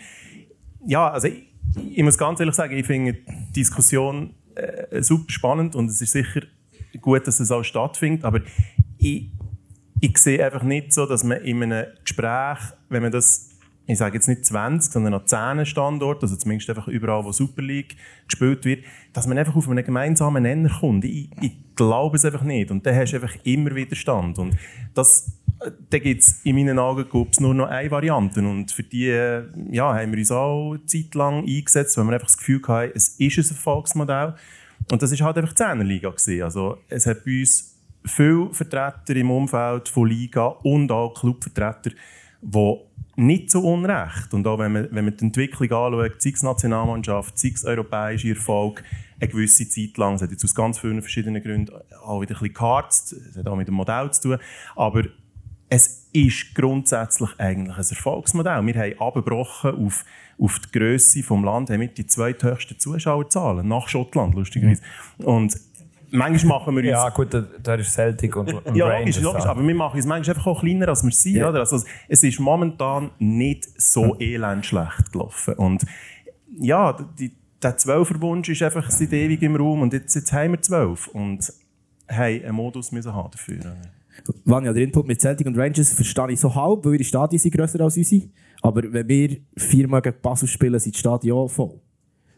ja, 0.85 1.09
also 1.09 1.27
ich, 1.27 1.47
ich 1.89 2.03
muss 2.03 2.17
ganz 2.17 2.39
ehrlich 2.39 2.55
sagen, 2.55 2.77
ich 2.77 2.85
finde 2.85 3.13
die 3.13 3.53
Diskussion 3.53 4.35
äh, 4.55 5.01
super 5.01 5.31
spannend 5.31 5.75
und 5.75 5.89
es 5.89 6.01
ist 6.01 6.11
sicher 6.11 6.41
gut, 7.01 7.25
dass 7.25 7.39
es 7.39 7.51
auch 7.51 7.63
stattfindet. 7.63 8.23
Aber 8.23 8.41
ich, 8.97 9.31
ich 10.01 10.17
sehe 10.17 10.43
einfach 10.43 10.63
nicht 10.63 10.93
so, 10.93 11.05
dass 11.05 11.23
man 11.23 11.41
in 11.41 11.63
einem 11.63 11.87
Gespräch, 12.03 12.59
wenn 12.89 13.01
man 13.01 13.11
das, 13.11 13.49
ich 13.85 13.97
sage 13.97 14.15
jetzt 14.15 14.27
nicht 14.27 14.45
20, 14.45 14.91
sondern 14.91 15.13
an 15.15 15.25
10 15.25 15.65
Standorten, 15.65 16.23
also 16.23 16.35
zumindest 16.35 16.69
einfach 16.69 16.87
überall, 16.87 17.23
wo 17.25 17.31
Super 17.31 17.61
League 17.61 17.95
gespielt 18.27 18.65
wird, 18.65 18.85
dass 19.13 19.27
man 19.27 19.37
einfach 19.37 19.55
auf 19.55 19.67
einen 19.67 19.83
gemeinsamen 19.83 20.43
Nenner 20.43 20.69
kommt. 20.79 21.05
Ich, 21.05 21.29
ich 21.41 21.53
glaube 21.75 22.17
es 22.17 22.25
einfach 22.25 22.43
nicht. 22.43 22.71
Und 22.71 22.85
dann 22.85 22.95
hast 22.95 23.11
du 23.11 23.17
einfach 23.17 23.35
immer 23.43 23.73
Widerstand. 23.75 24.37
Und 24.37 24.57
das, 24.93 25.31
da 25.89 25.97
gibt 25.97 26.21
es 26.21 26.41
in 26.45 26.55
meinen 26.55 26.77
Augen 26.77 27.05
nur 27.39 27.53
noch 27.53 27.67
eine 27.67 27.89
Variante. 27.89 28.41
Und 28.41 28.71
für 28.71 28.83
die 28.83 29.07
ja, 29.71 29.93
haben 29.93 30.11
wir 30.11 30.19
uns 30.19 30.31
auch 30.31 30.73
eine 30.73 30.85
Zeit 30.85 31.15
lang 31.15 31.45
eingesetzt, 31.45 31.97
weil 31.97 32.05
wir 32.05 32.13
einfach 32.13 32.27
das 32.27 32.37
Gefühl 32.37 32.61
hatten, 32.67 32.91
es 32.95 33.15
ist 33.19 33.37
ein 33.37 33.55
Erfolgsmodell. 33.55 34.35
Und 34.91 35.01
das 35.01 35.11
war 35.19 35.27
halt 35.27 35.37
einfach 35.37 35.53
die 35.53 35.63
10 35.63 35.81
Liga. 35.81 36.13
Also 36.43 36.77
es 36.89 37.05
hat 37.05 37.25
bei 37.25 37.39
uns 37.39 37.78
viele 38.09 38.49
Vertreter 38.51 39.15
im 39.15 39.31
Umfeld 39.31 39.89
von 39.89 40.07
Liga 40.07 40.47
und 40.47 40.91
auch 40.91 41.13
Clubvertreter, 41.13 41.91
die 42.41 42.77
nicht 43.15 43.51
so 43.51 43.59
unrecht, 43.59 44.33
und 44.33 44.47
auch 44.47 44.59
wenn 44.59 44.71
man, 44.71 44.87
wenn 44.91 45.05
man 45.05 45.17
die 45.17 45.25
Entwicklung 45.25 45.69
anschaut, 45.71 46.21
sei 46.21 46.29
es 46.29 46.41
Nationalmannschaft, 46.41 47.37
sei 47.37 47.51
es 47.53 47.65
europäischer 47.65 48.29
Erfolg, 48.29 48.83
eine 49.19 49.29
gewisse 49.29 49.67
Zeit 49.67 49.97
lang, 49.97 50.15
es 50.15 50.21
hat 50.21 50.31
jetzt 50.31 50.45
aus 50.45 50.55
ganz 50.55 50.79
vielen 50.79 51.01
verschiedenen 51.01 51.43
Gründen 51.43 51.73
auch 52.01 52.21
wieder 52.21 52.35
ein 52.35 52.39
bisschen 52.39 52.53
geharzt, 52.53 53.13
es 53.13 53.35
hat 53.35 53.47
auch 53.47 53.57
mit 53.57 53.67
dem 53.67 53.75
Modell 53.75 54.09
zu 54.11 54.21
tun, 54.21 54.37
aber 54.75 55.03
es 55.67 56.07
ist 56.13 56.55
grundsätzlich 56.55 57.29
eigentlich 57.37 57.77
ein 57.77 57.85
Erfolgsmodell. 57.89 58.65
Wir 58.65 58.75
haben 58.75 58.99
abgebrochen 58.99 59.85
auf, 59.85 60.03
auf 60.39 60.59
die 60.59 60.79
Grösse 60.79 61.19
des 61.19 61.29
Landes, 61.29 61.73
haben 61.73 61.81
wir 61.81 61.87
die 61.89 62.07
zweithöchsten 62.07 62.79
Zuschauerzahlen 62.79 63.67
nach 63.67 63.87
Schottland, 63.87 64.33
lustigerweise. 64.33 64.81
Und 65.19 65.55
manchmal 66.11 66.59
machen 66.59 66.75
wir 66.75 66.83
uns... 66.83 66.91
Ja 66.91 67.09
gut, 67.09 67.33
da, 67.33 67.43
da 67.61 67.75
ist 67.75 67.93
Celtic 67.93 68.35
und, 68.35 68.53
und 68.53 68.75
Ja, 68.75 68.87
Rangers. 68.87 69.15
logisch, 69.17 69.21
logisch. 69.21 69.45
Aber 69.45 69.65
wir 69.65 69.75
machen 69.75 69.95
uns 69.97 70.05
manchmal 70.05 70.35
einfach 70.35 70.47
auch 70.47 70.61
kleiner, 70.61 70.87
als 70.87 71.03
wir 71.03 71.11
sind. 71.11 71.35
Ja. 71.35 71.49
Oder? 71.49 71.59
Also, 71.59 71.81
es 72.07 72.23
ist 72.23 72.39
momentan 72.39 73.11
nicht 73.19 73.67
so 73.81 74.15
elend 74.19 74.65
schlecht 74.65 75.11
gelaufen. 75.11 75.53
Und 75.55 75.85
ja, 76.59 76.93
die, 77.17 77.31
der 77.61 77.77
Zwölferwunsch 77.77 78.49
ist 78.49 78.61
einfach 78.61 78.89
seit 78.89 79.13
ewig 79.13 79.41
im 79.41 79.55
Raum. 79.55 79.81
Und 79.81 79.93
jetzt, 79.93 80.15
jetzt 80.15 80.31
haben 80.33 80.51
wir 80.51 80.61
zwölf. 80.61 81.07
Und 81.07 81.51
haben 82.09 82.43
einen 82.43 82.55
Modus 82.55 82.91
müssen 82.91 83.13
haben 83.13 83.31
dafür. 83.31 83.59
oder? 83.59 83.77
Vanja, 84.45 84.73
der 84.73 84.83
Input 84.83 85.07
mit 85.07 85.21
Celtic 85.21 85.47
und 85.47 85.57
Rangers 85.57 85.93
verstehe 85.93 86.31
ich 86.31 86.39
so 86.39 86.53
halb, 86.53 86.83
weil 86.85 86.95
ihre 86.95 87.03
Stadien 87.03 87.39
sind 87.39 87.55
grösser 87.55 87.79
als 87.81 87.97
unsere. 87.97 88.23
Aber 88.61 88.81
wenn 88.91 89.07
wir 89.07 89.37
viermal 89.55 90.01
gegen 90.01 90.17
Basel 90.21 90.47
spielen, 90.47 90.79
sind 90.79 90.95
die 90.95 90.99
Stadien 90.99 91.35
auch 91.35 91.47
voll. 91.47 91.79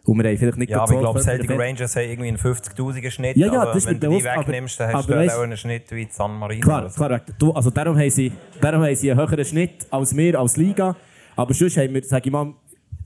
Und 0.04 0.18
wir 0.18 0.30
haben 0.30 0.38
vielleicht 0.38 0.58
nicht 0.58 0.70
Ja, 0.72 0.82
aber 0.82 0.94
ich 0.94 1.00
glaube, 1.00 1.20
12 1.22 1.38
Celtic. 1.46 1.60
Rangers 1.60 1.96
haben 1.96 2.10
irgendwie 2.10 2.28
einen 2.30 2.38
50'000er 2.38 3.12
Schnitt. 3.12 3.38
Ja, 3.38 3.54
ja, 3.54 3.62
aber 3.62 3.74
das 3.74 3.86
wenn 3.86 4.00
du 4.00 4.10
die 4.10 4.28
aber- 4.28 4.42
wegnimmst, 4.42 4.80
dann 4.80 4.94
hast 4.94 5.06
aber 5.10 5.14
du 5.14 5.20
weißt- 5.22 5.38
auch 5.38 5.44
einen 5.44 5.58
Schnitt 5.58 5.92
wie 5.92 6.08
San 6.10 6.38
Marino. 6.40 6.62
Klar, 6.62 6.90
so. 6.90 7.06
klar. 7.06 7.22
Du, 7.38 7.52
also 7.52 7.70
darum, 7.70 7.98
haben 7.98 8.10
sie, 8.10 8.32
darum 8.60 8.82
haben 8.84 8.96
sie 8.96 9.12
einen 9.12 9.20
höheren 9.20 9.46
Schnitt 9.46 9.86
als 9.92 10.16
wir, 10.18 10.40
als 10.40 10.58
Liga. 10.58 10.96
Aber 11.36 11.54
sonst 11.54 11.78
haben 11.78 11.94
wir, 11.94 12.04
sage 12.04 12.24
ich 12.26 12.32
mal, 12.32 12.54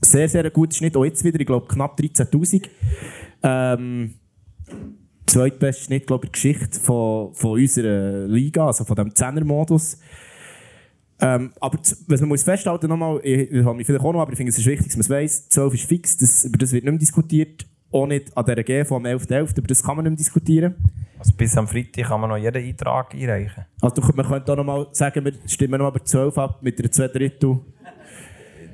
sehr, 0.00 0.28
sehr 0.28 0.40
einen 0.42 0.52
guten 0.52 0.72
Schnitt. 0.72 0.96
Auch 0.96 1.04
jetzt 1.04 1.22
wieder, 1.22 1.38
ich 1.38 1.46
glaube, 1.46 1.66
knapp 1.66 1.98
13'000. 1.98 2.68
Ähm, 3.42 4.14
zweitbester 5.26 5.84
Schnitt, 5.84 6.06
glaube 6.06 6.26
ich, 6.26 6.28
in 6.28 6.32
der 6.32 6.52
Geschichte 6.58 6.80
von, 6.80 7.34
von 7.34 7.52
unserer 7.60 8.26
Liga, 8.26 8.66
also 8.66 8.84
von 8.84 8.96
diesem 8.96 9.14
Zehner-Modus. 9.14 9.98
Ähm, 11.18 11.52
aber 11.60 11.78
was 11.78 12.20
man 12.20 12.28
muss 12.28 12.42
festhalten 12.42 12.88
nochmal, 12.88 13.20
ich, 13.22 13.50
ich 13.50 13.64
habe 13.64 13.74
mich 13.74 13.86
vielleicht 13.86 14.04
auch 14.04 14.12
noch, 14.12 14.20
aber 14.20 14.32
ich 14.32 14.36
finde 14.36 14.50
es 14.50 14.58
ist 14.58 14.66
wichtig, 14.66 14.88
dass 14.88 14.96
man 14.96 15.00
es 15.00 15.10
weiss, 15.10 15.48
12 15.48 15.74
ist 15.74 15.88
fix, 15.88 16.16
das, 16.18 16.44
über 16.44 16.58
das 16.58 16.72
wird 16.72 16.84
nicht 16.84 16.92
mehr 16.92 16.98
diskutiert. 16.98 17.66
Auch 17.90 18.06
nicht 18.06 18.36
an 18.36 18.44
dieser 18.44 18.62
G 18.62 18.84
vom 18.84 19.04
11.11., 19.04 19.58
über 19.58 19.68
das 19.68 19.82
kann 19.82 19.96
man 19.96 20.04
nicht 20.04 20.10
mehr 20.10 20.18
diskutieren. 20.18 20.74
Also 21.18 21.32
bis 21.34 21.56
am 21.56 21.66
Freitag 21.66 22.06
kann 22.06 22.20
man 22.20 22.30
noch 22.30 22.36
jeden 22.36 22.62
Eintrag 22.62 23.14
einreichen. 23.14 23.64
Also 23.80 24.02
man 24.14 24.26
könnte 24.26 24.52
auch 24.52 24.56
noch 24.56 24.64
mal 24.64 24.86
sagen, 24.92 25.24
wir 25.24 25.32
stimmen 25.46 25.78
noch 25.80 25.88
über 25.88 26.04
12 26.04 26.36
ab 26.36 26.58
mit 26.62 26.78
einer 26.78 26.90
2 26.90 27.08
Drittel. 27.08 27.58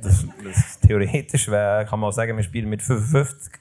Das, 0.03 0.27
das 0.43 0.81
theoretisch 0.81 1.49
wär, 1.49 1.85
kann 1.85 2.01
man 2.01 2.09
auch 2.09 2.13
sagen, 2.13 2.37
wir 2.37 2.43
spielen 2.43 2.69
mit 2.69 2.83
55. 2.83 3.53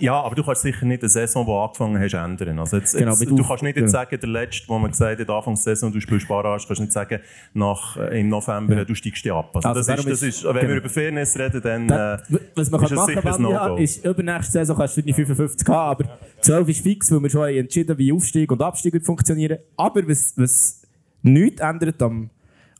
Ja, 0.00 0.20
aber 0.20 0.34
du 0.34 0.44
kannst 0.44 0.62
sicher 0.62 0.86
nicht 0.86 1.02
eine 1.02 1.08
Saison, 1.08 1.44
die 1.44 1.52
angefangen 1.52 2.00
hast, 2.00 2.14
ändern. 2.14 2.58
Also 2.60 2.76
jetzt, 2.76 2.96
Genau, 2.96 3.10
jetzt, 3.12 3.24
du 3.28 3.36
kannst 3.44 3.62
nicht 3.62 3.76
jetzt 3.76 3.86
genau. 3.86 3.90
sagen, 3.90 4.18
der 4.20 4.28
letzte, 4.28 4.68
wo 4.68 4.78
man 4.78 4.90
gesagt 4.90 5.20
hat, 5.20 5.28
Anfang 5.30 5.54
der 5.54 5.62
Saison, 5.62 5.92
du 5.92 6.00
spielst 6.00 6.28
Barrage, 6.28 6.64
kannst 6.66 6.80
nicht 6.80 6.92
sagen, 6.92 7.20
nach, 7.54 7.96
äh, 7.96 8.20
im 8.20 8.28
November, 8.28 8.84
du 8.84 8.94
steigst 8.94 9.24
dich 9.24 9.32
ab. 9.32 9.50
Also, 9.54 9.68
Also 9.68 9.80
das 9.92 9.98
ist, 9.98 10.08
das 10.10 10.22
ist- 10.22 10.44
wenn 10.44 10.54
genau. 10.54 10.68
wir 10.68 10.76
über 10.76 10.88
Fairness 10.88 11.38
reden, 11.38 11.60
dann 11.62 11.88
Da- 11.88 12.14
äh, 12.14 12.18
Was 12.54 12.70
man 12.70 12.80
ist 12.82 12.88
kann 12.88 12.98
es 12.98 13.06
machen 13.06 13.14
sicher 13.22 13.50
ja, 13.50 13.68
No-Go. 13.68 13.76
ist, 13.82 14.04
übernächste 14.04 14.52
Saison 14.52 14.76
kannst 14.76 14.96
du 14.96 15.00
nicht 15.02 15.16
55 15.16 15.68
haben, 15.68 15.90
aber 16.04 16.18
12 16.40 16.68
ist 16.68 16.80
fix, 16.82 17.10
weil 17.12 17.22
wir 17.22 17.30
schon 17.30 17.42
haben 17.42 17.56
entschieden 17.56 17.98
wie 17.98 18.12
Aufstieg 18.12 18.52
und 18.52 18.62
Abstieg 18.62 19.04
funktionieren. 19.04 19.58
Aber 19.76 20.08
was, 20.08 20.32
was 20.36 20.82
nichts 21.22 21.60
ändert 21.60 22.00
am, 22.02 22.30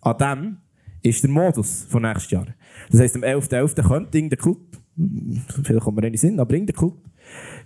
an 0.02 0.16
dem, 0.18 0.56
ist 1.02 1.22
der 1.22 1.30
Modus 1.30 1.86
von 1.90 2.02
nächstes 2.02 2.30
Jahr. 2.30 2.46
Das 2.90 3.00
heisst, 3.00 3.16
am 3.16 3.22
11.11. 3.22 3.82
könnte 3.86 4.16
irgendein 4.18 4.38
Club, 4.38 4.58
vielleicht 5.62 5.84
kommt 5.84 5.96
mir 5.96 6.02
nicht 6.02 6.22
in 6.22 6.30
Sinn, 6.30 6.40
aber 6.40 6.52
irgendein 6.54 6.76
Club, 6.76 6.98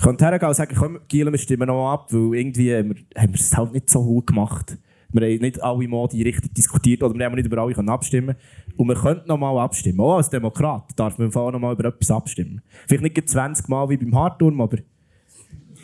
könnte 0.01 0.25
hergehen 0.25 0.49
und 0.49 0.55
sagen, 0.55 0.77
komm, 0.79 0.99
Giel, 1.09 1.31
wir 1.31 1.39
stimmen 1.39 1.67
noch 1.67 1.75
mal 1.75 1.95
ab, 1.95 2.13
weil 2.13 2.39
irgendwie 2.39 2.75
haben 2.75 2.91
wir, 2.91 3.21
haben 3.21 3.33
wir 3.33 3.41
es 3.41 3.57
halt 3.57 3.73
nicht 3.73 3.91
so 3.91 4.03
gut 4.03 4.27
gemacht. 4.27 4.79
Wir 5.13 5.29
haben 5.29 5.41
nicht 5.41 5.63
alle 5.63 5.89
Modi 5.89 6.23
richtig 6.23 6.55
diskutiert 6.55 7.03
oder 7.03 7.15
wir 7.15 7.27
haben 7.27 7.35
nicht 7.35 7.47
über 7.47 7.59
alle 7.59 7.77
abstimmen 7.93 8.35
Und 8.77 8.89
wir 8.89 8.95
könnten 8.95 9.29
noch 9.29 9.37
mal 9.37 9.59
abstimmen. 9.59 10.01
Auch 10.01 10.17
als 10.17 10.31
Demokrat 10.31 10.91
darf 10.97 11.19
man 11.19 11.31
Fall 11.31 11.53
noch 11.53 11.61
mal 11.61 11.75
über 11.75 11.85
etwas 11.85 12.11
abstimmen. 12.11 12.63
Vielleicht 12.87 13.03
nicht 13.03 13.15
gleich 13.15 13.27
20 13.27 13.69
Mal 13.69 13.89
wie 13.91 13.99
beim 13.99 14.15
Hartturm, 14.15 14.61
aber 14.61 14.79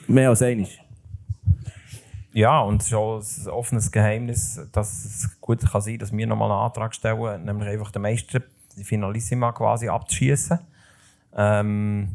mehr 0.07 0.31
als 0.31 0.43
einmal. 0.43 0.69
Ja, 2.33 2.61
und 2.61 2.83
es 2.83 2.89
ist 2.89 2.95
auch 2.95 3.21
ein 3.21 3.49
offenes 3.49 3.91
Geheimnis, 3.91 4.61
dass 4.73 5.05
es 5.05 5.41
gut 5.41 5.61
kann 5.61 5.81
sein 5.81 5.99
dass 5.99 6.13
wir 6.13 6.27
nochmal 6.27 6.51
einen 6.51 6.61
Antrag 6.61 6.95
stellen, 6.95 7.45
nämlich 7.45 7.69
einfach 7.69 7.91
den 7.91 8.03
Meister, 8.03 8.41
die 8.77 8.85
Finalissima 8.85 9.53
quasi 9.53 9.89
abzuschießen. 9.89 10.59
Ähm, 11.37 12.09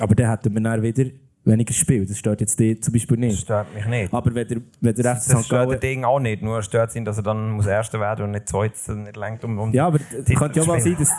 Aber 0.00 0.14
dann 0.14 0.30
hätten 0.30 0.54
wir 0.54 0.60
dann 0.60 0.82
wieder 0.82 1.04
weniger 1.44 1.72
Spiel. 1.72 2.04
Das 2.04 2.18
stört 2.18 2.40
jetzt 2.42 2.58
die 2.60 2.78
zum 2.78 2.92
Beispiel 2.92 3.16
das 3.16 3.26
nicht. 3.26 3.40
stört 3.40 3.74
mich 3.74 3.86
nicht. 3.86 4.12
Aber 4.12 4.34
wenn 4.34 4.46
der, 4.48 4.58
wenn 4.80 4.94
der 4.94 5.04
FC 5.04 5.04
Das 5.04 5.24
St. 5.24 5.30
stört 5.46 5.50
der 5.50 5.66
Gallen... 5.66 5.80
Ding 5.80 6.04
auch 6.04 6.20
nicht, 6.20 6.42
nur 6.42 6.62
stört 6.62 6.90
es 6.90 6.96
ihn, 6.96 7.04
dass 7.06 7.16
er 7.16 7.22
dann 7.22 7.52
muss 7.52 7.66
Erster 7.66 8.00
werden 8.00 8.24
und 8.26 8.30
nicht 8.32 8.48
Zweiter, 8.48 8.94
nicht 8.94 9.16
lenkt 9.16 9.44
um, 9.44 9.58
um 9.58 9.72
Ja, 9.72 9.86
aber 9.86 9.98
Titel 9.98 10.34
könnte 10.34 10.60
ja 10.60 10.66
mal 10.66 10.80
sein, 10.80 10.96
dass... 10.98 11.10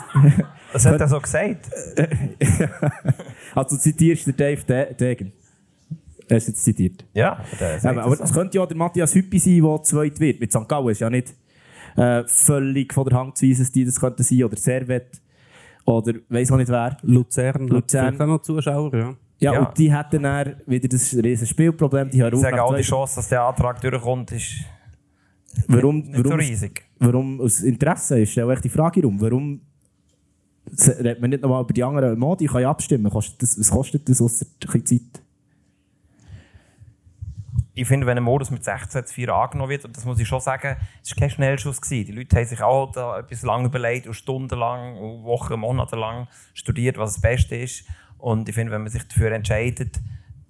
Das 0.72 0.86
hat 0.86 1.00
er 1.00 1.08
so 1.08 1.20
gesagt. 1.20 1.68
Also 3.54 3.76
du 3.76 3.82
zitierst 3.82 4.26
den 4.26 4.36
Dave 4.36 4.62
De- 4.64 4.94
Degen. 4.94 5.32
Er 6.28 6.36
ist 6.36 6.46
jetzt 6.46 6.62
zitiert. 6.62 7.04
Ja, 7.12 7.42
Ja, 7.82 7.90
aber 7.90 8.16
das 8.16 8.30
es 8.30 8.32
könnte 8.32 8.58
ja 8.58 8.66
der 8.66 8.76
Matthias 8.76 9.14
Hüppi 9.14 9.38
sein, 9.40 9.62
der 9.62 9.82
zweit 9.82 10.20
wird. 10.20 10.38
Mit 10.38 10.52
St. 10.52 10.68
Gallen 10.68 10.88
ist 10.90 11.00
ja 11.00 11.10
nicht 11.10 11.34
äh, 11.96 12.22
völlig 12.26 12.92
von 12.94 13.04
der 13.08 13.18
Hand 13.18 13.36
zu 13.36 13.46
weisen, 13.48 13.62
dass 13.64 13.72
die 13.72 13.84
das 13.84 13.98
könnten 13.98 14.22
sein. 14.22 14.44
Oder 14.44 14.56
Servet. 14.56 15.19
Oder 15.90 16.14
weiss 16.28 16.50
auch 16.52 16.56
nicht 16.56 16.68
wer. 16.70 16.96
Luzern, 17.02 17.66
Luzern. 17.68 18.12
Luzern. 18.14 18.28
noch 18.28 18.42
Zuschauer, 18.42 18.94
ja. 18.94 19.14
Ja, 19.38 19.52
Ja. 19.54 19.60
und 19.66 19.78
die 19.78 19.92
hätten 19.94 20.22
dann 20.22 20.56
wieder 20.66 20.88
das 20.88 21.14
riesen 21.14 21.46
Spielproblem. 21.46 22.10
Die 22.10 22.22
haben 22.22 22.28
Ich 22.28 22.34
auch 22.34 22.42
sage 22.42 22.62
auch, 22.62 22.76
die 22.76 22.82
Chance, 22.82 23.16
dass 23.16 23.28
der 23.28 23.42
Antrag 23.42 23.80
durchkommt, 23.80 24.32
ist 24.32 24.64
warum, 25.66 25.96
nicht 26.00 26.16
so 26.16 26.24
warum, 26.24 26.38
riesig. 26.40 26.82
warum 26.98 27.40
aus 27.40 27.60
Interesse 27.62 28.20
ist, 28.20 28.32
stelle 28.32 28.52
ich 28.54 28.60
die 28.60 28.68
Frage 28.68 29.02
rum. 29.02 29.18
Warum 29.20 29.60
redet 30.98 31.20
man 31.20 31.30
nicht 31.30 31.42
nochmal 31.42 31.62
über 31.64 31.72
die 31.72 31.82
anderen 31.82 32.18
Modi? 32.18 32.44
Ich 32.44 32.50
kann 32.52 32.62
ja 32.62 32.70
abstimmen. 32.70 33.10
Kostet 33.10 33.42
das, 33.42 33.58
was 33.58 33.70
kostet 33.70 34.08
das 34.08 34.20
außer 34.20 34.44
ein 34.46 34.82
bisschen 34.82 34.86
Zeit? 34.86 35.19
Ich 37.74 37.86
finde, 37.86 38.06
wenn 38.06 38.16
ein 38.16 38.24
Modus 38.24 38.50
mit 38.50 38.64
16 38.64 39.06
zu 39.06 39.14
4 39.14 39.34
angenommen 39.34 39.70
wird, 39.70 39.84
und 39.84 39.96
das 39.96 40.04
muss 40.04 40.18
ich 40.18 40.26
schon 40.26 40.40
sagen, 40.40 40.76
es 41.02 41.10
war 41.10 41.20
kein 41.20 41.30
Schnellschuss. 41.30 41.80
Gewesen. 41.80 42.06
Die 42.06 42.12
Leute 42.12 42.36
haben 42.36 42.46
sich 42.46 42.62
auch 42.62 42.90
da 42.92 43.18
etwas 43.18 43.42
lang 43.42 43.64
überlegt 43.64 44.06
und 44.06 44.14
stundenlang, 44.14 44.96
und 44.96 45.24
Wochen, 45.24 45.58
Monate 45.58 45.96
lang 45.96 46.28
studiert, 46.54 46.98
was 46.98 47.14
das 47.14 47.22
Beste 47.22 47.56
ist. 47.56 47.84
Und 48.18 48.48
ich 48.48 48.54
finde, 48.54 48.72
wenn 48.72 48.82
man 48.82 48.90
sich 48.90 49.06
dafür 49.06 49.32
entscheidet, 49.32 50.00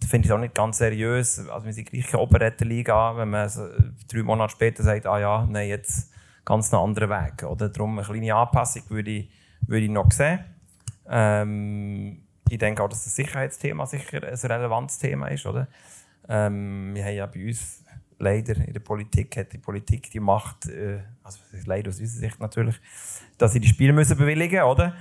finde 0.09 0.27
ich 0.27 0.31
es 0.31 0.37
auch 0.37 0.41
nicht 0.41 0.55
ganz 0.55 0.79
seriös. 0.79 1.49
Also 1.49 1.66
wir 1.66 1.73
sind 1.73 1.91
gleich 1.91 2.14
Operettenliga, 2.14 3.16
wenn 3.16 3.31
man 3.31 3.49
so 3.49 3.66
drei 4.09 4.23
Monate 4.23 4.53
später 4.53 4.83
sagt, 4.83 5.07
ah 5.07 5.21
ja, 5.21 5.47
nein, 5.49 5.68
jetzt 5.68 6.12
ganz 6.45 6.73
einen 6.73 6.83
anderen 6.83 7.11
Weg. 7.11 7.45
Oder 7.45 7.68
darum 7.68 7.99
eine 7.99 8.07
kleine 8.07 8.35
Anpassung 8.35 8.83
würde 8.89 9.11
ich, 9.11 9.31
würde 9.66 9.85
ich 9.85 9.91
noch 9.91 10.11
sehen. 10.11 10.41
Ähm, 11.09 12.23
ich 12.49 12.59
denke 12.59 12.83
auch, 12.83 12.89
dass 12.89 13.05
das 13.05 13.14
Sicherheitsthema 13.14 13.87
sicher 13.87 14.23
ein 14.25 14.35
relevantes 14.35 14.99
Thema 14.99 15.29
ist, 15.29 15.47
oder? 15.47 15.68
Ähm, 16.33 16.95
wir 16.95 17.05
haben 17.05 17.14
ja 17.14 17.26
bei 17.26 17.45
uns 17.45 17.85
leider 18.20 18.57
in 18.57 18.72
der 18.72 18.81
Politik, 18.81 19.37
hat 19.37 19.53
die 19.53 19.59
Politik 19.59 20.11
die 20.12 20.20
Macht, 20.20 20.68
äh, 20.68 21.01
also 21.24 21.41
leider 21.66 21.89
aus 21.89 21.99
unserer 21.99 22.20
Sicht 22.20 22.39
natürlich, 22.39 22.81
dass 23.37 23.53
sie 23.53 23.61
die 23.61 23.66
Spiele 23.66 23.93
müssen 23.93 24.16
bewilligen 24.16 24.55
müssen, 24.55 24.70
oder? 24.70 24.95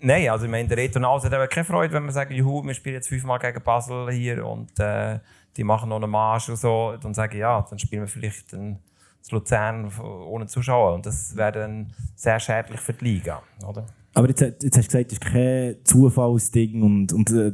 Nein, 0.00 0.28
also 0.28 0.46
ich 0.46 0.50
meine, 0.50 0.68
der 0.68 0.78
Reto 0.78 0.98
Naus 0.98 1.24
hat 1.24 1.32
eben 1.32 1.48
keine 1.48 1.64
Freude, 1.64 1.94
wenn 1.94 2.04
wir 2.04 2.12
sagen, 2.12 2.34
juhu, 2.34 2.64
wir 2.64 2.74
spielen 2.74 2.96
jetzt 2.96 3.08
fünfmal 3.08 3.38
gegen 3.38 3.62
Basel 3.62 4.10
hier 4.10 4.44
und 4.44 4.78
äh, 4.80 5.20
die 5.56 5.62
machen 5.62 5.88
noch 5.88 6.02
einen 6.02 6.10
Marsch 6.10 6.48
und 6.48 6.56
so, 6.56 6.96
dann 7.00 7.14
sage 7.14 7.36
ich, 7.36 7.40
ja, 7.40 7.64
dann 7.70 7.78
spielen 7.78 8.02
wir 8.02 8.08
vielleicht 8.08 8.52
das 8.52 9.30
Luzern 9.30 9.92
ohne 10.00 10.46
Zuschauer 10.46 10.94
und 10.94 11.06
das 11.06 11.36
wäre 11.36 11.52
dann 11.52 11.92
sehr 12.16 12.40
schädlich 12.40 12.80
für 12.80 12.94
die 12.94 13.04
Liga, 13.04 13.42
oder? 13.64 13.86
Aber 14.14 14.28
jetzt, 14.28 14.40
jetzt 14.40 14.76
hast 14.76 14.92
du 14.92 14.98
gesagt, 14.98 15.06
das 15.06 15.12
ist 15.12 15.20
kein 15.20 15.76
Zufallsding 15.84 16.82
und, 16.82 17.12
und 17.12 17.30
äh, 17.30 17.52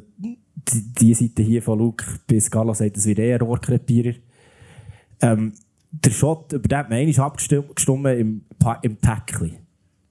die, 0.71 0.93
die 0.93 1.15
Seite 1.15 1.43
hier 1.43 1.63
von 1.63 1.79
Luke 1.79 2.05
bis 2.27 2.51
Gala 2.51 2.75
sagt, 2.75 2.97
das 2.97 3.07
wird 3.07 3.19
eher 3.19 3.37
ein 3.37 3.47
Rohrkrepierer. 3.47 4.15
Ähm, 5.23 5.53
der 5.91 6.11
Shot, 6.11 6.53
über 6.53 6.69
den 6.69 6.79
hat 6.79 6.89
man 6.91 6.99
einmal 6.99 7.21
abgestimmt 7.21 8.07
im, 8.07 8.45
Pa- 8.59 8.79
im 8.83 9.01
Tackli. 9.01 9.59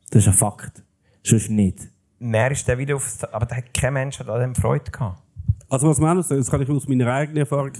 Das 0.09 0.23
ist 0.23 0.27
ein 0.27 0.33
Fakt. 0.33 0.83
Sonst 1.23 1.49
nicht. 1.49 1.89
Mehr 2.19 2.51
ist 2.51 2.67
der 2.67 2.77
wieder 2.77 2.95
aufs, 2.95 3.23
aber 3.23 3.45
da 3.45 3.55
hat 3.55 3.73
kein 3.73 3.93
Mensch 3.93 4.19
hat 4.19 4.29
an 4.29 4.41
dem 4.41 4.55
Freude 4.55 4.91
gehabt. 4.91 5.21
Also 5.69 5.87
was 5.87 5.99
man 5.99 6.21
sagt, 6.23 6.39
das 6.39 6.49
kann 6.49 6.61
ich 6.61 6.69
aus 6.69 6.87
meiner 6.87 7.13
eigenen 7.13 7.37
Erfahrung 7.37 7.71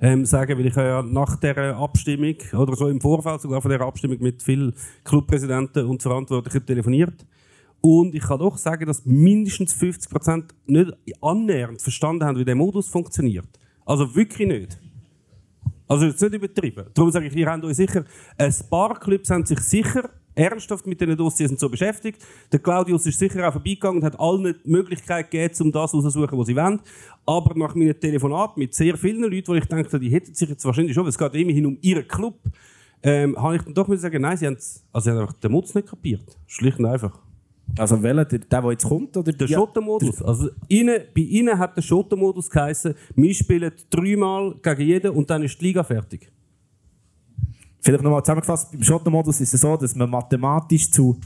ähm, 0.00 0.24
sagen, 0.24 0.56
weil 0.56 0.66
ich 0.66 0.76
habe 0.76 0.86
ja 0.86 1.02
nach 1.02 1.36
der 1.36 1.76
Abstimmung 1.76 2.36
oder 2.52 2.76
so 2.76 2.88
im 2.88 3.00
Vorfeld 3.00 3.40
sogar 3.40 3.60
von 3.60 3.70
der 3.70 3.80
Abstimmung 3.80 4.18
mit 4.20 4.42
vielen 4.42 4.72
Clubpräsidenten 5.04 5.86
und 5.86 6.00
Verantwortlichen 6.00 6.64
telefoniert. 6.64 7.26
Und 7.82 8.14
ich 8.14 8.22
kann 8.22 8.38
doch 8.38 8.56
sagen, 8.56 8.86
dass 8.86 9.04
mindestens 9.04 9.74
50% 9.74 10.44
nicht 10.66 10.92
annähernd 11.20 11.82
verstanden 11.82 12.24
haben, 12.24 12.38
wie 12.38 12.44
der 12.44 12.54
Modus 12.54 12.88
funktioniert. 12.88 13.48
Also 13.84 14.14
wirklich 14.14 14.46
nicht. 14.48 14.78
Also 15.88 16.06
jetzt 16.06 16.22
nicht 16.22 16.34
übertrieben. 16.34 16.86
Darum 16.94 17.10
sage 17.10 17.26
ich, 17.26 17.34
ihr 17.34 17.46
habt 17.46 17.64
euch 17.64 17.76
sicher, 17.76 18.04
ein 18.38 18.54
paar 18.70 18.98
Clubs 19.00 19.28
haben 19.30 19.44
sich 19.44 19.58
sicher 19.58 20.08
ernsthaft 20.34 20.86
mit 20.86 21.00
diesen 21.00 21.16
Dossiers 21.16 21.50
und 21.50 21.58
so 21.58 21.68
beschäftigt. 21.68 22.24
Der 22.52 22.60
Claudius 22.60 23.04
ist 23.04 23.18
sicher 23.18 23.46
auch 23.48 23.52
vorbeigegangen 23.52 23.98
und 23.98 24.04
hat 24.04 24.18
allen 24.18 24.54
die 24.64 24.70
Möglichkeit 24.70 25.30
gegeben, 25.30 25.54
um 25.60 25.72
das 25.72 25.92
auszusuchen, 25.92 26.38
was 26.38 26.46
sie 26.46 26.56
wollen. 26.56 26.80
Aber 27.26 27.58
nach 27.58 27.74
meinem 27.74 27.98
Telefonat 27.98 28.56
mit 28.56 28.74
sehr 28.74 28.96
vielen 28.96 29.24
Leuten, 29.24 29.48
wo 29.48 29.54
ich 29.54 29.66
denke, 29.66 29.98
die 29.98 30.08
hätten 30.08 30.34
sich 30.34 30.48
jetzt 30.48 30.64
wahrscheinlich 30.64 30.94
schon, 30.94 31.06
es 31.08 31.18
geht 31.18 31.34
immerhin 31.34 31.66
um 31.66 31.78
ihren 31.82 32.06
Club, 32.06 32.38
ähm, 33.02 33.36
habe 33.36 33.56
ich 33.56 33.62
dann 33.62 33.74
doch 33.74 33.88
müssen 33.88 34.02
sagen, 34.02 34.22
nein, 34.22 34.36
sie 34.36 34.46
haben, 34.46 34.56
also 34.92 35.04
sie 35.04 35.10
haben 35.10 35.18
einfach 35.18 35.34
den 35.34 35.50
Mutz 35.50 35.74
nicht 35.74 35.88
kapiert. 35.88 36.38
Schlicht 36.46 36.78
und 36.78 36.86
einfach. 36.86 37.18
Also 37.78 38.02
welcher, 38.02 38.24
der, 38.26 38.38
der, 38.40 38.60
der 38.60 38.70
jetzt 38.72 38.84
kommt? 38.86 39.16
Oder 39.16 39.32
Der 39.32 39.46
Ja. 39.48 39.58
Schottermodus. 39.58 40.22
Also 40.22 40.48
bei 40.68 41.20
ihnen 41.20 41.58
hat 41.58 41.76
der 41.76 41.82
Schottermodus 41.82 42.50
geheißen, 42.50 42.94
wir 43.14 43.34
spielen 43.34 43.72
dreimal 43.90 44.54
gegen 44.62 44.80
jeden 44.82 45.10
und 45.12 45.30
dann 45.30 45.42
ist 45.42 45.60
die 45.60 45.66
Liga 45.66 45.82
fertig. 45.82 46.30
Vielleicht 47.80 48.04
nochmal 48.04 48.22
zusammengefasst, 48.22 48.70
beim 48.72 48.82
Schottenmodus 48.82 49.40
ist 49.40 49.54
es 49.54 49.60
so, 49.60 49.76
dass 49.76 49.96
man 49.96 50.08
mathematisch 50.08 50.90
zu, 50.90 51.18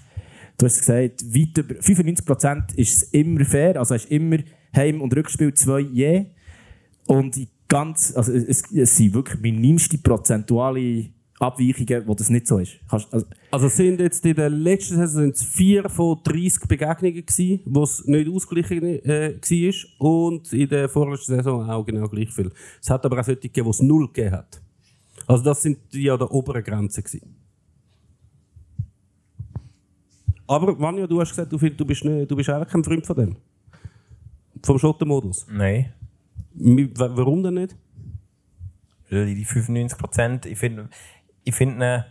du 0.56 0.66
hast 0.66 0.78
gesagt, 0.78 1.22
weit 1.34 1.58
über 1.58 1.74
95% 1.74 2.76
ist 2.76 3.02
es 3.02 3.02
immer 3.10 3.44
fair, 3.44 3.78
also 3.78 3.94
es 3.94 4.04
ist 4.04 4.10
immer 4.10 4.38
Heim- 4.74 5.02
und 5.02 5.14
Rückspiel 5.14 5.52
zwei 5.52 5.80
je. 5.80 6.26
Und 7.06 7.36
die 7.36 7.48
ganz, 7.68 8.14
also 8.16 8.32
es, 8.32 8.72
es 8.72 8.96
sind 8.96 9.14
wirklich 9.14 9.40
minimste 9.40 9.98
prozentuale 9.98 11.10
Abweichungen, 11.38 12.06
wo 12.06 12.14
das 12.14 12.30
nicht 12.30 12.46
so 12.46 12.58
ist. 12.58 12.78
Kannst, 12.88 13.12
also, 13.12 13.26
Also 13.50 13.66
es 13.66 13.76
sind 13.76 14.00
jetzt 14.00 14.24
in 14.24 14.34
der 14.34 14.48
letzten 14.48 14.96
Saison 14.96 15.24
sind 15.24 15.36
es 15.36 15.42
vier 15.44 15.88
von 15.88 16.18
30 16.24 16.66
Begegnungen 16.66 17.26
gewesen, 17.26 17.60
wo 17.66 17.82
es 17.82 18.04
nicht 18.06 18.28
ausgeglichen 18.28 18.82
äh, 19.04 19.34
war 19.34 20.06
und 20.08 20.52
in 20.52 20.68
der 20.68 20.88
vorletzten 20.88 21.36
Saison 21.36 21.68
auch 21.68 21.84
genau 21.84 22.08
gleich 22.08 22.30
viel. 22.30 22.50
Es 22.80 22.88
hat 22.88 23.04
aber 23.04 23.20
auch 23.20 23.24
solche 23.24 23.40
gegeben, 23.40 23.66
wo 23.66 23.70
es 23.70 23.82
null 23.82 24.06
gegeben 24.06 24.32
hat. 24.32 24.62
Also 25.26 25.44
das 25.44 25.62
sind 25.62 25.78
die 25.92 26.10
an 26.10 26.18
der 26.18 26.30
oberen 26.30 26.62
Grenze 26.62 27.02
gewesen. 27.02 27.36
Aber 30.46 30.78
Vanja, 30.78 31.06
du 31.06 31.20
hast 31.20 31.30
gesagt, 31.30 31.52
du, 31.52 31.58
du 31.58 31.84
bist, 31.84 32.04
nicht, 32.04 32.30
du 32.30 32.36
bist 32.36 32.48
eigentlich 32.48 32.72
kein 32.72 32.84
Freund 32.84 33.06
von 33.06 33.16
dem. 33.16 33.36
Vom 34.62 34.78
Schottenmodus. 34.78 35.46
Nein. 35.50 35.92
Warum 36.54 37.42
denn 37.42 37.54
nicht? 37.54 37.76
Die 39.10 39.44
95 39.44 39.98
Prozent, 39.98 40.46
ich 40.46 40.58
finde 40.58 40.88
ich 41.46 41.54
find 41.54 41.80
ihn 41.80 42.04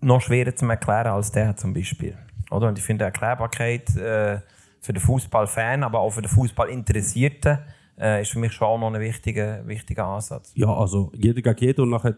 noch 0.00 0.20
schwerer 0.20 0.54
zu 0.54 0.66
erklären 0.66 1.08
als 1.08 1.32
der 1.32 1.56
zum 1.56 1.74
Beispiel. 1.74 2.16
Oder? 2.50 2.68
Und 2.68 2.78
ich 2.78 2.84
finde 2.84 3.04
die 3.04 3.06
Erklärbarkeit 3.06 3.94
äh, 3.96 4.38
für 4.80 4.92
den 4.92 5.00
Fußballfan, 5.00 5.82
aber 5.82 6.00
auch 6.00 6.10
für 6.10 6.22
den 6.22 6.30
Fußballinteressierten 6.30 7.58
äh, 7.98 8.22
ist 8.22 8.30
für 8.30 8.38
mich 8.38 8.52
schon 8.52 8.68
auch 8.68 8.78
noch 8.78 8.94
ein 8.94 9.00
wichtiger, 9.00 9.66
wichtiger 9.66 10.06
Ansatz. 10.06 10.52
Ja, 10.54 10.72
also 10.72 11.10
jeder 11.14 11.42
gegen 11.42 11.58
jeden 11.58 11.80
und 11.82 11.90
nachher 11.90 12.16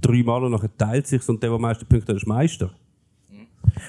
dreimal 0.00 0.44
und 0.44 0.52
nachher 0.52 0.70
teilt 0.76 1.06
sich 1.08 1.28
und 1.28 1.42
der, 1.42 1.50
der 1.50 1.56
am 1.56 1.62
meisten 1.62 1.86
Punkte 1.86 2.12
hat, 2.12 2.16
ist 2.16 2.26
Meister. 2.26 2.70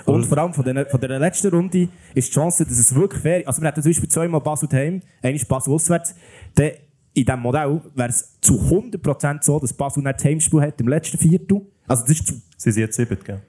Und 0.05 0.25
vor 0.25 0.37
allem 0.39 0.53
von 0.53 0.63
der, 0.63 0.87
von 0.87 0.99
der 0.99 1.19
letzten 1.19 1.49
Runde 1.53 1.89
ist 2.15 2.29
die 2.29 2.33
Chance, 2.33 2.65
dass 2.65 2.79
es 2.79 2.95
wirklich 2.95 3.21
fair 3.21 3.41
ist. 3.41 3.47
Also 3.47 3.61
wir 3.61 3.67
hatten 3.67 3.83
zum 3.83 3.91
Beispiel 3.91 4.09
zweimal 4.09 4.41
Basel 4.41 4.67
daheim, 4.67 5.01
einmal 5.21 5.45
Basel 5.47 5.73
auswärts. 5.73 6.15
Dann 6.55 6.71
in 7.13 7.25
diesem 7.25 7.39
Modell 7.39 7.81
wäre 7.93 8.09
es 8.09 8.39
zu 8.41 8.55
100% 8.55 9.43
so, 9.43 9.59
dass 9.59 9.73
Basel 9.73 10.03
nicht 10.03 10.15
das 10.15 10.25
Heimspiel 10.25 10.61
hat 10.61 10.79
im 10.81 10.87
letzten 10.87 11.17
Viertel. 11.17 11.61
Also 11.87 12.03
das 12.03 12.11
ist 12.11 12.33
Sie 12.57 12.71
sind 12.71 12.81
jetzt 12.81 12.95
sieben, 12.95 13.17
gell? 13.23 13.41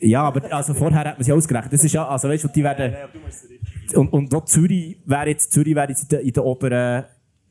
ja, 0.00 0.22
aber 0.22 0.52
also 0.52 0.72
vorher 0.74 1.00
hat 1.00 1.18
man 1.18 1.24
sie 1.24 1.32
ausgerechnet. 1.32 1.72
Das 1.72 1.84
ist 1.84 1.92
ja, 1.92 2.06
also 2.06 2.28
weißt 2.28 2.44
du, 2.44 2.48
die 2.48 2.62
werden... 2.62 2.94
Und, 3.94 4.12
und 4.12 4.34
auch 4.34 4.44
Zürich 4.44 4.98
wäre 5.04 5.28
jetzt, 5.28 5.52
Zürich 5.52 5.74
wäre 5.74 5.88
jetzt 5.88 6.04
in 6.04 6.08
den, 6.08 6.26
in 6.26 6.32
den 6.32 6.42
oberen 6.42 7.04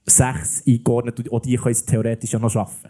sechs 0.05 0.63
eingeordnet 0.67 1.19
und 1.19 1.31
auch 1.31 1.39
die 1.41 1.55
können 1.55 1.71
es 1.71 1.85
theoretisch 1.85 2.31
ja 2.31 2.39
noch 2.39 2.49
schaffen. 2.49 2.89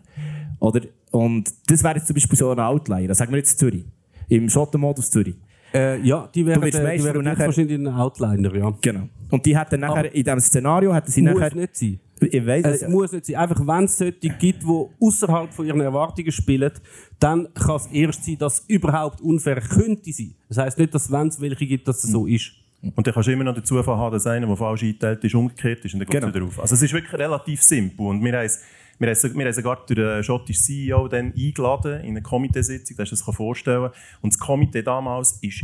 Oder? 0.59 0.81
Und 1.11 1.53
das 1.67 1.83
wäre 1.83 1.95
jetzt 1.95 2.07
zum 2.07 2.13
Beispiel 2.13 2.37
so 2.37 2.51
ein 2.51 2.59
Outlier. 2.59 3.07
Das 3.07 3.17
sagen 3.17 3.31
wir 3.31 3.37
jetzt 3.37 3.59
Zürich. 3.59 3.85
Im 4.29 4.49
Schottenmodus 4.49 5.11
Zürich. 5.11 5.35
Äh, 5.73 5.99
ja, 6.01 6.29
die 6.33 6.45
wären, 6.45 6.61
die 6.61 6.73
wären 6.73 7.23
nachher- 7.23 7.47
wahrscheinlich 7.47 7.79
ein 7.79 7.87
Outliner, 7.87 8.55
ja. 8.55 8.73
Genau. 8.81 9.09
Und 9.29 9.45
die 9.45 9.57
hätten 9.57 9.81
nachher, 9.81 10.13
in 10.13 10.23
diesem 10.23 10.39
Szenario, 10.39 10.93
hätten 10.93 11.11
sie 11.11 11.21
Muss 11.23 11.33
nachher... 11.33 11.55
nicht 11.55 11.75
sein. 11.75 11.99
Ich 12.31 12.45
weiss, 12.45 12.65
Es 12.83 12.87
muss 12.89 13.11
nicht 13.11 13.25
sein. 13.25 13.35
Einfach 13.37 13.59
wenn 13.65 13.85
es 13.85 13.97
solche 13.97 14.13
gibt, 14.29 14.63
die 14.63 14.85
außerhalb 15.01 15.53
von 15.53 15.65
ihren 15.65 15.81
Erwartungen 15.81 16.31
spielen, 16.31 16.71
dann 17.19 17.53
kann 17.53 17.75
es 17.77 17.87
erst 17.87 18.25
sein, 18.25 18.37
dass 18.37 18.59
es 18.59 18.65
überhaupt 18.69 19.21
unfair 19.21 19.59
könnte 19.61 20.11
sein. 20.11 20.33
Das 20.49 20.57
heisst 20.57 20.77
nicht, 20.77 20.93
dass 20.93 21.11
wenn 21.11 21.27
es 21.27 21.39
welche 21.41 21.65
gibt, 21.65 21.87
dass 21.87 22.03
es 22.03 22.11
so 22.11 22.25
ist. 22.27 22.51
Und 22.81 23.07
dann 23.07 23.13
kannst 23.13 23.27
du 23.27 23.31
immer 23.33 23.45
noch 23.45 23.53
den 23.53 23.63
Zufall 23.63 23.95
haben, 23.97 24.11
dass 24.11 24.27
einer, 24.27 24.45
der 24.45 24.57
falsch 24.57 24.83
eingeteilt 24.83 25.23
ist, 25.23 25.33
umgekehrt 25.35 25.85
ist 25.85 25.93
und 25.93 26.01
dann 26.01 26.07
geht 26.09 26.15
es 26.15 26.21
Genau. 26.21 26.35
wieder 26.35 26.45
auf. 26.45 26.59
Also 26.59 26.75
es 26.75 26.81
ist 26.81 26.91
wirklich 26.93 27.13
relativ 27.13 27.61
simpel. 27.63 28.05
Und 28.07 28.21
wir 28.23 28.33
haben, 28.33 28.45
es- 28.45 28.59
wir 28.99 29.07
haben, 29.07 29.41
es- 29.47 29.55
sogar 29.55 29.85
den 29.85 30.21
schottischen 30.23 30.61
CEO 30.61 31.07
dann 31.07 31.33
eingeladen 31.33 32.01
in 32.01 32.09
eine 32.09 32.21
Komiteesitzung, 32.21 32.97
dass 32.97 33.09
er 33.11 33.15
sich 33.15 33.25
das 33.25 33.35
vorstellen 33.35 33.83
kann. 33.83 33.91
Und 34.21 34.33
das 34.33 34.39
Komitee 34.39 34.81
damals 34.83 35.39
ist 35.41 35.63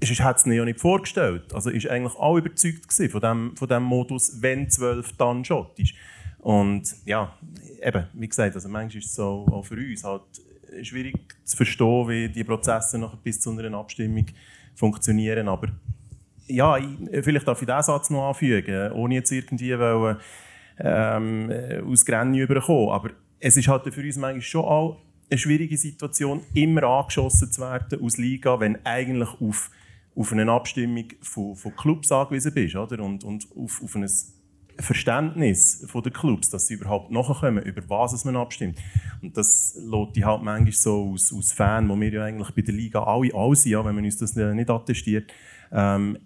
es 0.00 0.20
hat 0.20 0.38
es 0.38 0.44
ja 0.44 0.64
nicht 0.64 0.80
vorgestellt. 0.80 1.54
Also 1.54 1.70
ist 1.70 1.88
eigentlich 1.88 2.14
auch 2.16 2.36
überzeugt 2.36 2.92
von 3.10 3.20
dem, 3.20 3.56
von 3.56 3.68
dem 3.68 3.82
Modus, 3.82 4.42
wenn 4.42 4.68
12 4.68 5.16
dann 5.16 5.44
schottisch. 5.44 5.94
Und 6.38 6.94
ja, 7.04 7.32
eben, 7.82 8.06
wie 8.12 8.28
gesagt, 8.28 8.54
also 8.54 8.68
manchmal 8.68 8.98
ist 8.98 9.06
es 9.06 9.14
so 9.14 9.46
auch 9.50 9.64
für 9.64 9.76
uns 9.76 10.04
halt 10.04 10.22
schwierig 10.82 11.16
zu 11.44 11.56
verstehen, 11.56 12.08
wie 12.08 12.28
die 12.28 12.44
Prozesse 12.44 12.98
noch 12.98 13.16
bis 13.16 13.40
zu 13.40 13.50
einer 13.50 13.76
Abstimmung 13.78 14.26
funktionieren. 14.74 15.48
Aber 15.48 15.68
ja, 16.46 16.76
ich, 16.76 16.86
vielleicht 17.22 17.48
darf 17.48 17.60
ich 17.60 17.66
diesen 17.66 17.82
Satz 17.82 18.10
noch 18.10 18.28
anfügen, 18.28 18.92
ohne 18.92 19.16
jetzt 19.16 19.32
irgendwie 19.32 19.78
wollen, 19.78 20.18
ähm, 20.78 21.50
äh, 21.50 21.80
aus 21.80 22.04
Grenzen 22.04 22.34
überkommen. 22.34 22.90
Aber 22.90 23.10
es 23.40 23.56
ist 23.56 23.68
halt 23.68 23.92
für 23.92 24.02
uns 24.02 24.16
manchmal 24.16 24.42
schon 24.42 24.64
auch 24.64 25.00
eine 25.30 25.38
schwierige 25.38 25.76
Situation, 25.76 26.42
immer 26.54 26.84
angeschossen 26.84 27.50
zu 27.50 27.60
werden 27.60 28.00
aus 28.02 28.18
Liga, 28.18 28.60
wenn 28.60 28.84
eigentlich 28.84 29.30
auf, 29.40 29.70
auf 30.16 30.32
eine 30.32 30.50
Abstimmung 30.50 31.04
von, 31.20 31.54
von 31.54 31.76
Clubs 31.76 32.10
angewiesen 32.10 32.54
bist. 32.54 32.74
Oder? 32.74 33.02
Und, 33.02 33.22
und 33.22 33.46
auf, 33.54 33.82
auf 33.82 33.94
ein 33.94 34.08
Verständnis 34.78 35.84
von 35.88 36.02
den 36.02 36.12
Clubs, 36.12 36.50
dass 36.50 36.66
sie 36.66 36.74
überhaupt 36.74 37.10
nachkommen, 37.10 37.62
über 37.64 37.82
was 37.88 38.12
es 38.12 38.24
man 38.24 38.36
abstimmt. 38.36 38.78
Und 39.22 39.36
das 39.36 39.78
lässt 39.78 40.16
die 40.16 40.24
halt 40.24 40.42
manchmal 40.42 40.72
so 40.72 41.12
aus, 41.12 41.32
aus 41.32 41.52
Fan, 41.52 41.88
wo 41.88 41.98
wir 41.98 42.10
ja 42.10 42.24
eigentlich 42.24 42.50
bei 42.50 42.62
der 42.62 42.74
Liga 42.74 43.02
alle, 43.02 43.34
alle 43.34 43.56
sind, 43.56 43.72
ja, 43.72 43.84
wenn 43.84 43.94
man 43.94 44.04
uns 44.04 44.16
das 44.18 44.34
nicht 44.34 44.70
attestiert, 44.70 45.32
ähm, 45.72 46.18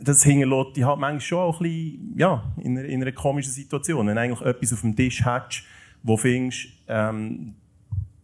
das 0.00 0.24
hinterlässt 0.24 0.76
die 0.76 0.84
halt 0.84 0.98
manchmal 0.98 1.20
schon 1.20 1.38
auch 1.38 1.60
ein 1.60 1.62
bisschen, 1.62 2.18
ja, 2.18 2.52
in, 2.62 2.76
einer, 2.76 2.88
in 2.88 3.02
einer 3.02 3.12
komischen 3.12 3.52
Situation. 3.52 4.06
Wenn 4.06 4.16
du 4.16 4.20
eigentlich 4.20 4.40
etwas 4.40 4.72
auf 4.72 4.80
dem 4.80 4.96
Tisch 4.96 5.24
hättest, 5.24 5.64
wo 6.02 6.16
findest, 6.16 6.68
ähm, 6.88 7.54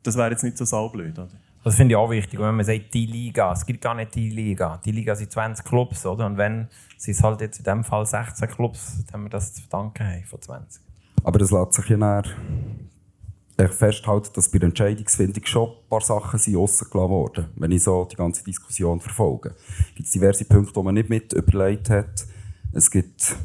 das 0.02 0.16
wäre 0.16 0.30
jetzt 0.30 0.42
nicht 0.42 0.58
so 0.58 0.64
saublöd. 0.64 1.18
Oder? 1.18 1.28
Das 1.68 1.76
finde 1.76 1.92
ich 1.92 1.96
auch 1.96 2.08
wichtig, 2.08 2.40
wenn 2.40 2.56
man 2.56 2.64
sagt, 2.64 2.94
die 2.94 3.04
Liga. 3.04 3.52
Es 3.52 3.66
gibt 3.66 3.82
gar 3.82 3.92
nicht 3.92 4.14
die 4.14 4.30
Liga. 4.30 4.80
Die 4.86 4.90
Liga 4.90 5.14
sind 5.14 5.30
20 5.30 5.66
Clubs, 5.66 6.06
oder? 6.06 6.24
Und 6.24 6.38
wenn, 6.38 6.68
sind 6.96 7.14
es 7.14 7.22
halt 7.22 7.42
jetzt 7.42 7.58
in 7.58 7.64
dem 7.64 7.84
Fall 7.84 8.06
16 8.06 8.48
Clubs, 8.48 9.04
dann 9.12 9.24
wir 9.24 9.28
das 9.28 9.52
zu 9.52 9.60
verdanken 9.60 10.06
haben 10.06 10.24
von 10.24 10.40
20. 10.40 10.80
Aber 11.24 11.38
das 11.38 11.50
lässt 11.50 11.74
sich 11.74 11.88
ja 11.90 12.20
echt 12.20 13.74
festhalten, 13.74 14.30
dass 14.32 14.50
bei 14.50 14.60
der 14.60 14.70
Entscheidungsfindung 14.70 15.44
schon 15.44 15.68
ein 15.68 15.88
paar 15.90 16.00
Sachen 16.00 16.40
rausgelassen 16.56 17.10
wurden. 17.10 17.48
Wenn 17.56 17.72
ich 17.72 17.82
so 17.82 18.06
die 18.10 18.16
ganze 18.16 18.42
Diskussion 18.42 18.98
verfolge. 18.98 19.54
Es 19.90 19.94
gibt 19.94 20.14
diverse 20.14 20.46
Punkte, 20.46 20.72
die 20.72 20.82
man 20.82 20.94
nicht 20.94 21.10
mit 21.10 21.34
überlegt 21.34 21.90
hat. 21.90 22.26
Es 22.72 22.90
gibt 22.90 23.36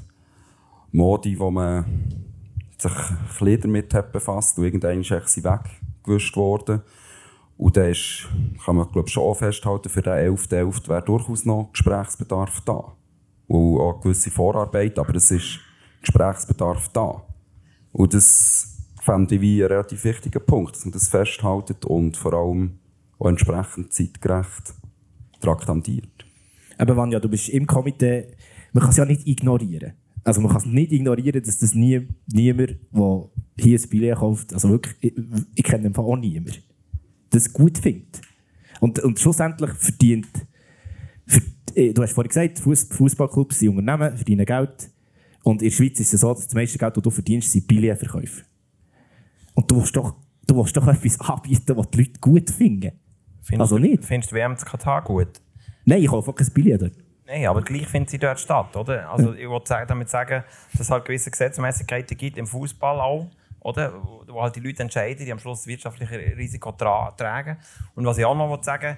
Modi, 0.93 1.37
wo 1.37 1.51
man 1.51 1.83
sich 2.77 2.89
ein 2.89 3.17
bisschen 3.27 3.61
damit 3.63 3.93
hat 3.93 4.13
befasst 4.13 4.57
und 4.57 4.63
irgendwann 4.63 5.01
ist 5.01 5.09
sie 5.27 5.43
weggewischt 5.43 6.37
worden. 6.37 6.83
Und 7.57 7.77
da 7.77 7.87
ist, 7.87 8.27
kann 8.65 8.75
man 8.75 8.91
glaub, 8.91 9.09
schon 9.09 9.35
festhalten, 9.35 9.89
für 9.89 10.01
den 10.01 10.13
11.11. 10.13 10.89
wäre 10.89 11.03
durchaus 11.03 11.45
noch 11.45 11.69
Gesprächsbedarf 11.71 12.61
da. 12.61 12.95
Und 13.47 13.79
auch 13.79 14.01
gewisse 14.01 14.31
Vorarbeit, 14.31 14.97
aber 14.97 15.15
es 15.15 15.31
ist 15.31 15.59
Gesprächsbedarf 16.01 16.89
da. 16.89 17.23
Und 17.91 18.13
das 18.13 18.77
fände 19.01 19.35
ich 19.35 19.41
wie 19.41 19.61
einen 19.63 19.71
relativ 19.71 20.03
wichtigen 20.03 20.45
Punkt, 20.45 20.75
dass 20.75 20.85
man 20.85 20.93
das 20.93 21.09
festhaltet 21.09 21.85
und 21.85 22.17
vor 22.17 22.33
allem 22.33 22.79
auch 23.19 23.27
entsprechend 23.27 23.93
zeitgerecht 23.93 24.73
traktandiert. 25.39 26.25
Eben, 26.79 26.97
Vanja, 26.97 27.19
du 27.19 27.29
bist 27.29 27.49
im 27.49 27.67
Komitee, 27.67 28.27
man 28.71 28.81
kann 28.81 28.91
es 28.91 28.97
ja 28.97 29.05
nicht 29.05 29.27
ignorieren. 29.27 29.93
Also 30.23 30.41
man 30.41 30.51
kann 30.51 30.61
es 30.61 30.65
nicht 30.65 30.91
ignorieren, 30.91 31.43
dass 31.43 31.59
das 31.59 31.75
nie, 31.75 32.07
niemand, 32.31 32.77
der 32.91 33.29
hier 33.59 33.79
ein 33.79 33.89
Billett 33.89 34.15
kauft, 34.15 34.53
also 34.53 34.69
wirklich, 34.69 34.95
ich, 35.01 35.13
ich 35.55 35.63
kenne 35.63 35.87
im 35.87 35.93
Fall 35.93 36.05
auch 36.05 36.15
niemand, 36.15 36.61
das 37.33 37.51
gut 37.51 37.77
findet. 37.77 38.21
Und, 38.79 38.99
und 38.99 39.19
schlussendlich 39.19 39.71
verdient, 39.71 40.27
äh, 41.75 41.93
du 41.93 42.01
hast 42.01 42.13
vorhin 42.13 42.29
gesagt, 42.29 42.59
Fuß, 42.59 42.89
Fußballclubs 42.91 43.59
sind 43.59 43.69
Unternehmen, 43.69 44.15
verdienen 44.15 44.45
Geld. 44.45 44.89
Und 45.43 45.61
in 45.61 45.69
der 45.69 45.75
Schweiz 45.75 45.99
ist 45.99 46.13
es 46.13 46.21
so, 46.21 46.33
dass 46.33 46.45
das 46.45 46.53
meiste 46.53 46.77
Geld, 46.77 46.95
das 46.95 47.03
du 47.03 47.09
verdienst, 47.09 47.51
sind 47.51 47.67
Billettverkäufe. 47.67 48.43
Und 49.55 49.69
du 49.69 49.77
willst 49.77 49.95
doch, 49.95 50.15
du 50.47 50.55
willst 50.57 50.75
doch 50.77 50.87
etwas 50.87 51.19
anbieten, 51.19 51.77
was 51.77 51.89
die 51.91 51.97
Leute 51.99 52.19
gut 52.19 52.49
finden. 52.49 52.91
Findest 53.41 53.61
Also 53.61 53.77
du, 53.77 53.83
nicht? 53.83 54.05
Findest 54.05 54.31
du 54.31 54.35
WM 54.35 54.57
zu 54.57 54.65
Katar 54.65 55.03
gut? 55.03 55.41
Nein, 55.85 56.01
ich 56.01 56.07
kaufe 56.07 56.31
auch 56.31 56.35
kein 56.35 56.47
Billett 56.53 56.81
dort. 56.81 56.93
Nein, 57.25 57.45
aber 57.47 57.61
gleich 57.61 57.87
findet 57.87 58.09
sie 58.09 58.19
dort 58.19 58.39
statt, 58.39 58.75
oder? 58.75 59.09
Also 59.09 59.33
ich 59.33 59.47
wollte 59.47 59.75
damit 59.87 60.09
sagen, 60.09 60.43
dass 60.71 60.81
es 60.81 60.91
halt 60.91 61.05
gewisse 61.05 61.31
Gesetzmäßigkeiten 61.31 62.17
gibt 62.17 62.37
im 62.37 62.47
Fußball 62.47 62.99
auch, 62.99 63.29
oder? 63.63 63.93
Wo- 63.93 64.41
halt 64.41 64.55
die 64.55 64.59
Leute 64.59 64.83
entscheiden, 64.83 65.25
die 65.25 65.31
am 65.31 65.39
Schluss 65.39 65.59
das 65.59 65.67
wirtschaftliche 65.67 66.17
Risiko 66.37 66.71
tra 66.71 67.11
tragen. 67.11 67.57
Und 67.95 68.05
was 68.05 68.17
ich 68.17 68.25
auch 68.25 68.35
noch 68.35 68.63
sagen, 68.63 68.97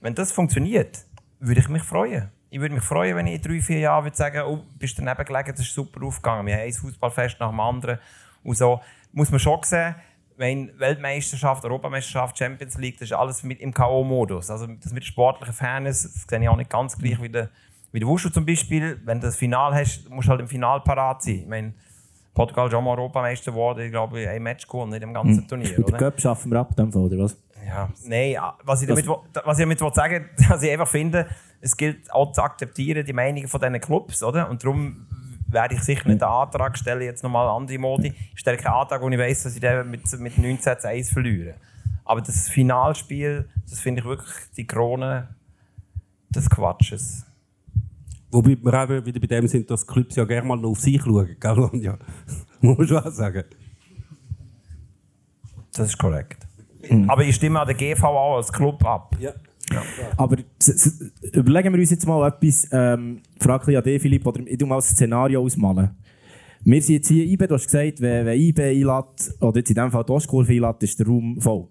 wenn 0.00 0.14
das 0.14 0.32
funktioniert, 0.32 1.04
würde 1.38 1.60
ich 1.60 1.68
mich 1.68 1.82
freuen. 1.82 2.30
Ich 2.50 2.58
würde 2.60 2.74
mich 2.74 2.82
freuen, 2.84 3.16
wenn 3.16 3.26
ich 3.26 3.36
in 3.36 3.42
drei, 3.42 3.60
vier 3.60 3.78
Jahren 3.78 4.04
würde 4.04 4.16
sagen, 4.16 4.42
oh, 4.46 4.64
bist 4.78 4.98
daneben 4.98 5.24
gelegen, 5.24 5.52
das 5.52 5.60
ist 5.60 5.74
super 5.74 6.04
aufgegangen. 6.04 6.46
Wir 6.46 6.54
haben 6.54 6.62
ein 6.62 6.72
Fußballfest 6.72 7.38
nach 7.38 7.50
dem 7.50 7.60
anderen. 7.60 7.98
Und 8.42 8.56
so 8.56 8.80
muss 9.12 9.30
man 9.30 9.38
schon 9.38 9.62
sehen, 9.62 9.94
meine, 10.36 10.72
Weltmeisterschaft, 10.78 11.64
Europameisterschaft, 11.64 12.38
Champions 12.38 12.76
League, 12.78 12.98
das 12.98 13.10
ist 13.10 13.12
alles 13.12 13.42
mit 13.42 13.60
im 13.60 13.72
K.O.-Modus. 13.72 14.50
Also 14.50 14.66
das 14.66 14.92
mit 14.92 15.04
sportlichen 15.04 15.54
Fairness, 15.54 16.02
das 16.02 16.24
sehe 16.28 16.40
ich 16.40 16.48
auch 16.48 16.56
nicht 16.56 16.70
ganz 16.70 16.96
gleich 16.96 17.20
wie 17.20 17.28
der, 17.28 17.50
wie 17.92 18.00
der 18.00 18.08
Wushu 18.08 18.30
zum 18.30 18.46
Beispiel. 18.46 19.00
Wenn 19.04 19.20
du 19.20 19.26
das 19.26 19.36
Final 19.36 19.74
hast, 19.74 20.08
musst 20.08 20.26
du 20.26 20.30
halt 20.30 20.40
im 20.40 20.48
Final 20.48 20.80
parat 20.80 21.22
sein. 21.22 21.40
Ich 21.40 21.46
meine, 21.46 21.74
Portugal 22.40 22.68
ist 22.68 22.74
auch 22.74 22.82
mal 22.82 22.90
Europameister 22.98 23.50
geworden, 23.52 23.80
ich 23.80 23.90
glaube, 23.90 24.28
ein 24.28 24.42
Match 24.42 24.66
gewonnen 24.66 24.92
in 24.94 25.00
dem 25.00 25.14
ganzen 25.14 25.46
Turnier. 25.46 25.68
Und 25.78 25.88
den 25.88 25.94
Oder? 25.94 25.98
Cup 25.98 26.20
schaffen 26.20 26.50
wir 26.50 26.60
ab, 26.60 26.72
Fall, 26.74 26.86
oder 26.96 27.18
was? 27.18 27.36
Ja, 27.66 27.88
nein, 28.04 28.36
was 28.64 28.82
ich 28.82 28.88
damit, 28.88 29.06
wo- 29.06 29.22
was 29.44 29.58
ich 29.58 29.64
damit 29.64 29.80
will 29.80 29.92
sagen 29.94 30.30
dass 30.48 30.62
ich 30.62 30.70
einfach 30.70 30.88
finde, 30.88 31.26
es 31.60 31.76
gilt 31.76 32.12
auch 32.12 32.32
zu 32.32 32.42
akzeptieren, 32.42 33.04
die 33.04 33.12
Meinungen 33.12 33.46
von 33.48 33.60
diesen 33.60 33.80
Clubs, 33.80 34.22
oder? 34.22 34.48
Und 34.48 34.64
darum 34.64 35.06
werde 35.48 35.74
ich 35.74 35.82
sicher 35.82 36.08
nicht 36.08 36.20
den 36.22 36.28
Antrag 36.28 36.78
stellen, 36.78 37.02
jetzt 37.02 37.22
nochmal 37.22 37.48
andere 37.48 37.78
Modi. 37.78 38.14
Ich 38.34 38.40
stelle 38.40 38.56
keinen 38.56 38.72
Antrag, 38.74 39.02
wo 39.02 39.08
ich 39.08 39.18
weiss, 39.18 39.42
dass 39.42 39.54
ich 39.54 39.60
den 39.60 39.90
mit, 39.90 40.02
mit 40.18 40.38
19 40.38 40.78
zu 40.78 40.88
1 40.88 41.10
verliere. 41.10 41.54
Aber 42.04 42.20
das 42.22 42.48
Finalspiel, 42.48 43.48
das 43.68 43.80
finde 43.80 44.00
ich 44.00 44.06
wirklich 44.06 44.30
die 44.56 44.66
Krone 44.66 45.28
des 46.30 46.48
Quatsches. 46.48 47.26
Wobei 48.30 48.56
wir 48.62 48.74
auch 48.74 49.04
wieder 49.06 49.18
bei 49.20 49.26
dem 49.26 49.48
sind, 49.48 49.68
dass 49.70 49.84
die 49.86 49.92
Clubs 49.92 50.16
ja 50.16 50.24
gerne 50.24 50.46
mal 50.46 50.56
noch 50.56 50.70
auf 50.70 50.80
sich 50.80 51.02
schauen, 51.02 51.36
gell, 51.40 51.50
Ronja? 51.50 51.98
Muss 52.60 52.78
man 52.78 52.86
schon 52.88 52.96
auch 52.98 53.10
sagen. 53.12 53.44
Das 55.72 55.88
ist 55.88 55.98
korrekt. 55.98 56.46
Aber 57.08 57.24
ich 57.24 57.34
stimme 57.36 57.60
an 57.60 57.66
der 57.66 57.76
GV 57.76 58.02
auch 58.04 58.36
als 58.36 58.52
Club 58.52 58.84
ab. 58.84 59.16
Ja. 59.20 59.32
Aber 60.16 60.36
s- 60.58 60.68
s- 60.68 61.12
überlegen 61.32 61.72
wir 61.72 61.78
uns 61.80 61.90
jetzt 61.90 62.06
mal 62.06 62.26
etwas, 62.26 62.66
ähm, 62.72 63.20
frag 63.38 63.60
ein 63.62 63.66
bisschen 63.66 63.76
an 63.78 63.84
dich, 63.84 64.02
Philipp, 64.02 64.26
oder 64.26 64.40
ich 64.46 64.58
tu 64.58 64.66
mal 64.66 64.76
ein 64.76 64.82
Szenario 64.82 65.42
ausmalen. 65.42 65.90
Wir 66.64 66.82
sind 66.82 66.96
jetzt 66.96 67.08
hier 67.08 67.24
IBE, 67.24 67.46
du 67.46 67.54
hast 67.54 67.66
gesagt, 67.66 68.00
wenn, 68.00 68.26
wenn 68.26 68.38
IBE 68.40 68.62
einlädt, 68.62 69.34
oder 69.40 69.58
jetzt 69.58 69.70
in 69.70 69.74
diesem 69.74 69.90
Fall 69.90 70.04
die 70.04 70.12
Ostkurve 70.12 70.52
einlädt, 70.52 70.82
ist 70.82 70.98
der 70.98 71.06
Raum 71.06 71.40
voll. 71.40 71.68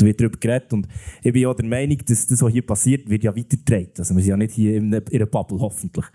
Da 0.00 0.06
wird 0.06 0.20
darüber 0.20 0.38
geredet 0.38 0.72
und 0.72 0.88
ich 1.22 1.32
bin 1.32 1.42
ja 1.42 1.52
der 1.52 1.66
Meinung, 1.66 1.98
dass 2.06 2.26
das, 2.26 2.40
was 2.40 2.52
hier 2.52 2.64
passiert, 2.64 3.08
wird 3.08 3.22
ja 3.22 3.36
weitergetragen. 3.36 3.92
Also 3.98 4.14
wir 4.14 4.22
sind 4.22 4.30
ja 4.30 4.36
nicht 4.36 4.52
hier 4.52 4.76
in 4.76 4.86
einer, 4.86 5.02
in 5.10 5.16
einer 5.16 5.26
Bubble, 5.26 5.58
hoffentlich. 5.60 6.06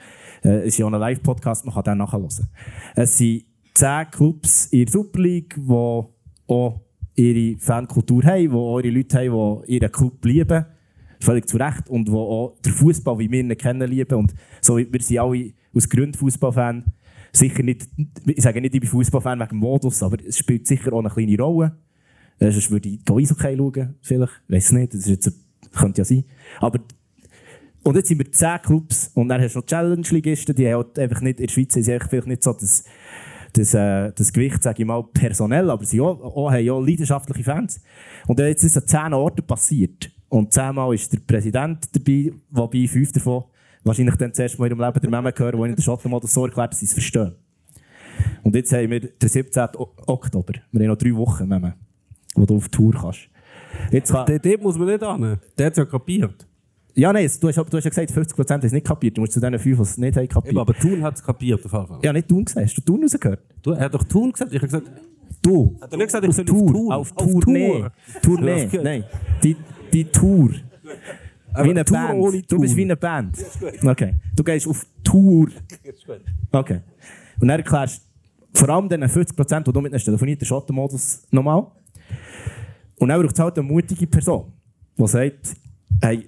Äh, 0.44 0.60
es 0.60 0.66
ist 0.68 0.78
ja 0.80 0.88
auch 0.88 0.92
ein 0.92 1.00
Live-Podcast, 1.00 1.66
man 1.66 1.76
kann 1.76 1.84
den 1.84 1.98
nachhören. 2.00 2.28
Es 2.96 3.18
sind 3.18 3.46
zehn 3.76 4.10
Clubs 4.10 4.68
in 4.68 4.86
der 4.86 4.92
Super 4.92 5.20
League, 5.20 5.56
die 5.56 5.72
auch 5.72 6.82
ihre 7.16 7.60
Fankultur 7.60 8.24
haben, 8.24 8.42
die 8.42 8.50
auch 8.50 8.80
ihre 8.80 8.90
Leute 8.90 9.18
haben, 9.20 9.64
die 9.68 9.76
ihren 9.76 9.92
Club 9.92 10.26
lieben. 10.26 10.66
Völlig 11.20 11.48
zu 11.48 11.58
Recht. 11.58 11.88
Und 11.88 12.08
die 12.08 12.12
auch 12.12 12.56
den 12.66 12.74
Fußball, 12.74 13.20
wie 13.20 13.30
wir 13.30 13.40
ihn 13.40 13.56
kennen, 13.56 13.90
lieben. 13.90 14.16
Und 14.16 14.34
so, 14.62 14.78
wir 14.78 15.02
sind 15.02 15.20
alle 15.20 15.54
aus 15.76 15.88
Gründen 15.88 16.18
Fußballfan. 16.18 16.86
Sicher 17.32 17.64
nicht, 17.64 17.88
ich 18.26 18.42
sage 18.42 18.62
nicht, 18.62 18.74
ich 18.74 18.82
bin 18.82 18.90
Fußballfan 18.90 19.40
wegen 19.42 19.58
Modus, 19.58 20.02
aber 20.02 20.18
es 20.26 20.38
spielt 20.38 20.66
sicher 20.66 20.92
auch 20.94 21.00
eine 21.00 21.10
kleine 21.10 21.38
Rolle. 21.38 21.78
Äh, 22.40 22.52
sonst 22.52 22.72
würde 22.72 22.90
ich 22.90 23.00
Eishockey 23.10 23.56
schauen, 23.58 23.96
vielleicht. 24.02 24.34
Ich 24.48 24.56
weiß 24.56 24.72
nicht, 24.74 24.94
das 24.94 25.02
ist 25.02 25.08
jetzt, 25.08 25.32
könnte 25.74 26.02
ja 26.02 26.06
sein. 26.06 26.26
Aber 26.60 26.80
und 27.84 27.96
jetzt 27.96 28.08
sind 28.08 28.18
wir 28.18 28.32
10 28.32 28.62
Clubs 28.64 29.12
und 29.14 29.30
dann 29.30 29.40
hast 29.42 29.54
du 29.54 29.60
noch 29.60 29.66
Challenge-Ligisten, 29.68 30.56
die 30.56 30.74
halt 30.74 30.98
einfach 30.98 31.22
nicht, 31.22 31.40
in 31.40 31.46
der 31.46 31.54
Schweiz 31.54 31.76
ist 31.76 31.86
vielleicht 31.86 32.28
nicht 32.28 32.44
so 32.44 32.52
das, 32.54 32.84
das, 33.54 33.74
äh, 33.76 34.12
das 34.12 34.34
Gewicht, 34.34 34.64
sage 34.64 34.82
ich 34.82 34.88
mal, 34.88 35.04
personell, 35.14 35.70
aber 35.70 35.86
sie 35.86 36.02
auch, 36.02 36.20
auch, 36.20 36.52
haben 36.52 36.66
ja 36.66 36.78
leidenschaftliche 36.80 37.44
Fans. 37.44 37.80
Und 38.28 38.40
jetzt 38.40 38.64
ist 38.64 38.76
es 38.76 38.82
an 38.96 39.12
10 39.12 39.14
Orten 39.14 39.46
passiert. 39.46 40.12
Und 40.30 40.52
zehnmal 40.52 40.94
ist 40.96 41.14
der 41.14 41.20
Präsident 41.20 41.88
dabei, 41.96 42.34
wobei 42.50 42.88
fünf 42.88 43.12
davon 43.12 43.44
wahrscheinlich 43.84 44.16
dann 44.16 44.34
zuerst 44.34 44.58
mal 44.58 44.66
in 44.66 44.72
ihrem 44.72 44.84
Leben 44.86 45.00
der 45.00 45.10
Memme 45.12 45.32
gehören, 45.32 45.62
die 45.62 45.70
in 45.70 45.76
der 45.76 45.84
Schottenmodus 45.84 46.34
so 46.34 46.46
erklärt, 46.46 46.74
dass 46.74 46.80
sie 46.80 46.88
es 46.88 46.94
verstehen. 46.94 47.36
Und 48.44 48.56
jetzt 48.56 48.74
haben 48.74 48.90
wir 48.90 49.00
den 49.00 49.30
17. 49.30 49.68
O- 49.78 49.94
Oktober. 50.08 50.54
Wir 50.72 50.82
haben 50.82 50.88
noch 50.88 50.98
drei 50.98 51.16
Wochen, 51.16 51.48
Memme, 51.48 51.76
wo 52.36 52.46
du 52.46 52.58
auf 52.58 52.70
Tour 52.70 52.94
kannst. 52.94 53.28
Jetzt 53.92 54.12
kann, 54.12 54.26
Dort, 54.26 54.46
dort 54.46 54.62
muss 54.62 54.78
man 54.78 54.88
nicht 54.88 55.04
an. 55.04 55.40
Der 55.58 55.66
hat 55.66 55.74
es 55.74 55.78
ja 55.78 55.86
kapiert. 55.86 56.48
ja, 56.94 57.12
nein, 57.12 57.30
du 57.42 57.48
hast, 57.48 57.58
du 57.58 57.78
hast 57.78 57.84
ja 57.84 57.90
gesagt, 57.90 58.12
50% 58.12 58.50
haben 58.54 58.66
es 58.66 58.72
nicht 58.72 58.86
kapiert. 58.86 59.18
Du 59.18 59.22
musst 59.22 59.34
zu 59.34 59.40
den 59.40 59.58
fünf, 59.60 59.78
die 59.78 59.82
es 59.84 59.98
nicht 59.98 60.16
haben 60.18 60.28
kapiert. 60.28 60.52
Eben, 60.54 60.60
aber 60.60 60.74
Thun 60.74 61.02
hat 61.04 61.16
es 61.16 61.24
kapiert, 61.24 61.64
auf 61.66 61.72
jeden 61.74 61.88
Fall. 61.88 62.00
Ja, 62.04 62.14
nicht 62.14 62.28
Thun 62.28 62.46
gesagt. 62.46 62.66
Hast 62.66 62.78
du 62.78 62.82
Thun 62.82 63.02
rausgehört? 63.04 63.42
Du, 63.62 63.72
er 63.72 63.80
hat 63.86 63.94
doch 63.94 64.04
Thun 64.04 64.32
gesagt. 64.32 64.52
Ich 64.54 64.58
habe 64.60 64.68
gesagt, 64.68 64.92
Du. 65.42 65.78
hat 65.82 65.92
er 65.92 65.98
nicht 65.98 66.08
gesagt, 66.08 66.26
ich 66.26 66.34
soll 66.36 66.46
Tour. 66.46 66.66
auf 66.66 66.72
Tour? 66.72 66.96
Auf 66.96 67.18
Auf 67.18 67.44
Tournee. 67.44 67.86
Tour. 68.22 68.38
Tournee. 68.38 68.70
Nein. 68.84 69.04
Die, 69.44 69.56
die 69.94 70.06
Tour. 70.06 70.50
Aber 71.54 71.66
wie 71.66 71.70
eine 71.70 71.86
Tour 71.86 71.98
Band. 71.98 72.20
ohne 72.20 72.42
Du 72.42 72.60
bist 72.60 72.74
Tour. 72.74 72.78
wie 72.78 72.84
eine 72.84 72.96
Band. 72.96 73.38
Okay. 73.84 74.16
Du 74.36 74.44
gehst 74.44 74.68
auf 74.68 74.86
Tour. 75.04 75.50
Okay. 76.52 76.80
Und 77.40 77.48
dann 77.48 77.60
erklärst 77.60 78.02
du 78.54 78.60
vor 78.60 78.70
allem 78.70 78.90
den 78.90 79.04
50%, 79.04 79.64
die 79.64 79.72
du 79.72 79.82
mitnimmst, 79.82 80.06
telefoniert 80.06 80.42
der 80.42 80.46
Schottenmodus 80.48 81.28
nochmal. 81.32 81.68
Und 82.98 83.10
dann 83.10 83.22
braucht 83.22 83.34
es 83.34 83.40
halt 83.40 83.58
eine 83.58 83.68
mutige 83.68 84.08
Person, 84.08 84.52
die 84.98 85.08
sagt, 85.08 85.56
hey, 86.02 86.26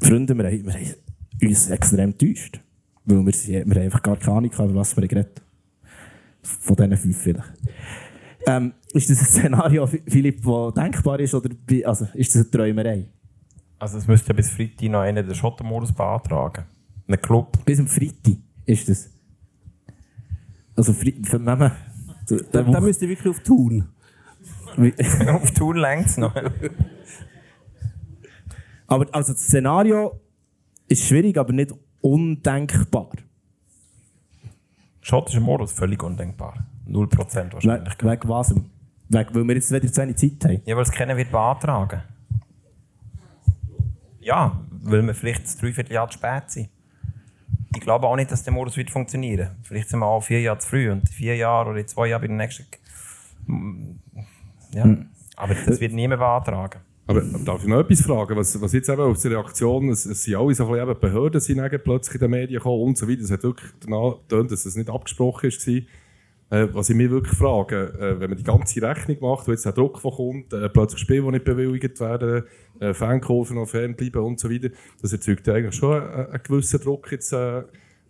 Freunde, 0.00 0.34
wir 0.34 0.44
haben, 0.44 0.66
wir 0.66 0.72
haben 0.72 0.94
uns 1.42 1.70
extrem 1.70 2.10
enttäuscht. 2.10 2.60
Weil 3.04 3.26
wir, 3.26 3.26
wir 3.26 3.60
haben 3.60 3.72
einfach 3.82 4.02
gar 4.02 4.16
keine 4.16 4.36
Ahnung, 4.36 4.52
über 4.52 4.74
was 4.74 4.96
wir 4.96 5.06
geredet 5.06 5.42
Von 6.42 6.76
diesen 6.76 6.96
fünf 6.96 7.18
vielleicht. 7.18 7.52
Ähm, 8.46 8.72
ist 8.92 9.10
das 9.10 9.20
ein 9.20 9.26
Szenario, 9.26 9.86
Philipp, 9.86 10.42
das 10.42 10.74
denkbar 10.74 11.20
ist, 11.20 11.34
oder 11.34 11.50
also, 11.84 12.08
ist 12.14 12.34
das 12.34 12.42
eine 12.42 12.50
Träumerei? 12.50 13.06
Also 13.78 13.98
es 13.98 14.06
müsste 14.06 14.28
ja 14.28 14.34
bis 14.34 14.50
Freitag 14.50 14.90
noch 14.90 15.00
einen 15.00 15.26
den 15.26 15.34
Schottenmodus 15.34 15.92
beantragen. 15.92 16.64
Ein 17.06 17.20
Club. 17.20 17.64
Bis 17.64 17.80
am 17.80 17.86
Freitag 17.86 18.36
ist 18.66 18.88
das. 18.88 19.10
Also, 20.76 20.92
Fre 20.92 21.12
für 21.22 21.38
Mama. 21.38 21.72
Da, 22.52 22.62
da 22.62 22.80
müsst 22.80 23.02
ihr 23.02 23.08
wirklich 23.08 23.28
auf 23.28 23.40
Thun. 23.40 23.88
Auf 25.28 25.50
Tour 25.52 25.76
längt 25.76 26.06
es 26.06 26.16
noch. 26.16 26.34
aber 28.86 29.06
also 29.12 29.32
das 29.32 29.42
Szenario 29.42 30.20
ist 30.88 31.06
schwierig, 31.06 31.38
aber 31.38 31.52
nicht 31.52 31.72
undenkbar. 32.00 33.10
Schottischer 35.00 35.40
Modus, 35.40 35.72
völlig 35.72 36.02
undenkbar. 36.02 36.66
0% 36.88 37.18
We 37.18 37.52
wahrscheinlich. 37.52 37.94
wegen 38.02 38.28
was? 38.28 38.54
Wegen, 39.08 39.34
weil 39.34 39.44
wir 39.44 39.54
jetzt 39.54 39.70
wieder 39.70 39.92
zu 39.92 40.02
wenig 40.02 40.16
Zeit 40.16 40.44
haben. 40.44 40.62
Ja, 40.64 40.76
weil 40.76 40.82
es 40.82 40.90
keiner 40.90 41.16
wird 41.16 41.30
beantragen. 41.30 42.02
Ja, 44.20 44.60
weil 44.82 45.02
wir 45.02 45.14
vielleicht 45.14 45.44
das 45.44 45.56
Dreivierteljahr 45.56 46.10
zu 46.10 46.18
spät 46.18 46.50
sind. 46.50 46.68
Ich 47.74 47.80
glaube 47.80 48.06
auch 48.06 48.16
nicht, 48.16 48.30
dass 48.30 48.42
der 48.42 48.52
Modus 48.52 48.76
wird 48.76 48.90
funktionieren. 48.90 49.50
Vielleicht 49.62 49.88
sind 49.88 50.00
wir 50.00 50.06
auch 50.06 50.22
vier 50.22 50.40
Jahre 50.40 50.58
zu 50.58 50.68
früh 50.68 50.90
und 50.90 51.08
vier 51.08 51.36
Jahre 51.36 51.70
oder 51.70 51.86
zwei 51.86 52.08
Jahren 52.08 52.20
bei 52.20 52.26
der 52.26 52.36
nächsten. 52.36 52.66
Ja, 54.74 54.96
aber 55.36 55.54
das 55.54 55.80
wird 55.80 55.92
niemand 55.92 56.20
beantragen. 56.20 56.80
Aber 57.06 57.22
darf 57.22 57.62
ich 57.62 57.68
noch 57.68 57.80
etwas 57.80 58.02
fragen? 58.02 58.36
Was, 58.36 58.60
was 58.60 58.72
jetzt 58.72 58.88
eben 58.88 59.00
aus 59.00 59.22
der 59.22 59.32
Reaktion, 59.32 59.88
es, 59.88 60.06
es 60.06 60.22
sind 60.22 60.36
alle 60.36 60.54
so 60.54 60.64
ein 60.64 60.70
bisschen 60.70 60.88
eben 60.88 61.00
Behörden 61.00 61.40
sind 61.40 61.82
plötzlich 61.82 62.14
in 62.14 62.20
den 62.20 62.30
Medien 62.30 62.58
gekommen 62.58 62.82
und 62.82 62.98
so 62.98 63.08
weiter. 63.08 63.22
Es 63.22 63.32
hat 63.32 63.42
wirklich 63.42 63.70
danach 63.80 64.18
getönt, 64.20 64.52
dass 64.52 64.64
es 64.64 64.76
nicht 64.76 64.88
abgesprochen 64.88 65.50
war. 65.50 65.82
Äh, 66.52 66.74
was 66.74 66.90
ich 66.90 66.96
mich 66.96 67.10
wirklich 67.10 67.36
frage, 67.36 67.94
äh, 68.00 68.20
wenn 68.20 68.30
man 68.30 68.38
die 68.38 68.44
ganze 68.44 68.82
Rechnung 68.82 69.16
macht, 69.20 69.46
wo 69.46 69.52
jetzt 69.52 69.64
der 69.64 69.72
Druck 69.72 70.00
von 70.00 70.12
kommt, 70.12 70.52
äh, 70.52 70.68
plötzlich 70.68 71.00
Spiele, 71.00 71.22
die 71.22 71.30
nicht 71.30 71.44
bewilligt 71.44 71.98
werden, 72.00 72.44
äh, 72.80 72.92
Fankurven 72.92 73.56
noch 73.56 73.68
fernbleiben 73.68 74.22
und 74.22 74.38
so 74.38 74.50
weiter, 74.50 74.68
das 75.00 75.12
erzeugt 75.12 75.46
ja 75.46 75.54
eigentlich 75.54 75.76
schon 75.76 76.00
einen, 76.00 76.26
einen 76.26 76.42
gewissen 76.42 76.80
Druck, 76.80 77.10
jetzt, 77.12 77.32
äh, 77.32 77.62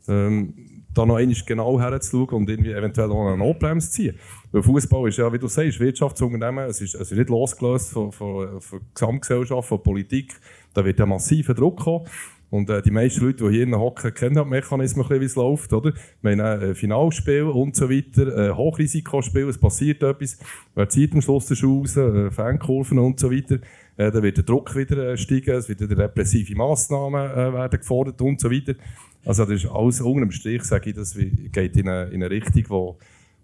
ähm, 0.09 0.55
da 0.93 1.07
noch 1.07 1.16
einmal 1.16 1.37
genau 1.47 1.81
herzuschauen 1.81 2.28
und 2.31 2.51
irgendwie 2.51 2.73
eventuell 2.73 3.11
auch 3.11 3.28
eine 3.28 3.37
Notbremse 3.37 3.91
zu 3.91 3.93
ziehen. 3.95 4.19
Weil 4.52 4.62
Fußball 4.62 5.09
ist 5.09 5.18
ja, 5.18 5.32
wie 5.32 5.39
du 5.39 5.47
sagst, 5.47 5.78
Wirtschaftsunternehmen, 5.78 6.64
es 6.68 6.81
ist, 6.81 6.94
es 6.94 7.12
ist 7.12 7.18
nicht 7.18 7.31
losgelöst 7.31 7.90
von, 7.90 8.10
von, 8.10 8.60
von 8.60 8.81
Gesamtgesellschaft, 8.93 9.68
von 9.68 9.82
Politik. 9.82 10.35
Da 10.74 10.85
wird 10.85 10.98
ja 10.98 11.06
massiver 11.06 11.55
Druck 11.55 11.81
kommen. 11.81 12.06
Und 12.51 12.68
äh, 12.68 12.82
die 12.82 12.90
meisten 12.90 13.24
Leute, 13.24 13.48
die 13.48 13.56
hier 13.56 13.78
hocken, 13.78 14.12
kennen 14.12 14.36
halt 14.36 14.47
die 14.47 14.51
Mechanismen, 14.51 15.05
ein 15.05 15.09
bisschen, 15.09 15.20
wie 15.20 15.27
es 15.27 15.36
läuft. 15.36 15.72
Oder? 15.72 15.93
Wir 16.20 16.32
haben 16.32 16.62
äh, 16.62 16.74
Finalspiel 16.74 17.44
und 17.44 17.77
so 17.77 17.89
weiter, 17.89 18.48
äh, 18.48 18.52
Hochrisikospiel, 18.52 19.48
es 19.48 19.59
passiert 19.59 20.02
etwas. 20.02 20.36
Wer 20.74 20.89
zieht 20.89 21.12
am 21.12 21.22
Schluss 21.22 21.47
den 21.47 21.56
Schuh 21.56 21.81
raus, 21.81 21.97
äh, 21.97 22.31
Fankurven 22.32 22.98
und 22.98 23.20
so 23.20 23.31
weiter. 23.31 23.60
Äh, 23.97 24.10
dann 24.10 24.22
wird 24.24 24.39
der 24.39 24.44
Druck 24.44 24.74
wieder 24.74 25.12
äh, 25.12 25.16
steigen, 25.16 25.55
es 25.55 25.68
wieder 25.68 25.97
repressive 25.97 26.56
Massnahmen 26.56 27.31
äh, 27.31 27.52
werden 27.52 27.78
gefordert 27.78 28.20
und 28.20 28.40
so 28.40 28.51
weiter. 28.51 28.74
Also 29.24 29.44
das 29.44 29.62
ist 29.62 29.70
alles 29.70 30.01
unter 30.01 30.22
dem 30.22 30.32
Strich, 30.32 30.64
sage 30.64 30.90
ich, 30.90 30.97
das 30.97 31.14
geht 31.14 31.77
in 31.77 31.89
eine, 31.89 32.06
in 32.06 32.22
eine 32.22 32.31
Richtung, 32.31 32.64
wo, 32.68 32.98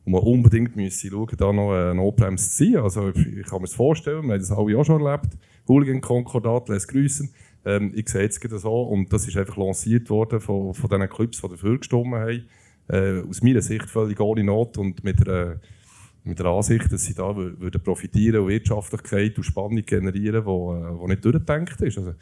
wo 0.06 0.12
man 0.12 0.20
unbedingt 0.22 0.76
müsse 0.76 1.08
schauen, 1.08 1.28
da 1.36 1.52
noch 1.52 1.72
eine 1.72 1.94
Notbremse 1.96 2.48
zu 2.48 2.56
ziehen. 2.56 2.76
Also 2.76 3.08
ich, 3.08 3.44
kann 3.44 3.60
mir 3.60 3.66
das 3.66 3.74
vorstellen, 3.74 4.22
wir 4.24 4.34
haben 4.34 4.40
das 4.40 4.52
alle 4.52 4.78
auch 4.78 4.84
schon 4.84 5.04
erlebt. 5.04 5.36
Hooligan-Konkordat 5.68 6.68
lässt 6.68 6.88
grüßen. 6.88 7.28
Ähm, 7.64 7.92
ich 7.94 8.08
sehe 8.08 8.26
es 8.26 8.38
gerade 8.38 8.58
so 8.58 8.82
und 8.82 9.12
das 9.12 9.26
ist 9.26 9.36
einfach 9.36 9.56
lanciert 9.56 10.08
worden 10.08 10.40
von, 10.40 10.72
von 10.72 10.88
diesen 10.88 11.08
Clubs, 11.08 11.42
die 11.42 11.48
dafür 11.48 11.78
gestimmt 11.78 12.14
haben. 12.14 12.44
Äh, 12.88 13.28
aus 13.28 13.42
meiner 13.42 13.62
Sicht 13.62 13.90
völlig 13.90 14.20
ohne 14.20 14.44
Not 14.44 14.78
und 14.78 15.02
mit 15.02 15.26
der, 15.26 15.60
mit 16.22 16.38
der 16.38 16.46
Ansicht, 16.46 16.92
dass 16.92 17.04
sie 17.04 17.14
da 17.14 17.30
wür- 17.30 17.58
würden 17.58 17.82
profitieren 17.82 18.42
und 18.42 18.48
Wirtschaftlichkeit 18.48 19.36
und 19.36 19.42
Spannung 19.42 19.84
generieren, 19.84 20.44
die, 20.44 21.04
äh, 21.04 21.08
nicht 21.08 21.24
durchgedacht 21.24 21.80
ist. 21.80 21.98
Also, 21.98 22.14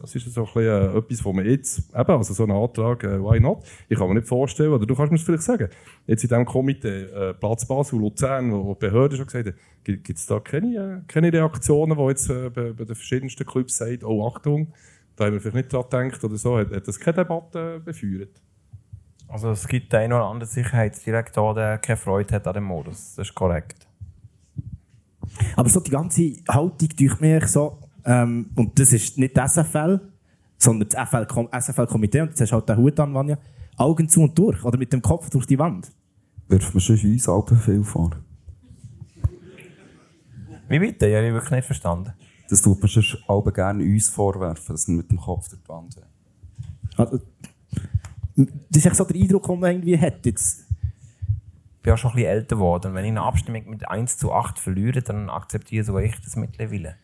Das 0.00 0.14
ist 0.14 0.32
so 0.32 0.40
ein 0.40 0.46
bisschen, 0.46 0.62
äh, 0.62 0.98
etwas, 0.98 1.24
wo 1.24 1.32
man 1.32 1.44
jetzt, 1.44 1.90
eben, 1.94 2.10
also 2.10 2.32
so 2.32 2.44
ein 2.44 2.50
Antrag, 2.50 3.04
äh, 3.04 3.22
why 3.22 3.38
not? 3.38 3.62
Ich 3.88 3.98
kann 3.98 4.08
mir 4.08 4.14
nicht 4.14 4.28
vorstellen, 4.28 4.72
oder 4.72 4.86
du 4.86 4.94
kannst 4.94 5.12
mir 5.12 5.18
das 5.18 5.26
vielleicht 5.26 5.42
sagen, 5.42 5.68
jetzt 6.06 6.22
in 6.24 6.28
diesem 6.30 6.44
Komitee 6.46 7.02
äh, 7.02 7.34
Platz 7.34 7.66
Basel, 7.66 7.98
Luzern, 7.98 8.50
wo, 8.50 8.72
die 8.74 8.86
Behörden 8.86 9.18
schon 9.18 9.26
gesagt 9.26 9.48
haben, 9.48 9.56
gibt 9.84 10.08
es 10.08 10.26
da 10.26 10.40
keine, 10.40 10.76
äh, 10.76 11.00
keine 11.06 11.30
Reaktionen, 11.30 11.96
wo 11.98 12.08
jetzt 12.08 12.30
äh, 12.30 12.48
bei, 12.48 12.72
bei 12.72 12.84
den 12.84 12.94
verschiedensten 12.94 13.44
Clubs 13.44 13.76
sagen, 13.76 14.02
oh 14.04 14.26
Achtung, 14.26 14.72
da 15.16 15.26
haben 15.26 15.34
wir 15.34 15.40
vielleicht 15.40 15.70
nicht 15.70 15.72
dran 15.72 16.08
gedacht 16.08 16.24
oder 16.24 16.36
so, 16.36 16.56
hat, 16.56 16.70
hat 16.72 16.88
das 16.88 16.98
keine 16.98 17.16
Debatte 17.18 17.80
befeuert? 17.84 18.40
Also 19.28 19.50
es 19.50 19.68
gibt 19.68 19.94
einen 19.94 20.14
oder 20.14 20.24
anderen 20.24 20.50
Sicherheitsdirektor, 20.50 21.54
der 21.54 21.78
keine 21.78 21.98
Freude 21.98 22.34
hat 22.34 22.46
an 22.46 22.54
dem 22.54 22.64
Modus. 22.64 23.14
Das 23.16 23.28
ist 23.28 23.34
korrekt. 23.34 23.86
Aber 25.56 25.68
so 25.68 25.80
die 25.80 25.90
ganze 25.90 26.22
Haltung 26.48 26.88
durch 26.96 27.20
mich 27.20 27.46
so, 27.46 27.78
ähm, 28.04 28.50
und 28.54 28.78
das 28.78 28.92
ist 28.92 29.18
nicht 29.18 29.36
das 29.36 29.54
SFL, 29.54 30.00
sondern 30.58 30.88
das 30.88 31.66
SFL-Komitee, 31.66 32.20
und 32.20 32.28
jetzt 32.28 32.40
hast 32.40 32.50
du 32.50 32.56
halt 32.56 32.68
den 32.68 32.76
Hut 32.76 33.00
an, 33.00 33.14
Vanja, 33.14 33.38
Augen 33.76 34.08
zu 34.08 34.22
und 34.22 34.38
durch, 34.38 34.62
oder 34.64 34.78
mit 34.78 34.92
dem 34.92 35.02
Kopf 35.02 35.30
durch 35.30 35.46
die 35.46 35.58
Wand. 35.58 35.90
Wirft 36.48 36.74
man 36.74 36.80
schon 36.80 36.98
uns 36.98 37.28
Alpen 37.28 37.58
viel 37.58 37.84
vor? 37.84 38.10
Wie 40.68 40.78
bitte? 40.78 41.06
Ja, 41.08 41.20
ich 41.20 41.26
habe 41.26 41.34
wirklich 41.34 41.50
nicht 41.50 41.66
verstanden. 41.66 42.12
Das 42.48 42.62
tut 42.62 42.80
man 42.80 42.88
schon 42.88 43.20
Alpen 43.28 43.52
gerne 43.52 43.84
uns 43.84 44.08
vorwerfen, 44.08 44.74
dass 44.74 44.86
wir 44.88 44.96
mit 44.96 45.10
dem 45.10 45.18
Kopf 45.18 45.48
durch 45.48 45.62
die 45.62 45.68
Wand 45.68 45.92
sind. 45.94 46.06
Also, 46.96 47.20
das 48.36 48.76
ist 48.76 48.86
echt 48.86 48.96
so 48.96 49.04
der 49.04 49.20
Eindruck, 49.20 49.46
den 49.46 49.60
man 49.60 49.70
irgendwie 49.70 49.98
hat. 49.98 50.26
Jetzt, 50.26 50.66
Ich 51.76 51.82
bin 51.82 51.92
auch 51.92 51.98
schon 51.98 52.10
ein 52.10 52.16
bisschen 52.16 52.30
älter 52.30 52.56
geworden. 52.56 52.88
Und 52.88 52.94
wenn 52.94 53.04
ich 53.04 53.10
eine 53.10 53.22
Abstimmung 53.22 53.70
mit 53.70 53.88
1 53.88 54.18
zu 54.18 54.32
8 54.32 54.58
verliere, 54.58 55.02
dann 55.02 55.30
akzeptiere 55.30 55.84
sogar 55.84 56.02
ich 56.02 56.20
das 56.20 56.36
mittlerweile. 56.36 56.96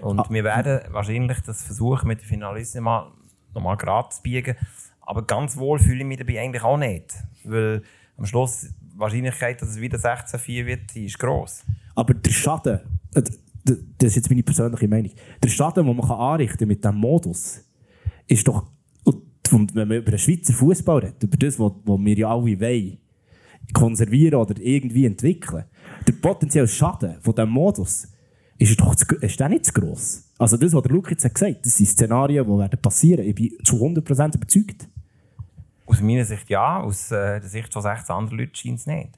Und 0.00 0.30
wir 0.30 0.44
werden 0.44 0.80
wahrscheinlich 0.92 1.40
das 1.40 1.62
versuchen, 1.62 2.08
mit 2.08 2.20
der 2.20 2.28
Finalissima 2.28 3.12
nochmal 3.54 3.76
gerade 3.76 4.08
zu 4.10 4.22
biegen. 4.22 4.56
Aber 5.00 5.22
ganz 5.22 5.56
wohl 5.56 5.78
fühle 5.78 6.00
ich 6.00 6.06
mich 6.06 6.18
dabei 6.18 6.40
eigentlich 6.40 6.62
auch 6.62 6.76
nicht. 6.76 7.14
Weil 7.44 7.82
am 8.16 8.26
Schluss 8.26 8.68
die 8.80 8.98
Wahrscheinlichkeit, 8.98 9.62
dass 9.62 9.70
es 9.70 9.80
wieder 9.80 9.98
16-4 9.98 10.66
wird, 10.66 10.94
die 10.94 11.06
ist 11.06 11.18
gross. 11.18 11.64
aber 11.94 12.14
der 12.14 12.30
Schaden, 12.30 12.80
äh, 13.14 13.22
das 13.64 14.10
ist 14.10 14.16
jetzt 14.16 14.30
meine 14.30 14.42
persönliche 14.42 14.88
Meinung, 14.88 15.12
der 15.42 15.48
Schaden, 15.48 15.86
den 15.86 15.96
man 15.96 16.06
kann 16.06 16.18
anrichten 16.18 16.68
mit 16.68 16.84
diesem 16.84 16.96
Modus, 16.96 17.64
ist 18.26 18.46
doch, 18.46 18.66
wenn 19.50 19.88
man 19.88 19.98
über 19.98 20.10
den 20.10 20.18
Schweizer 20.18 20.52
Fußball 20.52 20.98
redet, 20.98 21.22
über 21.22 21.36
das, 21.36 21.58
was 21.58 21.72
was 21.84 21.98
wir 22.00 22.18
ja 22.18 22.28
alle 22.28 22.60
wollen, 22.60 22.98
konservieren 23.72 24.40
oder 24.40 24.54
irgendwie 24.58 25.06
entwickeln, 25.06 25.64
der 26.06 26.12
potenzielle 26.12 26.68
Schaden 26.68 27.20
von 27.20 27.34
diesem 27.34 27.50
Modus 27.50 28.08
ist, 28.58 28.80
doch 28.80 28.94
zu, 28.94 29.06
ist 29.16 29.38
der 29.38 29.48
nicht 29.48 29.66
zu 29.66 29.72
gross. 29.72 30.24
Also 30.38 30.56
das, 30.56 30.72
was 30.72 30.82
der 30.82 30.92
Luke 30.92 31.10
jetzt 31.10 31.24
hat 31.24 31.34
gesagt 31.34 31.64
das 31.64 31.76
sind 31.76 31.86
Szenarien, 31.86 32.44
die 32.44 32.58
werden 32.58 32.80
passieren. 32.80 33.24
Ich 33.24 33.34
bin 33.34 33.52
zu 33.64 33.76
100% 33.76 34.34
überzeugt. 34.36 34.88
Aus 35.86 36.00
meiner 36.00 36.24
Sicht 36.24 36.50
ja, 36.50 36.80
aus 36.80 37.10
äh, 37.10 37.40
der 37.40 37.48
Sicht 37.48 37.72
von 37.72 37.82
16 37.82 38.14
anderen 38.14 38.38
Leuten 38.38 38.54
scheint 38.54 38.78
es 38.80 38.86
nicht. 38.86 39.10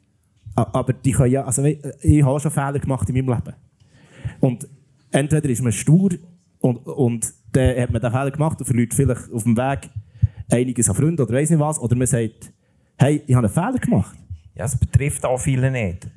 Aber 0.55 0.93
die 0.93 1.13
können 1.13 1.33
ja, 1.33 1.45
also 1.45 1.63
we- 1.65 1.79
ich 2.03 2.23
habe 2.23 2.39
schon 2.41 2.51
Fehler 2.51 2.79
gemacht 2.79 3.09
in 3.09 3.15
meinem 3.17 3.29
Leben. 3.35 3.55
Und 4.41 4.69
entweder 5.11 5.49
ist 5.49 5.63
man 5.63 5.73
stur 5.73 6.11
und, 6.61 6.77
und 6.87 7.33
dann 7.53 7.77
hat 7.81 7.91
man 7.91 8.01
den 8.03 8.11
Fehler 8.11 8.31
gemacht 8.31 8.61
und 8.61 8.67
verliert 8.67 8.95
vielleicht 8.95 9.33
auf 9.33 9.43
dem 9.45 9.57
Weg 9.57 9.91
einiges 10.51 10.89
an 10.89 10.95
Freunden 10.97 11.23
oder 11.23 11.33
weiss 11.35 11.51
nicht 11.51 11.59
was. 11.61 11.79
Oder 11.79 11.97
man 11.97 12.07
sagt, 12.07 12.53
hey, 12.99 13.23
ich 13.27 13.35
habe 13.35 13.47
einen 13.47 13.55
Fehler 13.55 13.79
gemacht. 13.79 14.17
Ja, 14.55 14.65
es 14.67 14.77
betrifft 14.77 15.25
auch 15.25 15.39
viele 15.39 15.71
nicht. 15.71 16.09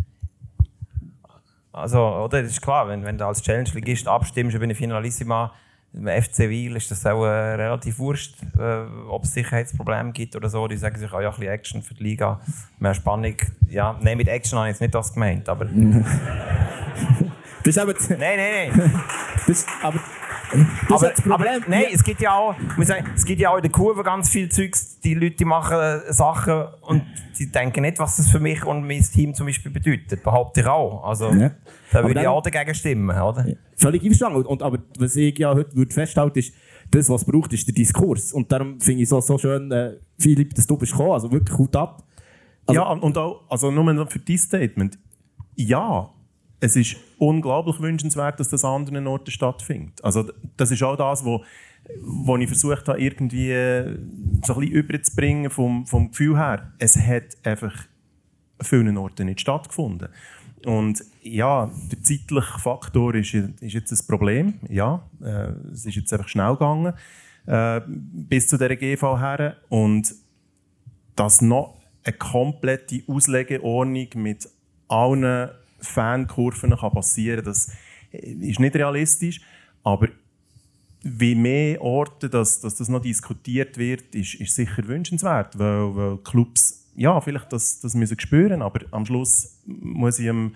Also, 1.73 1.99
oder? 1.99 2.43
Das 2.43 2.51
ist 2.51 2.61
klar, 2.61 2.87
wenn, 2.87 3.03
wenn 3.03 3.17
du 3.17 3.25
als 3.25 3.41
Challenge-Ligist 3.41 4.07
abstimmst 4.07 4.55
über 4.55 4.63
eine 4.63 4.75
Finalissima 4.75 5.51
im 5.93 6.07
FC 6.07 6.49
Wiel, 6.49 6.75
ist 6.75 6.91
das 6.91 7.05
auch 7.05 7.25
äh, 7.25 7.29
relativ 7.29 7.97
wurscht, 7.97 8.35
äh, 8.57 8.83
ob 9.09 9.23
es 9.23 9.33
Sicherheitsprobleme 9.33 10.11
gibt 10.11 10.35
oder 10.35 10.49
so. 10.49 10.67
Die 10.67 10.77
sagen 10.77 10.97
sich, 10.97 11.11
oh 11.11 11.19
ja, 11.19 11.29
ein 11.29 11.35
bisschen 11.35 11.51
Action 11.51 11.81
für 11.81 11.95
die 11.95 12.03
Liga, 12.03 12.39
mehr 12.79 12.93
Spannung. 12.93 13.35
Ja, 13.69 13.97
nein, 14.01 14.17
mit 14.17 14.27
Action 14.27 14.57
habe 14.57 14.69
ich 14.69 14.73
jetzt 14.73 14.81
nicht 14.81 14.93
das 14.93 15.13
gemeint, 15.13 15.49
aber... 15.49 15.65
nein, 15.71 16.05
Das 17.63 17.75
ist 17.75 17.79
aber 17.79 17.93
das, 17.93 18.09
nein, 18.09 18.19
nein. 18.19 19.01
das, 19.47 19.65
aber, 19.81 19.99
Aber, 20.89 21.11
aber 21.29 21.45
nein, 21.67 21.85
es 21.91 22.03
gibt 22.03 22.21
ja 22.21 22.35
auch, 22.37 22.55
ich 22.57 22.77
muss 22.77 22.87
sagen, 22.87 23.07
es 23.15 23.25
gibt 23.25 23.39
ja 23.39 23.49
auch 23.51 23.55
in 23.57 23.63
der 23.63 23.71
Kurve 23.71 24.03
ganz 24.03 24.29
viel 24.29 24.49
Zeugs, 24.49 24.99
die 24.99 25.13
Leute 25.15 25.37
die 25.37 25.45
machen 25.45 25.77
äh, 25.77 26.13
Sachen 26.13 26.65
und 26.81 27.01
die 27.39 27.51
denken 27.51 27.81
nicht, 27.81 27.97
was 27.99 28.17
das 28.17 28.29
für 28.29 28.39
mich 28.39 28.63
und 28.63 28.85
mein 28.85 29.01
Team 29.01 29.33
zum 29.33 29.47
Beispiel 29.47 29.71
bedeutet. 29.71 30.21
Behaupte 30.23 30.61
ich 30.61 30.67
auch. 30.67 31.03
Also, 31.03 31.31
Ja. 31.31 31.51
da 31.91 32.03
würde 32.03 32.21
ich 32.21 32.27
auch 32.27 32.41
dagegen 32.43 32.75
stimmen, 32.75 33.09
oder? 33.19 33.45
Völlig 33.75 34.03
einverstanden. 34.03 34.45
Und, 34.45 34.61
aber 34.61 34.79
was 34.99 35.15
ich 35.15 35.37
ja 35.39 35.53
heute 35.55 35.75
würde 35.75 35.93
festhalten 35.93 36.37
ist, 36.39 36.53
das, 36.91 37.09
was 37.09 37.21
es 37.21 37.27
braucht, 37.27 37.51
ist 37.53 37.67
der 37.67 37.73
Diskurs. 37.73 38.33
Und 38.33 38.51
darum 38.51 38.79
finde 38.79 39.01
ich 39.01 39.07
es 39.09 39.13
auch 39.13 39.21
so 39.21 39.37
schön, 39.37 39.71
äh, 39.71 39.93
Philipp, 40.19 40.53
dass 40.53 40.67
du 40.67 40.77
bist 40.77 40.91
gekommen. 40.91 41.13
Also 41.13 41.31
wirklich 41.31 41.57
gut 41.57 41.75
ab. 41.75 42.03
Also- 42.67 42.79
ja, 42.79 42.87
und 42.91 43.17
auch, 43.17 43.41
also 43.49 43.71
nur 43.71 43.91
noch 43.91 44.11
für 44.11 44.19
dein 44.19 44.37
Statement. 44.37 44.99
Ja, 45.55 46.09
es 46.63 46.77
ist 46.77 46.95
unglaublich 47.17 47.81
wünschenswert, 47.81 48.39
dass 48.39 48.47
das 48.47 48.63
an 48.63 48.75
anderen 48.75 49.05
Orten 49.05 49.31
stattfindet. 49.31 50.01
Also 50.01 50.31
das 50.55 50.71
ist 50.71 50.81
auch 50.81 50.95
das, 50.95 51.25
wo, 51.25 51.43
wo 51.99 52.37
ich 52.37 52.47
versucht 52.47 52.87
habe, 52.87 53.01
irgendwie 53.01 53.51
äh, 53.51 53.97
so 54.45 54.53
ein 54.53 54.59
bisschen 54.61 54.75
überzubringen 54.75 55.51
vom, 55.51 55.85
vom 55.85 56.11
Gefühl 56.11 56.37
her. 56.37 56.71
Es 56.79 56.97
hat 56.97 57.35
einfach 57.43 57.75
an 58.59 58.65
vielen 58.65 58.97
Orten 58.97 59.25
nicht 59.25 59.41
stattgefunden. 59.41 60.07
Und 60.65 61.03
ja, 61.21 61.69
der 61.91 62.01
zeitliche 62.01 62.59
Faktor 62.59 63.13
ist, 63.15 63.33
ist 63.33 63.73
jetzt 63.73 63.91
ein 63.91 64.07
Problem. 64.07 64.53
Ja, 64.69 65.03
äh, 65.21 65.49
es 65.73 65.85
ist 65.85 65.95
jetzt 65.95 66.13
einfach 66.13 66.29
schnell 66.29 66.53
gegangen 66.53 66.93
äh, 67.45 67.81
bis 67.87 68.47
zu 68.47 68.57
dieser 68.57 68.77
GV 68.77 69.19
her. 69.19 69.57
Und 69.67 70.15
dass 71.17 71.41
noch 71.41 71.77
eine 72.05 72.15
komplette 72.15 73.03
Auslegeordnung 73.05 74.07
mit 74.15 74.47
allen 74.87 75.49
Fankurven 75.85 76.75
kann 76.75 76.91
passieren 76.91 77.43
das 77.43 77.71
ist 78.11 78.59
nicht 78.59 78.75
realistisch. 78.75 79.41
Aber 79.83 80.07
wie 81.01 81.35
mehr 81.35 81.81
Orte, 81.81 82.29
dass, 82.29 82.61
dass 82.61 82.75
das 82.75 82.87
noch 82.89 83.01
diskutiert 83.01 83.77
wird, 83.77 84.15
ist, 84.15 84.35
ist 84.35 84.55
sicher 84.55 84.87
wünschenswert, 84.87 85.57
weil, 85.59 85.95
weil 85.95 86.17
Clubs 86.19 86.83
ja, 86.95 87.19
vielleicht 87.21 87.51
das, 87.51 87.79
das 87.79 87.95
müssen 87.95 88.19
spüren, 88.19 88.61
aber 88.61 88.81
am 88.91 89.05
Schluss 89.05 89.59
muss 89.65 90.19
ich 90.19 90.25
dem, 90.25 90.55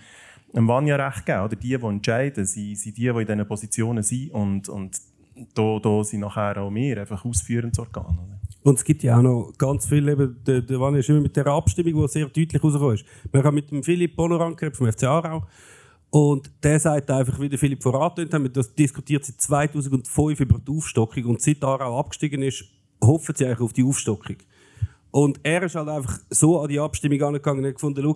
dem 0.54 0.68
Vanya 0.68 0.95
recht 0.95 1.26
geben. 1.26 1.41
Oder 1.41 1.56
die, 1.56 1.78
die 1.78 1.86
entscheiden, 1.86 2.45
sind, 2.45 2.78
sind 2.78 2.98
die, 2.98 3.02
die 3.02 3.08
in 3.10 3.26
diesen 3.26 3.48
Positionen 3.48 4.04
sind 4.04 4.32
und, 4.32 4.70
und 4.70 5.02
da, 5.53 5.80
da 5.80 6.03
sind 6.03 6.22
nachher 6.22 6.57
auch 6.57 6.73
wir 6.73 6.99
einfach 6.99 7.23
ausführendes 7.26 7.80
Organ. 7.80 8.39
Und 8.64 8.77
es 8.77 8.84
gibt 8.84 9.03
ja 9.03 9.18
auch 9.18 9.22
noch 9.22 9.53
ganz 9.57 9.88
viel, 9.88 10.07
eben, 10.09 10.43
der, 10.45 10.61
der 10.61 10.80
Vanja 10.80 10.99
ist 10.99 11.09
immer 11.09 11.22
mit 11.22 11.35
der 11.35 11.47
Abstimmung, 11.47 12.01
die 12.01 12.07
sehr 12.07 12.26
deutlich 12.26 12.64
rausgekommen 12.64 12.95
ist. 12.95 13.05
Wir 13.31 13.43
haben 13.43 13.55
mit 13.55 13.72
dem 13.72 13.84
Philipp 13.84 14.15
Bonoranker 14.15 14.72
vom 14.73 14.91
FC 14.91 15.03
Aarau 15.03 15.43
und 16.09 16.51
der 16.64 16.80
sagt 16.80 17.09
einfach, 17.11 17.39
wie 17.39 17.49
der 17.49 17.59
Philipp 17.59 17.81
vorangetönt 17.84 18.43
wir 18.43 18.49
das 18.49 18.73
diskutiert 18.73 19.26
seit 19.26 19.39
2005 19.39 20.39
über 20.39 20.59
die 20.59 20.72
Aufstockung 20.72 21.26
und 21.26 21.41
seit 21.41 21.64
Aarau 21.64 21.99
abgestiegen 21.99 22.41
ist, 22.41 22.65
hoffen 23.01 23.35
sie 23.35 23.45
eigentlich 23.45 23.61
auf 23.61 23.73
die 23.73 23.84
Aufstockung. 23.84 24.38
Und 25.11 25.39
er 25.43 25.64
ist 25.64 25.76
halt 25.76 25.88
einfach 25.88 26.19
so 26.30 26.59
an 26.59 26.68
die 26.68 26.80
Abstimmung 26.80 27.22
angegangen 27.22 27.59
und 27.59 27.68
hat 27.68 27.76
gefunden, 27.76 28.15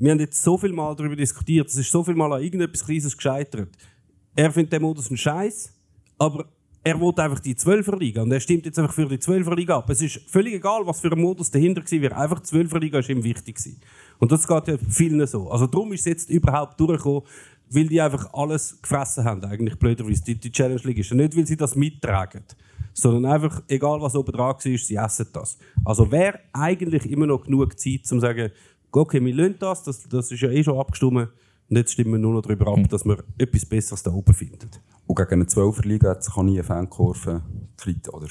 wir 0.00 0.12
haben 0.12 0.20
jetzt 0.20 0.42
so 0.42 0.56
viel 0.56 0.72
Mal 0.72 0.94
darüber 0.94 1.16
diskutiert, 1.16 1.68
es 1.68 1.76
ist 1.76 1.90
so 1.90 2.04
viel 2.04 2.14
Mal 2.14 2.32
an 2.32 2.42
irgendetwas 2.42 2.84
Kleines 2.84 3.16
gescheitert. 3.16 3.70
Er 4.36 4.52
findet 4.52 4.74
den 4.74 4.82
Modus 4.82 5.08
einen 5.08 5.16
Scheiß, 5.16 5.74
aber 6.18 6.46
er 6.88 6.98
will 6.98 7.12
einfach 7.16 7.40
die 7.40 7.54
12er 7.54 7.98
Liga 7.98 8.22
und 8.22 8.32
er 8.32 8.40
stimmt 8.40 8.64
jetzt 8.64 8.78
einfach 8.78 8.94
für 8.94 9.06
die 9.06 9.18
12er 9.18 9.54
Liga 9.54 9.76
ab. 9.76 9.90
Es 9.90 10.00
ist 10.00 10.22
völlig 10.26 10.54
egal, 10.54 10.86
was 10.86 11.00
für 11.00 11.12
ein 11.12 11.20
Modus 11.20 11.50
dahinter 11.50 11.82
wäre. 11.90 12.16
Einfach 12.16 12.40
die 12.40 12.46
12er 12.46 12.78
Liga 12.78 12.98
ist 13.00 13.10
ihm 13.10 13.22
wichtig 13.22 13.56
gewesen. 13.56 13.78
Und 14.18 14.32
das 14.32 14.46
geht 14.46 14.68
ja 14.68 14.78
vielen 14.88 15.26
so. 15.26 15.50
Also 15.50 15.66
darum 15.66 15.92
ist 15.92 16.00
es 16.00 16.06
jetzt 16.06 16.30
überhaupt 16.30 16.80
durchgekommen, 16.80 17.22
weil 17.70 17.88
die 17.88 18.00
einfach 18.00 18.32
alles 18.32 18.80
gefressen 18.80 19.24
haben, 19.24 19.44
eigentlich 19.44 19.78
blöderweise, 19.78 20.24
die, 20.24 20.36
die 20.36 20.50
Challenge 20.50 20.80
League 20.84 20.98
ist. 20.98 21.12
Und 21.12 21.18
nicht, 21.18 21.36
weil 21.36 21.46
sie 21.46 21.58
das 21.58 21.76
mittragen, 21.76 22.44
sondern 22.94 23.32
einfach, 23.32 23.62
egal 23.68 24.00
was 24.00 24.16
oben 24.16 24.32
dran 24.32 24.54
war, 24.54 24.58
sie 24.58 24.94
essen 24.94 25.26
das. 25.30 25.58
Also 25.84 26.10
wäre 26.10 26.40
eigentlich 26.54 27.04
immer 27.10 27.26
noch 27.26 27.44
genug 27.44 27.78
Zeit, 27.78 28.00
um 28.00 28.04
zu 28.04 28.20
sagen, 28.20 28.50
okay, 28.90 29.22
wir 29.22 29.34
lassen 29.34 29.56
das, 29.58 29.82
das, 29.82 30.08
das 30.08 30.32
ist 30.32 30.40
ja 30.40 30.48
eh 30.48 30.64
schon 30.64 30.78
abgestimmt 30.78 31.28
und 31.68 31.76
jetzt 31.76 31.92
stimmen 31.92 32.12
wir 32.12 32.18
nur 32.18 32.32
noch 32.32 32.42
darüber 32.42 32.68
ab, 32.68 32.88
dass 32.88 33.04
wir 33.04 33.22
etwas 33.36 33.66
Besseres 33.66 34.02
da 34.02 34.10
oben 34.10 34.32
finden. 34.32 34.70
Und 35.08 35.16
gegen 35.16 35.32
eine 35.32 35.44
12er 35.44 35.86
Liga 35.86 36.10
hat 36.10 36.22
sich 36.22 36.36
auch 36.36 36.42
nie 36.42 36.58
eine 36.58 36.64
Fankurve 36.64 37.40
oder 38.12 38.26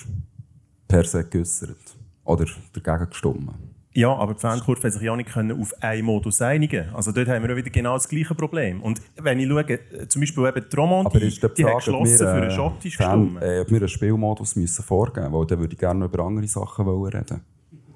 per 0.87 1.03
se 1.03 1.23
geäussert. 1.23 1.97
Oder 2.23 2.45
dagegen 2.73 3.09
gestimmt. 3.09 3.49
Ja, 3.93 4.13
aber 4.13 4.35
die 4.35 4.41
Fankurve 4.41 4.83
hat 4.83 4.93
sich 4.93 5.01
ja 5.01 5.15
nicht 5.15 5.31
können 5.31 5.59
auf 5.59 5.73
einen 5.81 6.05
Modus 6.05 6.39
einigen 6.39 6.93
Also 6.93 7.11
dort 7.11 7.29
haben 7.29 7.47
wir 7.47 7.55
wieder 7.55 7.71
genau 7.71 7.95
das 7.95 8.07
gleiche 8.07 8.35
Problem. 8.35 8.83
Und 8.83 9.01
wenn 9.15 9.39
ich 9.39 9.47
schaue, 9.47 9.63
äh, 9.63 10.07
zum 10.07 10.19
Beispiel 10.19 10.45
eben 10.45 10.65
die 10.71 10.75
Romandie, 10.75 11.07
Aber 11.07 11.21
ist 11.23 11.41
die 11.41 11.47
die 11.55 11.65
hat 11.65 11.71
Frage, 11.71 11.77
geschlossen 11.77 12.11
wir, 12.11 12.17
für 12.19 12.25
äh, 12.25 12.41
einen 12.41 12.51
Schottisch 12.51 12.97
gestimmt. 12.97 13.41
äh, 13.41 13.59
ob 13.61 13.71
wir 13.71 13.77
einen 13.77 13.87
Spielmodus 13.87 14.55
müssen 14.55 14.83
vorgeben 14.83 15.31
müssen, 15.31 15.33
weil 15.33 15.45
dann 15.47 15.59
würde 15.59 15.73
ich 15.73 15.79
gerne 15.79 16.05
über 16.05 16.23
andere 16.23 16.47
Sachen 16.47 16.85
wollen 16.85 17.11
reden 17.11 17.41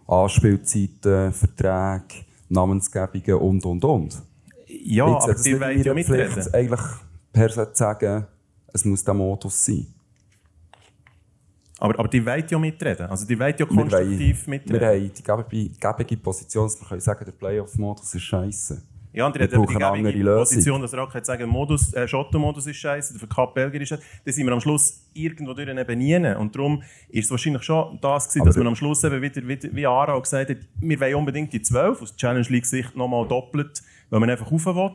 Anspielzeiten, 0.08 1.32
Verträge, 1.32 2.26
Namensgebungen 2.50 3.36
und, 3.36 3.64
und, 3.64 3.86
und. 3.86 4.24
Ja, 4.66 5.08
Jetzt 5.08 5.24
aber 5.24 5.34
die 5.36 5.52
nicht 5.52 5.62
wollen 5.62 5.84
ja 5.84 5.94
mitreden. 5.94 6.54
Eigentlich 6.54 6.82
per 7.32 7.50
se 7.50 7.72
zu 7.74 7.78
sagen, 7.78 8.26
es 8.74 8.86
muss 8.86 9.04
der 9.04 9.14
Modus 9.14 9.66
sein. 9.66 9.88
Aber, 11.80 11.98
aber 11.98 12.08
die 12.08 12.24
wollen 12.24 12.46
ja 12.48 12.60
mitreden. 12.60 13.08
Also 13.08 13.26
die 13.26 13.40
wollen 13.40 13.56
ja 13.58 13.68
Wir, 13.68 13.76
konstruktiv 13.76 14.48
wollen, 14.48 14.50
mitreden. 14.50 14.80
wir 14.80 14.88
haben 14.88 15.12
die 15.14 15.24
gebige, 15.24 15.80
gebige 15.80 16.18
Position, 16.18 16.66
dass 16.66 16.80
wir 16.80 16.88
können 16.88 17.02
sagen, 17.02 17.26
der 17.26 17.32
Playoff-Modus 17.32 18.14
ist 18.14 18.22
scheiße. 18.22 18.84
Ja, 19.14 19.26
und 19.26 19.38
Wir 19.38 19.48
die 19.48 19.56
eine 19.56 19.66
gäbige 19.66 19.88
andere 19.88 20.14
Lösung. 20.14 20.56
Position, 20.56 20.82
dass 20.82 20.92
kann 20.92 21.24
sagen 21.24 21.50
Modus, 21.50 21.94
äh, 21.94 22.08
Schottenmodus 22.08 22.68
ist 22.68 22.78
scheiße, 22.78 23.14
der 23.14 23.20
Verkapp 23.20 23.56
Belgier 23.56 23.82
ist 23.82 23.90
scheiße. 23.90 24.04
Dann 24.24 24.34
sind 24.34 24.46
wir 24.46 24.54
am 24.54 24.62
Schluss 24.62 25.02
irgendwo 25.14 25.54
durch 25.54 25.68
eben 25.68 25.98
nie. 25.98 26.16
Und 26.36 26.56
darum 26.56 26.82
ist 27.10 27.26
es 27.26 27.32
wahrscheinlich 27.32 27.64
schon 27.64 28.00
das 28.00 28.30
gewesen, 28.30 28.46
dass 28.46 28.56
man 28.56 28.68
am 28.68 28.76
Schluss 28.76 29.04
eben 29.04 29.22
wieder, 29.22 29.46
wieder 29.46 29.70
wie 29.74 29.86
Ara 29.86 30.14
auch 30.14 30.22
gesagt 30.22 30.52
hat, 30.52 30.58
wir 30.80 31.00
wollen 31.00 31.16
unbedingt 31.16 31.52
die 31.52 31.62
12, 31.62 32.02
aus 32.02 32.16
Challenge 32.16 32.48
League 32.48 32.66
Sicht 32.66 32.96
nochmal 32.96 33.28
doppelt, 33.28 33.82
weil 34.12 34.20
man 34.20 34.30
einfach 34.30 34.50
rauf 34.50 34.66
will. 34.66 34.92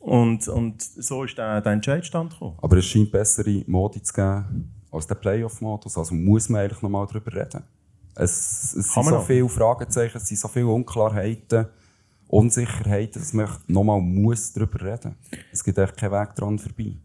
Und, 0.00 0.46
und 0.48 0.82
so 0.82 1.24
ist 1.24 1.36
der, 1.36 1.60
der 1.60 1.72
Entscheidstand 1.72 2.32
gekommen. 2.32 2.56
Aber 2.62 2.76
es 2.76 2.86
scheint 2.86 3.10
bessere 3.10 3.64
Modi 3.66 4.02
zu 4.02 4.12
geben 4.12 4.72
als 4.90 5.06
der 5.06 5.16
Playoff-Modus. 5.16 5.98
Also 5.98 6.14
muss 6.14 6.48
man 6.48 6.62
eigentlich 6.62 6.82
noch 6.82 6.90
mal 6.90 7.06
darüber 7.06 7.34
reden. 7.34 7.64
Es, 8.14 8.74
es 8.74 8.92
sind 8.92 9.04
so 9.04 9.10
noch. 9.10 9.26
viele 9.26 9.48
Fragezeichen, 9.48 10.16
es 10.16 10.26
sind 10.26 10.38
so 10.38 10.48
viele 10.48 10.66
Unklarheiten, 10.66 11.66
Unsicherheiten, 12.26 13.20
dass 13.20 13.32
man 13.32 13.48
noch 13.66 13.84
mal 13.84 14.00
muss 14.00 14.52
darüber 14.52 14.80
reden 14.80 15.14
muss. 15.30 15.40
Es 15.52 15.64
gibt 15.64 15.78
echt 15.78 15.96
keinen 15.96 16.12
Weg 16.12 16.34
dran 16.34 16.58
vorbei. 16.58 16.96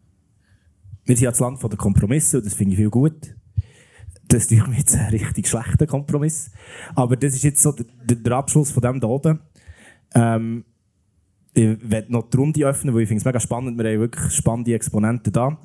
Wir 1.06 1.16
sind 1.16 1.26
ja 1.26 1.32
das 1.32 1.40
Land 1.40 1.62
der 1.62 1.78
Kompromisse 1.78 2.38
und 2.38 2.46
das 2.46 2.54
finde 2.54 2.74
ich 2.74 2.80
viel 2.80 2.90
gut. 2.90 3.36
Das 4.28 4.46
ist 4.46 4.52
jetzt 4.52 4.96
ein 4.96 5.10
richtig 5.10 5.48
schlechter 5.48 5.86
Kompromiss. 5.86 6.50
Aber 6.96 7.16
das 7.16 7.36
ist 7.36 7.44
jetzt 7.44 7.62
so 7.62 7.74
der, 7.74 7.86
der 8.16 8.34
Abschluss 8.34 8.72
von 8.72 8.82
dem 8.82 9.00
da 9.00 9.08
oben. 9.08 9.40
Ähm, 10.16 10.66
ich 11.54 11.78
werde 11.82 12.12
noch 12.12 12.30
die 12.30 12.38
Runde 12.38 12.66
öffnen, 12.66 12.94
weil 12.94 13.02
ich 13.04 13.08
finde 13.08 13.20
es 13.20 13.26
mega 13.26 13.40
spannend. 13.40 13.78
Wir 13.78 13.92
haben 13.92 14.00
wirklich 14.00 14.34
spannende 14.34 14.74
Exponenten 14.74 15.32
da, 15.32 15.58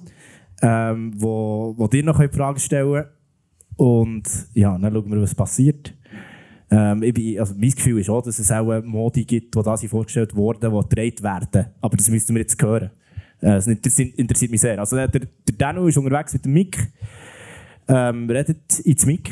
ähm, 0.62 1.12
wo, 1.16 1.74
wo 1.76 1.86
dir 1.88 2.02
noch 2.04 2.22
Fragen 2.32 2.58
stellen 2.58 2.92
können. 2.92 3.06
Und 3.76 4.28
ja, 4.54 4.76
dann 4.76 4.92
schauen 4.92 5.10
wir, 5.10 5.22
was 5.22 5.34
passiert. 5.34 5.94
Ähm, 6.70 7.02
ich 7.02 7.14
bin, 7.14 7.38
also 7.38 7.54
mein 7.56 7.70
Gefühl 7.70 8.00
ist 8.00 8.10
auch, 8.10 8.22
dass 8.22 8.38
es 8.38 8.50
auch 8.50 8.82
Modi 8.82 9.24
gibt, 9.24 9.54
die 9.54 9.62
da 9.62 9.76
vorgestellt 9.76 10.34
wurden, 10.34 10.70
die 10.70 10.80
gedreht 10.88 11.22
werden. 11.22 11.66
Aber 11.80 11.96
das 11.96 12.08
müssten 12.10 12.34
wir 12.34 12.42
jetzt 12.42 12.60
hören. 12.60 12.90
Äh, 13.40 13.60
Das 13.60 13.66
interessiert 13.66 14.50
mich 14.50 14.60
sehr. 14.60 14.78
Also 14.78 14.96
der, 14.96 15.08
der 15.08 15.28
Danu 15.56 15.86
ist 15.86 15.96
unterwegs 15.96 16.32
mit 16.34 16.44
dem 16.44 16.52
Mic. 16.52 16.78
Ähm, 17.86 18.28
redet 18.28 18.80
ins 18.80 19.06
Mic, 19.06 19.30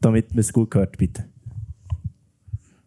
damit 0.00 0.30
man 0.30 0.40
es 0.40 0.52
gut 0.52 0.74
hört, 0.74 0.98
bitte. 0.98 1.24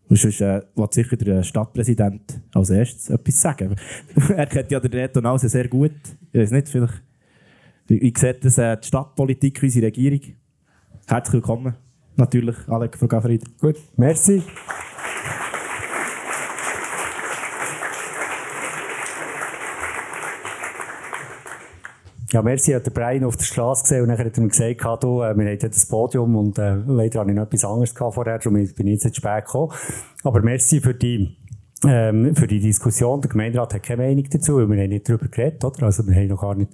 Und 0.09 0.17
sonst 0.17 0.41
äh, 0.41 0.61
will 0.75 0.87
sicher 0.91 1.15
der 1.17 1.43
Stadtpräsident 1.43 2.41
als 2.53 2.71
erstes 2.71 3.09
etwas 3.11 3.41
sagen. 3.41 3.75
er 4.35 4.47
kennt 4.47 4.71
ja 4.71 4.79
den 4.79 4.91
Reto 4.91 5.21
Nause 5.21 5.47
sehr 5.49 5.67
gut. 5.67 5.91
Ich 6.31 6.41
weiß 6.41 6.51
nicht, 6.51 6.67
vielleicht... 6.67 7.03
Wie 7.87 8.13
sieht 8.15 8.43
das 8.43 8.57
äh, 8.57 8.77
die 8.77 8.87
Stadtpolitik, 8.87 9.61
unsere 9.63 9.87
Regierung? 9.87 10.21
Herzlich 11.07 11.33
willkommen. 11.33 11.75
Natürlich, 12.15 12.55
Alec 12.67 12.97
von 12.97 13.07
Gafferid. 13.07 13.59
Gut, 13.59 13.77
merci. 13.97 14.43
Ja, 22.31 22.43
merci 22.43 22.73
hat 22.73 22.85
der 22.85 22.91
Brian 22.91 23.23
auf 23.23 23.37
der 23.37 23.45
Straße 23.45 23.81
gesehen 23.83 24.03
und 24.03 24.09
dann 24.09 24.19
hat 24.19 24.37
er 24.37 24.43
mir 24.43 24.49
gesagt, 24.49 24.85
«Ah, 24.85 24.97
du, 24.97 25.23
äh, 25.23 25.35
wir 25.35 25.45
haben 25.49 25.59
das 25.59 25.87
Podium 25.87 26.35
und 26.35 26.59
äh, 26.59 26.75
leider 26.85 27.21
hatte 27.21 27.31
ich 27.31 27.35
noch 27.35 27.43
etwas 27.43 27.65
anderes 27.65 27.91
vorher, 27.91 28.37
darum 28.37 28.53
bin 28.53 28.87
ich 28.87 29.03
jetzt 29.03 29.15
zu 29.15 29.15
spät 29.15 29.45
gekommen. 29.45 29.73
Aber 30.23 30.41
merci 30.43 30.79
für 30.79 30.93
die, 30.93 31.35
ähm, 31.87 32.35
für 32.35 32.45
die 32.45 32.59
Diskussion. 32.59 33.21
Der 33.21 33.31
Gemeinderat 33.31 33.73
hat 33.73 33.81
keine 33.81 34.03
Meinung 34.03 34.25
dazu, 34.29 34.57
weil 34.57 34.69
wir 34.69 34.83
haben 34.83 34.89
nicht 34.89 35.09
darüber 35.09 35.27
geredet, 35.27 35.63
oder? 35.63 35.83
Also 35.87 36.05
wir 36.05 36.15
haben 36.15 36.27
noch 36.27 36.41
gar 36.41 36.53
nicht 36.53 36.71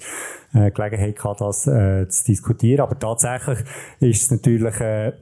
äh, 0.54 0.72
Gelegenheit 0.72 1.16
gehabt, 1.16 1.40
das 1.40 1.68
äh, 1.68 2.06
zu 2.10 2.26
diskutieren. 2.26 2.82
Aber 2.82 3.00
tatsächlich 3.00 3.60
ist 4.02 4.24
es 4.24 4.32
natürlich... 4.32 4.80
Äh, 4.82 5.14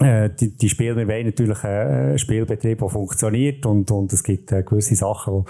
äh, 0.00 0.28
die, 0.28 0.54
die 0.54 0.68
Spiele, 0.68 0.94
wir 0.94 1.08
wollen 1.08 1.24
natürlich 1.24 1.64
einen 1.64 2.18
Spielbetrieb, 2.18 2.80
der 2.80 2.88
funktioniert 2.88 3.64
und, 3.64 3.90
und 3.90 4.12
es 4.12 4.22
gibt 4.22 4.52
äh, 4.52 4.62
gewisse 4.62 4.94
Sachen, 4.94 5.32
wo 5.32 5.44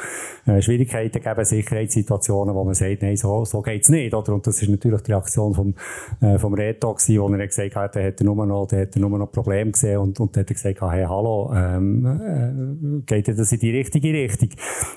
äh, 0.50 0.62
Schwierigkeiten 0.62 1.20
geben, 1.20 1.44
Sicherheitssituationen, 1.44 2.54
wo 2.54 2.62
man 2.62 2.74
sagt, 2.74 3.02
nein, 3.02 3.16
so, 3.16 3.44
so 3.44 3.60
geht's 3.60 3.88
nicht, 3.88 4.14
oder? 4.14 4.34
Und 4.34 4.46
das 4.46 4.62
ist 4.62 4.68
natürlich 4.68 5.02
die 5.02 5.10
Reaktion 5.10 5.52
vom, 5.52 5.74
äh, 6.20 6.38
vom 6.38 6.54
Reto 6.54 6.94
gewesen, 6.94 7.20
wo 7.20 7.28
er 7.34 7.46
gesagt 7.46 7.74
hat, 7.74 7.96
er 7.96 8.04
hätte 8.04 8.24
nur 8.24 8.46
noch, 8.46 8.68
der 8.68 8.80
hätte 8.80 9.00
nur 9.00 9.18
noch 9.18 9.32
Probleme 9.32 9.72
gesehen 9.72 9.98
und, 9.98 10.20
und 10.20 10.36
hat 10.36 10.46
gesagt, 10.46 10.80
hey, 10.80 11.04
hallo, 11.08 11.52
ähm, 11.52 12.06
äh, 12.06 13.02
geht 13.04 13.26
das 13.26 13.50
in 13.50 13.58
die 13.58 13.70
richtige 13.72 14.12
Richtung? 14.12 14.50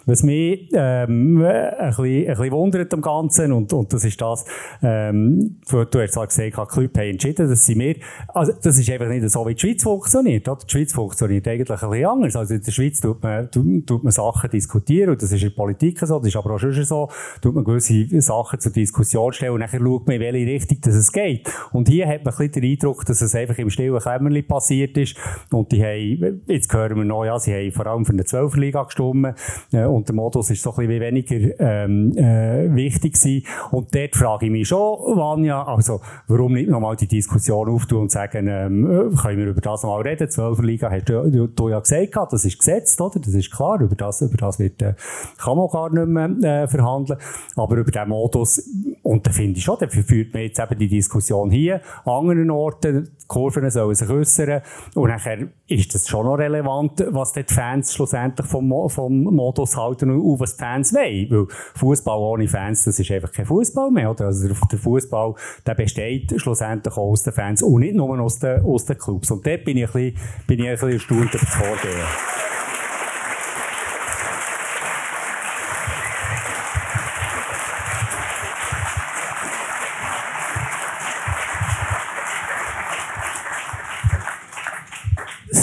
Was 0.06 0.22
mich, 0.22 0.70
ähm, 0.74 1.44
ein 1.44 1.88
bisschen, 1.88 2.06
ein 2.06 2.26
bisschen 2.28 2.52
wundert 2.52 2.94
am 2.94 3.02
Ganzen 3.02 3.52
und, 3.52 3.74
und 3.74 3.92
das 3.92 4.04
ist 4.04 4.22
das, 4.22 4.46
ähm, 4.84 5.58
du, 5.68 5.86
du 5.86 6.02
hast 6.02 6.14
gesagt, 6.14 6.38
die 6.38 6.52
Club 6.52 6.98
haben 6.98 7.10
entschieden, 7.10 7.50
dass 7.50 7.66
sie 7.66 7.74
mehr, 7.74 7.96
also, 8.28 8.54
das 8.62 8.78
ist 8.78 8.88
einfach 8.92 9.08
nicht 9.08 9.28
so, 9.28 9.39
wie 9.48 9.56
die 9.56 9.60
Schweiz 9.60 9.84
funktioniert. 9.84 10.48
Oder? 10.48 10.60
Die 10.66 10.72
Schweiz 10.72 10.94
funktioniert 10.94 11.48
eigentlich 11.48 11.70
ein 11.70 11.90
bisschen 11.90 12.06
anders. 12.06 12.36
Also 12.36 12.54
in 12.54 12.62
der 12.62 12.72
Schweiz 12.72 13.02
tut 13.02 13.22
man, 13.24 13.50
tut, 13.52 13.88
tut 13.88 14.04
man 14.04 14.12
Sachen 14.12 14.50
diskutieren, 14.50 15.12
und 15.12 15.22
das 15.22 15.32
ist 15.32 15.42
in 15.42 15.50
der 15.50 15.56
Politik 15.56 16.00
so, 16.00 16.20
das 16.20 16.28
ist 16.28 16.36
aber 16.36 16.56
auch 16.56 16.60
schon 16.60 16.74
so, 16.84 17.10
tut 17.42 17.56
man 17.56 17.64
gewisse 17.64 18.22
Sachen 18.22 18.60
zur 18.60 18.72
Diskussion 18.72 19.34
stellen 19.34 19.54
und 19.54 19.60
dann 19.62 19.70
schaut 19.70 20.08
man, 20.08 20.16
in 20.16 20.22
welche 20.22 20.46
Richtung 20.46 20.78
das 20.82 20.96
es 20.96 21.12
geht. 21.12 21.52
Und 21.72 21.88
hier 21.88 22.08
hat 22.08 22.24
man 22.24 22.34
ein 22.34 22.38
bisschen 22.38 22.62
den 22.62 22.72
Eindruck, 22.72 23.06
dass 23.06 23.22
es 23.22 23.36
einfach 23.36 23.58
im 23.58 23.70
stillen 23.70 24.00
Kämmerlein 24.00 24.48
passiert 24.48 24.98
ist. 24.98 25.16
Und 25.52 25.72
die 25.72 25.84
haben, 25.84 26.42
jetzt 26.48 26.74
hören 26.74 26.98
wir 26.98 27.06
noch, 27.06 27.26
ja, 27.26 27.40
sie 27.40 27.54
haben 27.54 27.72
vor 27.72 27.88
allem 27.88 28.06
für 28.06 28.14
eine 28.14 28.26
12 28.26 28.56
Liga 28.56 28.84
gestimmt, 28.84 29.36
äh, 29.72 29.86
und 29.86 30.08
der 30.08 30.16
Modus 30.16 30.50
ist 30.50 30.62
so 30.62 30.72
ein 30.72 30.88
bisschen 30.88 31.02
weniger 31.02 31.60
ähm, 31.60 32.18
äh, 32.18 32.74
wichtig 32.76 33.14
gewesen. 33.14 33.46
Und 33.72 33.94
dort 33.94 34.16
frage 34.16 34.46
ich 34.46 34.52
mich 34.52 34.68
schon, 34.68 35.18
Vanja, 35.18 35.64
also 35.64 36.02
warum 36.28 36.54
nicht 36.54 36.70
nochmal 36.70 36.96
die 36.96 37.08
Diskussion 37.08 37.70
auftun 37.70 38.04
und 38.04 38.12
sagen, 38.12 38.48
ähm, 38.48 39.16
können 39.30 39.46
wir 39.46 39.52
über 39.52 39.62
das 39.62 39.84
nochmal 39.84 40.02
reden? 40.02 40.30
12 40.30 40.60
Liga 40.60 40.90
hast 40.90 41.10
du, 41.10 41.48
du, 41.48 41.70
ja 41.70 41.80
gesagt, 41.80 42.34
das 42.34 42.46
ist 42.46 42.58
gesetzt, 42.58 43.00
oder? 43.00 43.20
Das 43.20 43.34
ist 43.34 43.52
klar, 43.52 43.80
über 43.82 43.96
das, 43.96 44.22
über 44.22 44.38
das 44.38 44.60
wird, 44.60 44.82
äh, 44.82 44.94
kann 45.38 45.58
man 45.58 45.68
gar 45.68 45.90
nicht 45.90 46.08
mehr 46.08 46.64
äh, 46.64 46.68
verhandeln. 46.68 47.20
Aber 47.56 47.76
über 47.78 47.92
den 47.92 48.10
Modus, 48.10 48.62
und 49.04 49.26
da 49.26 49.32
finde 49.32 49.58
ich 49.58 49.64
schon, 49.64 49.78
dafür 49.80 50.04
führt 50.04 50.34
man 50.34 50.44
jetzt 50.44 50.60
eben 50.60 50.80
die 50.80 50.88
Diskussion 50.88 51.52
hier, 51.52 51.82
an 52.06 52.14
anderen 52.14 52.52
Orten, 52.52 53.06
die 53.22 53.28
Kurven 53.28 53.70
sollen 53.70 53.96
sich 53.96 54.10
äußern, 54.10 54.62
und 54.96 55.10
nachher 55.10 55.48
ist 55.70 55.94
das 55.94 56.08
schon 56.08 56.26
noch 56.26 56.38
relevant, 56.38 57.06
was 57.10 57.34
die 57.34 57.44
Fans 57.44 57.94
schlussendlich 57.94 58.48
vom, 58.48 58.90
vom 58.90 59.24
Modus 59.24 59.78
halten 59.78 60.10
und 60.10 60.40
was 60.40 60.56
die 60.56 60.64
Fans 60.64 60.94
wollen. 60.94 61.30
Weil 61.30 61.48
Fußball 61.76 62.18
ohne 62.18 62.48
Fans, 62.48 62.86
das 62.86 63.00
ist 63.00 63.12
einfach 63.12 63.32
kein 63.32 63.46
Fußball 63.46 63.92
mehr, 63.92 64.12
oder? 64.12 64.26
Also 64.26 64.48
der, 64.48 64.58
der 64.72 64.80
Fußball, 64.80 65.36
der 65.66 65.76
besteht 65.76 66.34
schlussendlich 66.42 66.94
auch 66.94 67.12
aus 67.12 67.24
den 67.24 67.34
Fans 67.34 67.62
und 67.62 67.82
nicht 67.82 67.96
nur 67.96 68.20
aus 68.20 68.40
den, 68.40 68.64
aus 68.64 68.86
den 68.86 68.98
Clubs. 68.98 69.30
Und 69.32 69.46
dort 69.46 69.64
bin 69.64 69.78
ich 69.78 69.86
ein 69.86 70.14
bisschen, 70.14 70.46
bin 70.48 70.60
ich 70.60 70.68
ein 70.68 70.74
bisschen 70.74 70.92
erstaunt 70.92 71.34
über 71.34 71.46
das 71.46 71.56
Vorgehen. 71.56 72.69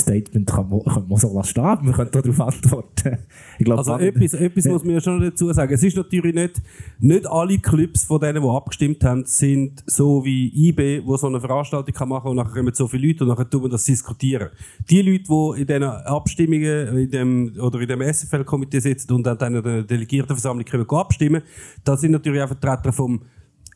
Statement 0.07 0.47
kann 0.47 0.71
kann 0.85 1.09
man 1.09 1.19
so 1.19 1.35
lassen 1.35 1.51
stehen, 1.51 1.79
wir 1.83 1.93
können 1.93 2.11
darauf 2.13 2.41
antworten. 2.41 3.19
Ich 3.59 3.65
glaube, 3.65 3.79
Also 3.79 3.99
etwas, 3.99 4.35
etwas 4.35 4.65
muss 4.67 4.85
man 4.85 4.95
ja 4.95 5.01
schon 5.01 5.21
dazu 5.21 5.53
sagen. 5.53 5.75
Es 5.75 5.83
ist 5.83 5.97
natürlich 5.97 6.35
nicht, 6.35 6.63
nicht 7.01 7.27
alle 7.27 7.59
Clubs 7.59 8.05
von 8.05 8.21
denen, 8.21 8.43
die 8.43 8.49
abgestimmt 8.49 9.03
haben, 9.05 9.25
sind 9.25 9.83
so 9.87 10.25
wie 10.25 10.69
IB, 10.69 11.03
wo 11.05 11.17
so 11.17 11.27
eine 11.27 11.41
Veranstaltung 11.41 11.95
kann 11.95 12.09
machen 12.09 12.31
und 12.31 12.37
nachher 12.37 12.55
kommen 12.55 12.75
so 12.75 12.87
viele 12.87 13.09
Leute 13.09 13.25
und 13.25 13.31
nachher 13.31 13.49
tun 13.49 13.63
wir 13.63 13.69
das 13.69 13.85
diskutieren. 13.85 14.51
Die 14.89 15.03
Leute, 15.03 15.25
die 15.25 15.61
in 15.61 15.67
diesen 15.67 15.83
Abstimmungen 15.83 16.99
in 16.99 17.11
dem, 17.11 17.53
oder 17.61 17.81
in 17.81 17.89
dem 17.89 18.03
SFL-Komitee 18.03 18.81
sitzen 18.81 19.13
und 19.13 19.25
dann 19.25 19.55
in 19.55 19.63
der 19.63 19.83
Delegiertenversammlung 19.83 20.65
können 20.65 20.89
abstimmen, 20.89 21.43
das 21.85 22.01
sind 22.01 22.13
natürlich 22.13 22.43
auch 22.43 22.49
Vertreter 22.49 22.93
vom 22.93 23.21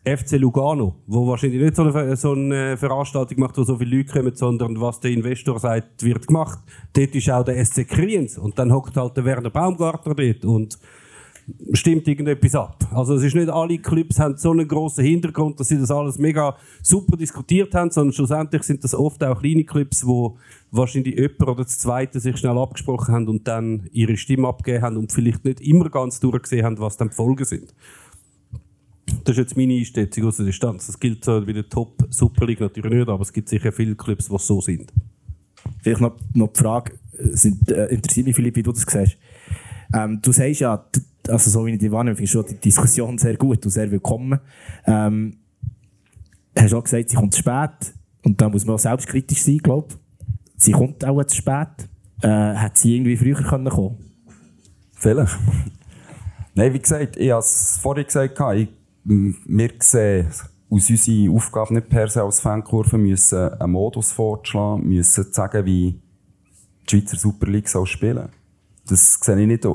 FC 0.05 0.39
Lugano, 0.39 0.94
wo 1.06 1.27
wahrscheinlich 1.27 1.60
nicht 1.60 1.77
so 1.77 1.82
eine, 1.82 2.16
so 2.16 2.32
eine 2.32 2.77
Veranstaltung 2.77 3.40
macht, 3.40 3.59
wo 3.59 3.64
so 3.64 3.77
viele 3.77 3.98
Leute 3.98 4.12
kommen, 4.12 4.35
sondern 4.35 4.81
was 4.81 5.01
der 5.01 5.10
Investor 5.10 5.59
sagt, 5.59 6.02
wird 6.02 6.27
gemacht. 6.27 6.59
Dort 6.94 7.14
ist 7.14 7.31
auch 7.31 7.44
der 7.44 7.62
SC 7.64 7.86
Kriens 7.86 8.39
und 8.39 8.59
dann 8.59 8.72
hockt 8.72 8.97
halt 8.97 9.16
der 9.16 9.24
Werner 9.24 9.51
Baumgartner 9.51 10.14
dort 10.14 10.44
und 10.44 10.78
stimmt 11.72 12.06
irgendetwas 12.09 12.55
ab. 12.55 12.77
Also 12.93 13.14
es 13.14 13.22
ist 13.22 13.35
nicht 13.35 13.51
alle 13.51 13.78
Clubs 13.78 14.18
haben 14.18 14.36
so 14.36 14.52
einen 14.52 14.68
grossen 14.68 15.05
Hintergrund, 15.05 15.59
dass 15.60 15.68
sie 15.68 15.78
das 15.78 15.90
alles 15.90 16.18
mega 16.18 16.56
super 16.82 17.16
diskutiert 17.16 17.74
haben, 17.74 17.90
sondern 17.90 18.12
schlussendlich 18.12 18.62
sind 18.62 18.85
das 18.85 18.94
oft 18.94 19.22
auch 19.24 19.40
kleine 19.40 19.64
Clubs, 19.64 20.06
wo 20.06 20.39
wahrscheinlich 20.70 21.16
jemand 21.16 21.43
oder 21.43 21.64
das 21.64 21.78
Zweite 21.78 22.20
sich 22.20 22.36
schnell 22.39 22.59
abgesprochen 22.59 23.14
haben 23.14 23.28
und 23.28 23.47
dann 23.48 23.89
ihre 23.93 24.16
Stimme 24.16 24.48
abgegeben 24.48 24.82
haben 24.82 24.97
und 24.97 25.12
vielleicht 25.12 25.44
nicht 25.44 25.60
immer 25.60 25.90
ganz 25.90 26.20
durchgesehen 26.20 26.64
haben, 26.64 26.78
was 26.78 26.97
dann 26.97 27.09
die 27.09 27.14
Folgen 27.14 27.44
sind. 27.44 27.74
Das 29.24 29.32
ist 29.32 29.39
jetzt 29.39 29.57
meine 29.57 29.74
Einschätzung 29.74 30.27
aus 30.27 30.37
der 30.37 30.47
Distanz. 30.47 30.87
Das 30.87 30.99
gilt 30.99 31.24
so 31.24 31.47
wie 31.47 31.53
der 31.53 31.69
Top 31.69 32.07
Super 32.11 32.47
League 32.47 32.61
natürlich 32.61 32.93
nicht, 32.93 33.09
aber 33.09 33.23
es 33.23 33.32
gibt 33.32 33.49
sicher 33.49 33.73
viele 33.73 33.95
Clubs, 33.95 34.28
die 34.28 34.39
so 34.39 34.61
sind. 34.61 34.93
Vielleicht 35.82 36.01
noch, 36.01 36.16
noch 36.35 36.49
die 36.49 36.61
Frage, 36.61 36.93
äh, 37.19 37.37
sind, 37.37 37.70
äh, 37.70 37.87
interessiert 37.87 38.27
mich, 38.27 38.37
Philipp, 38.37 38.57
wie 38.57 38.62
du 38.62 38.73
das 38.73 38.82
siehst. 38.82 39.16
Ähm, 39.95 40.20
du 40.23 40.32
sagst 40.32 40.61
ja, 40.61 40.77
du, 40.77 41.01
also 41.28 41.51
so 41.51 41.66
wie 41.66 41.73
ich 41.73 41.78
die 41.78 41.91
wahrnehme, 41.91 42.16
finde 42.16 42.24
ich 42.24 42.31
schon 42.31 42.47
die 42.47 42.55
Diskussion 42.57 43.19
sehr 43.19 43.37
gut 43.37 43.65
und 43.65 43.70
sehr 43.70 43.91
willkommen. 43.91 44.39
Ähm, 44.87 45.37
hast 46.57 46.74
auch 46.74 46.85
gesagt, 46.85 47.11
sie 47.11 47.16
kommt 47.16 47.35
zu 47.35 47.41
spät. 47.41 47.95
Und 48.23 48.41
da 48.41 48.49
muss 48.49 48.65
man 48.65 48.74
auch 48.74 48.81
selbstkritisch 48.81 49.43
sein, 49.43 49.59
glaube 49.59 49.89
ich. 49.91 49.97
Sie 50.57 50.73
kommt 50.73 51.05
auch 51.05 51.23
zu 51.24 51.37
spät. 51.37 51.89
Äh, 52.23 52.55
hätte 52.55 52.78
sie 52.78 52.97
irgendwie 52.97 53.16
früher 53.16 53.37
können 53.37 53.69
kommen 53.69 53.97
Vielleicht. 54.93 55.39
Nein, 56.55 56.74
wie 56.74 56.78
gesagt, 56.78 57.16
ich 57.16 57.31
habe 57.31 57.41
es 57.41 57.78
vorhin 57.81 58.05
gesagt, 58.05 58.39
ich, 58.55 58.69
wir 59.05 59.70
sehen 59.81 60.28
aus 60.70 60.89
unserer 60.89 61.35
Aufgabe 61.35 61.74
nicht 61.74 61.89
per 61.89 62.09
se 62.09 62.22
als 62.22 62.40
Fankurve 62.40 62.97
müssen 62.97 63.55
einen 63.55 63.72
Modus 63.72 64.12
vorzuschlagen, 64.12 64.89
müssen 64.89 65.32
sagen, 65.32 65.64
wie 65.64 66.01
die 66.82 66.90
Schweizer 66.90 67.16
Super 67.16 67.47
League 67.47 67.68
soll 67.68 67.86
spielen 67.86 68.28
Das 68.86 69.14
sehe 69.14 69.40
ich 69.40 69.47
nicht 69.47 69.66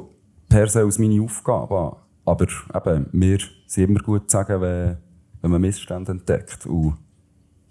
per 0.48 0.68
se 0.68 0.82
als 0.82 1.00
meine 1.00 1.22
Aufgabe 1.22 1.98
Aber 2.26 2.48
eben, 2.74 3.08
wir 3.12 3.40
sind 3.68 3.90
immer 3.90 4.00
gut 4.00 4.30
zu 4.30 4.38
sagen, 4.38 4.62
wenn, 4.62 4.98
wenn 5.42 5.52
man 5.52 5.62
Missstände 5.62 6.12
entdeckt. 6.12 6.66
Und 6.66 6.98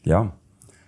ja, 0.04 0.32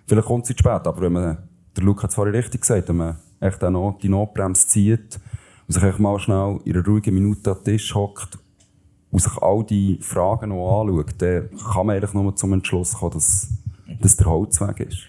vielleicht 0.05 0.27
kommt 0.27 0.43
es 0.43 0.55
zu 0.55 0.57
spät, 0.57 0.87
aber 0.87 1.01
wenn 1.01 1.13
man, 1.13 1.37
der 1.75 1.83
Luke 1.83 2.03
hat 2.03 2.11
es 2.11 2.15
vorhin 2.15 2.35
richtig 2.35 2.61
gesagt, 2.61 2.89
wenn 2.89 2.97
man 2.97 3.17
echt 3.39 3.63
auch 3.63 3.97
die 3.99 4.09
Notbremse 4.09 4.67
zieht 4.67 5.19
und 5.67 5.73
sich 5.73 5.99
mal 5.99 6.19
schnell 6.19 6.59
in 6.65 6.75
einer 6.75 6.85
ruhigen 6.85 7.13
Minute 7.13 7.51
an 7.51 7.57
den 7.57 7.63
Tisch 7.63 7.93
hockt 7.93 8.37
und 9.17 9.23
sich 9.23 9.41
all 9.41 9.63
die 9.63 9.97
Fragen 9.99 10.49
noch 10.49 10.81
anschaut, 10.81 11.15
dann 11.17 11.49
kann 11.73 11.87
man 11.87 11.95
eigentlich 11.95 12.13
nur 12.13 12.35
zum 12.35 12.53
Entschluss 12.53 12.93
kommen, 12.93 13.13
dass 13.13 13.49
das 13.99 14.15
der 14.15 14.27
Holzweg 14.27 14.79
ist. 14.81 14.99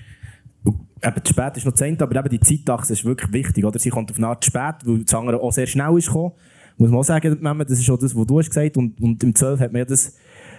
eben, 0.64 1.24
zu 1.24 1.32
spät 1.35 1.56
ist 1.59 1.66
noch 1.66 1.74
zehn, 1.74 2.01
aber 2.01 2.18
eben 2.18 2.30
die 2.30 2.40
Zeitachse 2.40 2.94
ist 2.94 3.05
wirklich 3.05 3.30
wichtig. 3.35 3.66
Oder? 3.66 3.78
Sie 3.78 3.90
kommt 3.90 4.10
auf 4.10 4.16
eine 4.16 4.28
Art 4.28 4.43
spät, 4.43 4.76
weil 4.85 5.05
das 5.05 5.12
andere 5.12 5.43
auch 5.43 5.52
sehr 5.52 5.66
schnell 5.66 5.98
ist 5.98 6.06
gekommen. 6.06 6.32
Muss 6.78 6.90
man 6.90 7.01
auch 7.01 7.05
sagen, 7.05 7.39
das 7.68 7.78
ist 7.78 7.90
auch 7.90 7.98
das, 7.98 8.16
was 8.16 8.26
du 8.26 8.39
hast 8.39 8.48
gesagt 8.48 8.78
und, 8.78 8.98
und 8.98 9.22
im 9.22 9.35
12 9.35 9.60
hat 9.60 9.72
man 9.74 9.85
das 9.86 10.16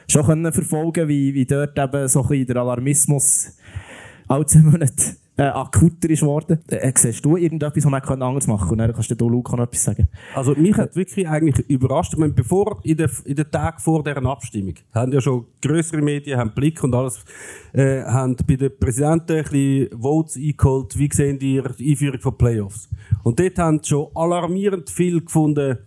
schon 0.07 0.25
können 0.25 0.53
verfolgen 0.53 1.07
wie, 1.07 1.33
wie 1.33 1.45
dort 1.45 1.79
eben 1.79 2.07
so 2.07 2.21
ein 2.21 2.27
bisschen 2.27 2.47
der 2.47 2.57
Alarmismus 2.57 3.57
alle 4.27 4.45
zwei 4.45 4.59
Monate 4.59 5.15
äh, 5.39 5.43
akuter 5.43 6.09
ist 6.09 6.21
worden. 6.21 6.59
Äh, 6.67 6.91
siehst 6.95 7.23
du 7.23 7.37
irgendetwas, 7.37 7.85
was 7.85 8.05
man 8.05 8.21
anders 8.21 8.45
machen 8.47 8.63
kann? 8.63 8.71
Und 8.71 8.77
dann 8.79 8.93
kannst 8.93 9.21
du 9.21 9.29
Luca 9.29 9.55
noch 9.55 9.63
etwas 9.63 9.85
sagen. 9.85 10.09
Also 10.35 10.53
mich 10.53 10.75
hat 10.75 10.95
wirklich 10.97 11.27
eigentlich 11.29 11.69
überrascht, 11.69 12.13
ich 12.13 12.19
meine, 12.19 12.33
bevor, 12.33 12.79
in 12.83 12.97
den, 12.97 13.09
in 13.23 13.35
den 13.35 13.49
Tagen 13.49 13.79
vor 13.79 14.03
dieser 14.03 14.25
Abstimmung, 14.25 14.73
haben 14.93 15.13
ja 15.13 15.21
schon 15.21 15.45
größere 15.61 16.01
Medien, 16.01 16.37
haben 16.37 16.53
Blick 16.53 16.83
und 16.83 16.93
alles, 16.93 17.23
äh, 17.71 18.03
haben 18.03 18.35
bei 18.45 18.57
den 18.57 18.77
Präsidenten 18.77 19.37
ein 19.37 19.43
bisschen 19.43 20.01
Votes 20.01 20.35
eingeholt, 20.35 20.97
wie 20.97 21.09
sehen 21.13 21.39
die 21.39 21.61
Einführung 21.61 22.19
von 22.19 22.37
Playoffs. 22.37 22.89
Und 23.23 23.39
dort 23.39 23.57
haben 23.59 23.81
schon 23.81 24.07
alarmierend 24.15 24.89
viel 24.89 25.21
gefunden, 25.21 25.77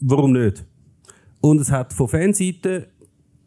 warum 0.00 0.32
nicht. 0.32 0.66
Und 1.40 1.58
es 1.58 1.72
hat 1.72 1.94
von 1.94 2.06
Fanseite 2.06 2.88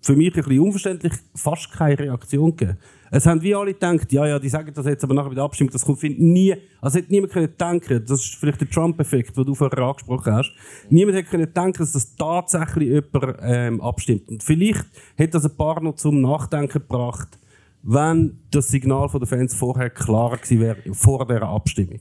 für 0.01 0.15
mich 0.15 0.35
ein 0.35 0.43
bisschen 0.43 0.59
unverständlich 0.59 1.13
fast 1.35 1.71
keine 1.71 1.99
Reaktion 1.99 2.55
gegeben. 2.55 2.79
Es 3.15 3.27
haben 3.27 3.43
wie 3.43 3.53
alle 3.53 3.73
gedacht, 3.73 4.11
ja, 4.11 4.25
ja, 4.25 4.39
die 4.39 4.49
sagen 4.49 4.71
das 4.73 4.87
jetzt, 4.87 5.03
aber 5.03 5.13
nachher 5.13 5.29
bei 5.29 5.35
der 5.35 5.43
Abstimmung, 5.43 5.71
das 5.71 5.85
kommt 5.85 6.01
nie, 6.01 6.55
also 6.81 6.97
hätte 6.97 7.11
niemand 7.11 7.31
können 7.31 7.55
denken, 7.55 8.03
das 8.07 8.21
ist 8.21 8.35
vielleicht 8.35 8.59
der 8.61 8.69
Trump-Effekt, 8.71 9.37
den 9.37 9.45
du 9.45 9.53
vorher 9.53 9.77
angesprochen 9.77 10.33
hast. 10.33 10.51
Niemand 10.89 11.17
hätte 11.17 11.29
können 11.29 11.53
denken, 11.53 11.77
dass 11.77 11.91
das 11.91 12.15
tatsächlich 12.15 12.89
jemand 12.89 13.37
ähm, 13.43 13.81
abstimmt. 13.81 14.29
Und 14.29 14.41
vielleicht 14.41 14.85
hätte 15.15 15.33
das 15.33 15.45
ein 15.45 15.55
paar 15.55 15.79
noch 15.83 15.93
zum 15.93 16.21
Nachdenken 16.21 16.79
gebracht, 16.79 17.37
wenn 17.83 18.39
das 18.49 18.69
Signal 18.69 19.07
der 19.07 19.27
Fans 19.27 19.53
vorher 19.53 19.91
klarer 19.91 20.37
gewesen 20.37 20.59
wäre, 20.59 20.77
vor 20.93 21.27
dieser 21.27 21.43
Abstimmung. 21.43 21.99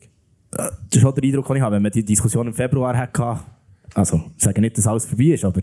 Das 0.51 0.72
ist 0.93 1.05
auch 1.05 1.12
der 1.12 1.24
Eindruck, 1.24 1.47
den 1.47 1.56
ich 1.56 1.62
habe, 1.62 1.76
wenn 1.76 1.82
man 1.82 1.93
die 1.93 2.06
Diskussion 2.06 2.47
im 2.47 2.55
Februar 2.55 2.97
hatte. 2.97 3.39
Also, 3.93 4.22
ich 4.34 4.43
sage 4.43 4.62
nicht, 4.62 4.78
dass 4.78 4.86
alles 4.86 5.05
vorbei 5.05 5.24
ist, 5.24 5.44
aber. 5.44 5.60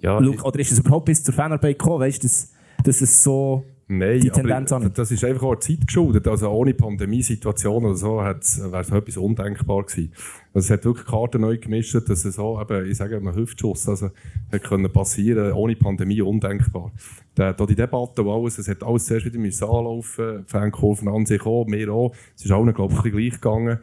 Ja, 0.00 0.16
oder 0.16 0.60
ist 0.60 0.72
es 0.72 0.78
überhaupt 0.78 1.04
bis 1.04 1.22
zur 1.22 1.34
Fanarbeit 1.34 1.78
gekommen? 1.78 2.00
Weißt 2.00 2.22
du, 2.22 2.26
dass, 2.26 2.52
dass 2.82 3.02
es 3.02 3.22
so 3.22 3.64
Nein, 3.92 4.20
die 4.20 4.30
Tendenz 4.30 4.70
aber 4.70 4.88
das 4.88 5.10
ist 5.10 5.24
einfach 5.24 5.42
auch 5.42 5.56
der 5.56 5.60
Zeit 5.60 5.84
geschuldet. 5.84 6.28
Also 6.28 6.48
ohne 6.48 6.74
Pandemiesituation 6.74 7.84
oder 7.84 7.96
so 7.96 8.18
wäre 8.18 8.38
es 8.38 8.58
etwas 8.60 9.16
undenkbar 9.16 9.82
gewesen. 9.82 10.12
Also 10.54 10.66
es 10.66 10.70
hat 10.70 10.84
wirklich 10.84 11.06
Karten 11.06 11.40
neu 11.40 11.58
gemischt, 11.58 11.96
dass 11.96 12.24
es 12.24 12.36
so, 12.36 12.60
eben, 12.60 12.88
ich 12.88 12.96
sage 12.96 13.18
mal, 13.18 13.34
Hüftschuss, 13.34 13.88
also 13.88 14.10
hätte 14.50 14.68
können 14.68 14.92
passieren, 14.92 15.52
ohne 15.54 15.74
Pandemie 15.74 16.22
undenkbar. 16.22 16.92
Da, 17.34 17.52
da 17.52 17.66
die 17.66 17.74
Debatte 17.74 18.22
und 18.22 18.28
alles, 18.28 18.58
es 18.58 18.68
hat 18.68 18.84
alles 18.84 19.06
zuerst 19.06 19.26
wieder 19.26 19.40
müssen 19.40 19.64
anlaufen, 19.64 20.44
Fankurven 20.46 21.08
an 21.08 21.26
sich 21.26 21.44
auch, 21.44 21.66
mir 21.66 21.92
auch. 21.92 22.14
Es 22.36 22.44
ist 22.44 22.52
allen, 22.52 22.72
glaube 22.72 22.94
ich, 22.94 23.12
gleich 23.12 23.40
gegangen. 23.40 23.80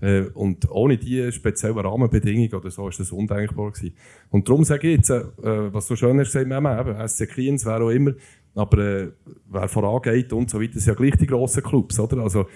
Äh, 0.00 0.22
und 0.32 0.70
ohne 0.70 0.96
diese 0.96 1.30
speziellen 1.32 1.78
Rahmenbedingungen 1.78 2.54
oder 2.54 2.70
so 2.70 2.88
ist 2.88 3.00
das 3.00 3.12
undenkbar 3.12 3.72
gewesen. 3.72 3.94
Und 4.30 4.48
darum 4.48 4.64
sage 4.64 4.88
ich 4.88 4.96
jetzt, 4.96 5.10
äh, 5.10 5.22
was 5.36 5.86
du 5.86 5.96
schön 5.96 6.18
hast 6.18 6.28
gesagt, 6.28 6.48
Mama, 6.48 6.80
eben, 6.80 7.06
SC 7.06 7.28
Kriens 7.28 7.66
wäre 7.66 7.84
auch 7.84 7.90
immer 7.90 8.12
aber 8.54 8.78
äh, 8.78 9.08
wer 9.48 9.68
vorangeht 9.68 10.32
und 10.32 10.50
so 10.50 10.60
weiter, 10.60 10.78
sind 10.78 10.86
ja 10.86 10.94
gleich 10.94 11.16
die 11.16 11.26
grossen 11.26 11.62
Clubs, 11.62 11.98
oder? 11.98 12.18
Also, 12.22 12.46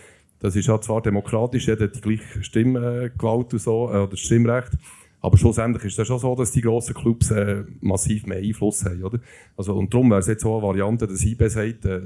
das 0.41 0.57
ist 0.57 0.67
ja 0.67 0.81
zwar 0.81 1.01
demokratisch, 1.01 1.67
jeder 1.67 1.85
hat 1.85 1.97
die 1.97 2.01
gleiche 2.01 2.43
Stimmgewalt 2.43 3.53
und 3.53 3.59
so, 3.59 3.91
äh, 3.93 3.99
oder 3.99 4.17
Stimmrecht, 4.17 4.73
aber 5.21 5.39
schlussendlich 5.39 5.85
ist 5.87 5.99
es 5.99 6.07
schon 6.07 6.19
so, 6.19 6.35
dass 6.35 6.53
die 6.53 6.61
grossen 6.61 6.95
Clubs 6.95 7.31
äh, 7.31 7.65
massiv 7.81 8.27
mehr 8.27 8.39
Einfluss 8.39 8.85
haben, 8.85 9.03
oder? 9.03 9.21
Also, 9.57 9.75
und 9.75 9.93
darum 9.95 10.11
wäre 10.11 10.21
es 10.21 10.27
jetzt 10.27 10.43
so 10.43 10.53
eine 10.53 10.63
Variante, 10.67 11.07
dass 11.07 11.25
IB 11.25 11.49
sagt, 11.49 11.87
äh, 11.87 12.01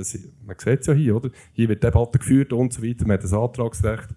man 0.47 0.57
sieht 0.57 0.81
es 0.81 0.87
ja 0.87 0.95
hier, 0.95 1.17
oder? 1.17 1.31
Hier 1.53 1.69
wird 1.69 1.83
Debatte 1.83 2.19
geführt 2.19 2.53
und 2.53 2.73
so 2.73 2.81
weiter, 2.81 3.07
man 3.07 3.15
hat 3.15 3.25
das 3.25 3.33
Antragsrecht, 3.33 4.09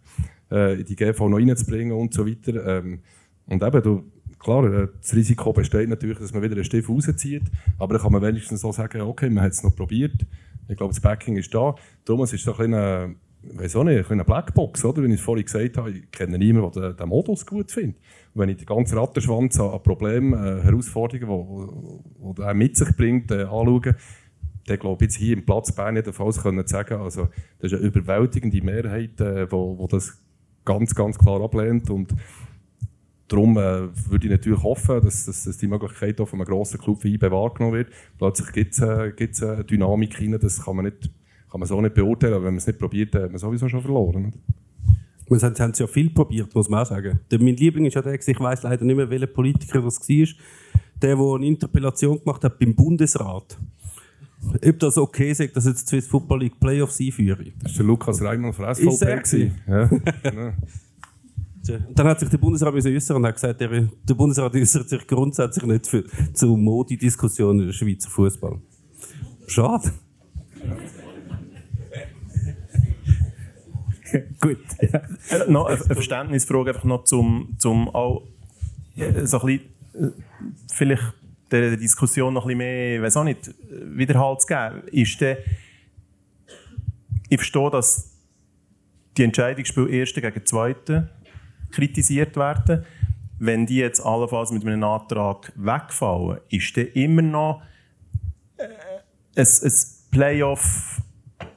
äh, 0.51 0.79
in 0.79 0.85
die 0.85 0.95
GV 0.95 1.29
noch 1.29 1.39
reinzubringen 1.39 1.97
und 1.97 2.13
so 2.13 2.27
weiter. 2.27 2.63
Ähm, 2.77 2.99
und 3.47 3.63
eben, 3.63 3.81
du, 3.81 4.03
Klar, 4.41 4.65
äh, 4.65 4.87
das 4.99 5.15
Risiko 5.15 5.53
besteht 5.53 5.89
natürlich, 5.89 6.17
dass 6.17 6.33
man 6.33 6.41
wieder 6.41 6.55
einen 6.55 6.63
Stift 6.63 6.89
rauszieht, 6.89 7.43
aber 7.77 7.93
dann 7.93 8.03
kann 8.03 8.11
man 8.11 8.21
wenigstens 8.21 8.61
so 8.61 8.71
sagen, 8.71 9.01
okay, 9.01 9.29
man 9.29 9.43
hat 9.43 9.51
es 9.51 9.63
noch 9.63 9.75
probiert. 9.75 10.25
Ich 10.67 10.77
glaube, 10.77 10.93
das 10.93 11.01
Backing 11.01 11.37
ist 11.37 11.53
da. 11.53 11.75
Thomas 12.05 12.33
ist 12.33 12.43
so 12.43 12.51
ein 12.53 12.71
bisschen 12.71 13.15
weiß 13.43 13.75
nicht, 13.75 14.11
eine 14.11 14.23
Blackbox, 14.23 14.85
oder? 14.85 15.01
Wenn 15.01 15.11
ich 15.11 15.19
es 15.19 15.25
vorhin 15.25 15.45
gesagt 15.45 15.77
habe, 15.77 15.91
ich 15.91 16.11
kenne 16.11 16.37
niemanden, 16.37 16.79
der 16.81 16.93
den 16.93 17.09
Modus 17.09 17.45
gut 17.45 17.71
findet. 17.71 17.99
Wenn 18.33 18.49
ich 18.49 18.57
den 18.57 18.65
ganzen 18.65 18.97
Rattenschwanz 18.97 19.59
an, 19.59 19.81
Problemen, 19.83 20.33
äh, 20.33 20.61
Herausforderungen, 20.61 22.03
die, 22.19 22.33
die 22.33 22.41
er 22.41 22.53
mit 22.53 22.77
sich 22.77 22.95
bringt, 22.95 23.31
äh, 23.31 23.43
anschaue, 23.43 23.95
dann 24.67 24.79
glaube 24.79 25.03
ich 25.03 25.11
jetzt 25.11 25.17
hier 25.17 25.35
im 25.35 25.45
Platz 25.45 25.71
Bern 25.71 25.95
jedenfalls 25.95 26.41
können 26.41 26.65
sagen, 26.67 27.01
also 27.01 27.29
das 27.59 27.71
ist 27.71 27.79
eine 27.79 27.87
überwältigende 27.87 28.61
Mehrheit, 28.61 29.19
äh, 29.19 29.51
wo, 29.51 29.77
wo 29.77 29.87
das 29.87 30.21
ganz, 30.63 30.93
ganz 30.93 31.17
klar 31.17 31.41
ablehnt 31.41 31.89
und 31.89 32.13
Darum 33.31 33.57
äh, 33.57 33.87
würde 34.09 34.25
ich 34.25 34.29
natürlich 34.29 34.61
hoffen, 34.61 35.01
dass, 35.01 35.23
dass, 35.23 35.45
dass 35.45 35.57
die 35.57 35.67
Möglichkeit 35.67 36.19
auch 36.19 36.27
von 36.27 36.39
einem 36.41 36.49
grossen 36.49 36.81
Club 36.81 37.01
wie 37.05 37.13
IB 37.13 37.31
wahrgenommen 37.31 37.75
wird. 37.75 37.87
Plötzlich 38.17 38.51
gibt 38.51 38.73
es 38.73 39.41
äh, 39.41 39.45
eine 39.45 39.63
Dynamik 39.63 40.19
rein, 40.19 40.37
das 40.37 40.61
kann 40.61 40.75
man, 40.75 40.85
nicht, 40.85 41.09
kann 41.49 41.61
man 41.61 41.65
so 41.65 41.79
nicht 41.79 41.95
beurteilen, 41.95 42.33
aber 42.33 42.43
wenn 42.43 42.55
man 42.55 42.57
es 42.57 42.67
nicht 42.67 42.77
probiert, 42.77 43.15
hat 43.15 43.29
man 43.29 43.37
sowieso 43.37 43.69
schon 43.69 43.79
verloren. 43.79 44.33
Das 45.29 45.43
haben, 45.43 45.55
haben 45.57 45.73
sie 45.73 45.83
ja 45.83 45.87
viel 45.87 46.09
probiert, 46.09 46.53
muss 46.53 46.67
man 46.67 46.81
auch 46.81 46.85
sagen. 46.85 47.21
Der, 47.31 47.39
mein 47.39 47.55
Liebling 47.55 47.85
ist 47.85 47.93
ja 47.93 48.01
der, 48.01 48.15
ich 48.15 48.39
weiß 48.39 48.63
leider 48.63 48.83
nicht 48.83 48.97
mehr, 48.97 49.09
welcher 49.09 49.27
Politiker 49.27 49.81
das 49.81 50.01
war, 50.01 50.27
der, 51.01 51.15
der 51.15 51.25
eine 51.35 51.45
Interpellation 51.45 52.19
gemacht 52.19 52.43
hat 52.43 52.59
beim 52.59 52.75
Bundesrat. 52.75 53.57
Ob 54.43 54.79
das 54.79 54.97
okay 54.97 55.31
ist, 55.31 55.55
dass 55.55 55.65
jetzt 55.65 55.83
die 55.85 55.89
Swiss 55.89 56.07
Football 56.07 56.41
League 56.41 56.59
Playoffs 56.59 56.99
einführen. 56.99 57.53
Das 57.63 57.71
war 57.71 57.77
der 57.77 57.85
Lukas 57.85 58.21
Reimann 58.21 58.51
von 58.51 58.75
SVP. 58.75 59.53
Ja, 59.67 59.89
genau. 60.21 60.51
Und 61.69 61.97
dann 61.99 62.07
hat 62.07 62.19
sich 62.19 62.29
der 62.29 62.37
Bundesrat 62.37 62.73
äußern 62.73 63.17
und 63.17 63.25
hat 63.25 63.35
gesagt, 63.35 63.61
der, 63.61 63.69
der 63.69 64.13
Bundesrat 64.13 64.55
äußert 64.55 64.89
sich 64.89 65.05
grundsätzlich 65.05 65.65
nicht 65.65 65.87
für, 65.87 66.03
zu 66.33 66.57
Modi-Diskussionen 66.57 67.67
im 67.67 67.73
Schweizer 67.73 68.09
Fußball. 68.09 68.59
Schade. 69.47 69.91
Gut. 74.41 74.57
Ja. 74.81 75.01
Äh, 75.29 75.49
noch 75.49 75.67
eine 75.67 75.77
Verständnisfrage 75.77 76.71
einfach 76.71 76.83
noch 76.83 77.03
zum, 77.03 77.55
zum 77.57 77.89
auch 77.89 78.23
äh, 78.95 79.25
so 79.25 79.41
ein 79.41 79.59
bisschen, 79.93 80.13
äh, 80.13 80.21
vielleicht 80.73 81.13
der 81.51 81.77
Diskussion 81.77 82.33
noch 82.33 82.45
ein 82.45 82.57
bisschen 82.57 82.57
mehr, 82.57 83.01
weiß 83.01 83.17
auch 83.17 83.23
nicht, 83.23 83.53
Widerhalt 83.69 84.41
zu 84.41 84.47
geben. 84.47 84.87
Ist 84.91 85.21
der, 85.21 85.37
ich 87.29 87.37
verstehe, 87.37 87.69
dass 87.69 88.11
die 89.17 89.23
Entscheidung 89.23 89.65
spielt 89.65 89.89
Erste 89.89 90.21
gegen 90.21 90.45
Zweite 90.45 91.09
kritisiert 91.71 92.35
werden. 92.35 92.85
Wenn 93.39 93.65
die 93.65 93.77
jetzt 93.77 94.05
allenfalls 94.05 94.51
mit 94.51 94.65
einem 94.65 94.83
Antrag 94.83 95.51
wegfallen, 95.55 96.39
ist 96.49 96.77
dann 96.77 96.87
immer 96.93 97.21
noch 97.21 97.61
äh, 98.57 98.65
ein, 99.35 99.45
ein 99.45 99.71
Playoff, 100.11 101.01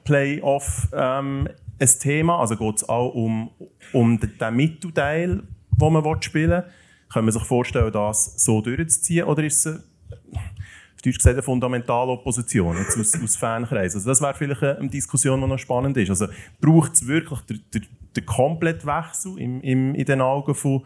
Playoff 0.03 0.87
ähm, 0.93 1.47
ein 1.79 1.89
Thema. 1.99 2.39
Also 2.39 2.55
geht 2.55 2.77
es 2.77 2.89
auch 2.89 3.13
um, 3.13 3.51
um 3.93 4.19
den 4.19 4.55
Mittelteil, 4.55 5.43
den 5.71 5.93
man 5.93 6.21
spielen 6.21 6.51
will. 6.51 6.63
Kann 7.11 7.25
man 7.25 7.31
sich 7.31 7.43
vorstellen, 7.43 7.91
das 7.91 8.33
so 8.43 8.61
durchzuziehen? 8.61 9.25
Oder 9.25 9.43
ist 9.43 9.65
es 9.65 9.75
auf 9.75 11.01
Deutsch 11.03 11.17
gesagt 11.17 11.35
eine 11.35 11.43
fundamentale 11.43 12.11
Opposition 12.11 12.77
aus, 12.77 12.97
aus 13.21 13.35
Fankreisen? 13.35 13.99
Also 13.99 14.09
das 14.09 14.21
wäre 14.21 14.33
vielleicht 14.33 14.63
eine 14.63 14.89
Diskussion, 14.89 15.39
die 15.39 15.47
noch 15.47 15.59
spannend 15.59 15.97
ist. 15.97 16.09
Also 16.09 16.27
braucht 16.59 16.93
es 16.93 17.07
wirklich 17.07 17.39
der, 17.73 17.81
der, 18.15 18.23
der 18.23 18.23
Komplettwechsel 18.23 19.37
im, 19.39 19.61
im, 19.61 19.95
in 19.95 20.05
den 20.05 20.21
Augen 20.21 20.55
von, 20.55 20.83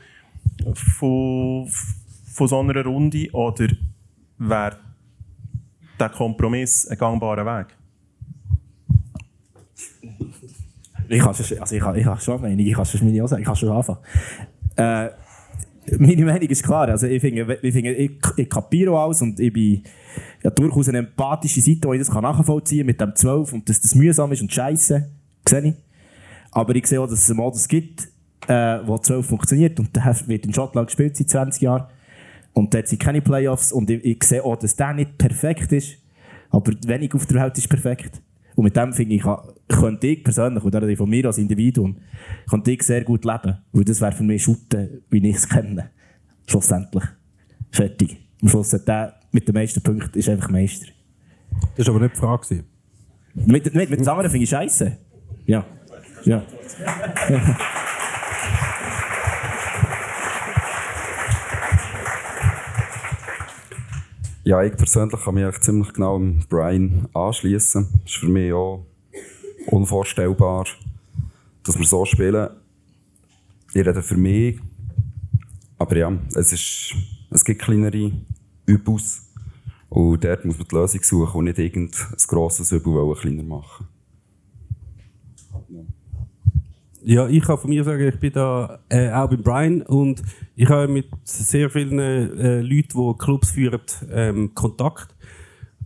von, 0.73 1.68
von 2.34 2.47
so 2.47 2.60
einer 2.60 2.84
Runde 2.84 3.30
oder 3.31 3.68
wäre 4.38 4.77
der 5.99 6.10
Kompromiss 6.10 6.88
ein 6.88 6.97
gangbarer 6.97 7.45
Weg? 7.45 7.68
Ich 11.10 11.19
kann 11.22 11.34
schon, 11.34 11.60
also 11.60 11.76
ich 11.76 11.81
kann, 11.81 11.95
ich 11.95 12.03
kann 12.03 12.19
schon 12.19 12.41
meine, 12.41 12.61
ich 12.61 12.73
kann 12.73 12.85
schon 12.85 13.03
meine 13.03 13.23
auch 13.23 13.27
sagen, 13.27 13.41
ich 13.41 13.47
kann 13.47 13.56
schon 13.56 13.69
anfangen. 13.69 13.99
Äh, 14.76 15.10
meine 15.97 16.23
Meinung 16.23 16.47
ist 16.47 16.64
klar, 16.64 16.88
also 16.88 17.07
ich 17.07 17.19
finde, 17.19 17.57
ich, 17.61 17.73
finde, 17.73 17.93
ich, 17.93 18.11
ich 18.38 18.49
kapiere 18.49 18.95
alles 18.95 19.22
und 19.23 19.39
ich 19.39 19.51
bin 19.51 19.84
ja, 20.43 20.51
durchaus 20.51 20.88
eine 20.88 20.99
empathische 20.99 21.61
Seite, 21.61 21.88
wo 21.88 21.93
ich 21.93 21.99
das 21.99 22.10
nachvollziehen 22.14 22.81
kann 22.81 22.85
mit 22.85 23.01
dem 23.01 23.15
12 23.15 23.53
und 23.53 23.69
dass 23.69 23.81
das 23.81 23.95
mühsam 23.95 24.31
ist 24.31 24.41
und 24.41 24.53
scheiße, 24.53 25.10
sehe 25.47 25.61
ich. 25.61 25.73
Aber 26.51 26.76
ich 26.76 26.88
sehe 26.88 26.99
auch, 27.01 27.07
dass 27.07 27.23
es 27.23 27.30
einen 27.30 27.38
Modus 27.38 27.67
gibt, 27.67 28.07
äh, 28.47 28.80
wo 28.85 28.97
12 28.97 29.26
funktioniert 29.26 29.80
und 29.80 29.95
der 29.95 30.15
wird 30.27 30.45
in 30.45 30.53
Schottland 30.53 30.88
gespielt 30.88 31.15
seit 31.15 31.30
20 31.30 31.61
Jahren 31.61 31.85
und 32.53 32.73
dort 32.73 32.88
sind 32.88 32.99
keine 32.99 33.21
Playoffs 33.21 33.71
und 33.71 33.89
ich, 33.89 34.03
ich 34.03 34.23
sehe 34.23 34.43
auch, 34.43 34.55
dass 34.55 34.76
der 34.76 34.93
nicht 34.93 35.17
perfekt 35.17 35.71
ist, 35.71 35.97
aber 36.49 36.73
wenig 36.85 37.13
auf 37.13 37.26
der 37.26 37.41
Welt 37.41 37.57
ist 37.57 37.69
perfekt. 37.69 38.21
Und 38.55 38.65
mit 38.65 38.76
dem 38.76 38.91
finde 38.91 39.15
ich, 39.15 39.23
könnte 39.69 40.07
ich 40.07 40.21
persönlich, 40.21 40.61
oder 40.63 40.95
von 40.97 41.09
mir 41.09 41.26
als 41.27 41.38
Individuum, 41.38 41.95
könnte 42.49 42.71
ich 42.71 42.84
sehr 42.84 43.05
gut 43.05 43.23
leben. 43.23 43.57
Weil 43.71 43.85
das 43.85 44.01
wäre 44.01 44.11
für 44.11 44.26
mich 44.26 44.43
Schutten, 44.43 45.01
wie 45.09 45.30
ich 45.30 45.38
es 45.38 45.47
kenne. 45.47 45.91
Schlussendlich. 46.45 47.05
Fertig. 47.71 48.17
Am 48.41 48.49
Schluss 48.49 48.73
hat 48.73 48.85
der 48.85 49.19
mit 49.31 49.47
den 49.47 49.55
meisten 49.55 49.81
Punkten 49.81 50.17
ist 50.17 50.27
einfach 50.27 50.49
Meister. 50.49 50.88
Das 51.77 51.88
war 51.88 51.95
aber 51.95 52.03
nicht 52.03 52.15
die 52.15 52.19
Frage. 52.19 52.63
Mit, 53.34 53.73
mit, 53.73 53.89
mit 53.89 53.99
dem 53.99 54.07
anderen 54.09 54.30
finde 54.30 54.43
ich 54.43 54.49
scheiße. 54.49 54.97
Ja. 55.45 55.65
Ja. 56.25 56.43
Ja, 64.43 64.63
ich 64.63 64.75
persönlich 64.75 65.21
kann 65.23 65.35
mich 65.35 65.59
ziemlich 65.61 65.93
genau 65.93 66.15
an 66.15 66.43
Brian 66.49 67.07
anschließen. 67.13 67.87
Das 68.03 68.11
ist 68.11 68.17
für 68.17 68.27
mich 68.27 68.51
auch 68.51 68.85
unvorstellbar, 69.67 70.65
dass 71.63 71.77
wir 71.77 71.85
so 71.85 72.03
spielen. 72.05 72.49
Ich 73.73 73.85
rede 73.85 74.01
für 74.01 74.17
mich. 74.17 74.59
Aber 75.77 75.95
ja, 75.95 76.11
es, 76.35 76.51
ist, 76.51 76.95
es 77.29 77.45
gibt 77.45 77.61
kleinere 77.61 78.11
Übels. 78.65 79.29
Und 79.89 80.23
dort 80.23 80.45
muss 80.45 80.57
man 80.57 80.67
die 80.67 80.75
Lösung 80.75 81.03
suchen 81.03 81.37
und 81.37 81.45
nicht 81.45 81.59
irgendein 81.59 82.09
grosses 82.27 82.71
Übel 82.71 83.15
kleiner 83.15 83.43
machen. 83.43 83.87
Ja, 87.03 87.27
ich 87.30 87.43
kann 87.43 87.57
von 87.57 87.69
mir 87.69 87.84
sagen, 87.84 88.07
ich 88.07 88.19
bin 88.19 88.34
da 88.34 88.80
äh, 88.89 89.09
auch 89.11 89.30
bei 89.30 89.38
Brian 89.38 89.81
und 89.84 90.21
ich 90.55 90.67
habe 90.67 90.91
mit 90.91 91.07
sehr 91.23 91.69
vielen 91.69 91.97
äh, 91.97 92.61
Leuten, 92.61 92.97
die 92.97 93.17
Clubs 93.17 93.51
führen, 93.51 93.80
ähm, 94.11 94.53
Kontakt. 94.53 95.15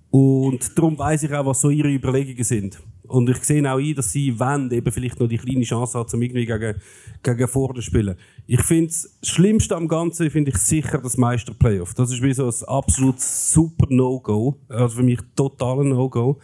Und 0.09 0.77
darum 0.77 0.97
weiß 0.97 1.23
ich 1.23 1.33
auch, 1.33 1.45
was 1.45 1.61
so 1.61 1.69
ihre 1.69 1.91
Überlegungen 1.91 2.43
sind. 2.43 2.81
Und 3.07 3.29
ich 3.29 3.43
sehe 3.43 3.71
auch 3.71 3.77
ein, 3.77 3.93
dass 3.93 4.11
sie 4.11 4.39
wollen, 4.39 4.71
eben 4.71 4.91
vielleicht 4.91 5.19
noch 5.19 5.27
die 5.27 5.37
kleine 5.37 5.63
Chance 5.63 5.99
haben, 5.99 6.09
um 6.13 6.21
irgendwie 6.21 6.45
gegen, 6.45 6.75
gegen 7.21 7.47
vorne 7.47 7.75
zu 7.75 7.81
spielen. 7.81 8.15
Ich 8.47 8.61
finde 8.61 8.87
das 8.87 9.17
Schlimmste 9.21 9.75
am 9.75 9.87
Ganzen, 9.87 10.31
finde 10.31 10.49
ich 10.49 10.57
sicher 10.57 10.97
das 10.97 11.17
Meister-Playoff. 11.17 11.93
Das 11.93 12.11
ist 12.11 12.23
wie 12.23 12.33
so 12.33 12.47
ein 12.47 12.67
absolut 12.67 13.19
super 13.19 13.85
No-Go. 13.89 14.57
Also 14.69 14.97
für 14.97 15.03
mich 15.03 15.19
total 15.35 15.81
ein 15.81 15.89
No-Go. 15.89 16.39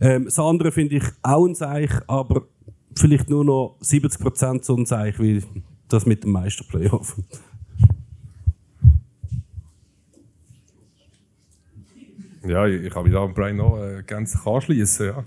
Ähm, 0.00 0.24
das 0.24 0.38
andere 0.38 0.72
finde 0.72 0.96
ich 0.96 1.04
auch 1.22 1.46
ein 1.46 1.54
Seich, 1.54 1.90
aber 2.06 2.46
vielleicht 2.96 3.30
nur 3.30 3.44
noch 3.44 3.76
70% 3.80 4.64
so 4.64 4.76
ein 4.76 4.86
Zeichen 4.86 5.22
wie 5.22 5.42
das 5.88 6.06
mit 6.06 6.24
dem 6.24 6.32
Meisterplayoff. 6.32 7.16
Ja, 12.46 12.66
ich, 12.66 12.82
ich 12.82 12.92
kann 12.92 13.04
mich 13.04 13.12
da 13.12 13.24
an 13.24 13.32
Brian 13.32 13.56
noch 13.56 13.78
äh, 13.78 14.02
ganz 14.06 14.46
anschließen. 14.46 15.06
Ja. 15.06 15.24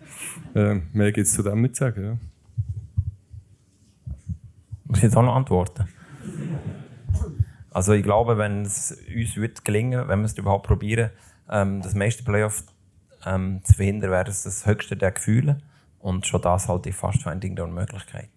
Äh, 0.53 0.81
mehr 0.93 1.11
gibt 1.11 1.27
es 1.27 1.33
zu 1.33 1.41
dem 1.41 1.61
nicht 1.61 1.75
zu 1.75 1.85
sagen. 1.85 2.03
Ja. 2.03 2.17
Muss 4.85 4.97
ich 4.97 5.03
jetzt 5.03 5.17
auch 5.17 5.23
noch 5.23 5.35
antworten? 5.35 5.87
Also 7.71 7.93
ich 7.93 8.03
glaube, 8.03 8.37
wenn 8.37 8.63
es 8.63 8.97
uns 9.13 9.35
wird 9.35 9.65
gelingen, 9.65 10.07
wenn 10.07 10.19
wir 10.19 10.25
es 10.25 10.37
überhaupt 10.37 10.67
probieren, 10.67 11.09
ähm, 11.49 11.81
das 11.81 11.93
meiste 11.95 12.23
Playoff 12.23 12.63
ähm, 13.25 13.61
zu 13.63 13.73
verhindern, 13.73 14.11
wäre 14.11 14.29
es 14.29 14.43
das 14.43 14.65
höchste 14.65 14.95
der 14.95 15.11
Gefühle. 15.11 15.57
Und 15.99 16.25
schon 16.25 16.41
das 16.41 16.67
halte 16.67 16.89
ich 16.89 16.95
fast 16.95 17.23
für 17.23 17.31
ein 17.31 17.39
Ding 17.39 17.55
der 17.55 17.65
Unmöglichkeit. 17.65 18.29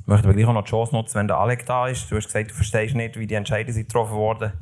Ich 0.00 0.06
möchte 0.06 0.28
aber 0.28 0.34
gleich 0.34 0.46
auch 0.46 0.52
noch 0.52 0.64
die 0.64 0.70
Chance 0.70 0.94
nutzen, 0.94 1.14
wenn 1.16 1.28
der 1.28 1.38
Alec 1.38 1.66
da 1.66 1.88
ist. 1.88 2.10
Du 2.10 2.16
hast 2.16 2.26
gesagt, 2.26 2.50
du 2.50 2.54
verstehst 2.54 2.94
nicht, 2.94 3.18
wie 3.18 3.26
die 3.26 3.34
Entscheidungen 3.34 3.76
getroffen 3.76 4.14
wurden. 4.14 4.52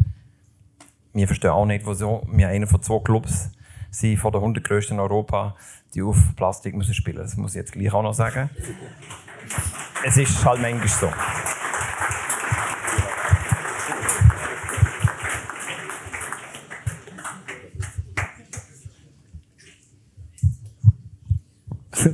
Wir 1.12 1.26
verstehen 1.26 1.50
auch 1.50 1.66
nicht, 1.66 1.86
wieso 1.86 2.26
wir 2.30 2.48
einer 2.48 2.66
von 2.66 2.82
zwei 2.82 2.98
Clubs 3.00 3.50
sind, 3.90 4.18
von 4.18 4.32
den 4.32 4.40
100 4.40 4.64
größten 4.64 4.96
in 4.96 5.00
Europa, 5.00 5.54
die 5.94 6.02
auf 6.02 6.16
Plastik 6.34 6.74
müssen 6.74 6.94
spielen 6.94 7.18
Das 7.18 7.36
muss 7.36 7.52
ich 7.52 7.60
jetzt 7.60 7.72
gleich 7.72 7.92
auch 7.92 8.02
noch 8.02 8.14
sagen. 8.14 8.50
Es 10.04 10.16
ist 10.16 10.44
halt 10.44 10.60
manchmal 10.60 10.88
so. 10.88 11.08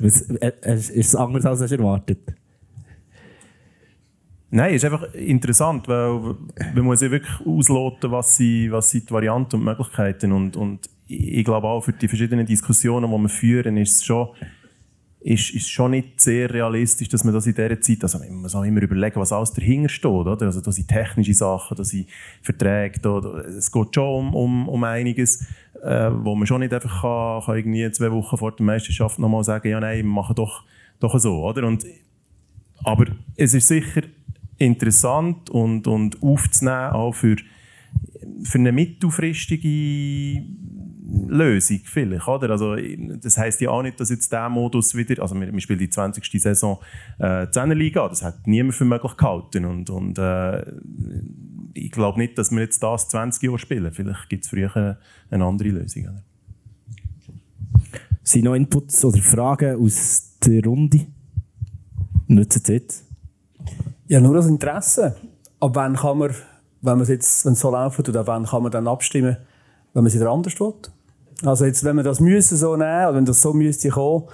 Ist 0.03 0.31
es 0.97 1.15
anders, 1.15 1.45
als 1.47 1.71
du 1.71 1.77
erwartet? 1.77 2.35
Nein, 4.53 4.75
ist 4.75 4.85
einfach 4.85 5.15
interessant, 5.15 5.87
weil 5.87 6.37
man 6.75 6.85
muss 6.85 7.01
ja 7.01 7.11
wirklich 7.11 7.47
ausloten, 7.47 8.11
was 8.11 8.37
sind, 8.37 8.73
was 8.73 8.91
sind 8.91 9.09
die 9.09 9.15
Varianten 9.15 9.57
und 9.57 9.65
Möglichkeiten. 9.65 10.33
Und, 10.33 10.57
und 10.57 10.91
ich 11.07 11.45
glaube 11.45 11.69
auch 11.69 11.83
für 11.83 11.93
die 11.93 12.09
verschiedenen 12.09 12.47
Diskussionen, 12.47 13.11
die 13.11 13.17
wir 13.17 13.29
führen, 13.29 13.77
ist 13.77 13.97
es 13.97 14.05
schon, 14.05 14.31
ist, 15.21 15.51
ist 15.51 15.71
schon 15.71 15.93
nicht 15.93 16.21
sehr 16.21 16.53
realistisch, 16.53 17.09
dass 17.09 17.23
man 17.23 17.33
das 17.33 17.47
in 17.47 17.55
dieser 17.55 17.81
Zeit, 17.81 18.03
also 18.03 18.19
man 18.19 18.35
muss 18.35 18.55
auch 18.57 18.65
immer 18.65 18.83
überlegen, 18.83 19.21
was 19.21 19.33
alles 19.33 19.53
dahinter 19.53 19.89
steht. 19.89 20.11
Oder? 20.11 20.47
Also 20.47 20.61
da 20.61 20.73
sind 20.73 20.89
technische 20.89 21.35
Sachen, 21.35 21.77
da 21.77 21.85
sind 21.85 22.09
Verträge, 22.43 22.99
da, 22.99 23.19
es 23.47 23.71
geht 23.71 23.95
schon 23.95 24.05
um, 24.05 24.35
um, 24.35 24.69
um 24.69 24.83
einiges 24.83 25.47
äh, 25.83 26.11
wo 26.13 26.35
man 26.35 26.47
schon 26.47 26.61
nicht 26.61 26.73
einfach 26.73 27.03
kann, 27.03 27.45
kann 27.45 27.57
irgendwie 27.57 27.91
zwei 27.93 28.11
Wochen 28.13 28.37
vor 28.37 28.53
der 28.53 28.65
Meisterschaft 28.67 29.19
nochmal 29.19 29.45
sagen, 29.45 29.69
ja 29.69 29.81
nein, 29.81 29.99
wir 29.99 30.05
machen 30.05 30.35
doch, 30.35 30.65
doch 30.99 31.19
so, 31.19 31.45
oder? 31.45 31.67
Und, 31.67 31.85
aber 32.85 33.07
es 33.37 33.55
ist 33.55 33.69
sicher 33.69 34.03
interessant 34.59 35.49
und, 35.51 35.87
und 35.87 36.23
aufzunehmen, 36.23 36.93
auch 36.93 37.13
für, 37.15 37.37
für 38.43 38.59
eine 38.59 38.73
mittelfristige 38.73 40.45
Lösung 41.29 41.81
vielleicht, 41.85 42.29
oder? 42.29 42.51
Also, 42.51 42.77
das 42.77 43.37
heisst 43.39 43.61
ja 43.61 43.71
auch 43.71 43.83
nicht, 43.83 43.99
dass 43.99 44.11
jetzt 44.11 44.31
der 44.33 44.49
Modus 44.49 44.95
wieder, 44.95 45.23
also 45.23 45.35
wir, 45.41 45.53
wir 45.53 45.61
spielen 45.61 45.79
die 45.79 45.91
20. 45.91 46.43
Saison 46.43 46.79
äh, 47.19 47.49
10 47.51 47.71
Liga, 47.71 48.09
das 48.09 48.23
hat 48.23 48.47
niemand 48.47 48.75
für 48.75 48.85
möglich 48.85 49.17
gehalten 49.17 49.65
und, 49.65 49.91
und 49.91 50.19
äh, 50.19 50.65
ich 51.75 51.91
glaube 51.91 52.19
nicht, 52.19 52.37
dass 52.39 52.51
wir 52.51 52.61
jetzt 52.61 52.83
das 52.83 53.09
20 53.09 53.43
Jahre 53.43 53.59
spielen. 53.59 53.93
Vielleicht 53.93 54.29
gibt 54.29 54.45
es 54.45 54.51
früher 54.51 54.99
eine 55.31 55.45
andere 55.45 55.69
Lösung. 55.69 56.05
Oder? 56.05 56.23
Sind 58.23 58.45
noch 58.45 58.55
Inputs 58.55 59.05
oder 59.05 59.19
Fragen 59.19 59.85
aus 59.85 60.37
der 60.45 60.65
Runde? 60.65 61.07
Nutzen 62.27 62.63
Sie 62.65 62.73
jetzt? 62.75 63.05
Ja, 64.07 64.21
nur 64.21 64.35
das 64.35 64.47
Interesse. 64.47 65.17
Ab 65.59 65.73
wann 65.75 65.97
kann 65.97 66.19
man, 66.19 66.35
wenn 66.83 66.99
man 66.99 67.07
jetzt, 67.07 67.45
wenn 67.45 67.53
es 67.53 67.61
so 67.61 67.71
laufen 67.71 68.05
tut, 68.05 68.17
ab 68.17 68.27
wann 68.27 68.47
kann 68.47 68.63
man 68.63 68.73
dann 68.73 68.89
abstimmen, 68.89 69.37
wenn 69.93 70.03
man 70.03 70.07
es 70.07 70.15
wieder 70.15 70.31
anders 70.31 70.59
will? 70.61 70.75
Also 71.45 71.65
jetzt, 71.65 71.85
wenn 71.85 71.97
man 71.97 72.05
das 72.05 72.21
müssen 72.21 72.57
so 72.57 72.77
nehmen, 72.77 73.07
oder 73.07 73.15
wenn 73.15 73.25
das 73.25 73.41
so 73.41 73.53
müsste 73.53 73.89
kommen, 73.89 74.25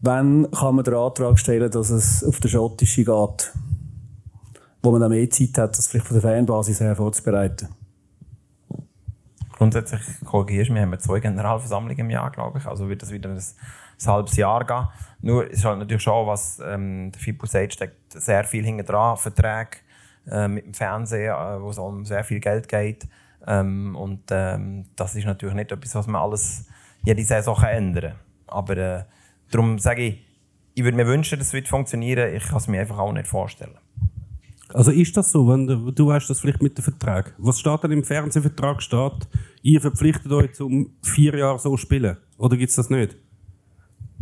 wann 0.00 0.50
kann 0.50 0.74
man 0.74 0.84
den 0.84 0.94
Antrag 0.94 1.38
stellen, 1.38 1.70
dass 1.70 1.90
es 1.90 2.24
auf 2.24 2.40
der 2.40 2.48
schottische 2.48 3.04
geht? 3.04 3.52
Wo 4.82 4.90
man 4.90 5.00
dann 5.00 5.10
mehr 5.10 5.28
Zeit 5.30 5.58
hat, 5.58 5.76
das 5.76 5.88
vielleicht 5.88 6.06
von 6.06 6.20
der 6.20 6.22
Fanbasis 6.22 6.80
her 6.80 6.94
vorzubereiten. 6.96 7.68
Grundsätzlich 9.52 10.00
korrigierst 10.24 10.70
du 10.70 10.74
wir 10.74 10.82
haben 10.82 10.98
zwei 11.00 11.18
Generalversammlungen 11.18 11.98
im 11.98 12.10
Jahr, 12.10 12.30
glaube 12.30 12.58
ich. 12.58 12.66
Also 12.66 12.88
wird 12.88 13.02
das 13.02 13.10
wieder 13.10 13.28
ein, 13.28 13.36
ein 13.36 14.06
halbes 14.06 14.36
Jahr 14.36 14.64
gehen. 14.64 14.86
Nur 15.20 15.50
ist 15.50 15.64
halt 15.64 15.80
natürlich 15.80 16.02
schon, 16.02 16.28
was 16.28 16.60
ähm, 16.64 17.10
der 17.10 17.20
Fipo 17.20 17.44
sagt, 17.44 17.74
steckt 17.74 18.12
sehr 18.12 18.44
viel 18.44 18.64
hinten 18.64 18.86
dran, 18.86 19.16
Verträge 19.16 19.78
äh, 20.30 20.46
mit 20.46 20.64
dem 20.64 20.74
Fernsehen, 20.74 21.34
äh, 21.34 21.60
wo 21.60 21.70
es 21.70 21.78
um 21.78 22.04
sehr 22.04 22.22
viel 22.22 22.38
Geld 22.38 22.68
geht. 22.68 23.08
Ähm, 23.48 23.96
und 23.96 24.22
ähm, 24.30 24.86
das 24.94 25.16
ist 25.16 25.24
natürlich 25.24 25.56
nicht 25.56 25.72
etwas, 25.72 25.94
was 25.96 26.06
man 26.06 26.22
alles 26.22 26.66
jede 27.02 27.24
Saison 27.24 27.60
ändern 27.64 28.12
kann. 28.12 28.20
Aber 28.46 28.76
äh, 28.76 29.04
darum 29.50 29.80
sage 29.80 30.02
ich, 30.02 30.26
ich 30.74 30.84
würde 30.84 30.96
mir 30.96 31.06
wünschen, 31.08 31.36
dass 31.36 31.52
es 31.52 31.68
funktionieren. 31.68 32.32
Ich 32.32 32.44
kann 32.44 32.58
es 32.58 32.68
mir 32.68 32.80
einfach 32.80 32.98
auch 32.98 33.12
nicht 33.12 33.26
vorstellen. 33.26 33.76
Also 34.74 34.90
ist 34.90 35.16
das 35.16 35.32
so, 35.32 35.48
wenn 35.48 35.66
du, 35.66 35.90
du 35.90 36.06
weißt 36.08 36.28
das 36.28 36.40
vielleicht 36.40 36.62
mit 36.62 36.76
dem 36.76 36.84
Vertrag? 36.84 37.34
Was 37.38 37.58
steht 37.60 37.82
dann 37.82 37.92
im 37.92 38.04
Fernsehvertrag? 38.04 38.82
Steht, 38.82 39.28
ihr 39.62 39.80
verpflichtet 39.80 40.30
euch 40.30 40.60
um 40.60 40.90
vier 41.02 41.36
Jahre 41.36 41.58
so 41.58 41.76
spielen? 41.76 42.16
Oder 42.36 42.56
gibt 42.56 42.70
es 42.70 42.76
das 42.76 42.90
nicht? 42.90 43.16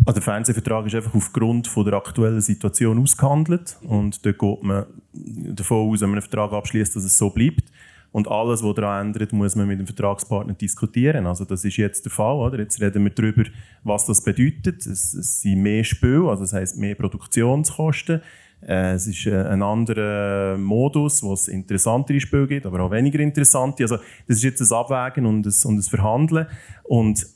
Also 0.05 0.21
der 0.21 0.23
Fernsehvertrag 0.23 0.87
ist 0.87 0.95
einfach 0.95 1.15
aufgrund 1.15 1.67
von 1.67 1.85
der 1.85 1.95
aktuellen 1.95 2.41
Situation 2.41 3.01
ausgehandelt 3.01 3.77
und 3.83 4.25
dort 4.25 4.39
geht 4.39 4.63
man 4.63 4.87
davon 5.13 5.91
aus, 5.91 6.01
wenn 6.01 6.11
man 6.11 6.19
einen 6.19 6.29
Vertrag 6.29 6.53
abschließt, 6.53 6.95
dass 6.95 7.05
es 7.05 7.19
so 7.19 7.31
bleibt. 7.31 7.65
Und 8.13 8.29
alles, 8.29 8.63
was 8.63 8.75
daran 8.77 9.09
ändert, 9.09 9.33
muss 9.33 9.57
man 9.57 9.67
mit 9.67 9.79
dem 9.79 9.87
Vertragspartner 9.87 10.55
diskutieren. 10.55 11.27
Also 11.27 11.45
das 11.45 11.65
ist 11.65 11.77
jetzt 11.77 12.05
der 12.05 12.13
Fall. 12.13 12.37
Oder? 12.37 12.61
Jetzt 12.61 12.81
reden 12.81 13.05
wir 13.05 13.11
darüber, 13.11 13.43
was 13.85 14.07
das 14.07 14.23
bedeutet. 14.23 14.87
Es, 14.87 15.13
es 15.13 15.43
sind 15.43 15.61
mehr 15.61 15.85
Spiele, 15.85 16.27
also 16.29 16.45
das 16.45 16.55
heisst 16.55 16.79
mehr 16.79 16.95
Produktionskosten. 16.95 18.23
Äh, 18.63 18.95
es 18.95 19.07
ist 19.07 19.27
äh, 19.27 19.37
ein 19.37 19.63
anderer 19.63 20.57
Modus, 20.57 21.23
wo 21.23 21.33
es 21.35 21.49
interessantere 21.49 22.21
Spiele 22.21 22.47
gibt, 22.47 22.67
aber 22.67 22.81
auch 22.81 22.91
weniger 22.91 23.21
interessante. 23.21 23.85
Also 23.85 23.97
das 24.27 24.39
ist 24.39 24.45
jetzt 24.45 24.61
ein 24.61 24.77
Abwägen 24.77 25.27
und 25.27 25.47
ein, 25.47 25.55
und 25.65 25.79
ein 25.79 25.83
Verhandeln. 25.83 26.47
Und 26.85 27.27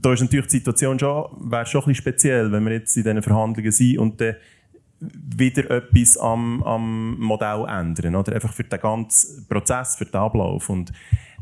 da 0.00 0.12
ist 0.12 0.20
natürlich 0.20 0.46
die 0.46 0.56
Situation 0.58 0.98
schon, 0.98 1.50
wäre 1.50 1.66
schon 1.66 1.82
ein 1.82 1.86
bisschen 1.86 1.94
speziell, 1.94 2.52
wenn 2.52 2.64
wir 2.64 2.72
jetzt 2.72 2.96
in 2.96 3.04
diesen 3.04 3.22
Verhandlungen 3.22 3.70
sind 3.70 3.98
und 3.98 4.20
dann 4.20 4.36
wieder 5.00 5.70
etwas 5.70 6.16
am, 6.18 6.62
am 6.62 7.18
Modell 7.18 7.66
ändern. 7.68 8.16
Oder? 8.16 8.34
Einfach 8.34 8.52
für 8.52 8.64
den 8.64 8.80
ganzen 8.80 9.46
Prozess, 9.46 9.96
für 9.96 10.06
den 10.06 10.16
Ablauf. 10.16 10.70
Und 10.70 10.92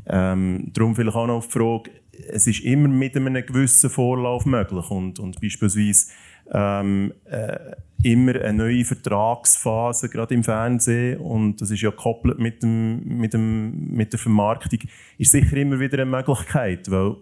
ähm, 0.06 0.70
darum 0.72 0.94
vielleicht 0.94 1.16
auch 1.16 1.26
noch 1.26 1.44
die 1.44 1.50
Frage, 1.50 1.90
es 2.28 2.46
ist 2.46 2.60
immer 2.60 2.88
mit 2.88 3.16
einem 3.16 3.44
gewissen 3.44 3.90
Vorlauf 3.90 4.46
möglich. 4.46 4.90
Und, 4.90 5.18
und 5.18 5.40
beispielsweise 5.40 6.12
ähm, 6.52 7.12
äh, 7.24 7.58
immer 8.02 8.34
eine 8.40 8.52
neue 8.52 8.84
Vertragsphase, 8.84 10.08
gerade 10.08 10.34
im 10.34 10.44
Fernsehen, 10.44 11.18
und 11.20 11.60
das 11.60 11.70
ist 11.70 11.82
ja 11.82 11.90
gekoppelt 11.90 12.38
mit, 12.38 12.62
dem, 12.62 13.04
mit, 13.06 13.32
dem, 13.32 13.94
mit 13.94 14.12
der 14.12 14.18
Vermarktung, 14.18 14.80
ist 15.18 15.30
sicher 15.30 15.56
immer 15.56 15.78
wieder 15.78 15.98
eine 15.98 16.10
Möglichkeit, 16.10 16.90
weil 16.90 17.16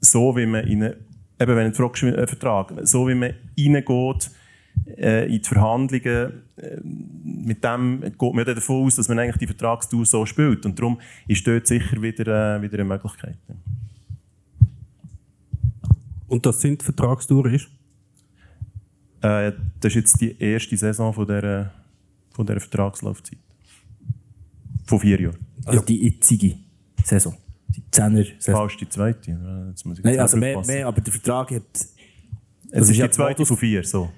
so 0.00 0.36
wie 0.36 0.46
man 0.46 0.66
in 0.66 0.82
eine, 0.82 0.96
eben 1.40 1.56
wenn 1.56 1.72
du 1.72 2.06
einen 2.06 2.28
Vertrag, 2.28 2.72
so 2.82 3.08
wie 3.08 3.14
man 3.14 3.34
reingeht, 3.58 4.30
äh, 4.98 5.26
in 5.26 5.42
die 5.42 5.48
Verhandlungen, 5.48 6.42
äh, 6.56 6.76
mit 6.82 7.64
dem 7.64 8.00
geht 8.00 8.34
man 8.34 8.44
davon 8.44 8.84
aus, 8.84 8.96
dass 8.96 9.08
man 9.08 9.18
eigentlich 9.18 9.38
die 9.38 9.46
Vertragstour 9.46 10.04
so 10.04 10.26
spielt. 10.26 10.64
Und 10.66 10.78
darum 10.78 11.00
ist 11.26 11.46
dort 11.46 11.66
sicher 11.66 12.00
wieder, 12.00 12.56
äh, 12.56 12.62
wieder 12.62 12.74
eine 12.74 12.84
Möglichkeit. 12.84 13.36
Und 16.28 16.44
das 16.44 16.60
sind 16.60 16.82
Vertragstouren? 16.82 17.60
Äh, 19.26 19.52
das 19.80 19.90
ist 19.90 19.94
jetzt 19.94 20.20
die 20.20 20.40
erste 20.40 20.76
Saison 20.76 21.12
von 21.12 21.26
dieser, 21.26 21.72
von 22.32 22.46
dieser 22.46 22.60
Vertragslaufzeit. 22.60 23.38
Von 24.86 25.00
vier 25.00 25.20
Jahren. 25.20 25.38
Also 25.64 25.82
die 25.82 26.04
jetzige 26.04 26.56
Saison. 27.02 27.34
Die 27.68 27.82
10er 27.92 28.24
Saison. 28.38 28.60
Falsch, 28.60 28.76
die 28.76 28.88
zweite. 28.88 29.38
Jetzt 29.68 29.84
muss 29.84 29.98
ich 29.98 30.04
Nein, 30.04 30.20
also 30.20 30.36
mehr, 30.36 30.64
mehr, 30.64 30.86
aber 30.86 31.00
der 31.00 31.12
Vertrag 31.12 31.50
hat... 31.50 31.62
Es 32.70 32.82
ist, 32.82 32.90
ist 32.90 33.02
die 33.02 33.10
zweite 33.10 33.44
von 33.44 33.56
vier, 33.56 33.82
so. 33.84 34.10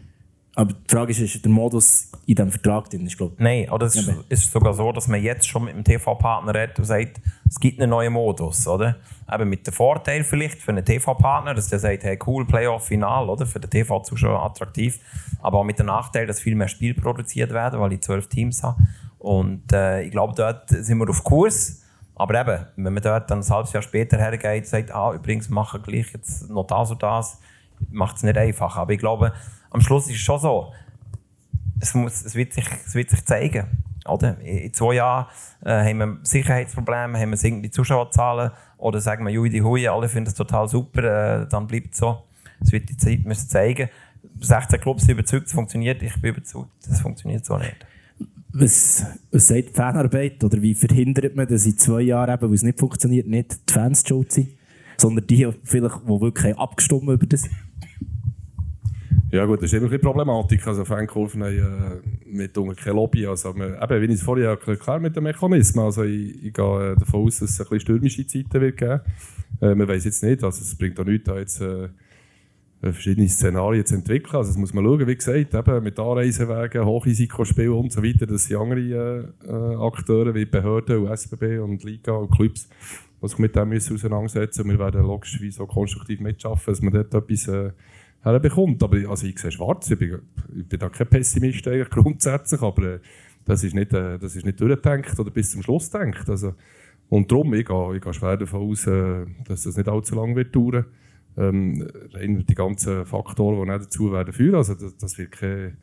Aber 0.58 0.72
die 0.72 0.92
Frage 0.92 1.12
ist, 1.12 1.20
ist 1.20 1.44
der 1.44 1.52
Modus 1.52 2.10
in 2.26 2.34
diesem 2.34 2.50
Vertrag 2.50 2.90
drin? 2.90 3.06
Ich 3.06 3.16
glaube, 3.16 3.32
Nein, 3.38 3.70
oder 3.70 3.86
es 3.86 3.94
ist, 3.94 4.10
ist 4.28 4.50
sogar 4.50 4.74
so, 4.74 4.90
dass 4.90 5.06
man 5.06 5.22
jetzt 5.22 5.46
schon 5.46 5.66
mit 5.66 5.76
dem 5.76 5.84
TV-Partner 5.84 6.52
redet 6.52 6.76
und 6.80 6.84
sagt, 6.84 7.20
es 7.48 7.60
gibt 7.60 7.80
einen 7.80 7.90
neuen 7.90 8.12
Modus, 8.12 8.66
oder? 8.66 8.96
Eben 9.32 9.48
mit 9.50 9.64
dem 9.68 9.72
Vorteil 9.72 10.24
vielleicht 10.24 10.60
für 10.60 10.72
einen 10.72 10.84
TV-Partner, 10.84 11.54
dass 11.54 11.68
der 11.68 11.78
sagt, 11.78 12.02
hey, 12.02 12.18
cool, 12.26 12.44
Playoff-Final, 12.44 13.30
oder? 13.30 13.46
Für 13.46 13.60
den 13.60 13.70
TV-Zuschauer 13.70 14.42
attraktiv. 14.42 14.98
Aber 15.42 15.58
auch 15.58 15.64
mit 15.64 15.78
dem 15.78 15.86
Nachteil, 15.86 16.26
dass 16.26 16.40
viel 16.40 16.56
mehr 16.56 16.66
Spiele 16.66 16.94
produziert 16.94 17.52
werden, 17.52 17.78
weil 17.78 17.92
ich 17.92 18.00
zwölf 18.00 18.26
Teams 18.26 18.64
habe. 18.64 18.82
Und 19.20 19.72
äh, 19.72 20.02
ich 20.02 20.10
glaube, 20.10 20.34
dort 20.36 20.70
sind 20.70 20.98
wir 20.98 21.08
auf 21.08 21.22
Kurs. 21.22 21.84
Aber 22.16 22.34
eben, 22.34 22.66
wenn 22.74 22.94
man 22.94 23.02
dort 23.04 23.30
dann 23.30 23.38
ein 23.38 23.48
halbes 23.48 23.72
Jahr 23.72 23.82
später 23.84 24.18
hergeht 24.18 24.64
und 24.64 24.66
sagt, 24.66 24.90
ah, 24.90 25.12
übrigens, 25.14 25.50
machen 25.50 25.84
gleich 25.84 26.12
jetzt 26.12 26.50
noch 26.50 26.66
das 26.66 26.90
und 26.90 27.00
das, 27.00 27.38
macht 27.92 28.16
es 28.16 28.24
nicht 28.24 28.36
einfach. 28.36 28.76
Aber 28.76 28.92
ich 28.92 28.98
glaube, 28.98 29.32
am 29.70 29.80
Schluss 29.80 30.06
ist 30.08 30.16
es 30.16 30.20
schon 30.20 30.38
so, 30.38 30.72
es, 31.80 31.94
muss, 31.94 32.24
es, 32.24 32.34
wird, 32.34 32.52
sich, 32.52 32.66
es 32.86 32.94
wird 32.94 33.10
sich 33.10 33.24
zeigen. 33.24 33.66
Oder? 34.06 34.38
In 34.40 34.72
zwei 34.72 34.94
Jahren 34.94 35.26
äh, 35.64 35.70
haben 35.70 35.98
wir 35.98 36.18
Sicherheitsprobleme, 36.22 37.18
haben 37.18 37.30
wir 37.30 37.36
sinkende 37.36 37.70
Zuschauerzahlen 37.70 38.52
oder 38.78 39.00
sagen 39.00 39.24
wir, 39.24 39.32
Jui, 39.32 39.50
die 39.50 39.62
Hui, 39.62 39.86
alle 39.86 40.08
finden 40.08 40.28
es 40.28 40.34
total 40.34 40.68
super, 40.68 41.42
äh, 41.42 41.48
dann 41.48 41.66
bleibt 41.66 41.92
es 41.92 41.98
so. 41.98 42.22
Es 42.60 42.72
wird 42.72 42.88
die 42.88 42.96
Zeit 42.96 43.24
müssen 43.24 43.48
zeigen. 43.48 43.88
16 44.40 44.80
Clubs 44.80 45.02
sind 45.02 45.12
überzeugt, 45.12 45.46
es 45.46 45.52
funktioniert. 45.52 46.02
Ich 46.02 46.20
bin 46.20 46.30
überzeugt, 46.30 46.70
es 46.90 47.00
funktioniert 47.00 47.44
so 47.44 47.56
nicht. 47.56 47.86
Was, 48.52 49.06
was 49.30 49.48
sagt 49.48 49.68
die 49.68 49.74
Fanarbeit? 49.74 50.42
Oder 50.42 50.60
wie 50.62 50.74
verhindert 50.74 51.36
man, 51.36 51.46
dass 51.46 51.66
in 51.66 51.76
zwei 51.76 52.00
Jahren, 52.00 52.34
eben, 52.34 52.50
wo 52.50 52.54
es 52.54 52.62
nicht 52.62 52.78
funktioniert, 52.78 53.26
nicht 53.26 53.68
die 53.68 53.72
Fans 53.72 54.02
schuld 54.06 54.32
sind, 54.32 54.48
sondern 54.96 55.26
die, 55.26 55.48
vielleicht, 55.62 55.96
die 56.04 56.20
wirklich 56.20 56.58
abgestimmt 56.58 57.08
über 57.08 57.26
das? 57.26 57.48
Ja 59.30 59.44
gut, 59.44 59.62
das 59.62 59.72
ist 59.72 59.74
immer 59.74 59.92
ein 59.92 60.00
Problematik. 60.00 60.66
Also 60.66 60.84
Fankurven 60.86 61.44
haben 61.44 61.58
äh, 61.58 62.30
mit 62.30 62.54
kein 62.54 62.96
Lobby. 62.96 63.26
Also, 63.26 63.52
man, 63.52 63.74
eben, 63.74 64.00
wie 64.00 64.06
ich 64.06 64.12
es 64.12 64.22
vorhin 64.22 64.46
erklärt 64.46 65.02
mit 65.02 65.16
dem 65.16 65.24
Mechanismus. 65.24 65.84
Also 65.84 66.04
ich, 66.04 66.44
ich 66.44 66.52
gehe 66.54 66.92
äh, 66.92 66.96
davon 66.96 67.26
aus, 67.26 67.40
dass 67.40 67.50
es 67.50 67.60
ein 67.60 67.64
bisschen 67.64 67.80
stürmische 67.80 68.26
Zeiten 68.26 68.60
wird 68.60 68.78
geben. 68.78 69.00
Äh, 69.60 69.74
man 69.74 69.86
weiß 69.86 70.06
jetzt 70.06 70.22
nicht, 70.22 70.42
also 70.42 70.62
es 70.62 70.74
bringt 70.74 70.98
auch 70.98 71.04
nichts, 71.04 71.26
da 71.26 71.38
jetzt 71.38 71.60
äh, 71.60 71.88
verschiedene 72.80 73.28
Szenarien 73.28 73.84
zu 73.84 73.96
entwickeln. 73.96 74.36
Also 74.36 74.50
das 74.50 74.56
muss 74.56 74.72
man 74.72 74.84
schauen, 74.84 75.06
wie 75.06 75.16
gesagt, 75.16 75.54
eben 75.54 75.84
mit 75.84 75.98
Anreisewegen, 75.98 76.84
Hochrisikospielen 76.86 77.72
und 77.72 77.92
so 77.92 78.02
weiter. 78.02 78.26
Das 78.26 78.44
sind 78.44 78.56
andere 78.56 78.80
äh, 79.44 79.46
äh, 79.46 79.76
Akteure 79.76 80.34
wie 80.34 80.46
Behörden 80.46 81.04
und 81.04 81.12
SBB 81.12 81.58
und 81.58 81.82
Liga 81.84 82.12
und 82.12 82.30
Clubs, 82.30 82.68
die 83.22 83.28
sich 83.28 83.38
mit 83.38 83.56
dem 83.56 83.68
müssen 83.68 83.94
auseinandersetzen 83.94 84.66
müssen. 84.66 84.78
Wir 84.78 84.84
werden 84.86 85.02
logischerweise 85.02 85.62
auch 85.62 85.68
konstruktiv 85.68 86.20
mitschaffen, 86.20 86.72
dass 86.72 86.80
man 86.80 86.92
dort 86.94 87.12
etwas 87.12 87.48
äh, 87.48 87.72
herbekommt. 88.22 88.82
Aber 88.82 88.96
also 89.08 89.26
ich 89.26 89.38
sehe 89.38 89.50
schwarz, 89.50 89.90
ich 89.90 89.98
bin, 89.98 90.20
ich 90.56 90.66
bin 90.66 90.78
da 90.78 90.88
kein 90.88 91.08
Pessimist 91.08 91.66
eigentlich 91.68 91.90
grundsätzlich, 91.90 92.62
aber 92.62 92.82
äh, 92.82 92.98
das, 93.44 93.64
ist 93.64 93.74
nicht, 93.74 93.92
äh, 93.92 94.18
das 94.18 94.36
ist 94.36 94.44
nicht 94.44 94.60
durchgedacht 94.60 95.18
oder 95.18 95.30
bis 95.30 95.50
zum 95.50 95.62
Schluss 95.62 95.90
gedacht. 95.90 96.28
Also, 96.28 96.54
und 97.08 97.30
darum, 97.30 97.54
ich 97.54 97.66
gehe, 97.66 97.96
ich 97.96 98.02
gehe 98.02 98.14
schwer 98.14 98.36
davon 98.36 98.70
aus, 98.70 98.86
äh, 98.86 99.26
dass 99.46 99.62
das 99.62 99.76
nicht 99.76 99.88
allzu 99.88 100.14
lange 100.14 100.36
wird 100.36 100.54
dauern 100.54 100.84
ähm, 101.38 101.86
die 102.48 102.54
ganzen 102.54 103.06
Faktoren, 103.06 103.68
die 103.68 103.84
dazu 103.84 104.12
werden 104.12 104.32
führen. 104.32 104.56
Also 104.56 104.74
das, 104.74 104.96
das 104.96 105.18
wird 105.18 105.32
keine 105.32 105.76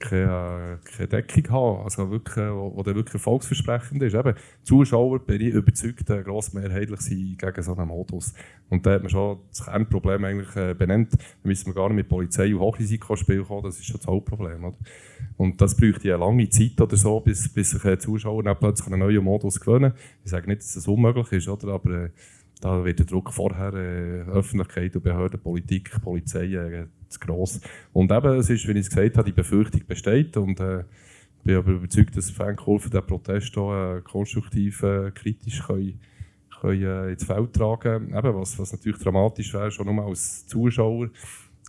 keine, 0.00 0.80
keine 0.84 1.08
Deckung 1.08 1.50
haben, 1.50 1.84
also 1.84 2.10
wirklich, 2.10 2.36
wo, 2.36 2.82
der 2.82 2.94
wirklich 2.94 3.14
erfolgsversprechend 3.14 4.02
ist. 4.02 4.14
Eben, 4.14 4.34
Zuschauer, 4.64 5.20
bin 5.20 5.40
ich 5.40 5.54
überzeugt, 5.54 6.06
grossmehrheitlich 6.06 7.00
sind 7.00 7.38
gegen 7.38 7.62
so 7.62 7.76
einen 7.76 7.88
Modus. 7.88 8.32
Und 8.68 8.84
da 8.84 8.94
hat 8.94 9.02
man 9.02 9.10
schon 9.10 9.38
das 9.48 9.64
Kernproblem 9.64 10.24
eigentlich 10.24 10.56
äh, 10.56 10.74
benannt. 10.74 11.12
Da 11.12 11.18
müssen 11.48 11.66
wir 11.66 11.74
gar 11.74 11.88
nicht 11.88 11.96
mit 11.96 12.08
Polizei 12.08 12.54
und 12.54 12.60
Hochrisikospiel 12.60 13.44
kommen, 13.44 13.64
das 13.64 13.78
ist 13.78 13.86
schon 13.86 13.98
das 13.98 14.06
Hauptproblem. 14.06 14.64
Oder? 14.64 14.76
Und 15.36 15.60
das 15.60 15.76
bräuchte 15.76 16.12
eine 16.14 16.24
lange 16.24 16.48
Zeit 16.48 16.80
oder 16.80 16.96
so, 16.96 17.20
bis, 17.20 17.52
bis 17.52 17.70
sich 17.70 17.84
äh, 17.84 17.98
Zuschauer 17.98 18.42
dann 18.42 18.58
plötzlich 18.58 18.86
einen 18.86 19.00
neuen 19.00 19.22
Modus 19.22 19.60
gewöhnen. 19.60 19.92
Ich 20.24 20.30
sage 20.30 20.48
nicht, 20.48 20.62
dass 20.62 20.74
das 20.74 20.88
unmöglich 20.88 21.30
ist, 21.32 21.48
oder? 21.48 21.74
aber 21.74 22.04
äh, 22.04 22.10
da 22.60 22.84
wird 22.84 22.98
der 22.98 23.06
Druck 23.06 23.32
vorher, 23.32 23.74
äh, 23.74 24.22
Öffentlichkeit 24.30 24.94
und 24.96 25.02
Behörden, 25.02 25.40
Politik, 25.40 25.90
Polizei, 26.02 26.46
äh, 26.54 26.86
zu 27.10 27.20
gross. 27.20 27.60
Und 27.92 28.10
eben, 28.10 28.38
es 28.38 28.48
ist, 28.48 28.66
wie 28.66 28.72
ich 28.72 28.78
es 28.78 28.90
gesagt 28.90 29.16
habe, 29.16 29.26
die 29.26 29.34
Befürchtung 29.34 29.82
besteht 29.86 30.36
und 30.36 30.60
äh, 30.60 30.80
ich 30.80 31.44
bin 31.44 31.56
aber 31.56 31.72
überzeugt, 31.72 32.16
dass 32.16 32.30
Fankurven 32.30 32.90
den 32.90 33.06
Protest 33.06 33.56
auch 33.56 33.96
äh, 33.96 34.02
konstruktiv 34.02 34.82
äh, 34.82 35.10
kritisch 35.10 35.62
können, 35.66 35.98
können, 36.60 36.82
äh, 36.82 37.12
ins 37.12 37.24
Feld 37.24 37.54
tragen 37.54 38.10
können. 38.10 38.34
Was, 38.34 38.58
was 38.58 38.72
natürlich 38.72 38.98
dramatisch 38.98 39.54
wäre, 39.54 39.70
schon 39.70 39.86
nur 39.86 40.04
als 40.04 40.46
Zuschauer 40.46 41.08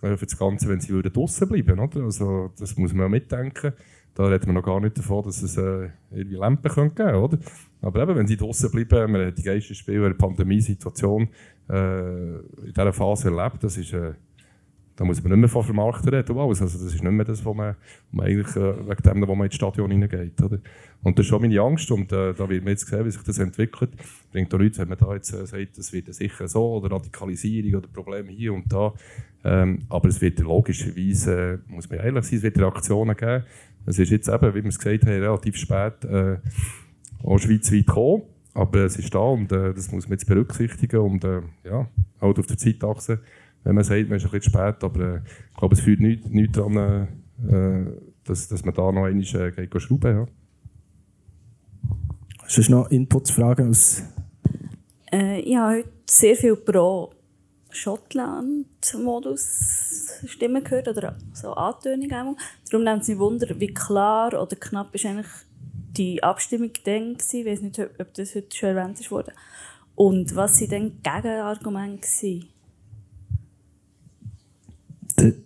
äh, 0.02 0.18
für 0.18 0.26
das 0.26 0.38
Ganze, 0.38 0.68
wenn 0.68 0.82
sie 0.82 1.02
draußen 1.02 1.48
bleiben 1.48 1.78
würden. 1.78 2.04
Also, 2.04 2.52
das 2.60 2.76
muss 2.76 2.94
man 2.94 3.10
mitdenken. 3.10 3.74
Da 4.14 4.26
reden 4.26 4.48
wir 4.48 4.54
noch 4.54 4.64
gar 4.64 4.82
nicht 4.82 4.98
davon, 4.98 5.24
dass 5.24 5.42
es 5.42 5.56
äh, 5.56 5.90
irgendwie 6.12 6.36
Lampen 6.36 6.70
geben 6.70 6.94
könnte, 6.94 7.18
oder? 7.18 7.38
Aber 7.82 8.04
eben, 8.04 8.16
wenn 8.18 8.28
sie 8.28 8.36
draußen 8.36 8.70
bleiben, 8.72 9.14
wir 9.14 9.26
haben 9.28 9.36
die 9.36 9.42
Geisterspiele 9.42 9.98
in 9.98 10.04
der 10.04 10.18
Pandemiesituation 10.18 11.30
äh, 11.70 12.36
in 12.36 12.74
dieser 12.76 12.92
Phase 12.92 13.30
erlebt, 13.30 13.64
das 13.64 13.78
ist, 13.78 13.94
äh, 13.94 14.14
da 15.02 15.06
muss 15.06 15.24
man 15.24 15.32
nicht 15.32 15.40
mehr 15.40 15.50
von 15.50 15.64
Vermarkten 15.64 16.10
reden. 16.10 16.38
Also 16.38 16.64
das 16.64 16.76
ist 16.76 17.02
nicht 17.02 17.12
mehr 17.12 17.26
das, 17.26 17.44
was 17.44 17.56
man, 17.56 17.76
man 18.12 18.28
eigentlich, 18.28 18.56
äh, 18.56 18.88
wegen 18.88 19.02
dem, 19.02 19.28
wo 19.28 19.34
man 19.34 19.46
ins 19.46 19.56
Stadion 19.56 19.90
hineingeht. 19.90 20.40
Oder? 20.44 20.60
Und 21.02 21.18
das 21.18 21.26
ist 21.26 21.30
schon 21.30 21.42
meine 21.42 21.60
Angst 21.60 21.90
und 21.90 22.12
äh, 22.12 22.36
da 22.36 22.48
wird 22.48 22.64
man 22.64 22.74
jetzt 22.74 22.86
sehen, 22.86 23.04
wie 23.04 23.10
sich 23.10 23.24
das 23.24 23.40
entwickelt. 23.40 23.90
Bringt 24.32 24.54
auch 24.54 24.60
nichts, 24.60 24.78
wenn 24.78 24.90
man 24.90 25.00
da 25.00 25.12
jetzt 25.16 25.34
äh, 25.34 25.48
sagt, 25.48 25.80
es 25.80 25.92
wird 25.92 26.14
sicher 26.14 26.48
so 26.48 26.74
oder 26.76 26.92
Radikalisierung 26.92 27.80
oder 27.80 27.88
Probleme 27.88 28.30
hier 28.32 28.54
und 28.54 28.72
da. 28.72 28.94
Ähm, 29.44 29.80
aber 29.90 30.08
es 30.08 30.22
wird 30.22 30.38
logischerweise, 30.38 31.62
äh, 31.68 31.72
muss 31.72 31.90
man 31.90 31.98
ehrlich 31.98 32.26
sein, 32.26 32.38
es 32.38 32.44
wird 32.44 32.60
Reaktionen 32.60 33.18
geben. 33.18 33.44
Es 33.88 33.98
ist 33.98 34.12
jetzt 34.12 34.30
eben, 34.30 34.54
wie 34.54 34.64
wir 34.64 34.70
es 34.70 34.78
gesagt 34.78 35.04
haben, 35.06 35.14
relativ 35.14 35.58
spät 35.58 36.06
äh, 36.06 36.38
auch 37.24 37.40
schweizweit 37.40 37.88
gekommen. 37.88 38.22
Aber 38.54 38.82
es 38.82 38.98
ist 38.98 39.16
da 39.16 39.20
und 39.20 39.52
äh, 39.52 39.74
das 39.74 39.92
muss 39.92 40.08
man 40.08 40.20
jetzt 40.20 40.28
berücksichtigen 40.28 41.00
und 41.00 41.24
äh, 41.24 41.42
ja, 41.64 41.88
halt 42.22 42.38
auf 42.38 42.46
der 42.46 42.58
Zeitachse 42.58 43.22
wenn 43.64 43.76
man 43.76 43.84
sagt, 43.84 44.10
man 44.10 44.18
ist 44.18 44.26
ein 44.26 44.32
bisschen 44.32 44.54
spät, 44.54 44.84
aber 44.84 45.16
äh, 45.16 45.22
ich 45.52 45.58
glaube, 45.58 45.76
es 45.76 45.82
führt 45.82 46.00
nichts 46.00 46.28
nicht 46.30 46.58
daran, 46.58 47.08
äh, 47.48 47.86
dass, 48.24 48.48
dass 48.48 48.66
man 48.66 48.74
da 48.74 48.92
noch 48.92 49.06
einmal 49.06 49.12
äh, 49.12 49.52
geht 49.52 49.82
schrauben 49.82 50.16
ja. 50.16 50.26
Hast 52.44 52.58
du 52.58 52.72
noch 52.72 52.90
Inputs, 52.90 53.30
Fragen 53.32 53.70
aus? 53.70 54.04
Äh, 55.12 55.42
ich 55.42 55.56
habe 55.56 55.78
heute 55.78 55.90
sehr 56.10 56.36
viel 56.36 56.56
pro 56.56 57.14
Schottland-Modus 57.70 60.22
Stimmen 60.26 60.64
gehört 60.64 60.88
oder 60.88 61.16
so 61.34 61.54
Antönungen. 61.54 62.36
Darum 62.70 62.84
nimmt 62.84 63.04
es 63.04 63.08
mich 63.08 63.20
Wunder, 63.20 63.48
wie 63.60 63.74
klar 63.74 64.40
oder 64.40 64.56
knapp 64.56 64.94
ist 64.94 65.06
eigentlich 65.06 65.28
die 65.98 66.22
Abstimmung 66.22 66.72
dann 66.84 67.14
gewesen. 67.14 67.40
Ich 67.40 67.46
weiß 67.46 67.62
nicht, 67.62 67.80
ob 67.80 68.14
das 68.14 68.36
heute 68.36 68.56
schon 68.56 68.70
erwähnt 68.70 69.12
wurde. 69.12 69.34
Und 69.96 70.36
was 70.36 70.62
waren 70.62 70.70
dann 70.70 70.92
Gegenargumente? 71.02 72.08
gewesen? 72.08 72.51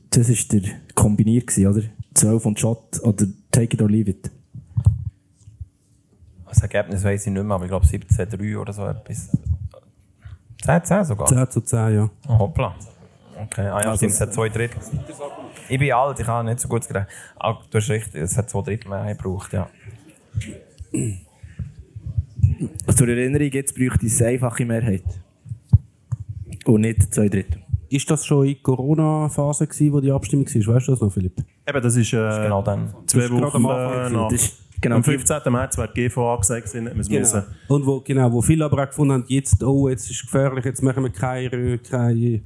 Das 0.10 0.30
war 0.30 0.60
der 0.60 0.70
Kombinier, 0.94 1.42
gewesen, 1.42 1.68
oder? 1.68 1.82
12 2.14 2.46
und 2.46 2.60
Shot 2.60 3.02
oder 3.04 3.26
Take 3.52 3.76
it 3.76 3.82
or 3.82 3.90
leave 3.90 4.10
it. 4.12 4.32
Das 6.48 6.62
Ergebnis 6.62 7.04
weiß 7.04 7.28
ich 7.28 7.34
nicht 7.34 7.44
mehr, 7.44 7.56
aber 7.56 7.66
ich 7.66 7.70
glaube 7.70 7.86
17-3 7.86 8.58
oder 8.58 8.72
so 8.72 8.86
etwas. 8.88 9.30
10-10 10.64 11.04
sogar. 11.04 11.28
10 11.28 11.50
zu 11.52 11.62
10, 11.62 11.96
ja. 11.96 12.10
Oh, 12.30 12.40
hoppla. 12.40 12.74
Okay, 13.44 13.68
ah 13.68 13.82
ja, 13.82 13.90
Also- 13.92 14.06
es 14.06 14.22
hat 14.22 14.34
zwei 14.34 14.48
Drittel. 14.48 14.80
Ich 15.68 15.78
bin 15.80 15.92
alt, 15.92 16.20
ich 16.20 16.28
habe 16.28 16.48
nicht 16.48 16.62
so 16.62 16.68
gut 16.70 16.88
gedacht. 16.88 17.08
Ah, 17.38 17.58
du 17.70 17.78
hast 17.78 17.90
recht, 17.90 18.16
es 18.16 18.38
hat 18.38 18.50
zwei 18.50 18.62
Drittel 18.62 18.88
mehr 18.90 19.14
gebraucht, 19.14 19.52
ja. 19.52 19.68
Zur 22.96 23.10
Erinnerung, 23.10 23.50
jetzt 23.52 23.76
bräuchte 23.76 24.06
es 24.06 24.22
eine 24.22 24.32
einfache 24.32 24.64
Mehrheit. 24.66 25.04
Und 26.66 26.82
nicht 26.82 27.14
zwei 27.14 27.28
Drittel. 27.28 27.62
Ist 27.96 28.10
das 28.12 28.26
schon 28.26 28.46
in 28.46 28.54
der 28.56 28.62
Corona-Phase, 28.64 29.68
gewesen, 29.68 29.94
wo 29.94 30.00
die 30.02 30.12
Abstimmung 30.12 30.46
war? 30.48 30.76
Weißt 30.76 30.88
du 30.88 30.92
das 30.92 31.02
noch, 31.02 31.12
Philipp? 31.14 31.38
Eben, 31.68 31.82
das 31.82 31.96
ist, 31.96 32.14
äh, 32.14 32.18
Genau 32.44 32.62
dann. 32.62 32.94
zwei 33.06 33.20
Das 33.20 33.26
ist 33.26 33.32
Wochen 33.32 33.56
am 33.56 33.66
Anfang 33.68 33.94
äh, 33.94 33.98
gewesen. 33.98 34.14
nach. 34.16 34.30
Das 34.30 34.42
ist 34.44 34.58
genau 34.82 34.96
am 34.98 35.02
die- 35.02 35.10
15. 35.12 35.52
März 35.54 35.78
wäre 35.78 35.90
die 35.96 36.02
GV 36.10 36.18
angesagt 36.34 36.66
gewesen, 36.68 36.84
hätten 36.88 36.96
wir 36.98 37.02
es 37.02 37.08
Genau. 37.08 37.20
müssen. 37.22 37.44
Und 37.70 37.86
wo, 37.86 38.02
genau, 38.02 38.32
wo 38.34 38.42
viele 38.42 38.66
aber 38.66 38.84
auch 38.84 38.88
gefunden 38.88 39.14
haben, 39.14 39.26
jetzt, 39.28 39.64
oh, 39.64 39.88
jetzt 39.90 40.10
ist 40.10 40.18
es 40.18 40.22
gefährlich, 40.24 40.66
jetzt 40.66 40.84
machen 40.84 41.04
wir 41.04 41.10
kein, 41.12 41.80
kein 41.90 42.44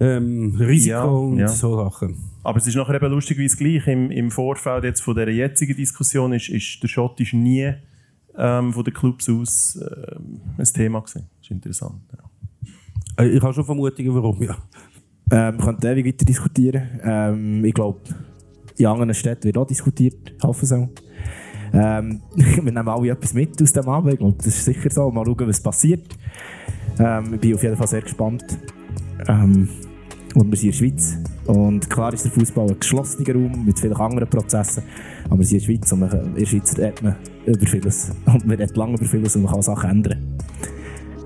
ähm, 0.00 0.56
Risiko 0.58 0.90
Ja, 0.96 1.04
und 1.04 1.38
ja. 1.38 1.48
so 1.48 1.76
Sachen. 1.76 2.16
Aber 2.42 2.58
es 2.58 2.66
ist 2.66 2.74
nachher 2.74 2.94
eben 2.94 3.10
lustigerweise 3.10 3.56
gleich. 3.56 3.86
Im, 3.86 4.10
Im 4.10 4.30
Vorfeld 4.30 4.84
jetzt 4.84 5.00
von 5.02 5.14
dieser 5.14 5.28
jetzigen 5.30 5.76
Diskussion 5.76 6.32
ist, 6.32 6.48
ist 6.48 6.82
der 6.82 6.88
Schott 6.88 7.20
ist 7.20 7.34
nie 7.34 7.72
ähm, 8.36 8.72
von 8.72 8.84
den 8.84 8.94
Clubs 8.94 9.28
aus 9.28 9.76
ähm, 9.80 10.40
ein 10.56 10.64
Thema 10.64 11.00
gewesen. 11.00 11.28
Das 11.36 11.44
ist 11.46 11.50
interessant. 11.50 12.00
Ja. 12.12 13.24
Äh, 13.24 13.28
Ich 13.36 13.42
habe 13.42 13.52
schon 13.52 13.64
Vermutungen, 13.64 14.14
warum, 14.14 14.42
ja. 14.42 14.56
Ähm, 15.30 15.58
wir 15.58 15.64
können 15.64 15.78
ewig 15.82 16.06
weiter 16.06 16.24
diskutieren. 16.24 17.00
Ähm, 17.02 17.64
ich 17.64 17.74
glaube, 17.74 18.00
in 18.76 18.86
anderen 18.86 19.14
Städten 19.14 19.44
wird 19.44 19.58
auch 19.58 19.66
diskutiert. 19.66 20.32
Hafensau. 20.42 20.88
Ähm, 21.72 22.22
wir 22.34 22.62
nehmen 22.62 22.88
alle 22.88 23.10
etwas 23.10 23.34
mit 23.34 23.60
aus 23.60 23.72
dem 23.72 23.88
Abend. 23.88 24.14
Ich 24.14 24.36
das 24.36 24.46
ist 24.46 24.64
sicher 24.64 24.90
so. 24.90 25.10
Mal 25.10 25.24
schauen, 25.24 25.48
was 25.48 25.60
passiert. 25.60 26.16
Ähm, 26.98 27.34
ich 27.34 27.40
bin 27.40 27.54
auf 27.54 27.62
jeden 27.62 27.76
Fall 27.76 27.88
sehr 27.88 28.02
gespannt. 28.02 28.44
Ähm, 29.28 29.68
und 30.34 30.50
wir 30.50 30.56
sind 30.56 30.64
in 30.64 30.70
der 30.70 30.78
Schweiz. 30.78 31.18
Und 31.46 31.90
klar 31.90 32.12
ist 32.12 32.24
der 32.24 32.32
Fußball 32.32 32.68
ein 32.68 32.78
geschlossener 32.78 33.34
Raum 33.34 33.64
mit 33.64 33.78
vielen 33.78 33.96
anderen 33.96 34.28
Prozessen. 34.28 34.82
Aber 35.26 35.38
wir 35.38 35.46
sind 35.46 35.62
in 35.62 35.66
der 35.66 35.74
Schweiz 35.74 35.92
und 35.92 36.00
man, 36.00 36.10
in 36.10 36.34
der 36.34 36.46
Schweiz 36.46 36.78
redet 36.78 37.02
man 37.02 37.16
über 37.46 37.66
vieles. 37.66 38.10
Und 38.26 38.46
man 38.46 38.56
redet 38.56 38.76
lange 38.76 38.94
über 38.94 39.06
vieles 39.06 39.34
und 39.36 39.42
man 39.42 39.52
kann 39.52 39.62
Sachen 39.62 39.90
ändern. 39.90 40.36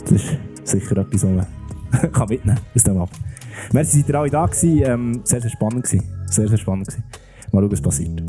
Das 0.04 0.12
ist 0.12 0.38
sicher 0.62 0.96
etwas, 0.98 1.24
was 1.24 1.30
man 1.30 2.12
kann 2.12 2.28
mitnehmen 2.28 2.60
aus 2.74 2.84
dem 2.84 2.96
Abend. 2.96 3.31
Merci, 3.72 4.00
seid 4.00 4.08
ihr 4.08 4.14
alle 4.14 4.30
da 4.30 4.46
gewesen. 4.46 4.82
Ähm, 4.84 5.20
sehr, 5.24 5.40
sehr 5.40 5.50
spannend 5.50 5.84
gewesen. 5.84 6.04
Sehr, 6.26 6.48
sehr 6.48 6.58
spannend 6.58 6.88
gewesen. 6.88 7.04
Mal 7.52 7.60
schauen, 7.60 7.72
was 7.72 7.80
passiert. 7.80 8.22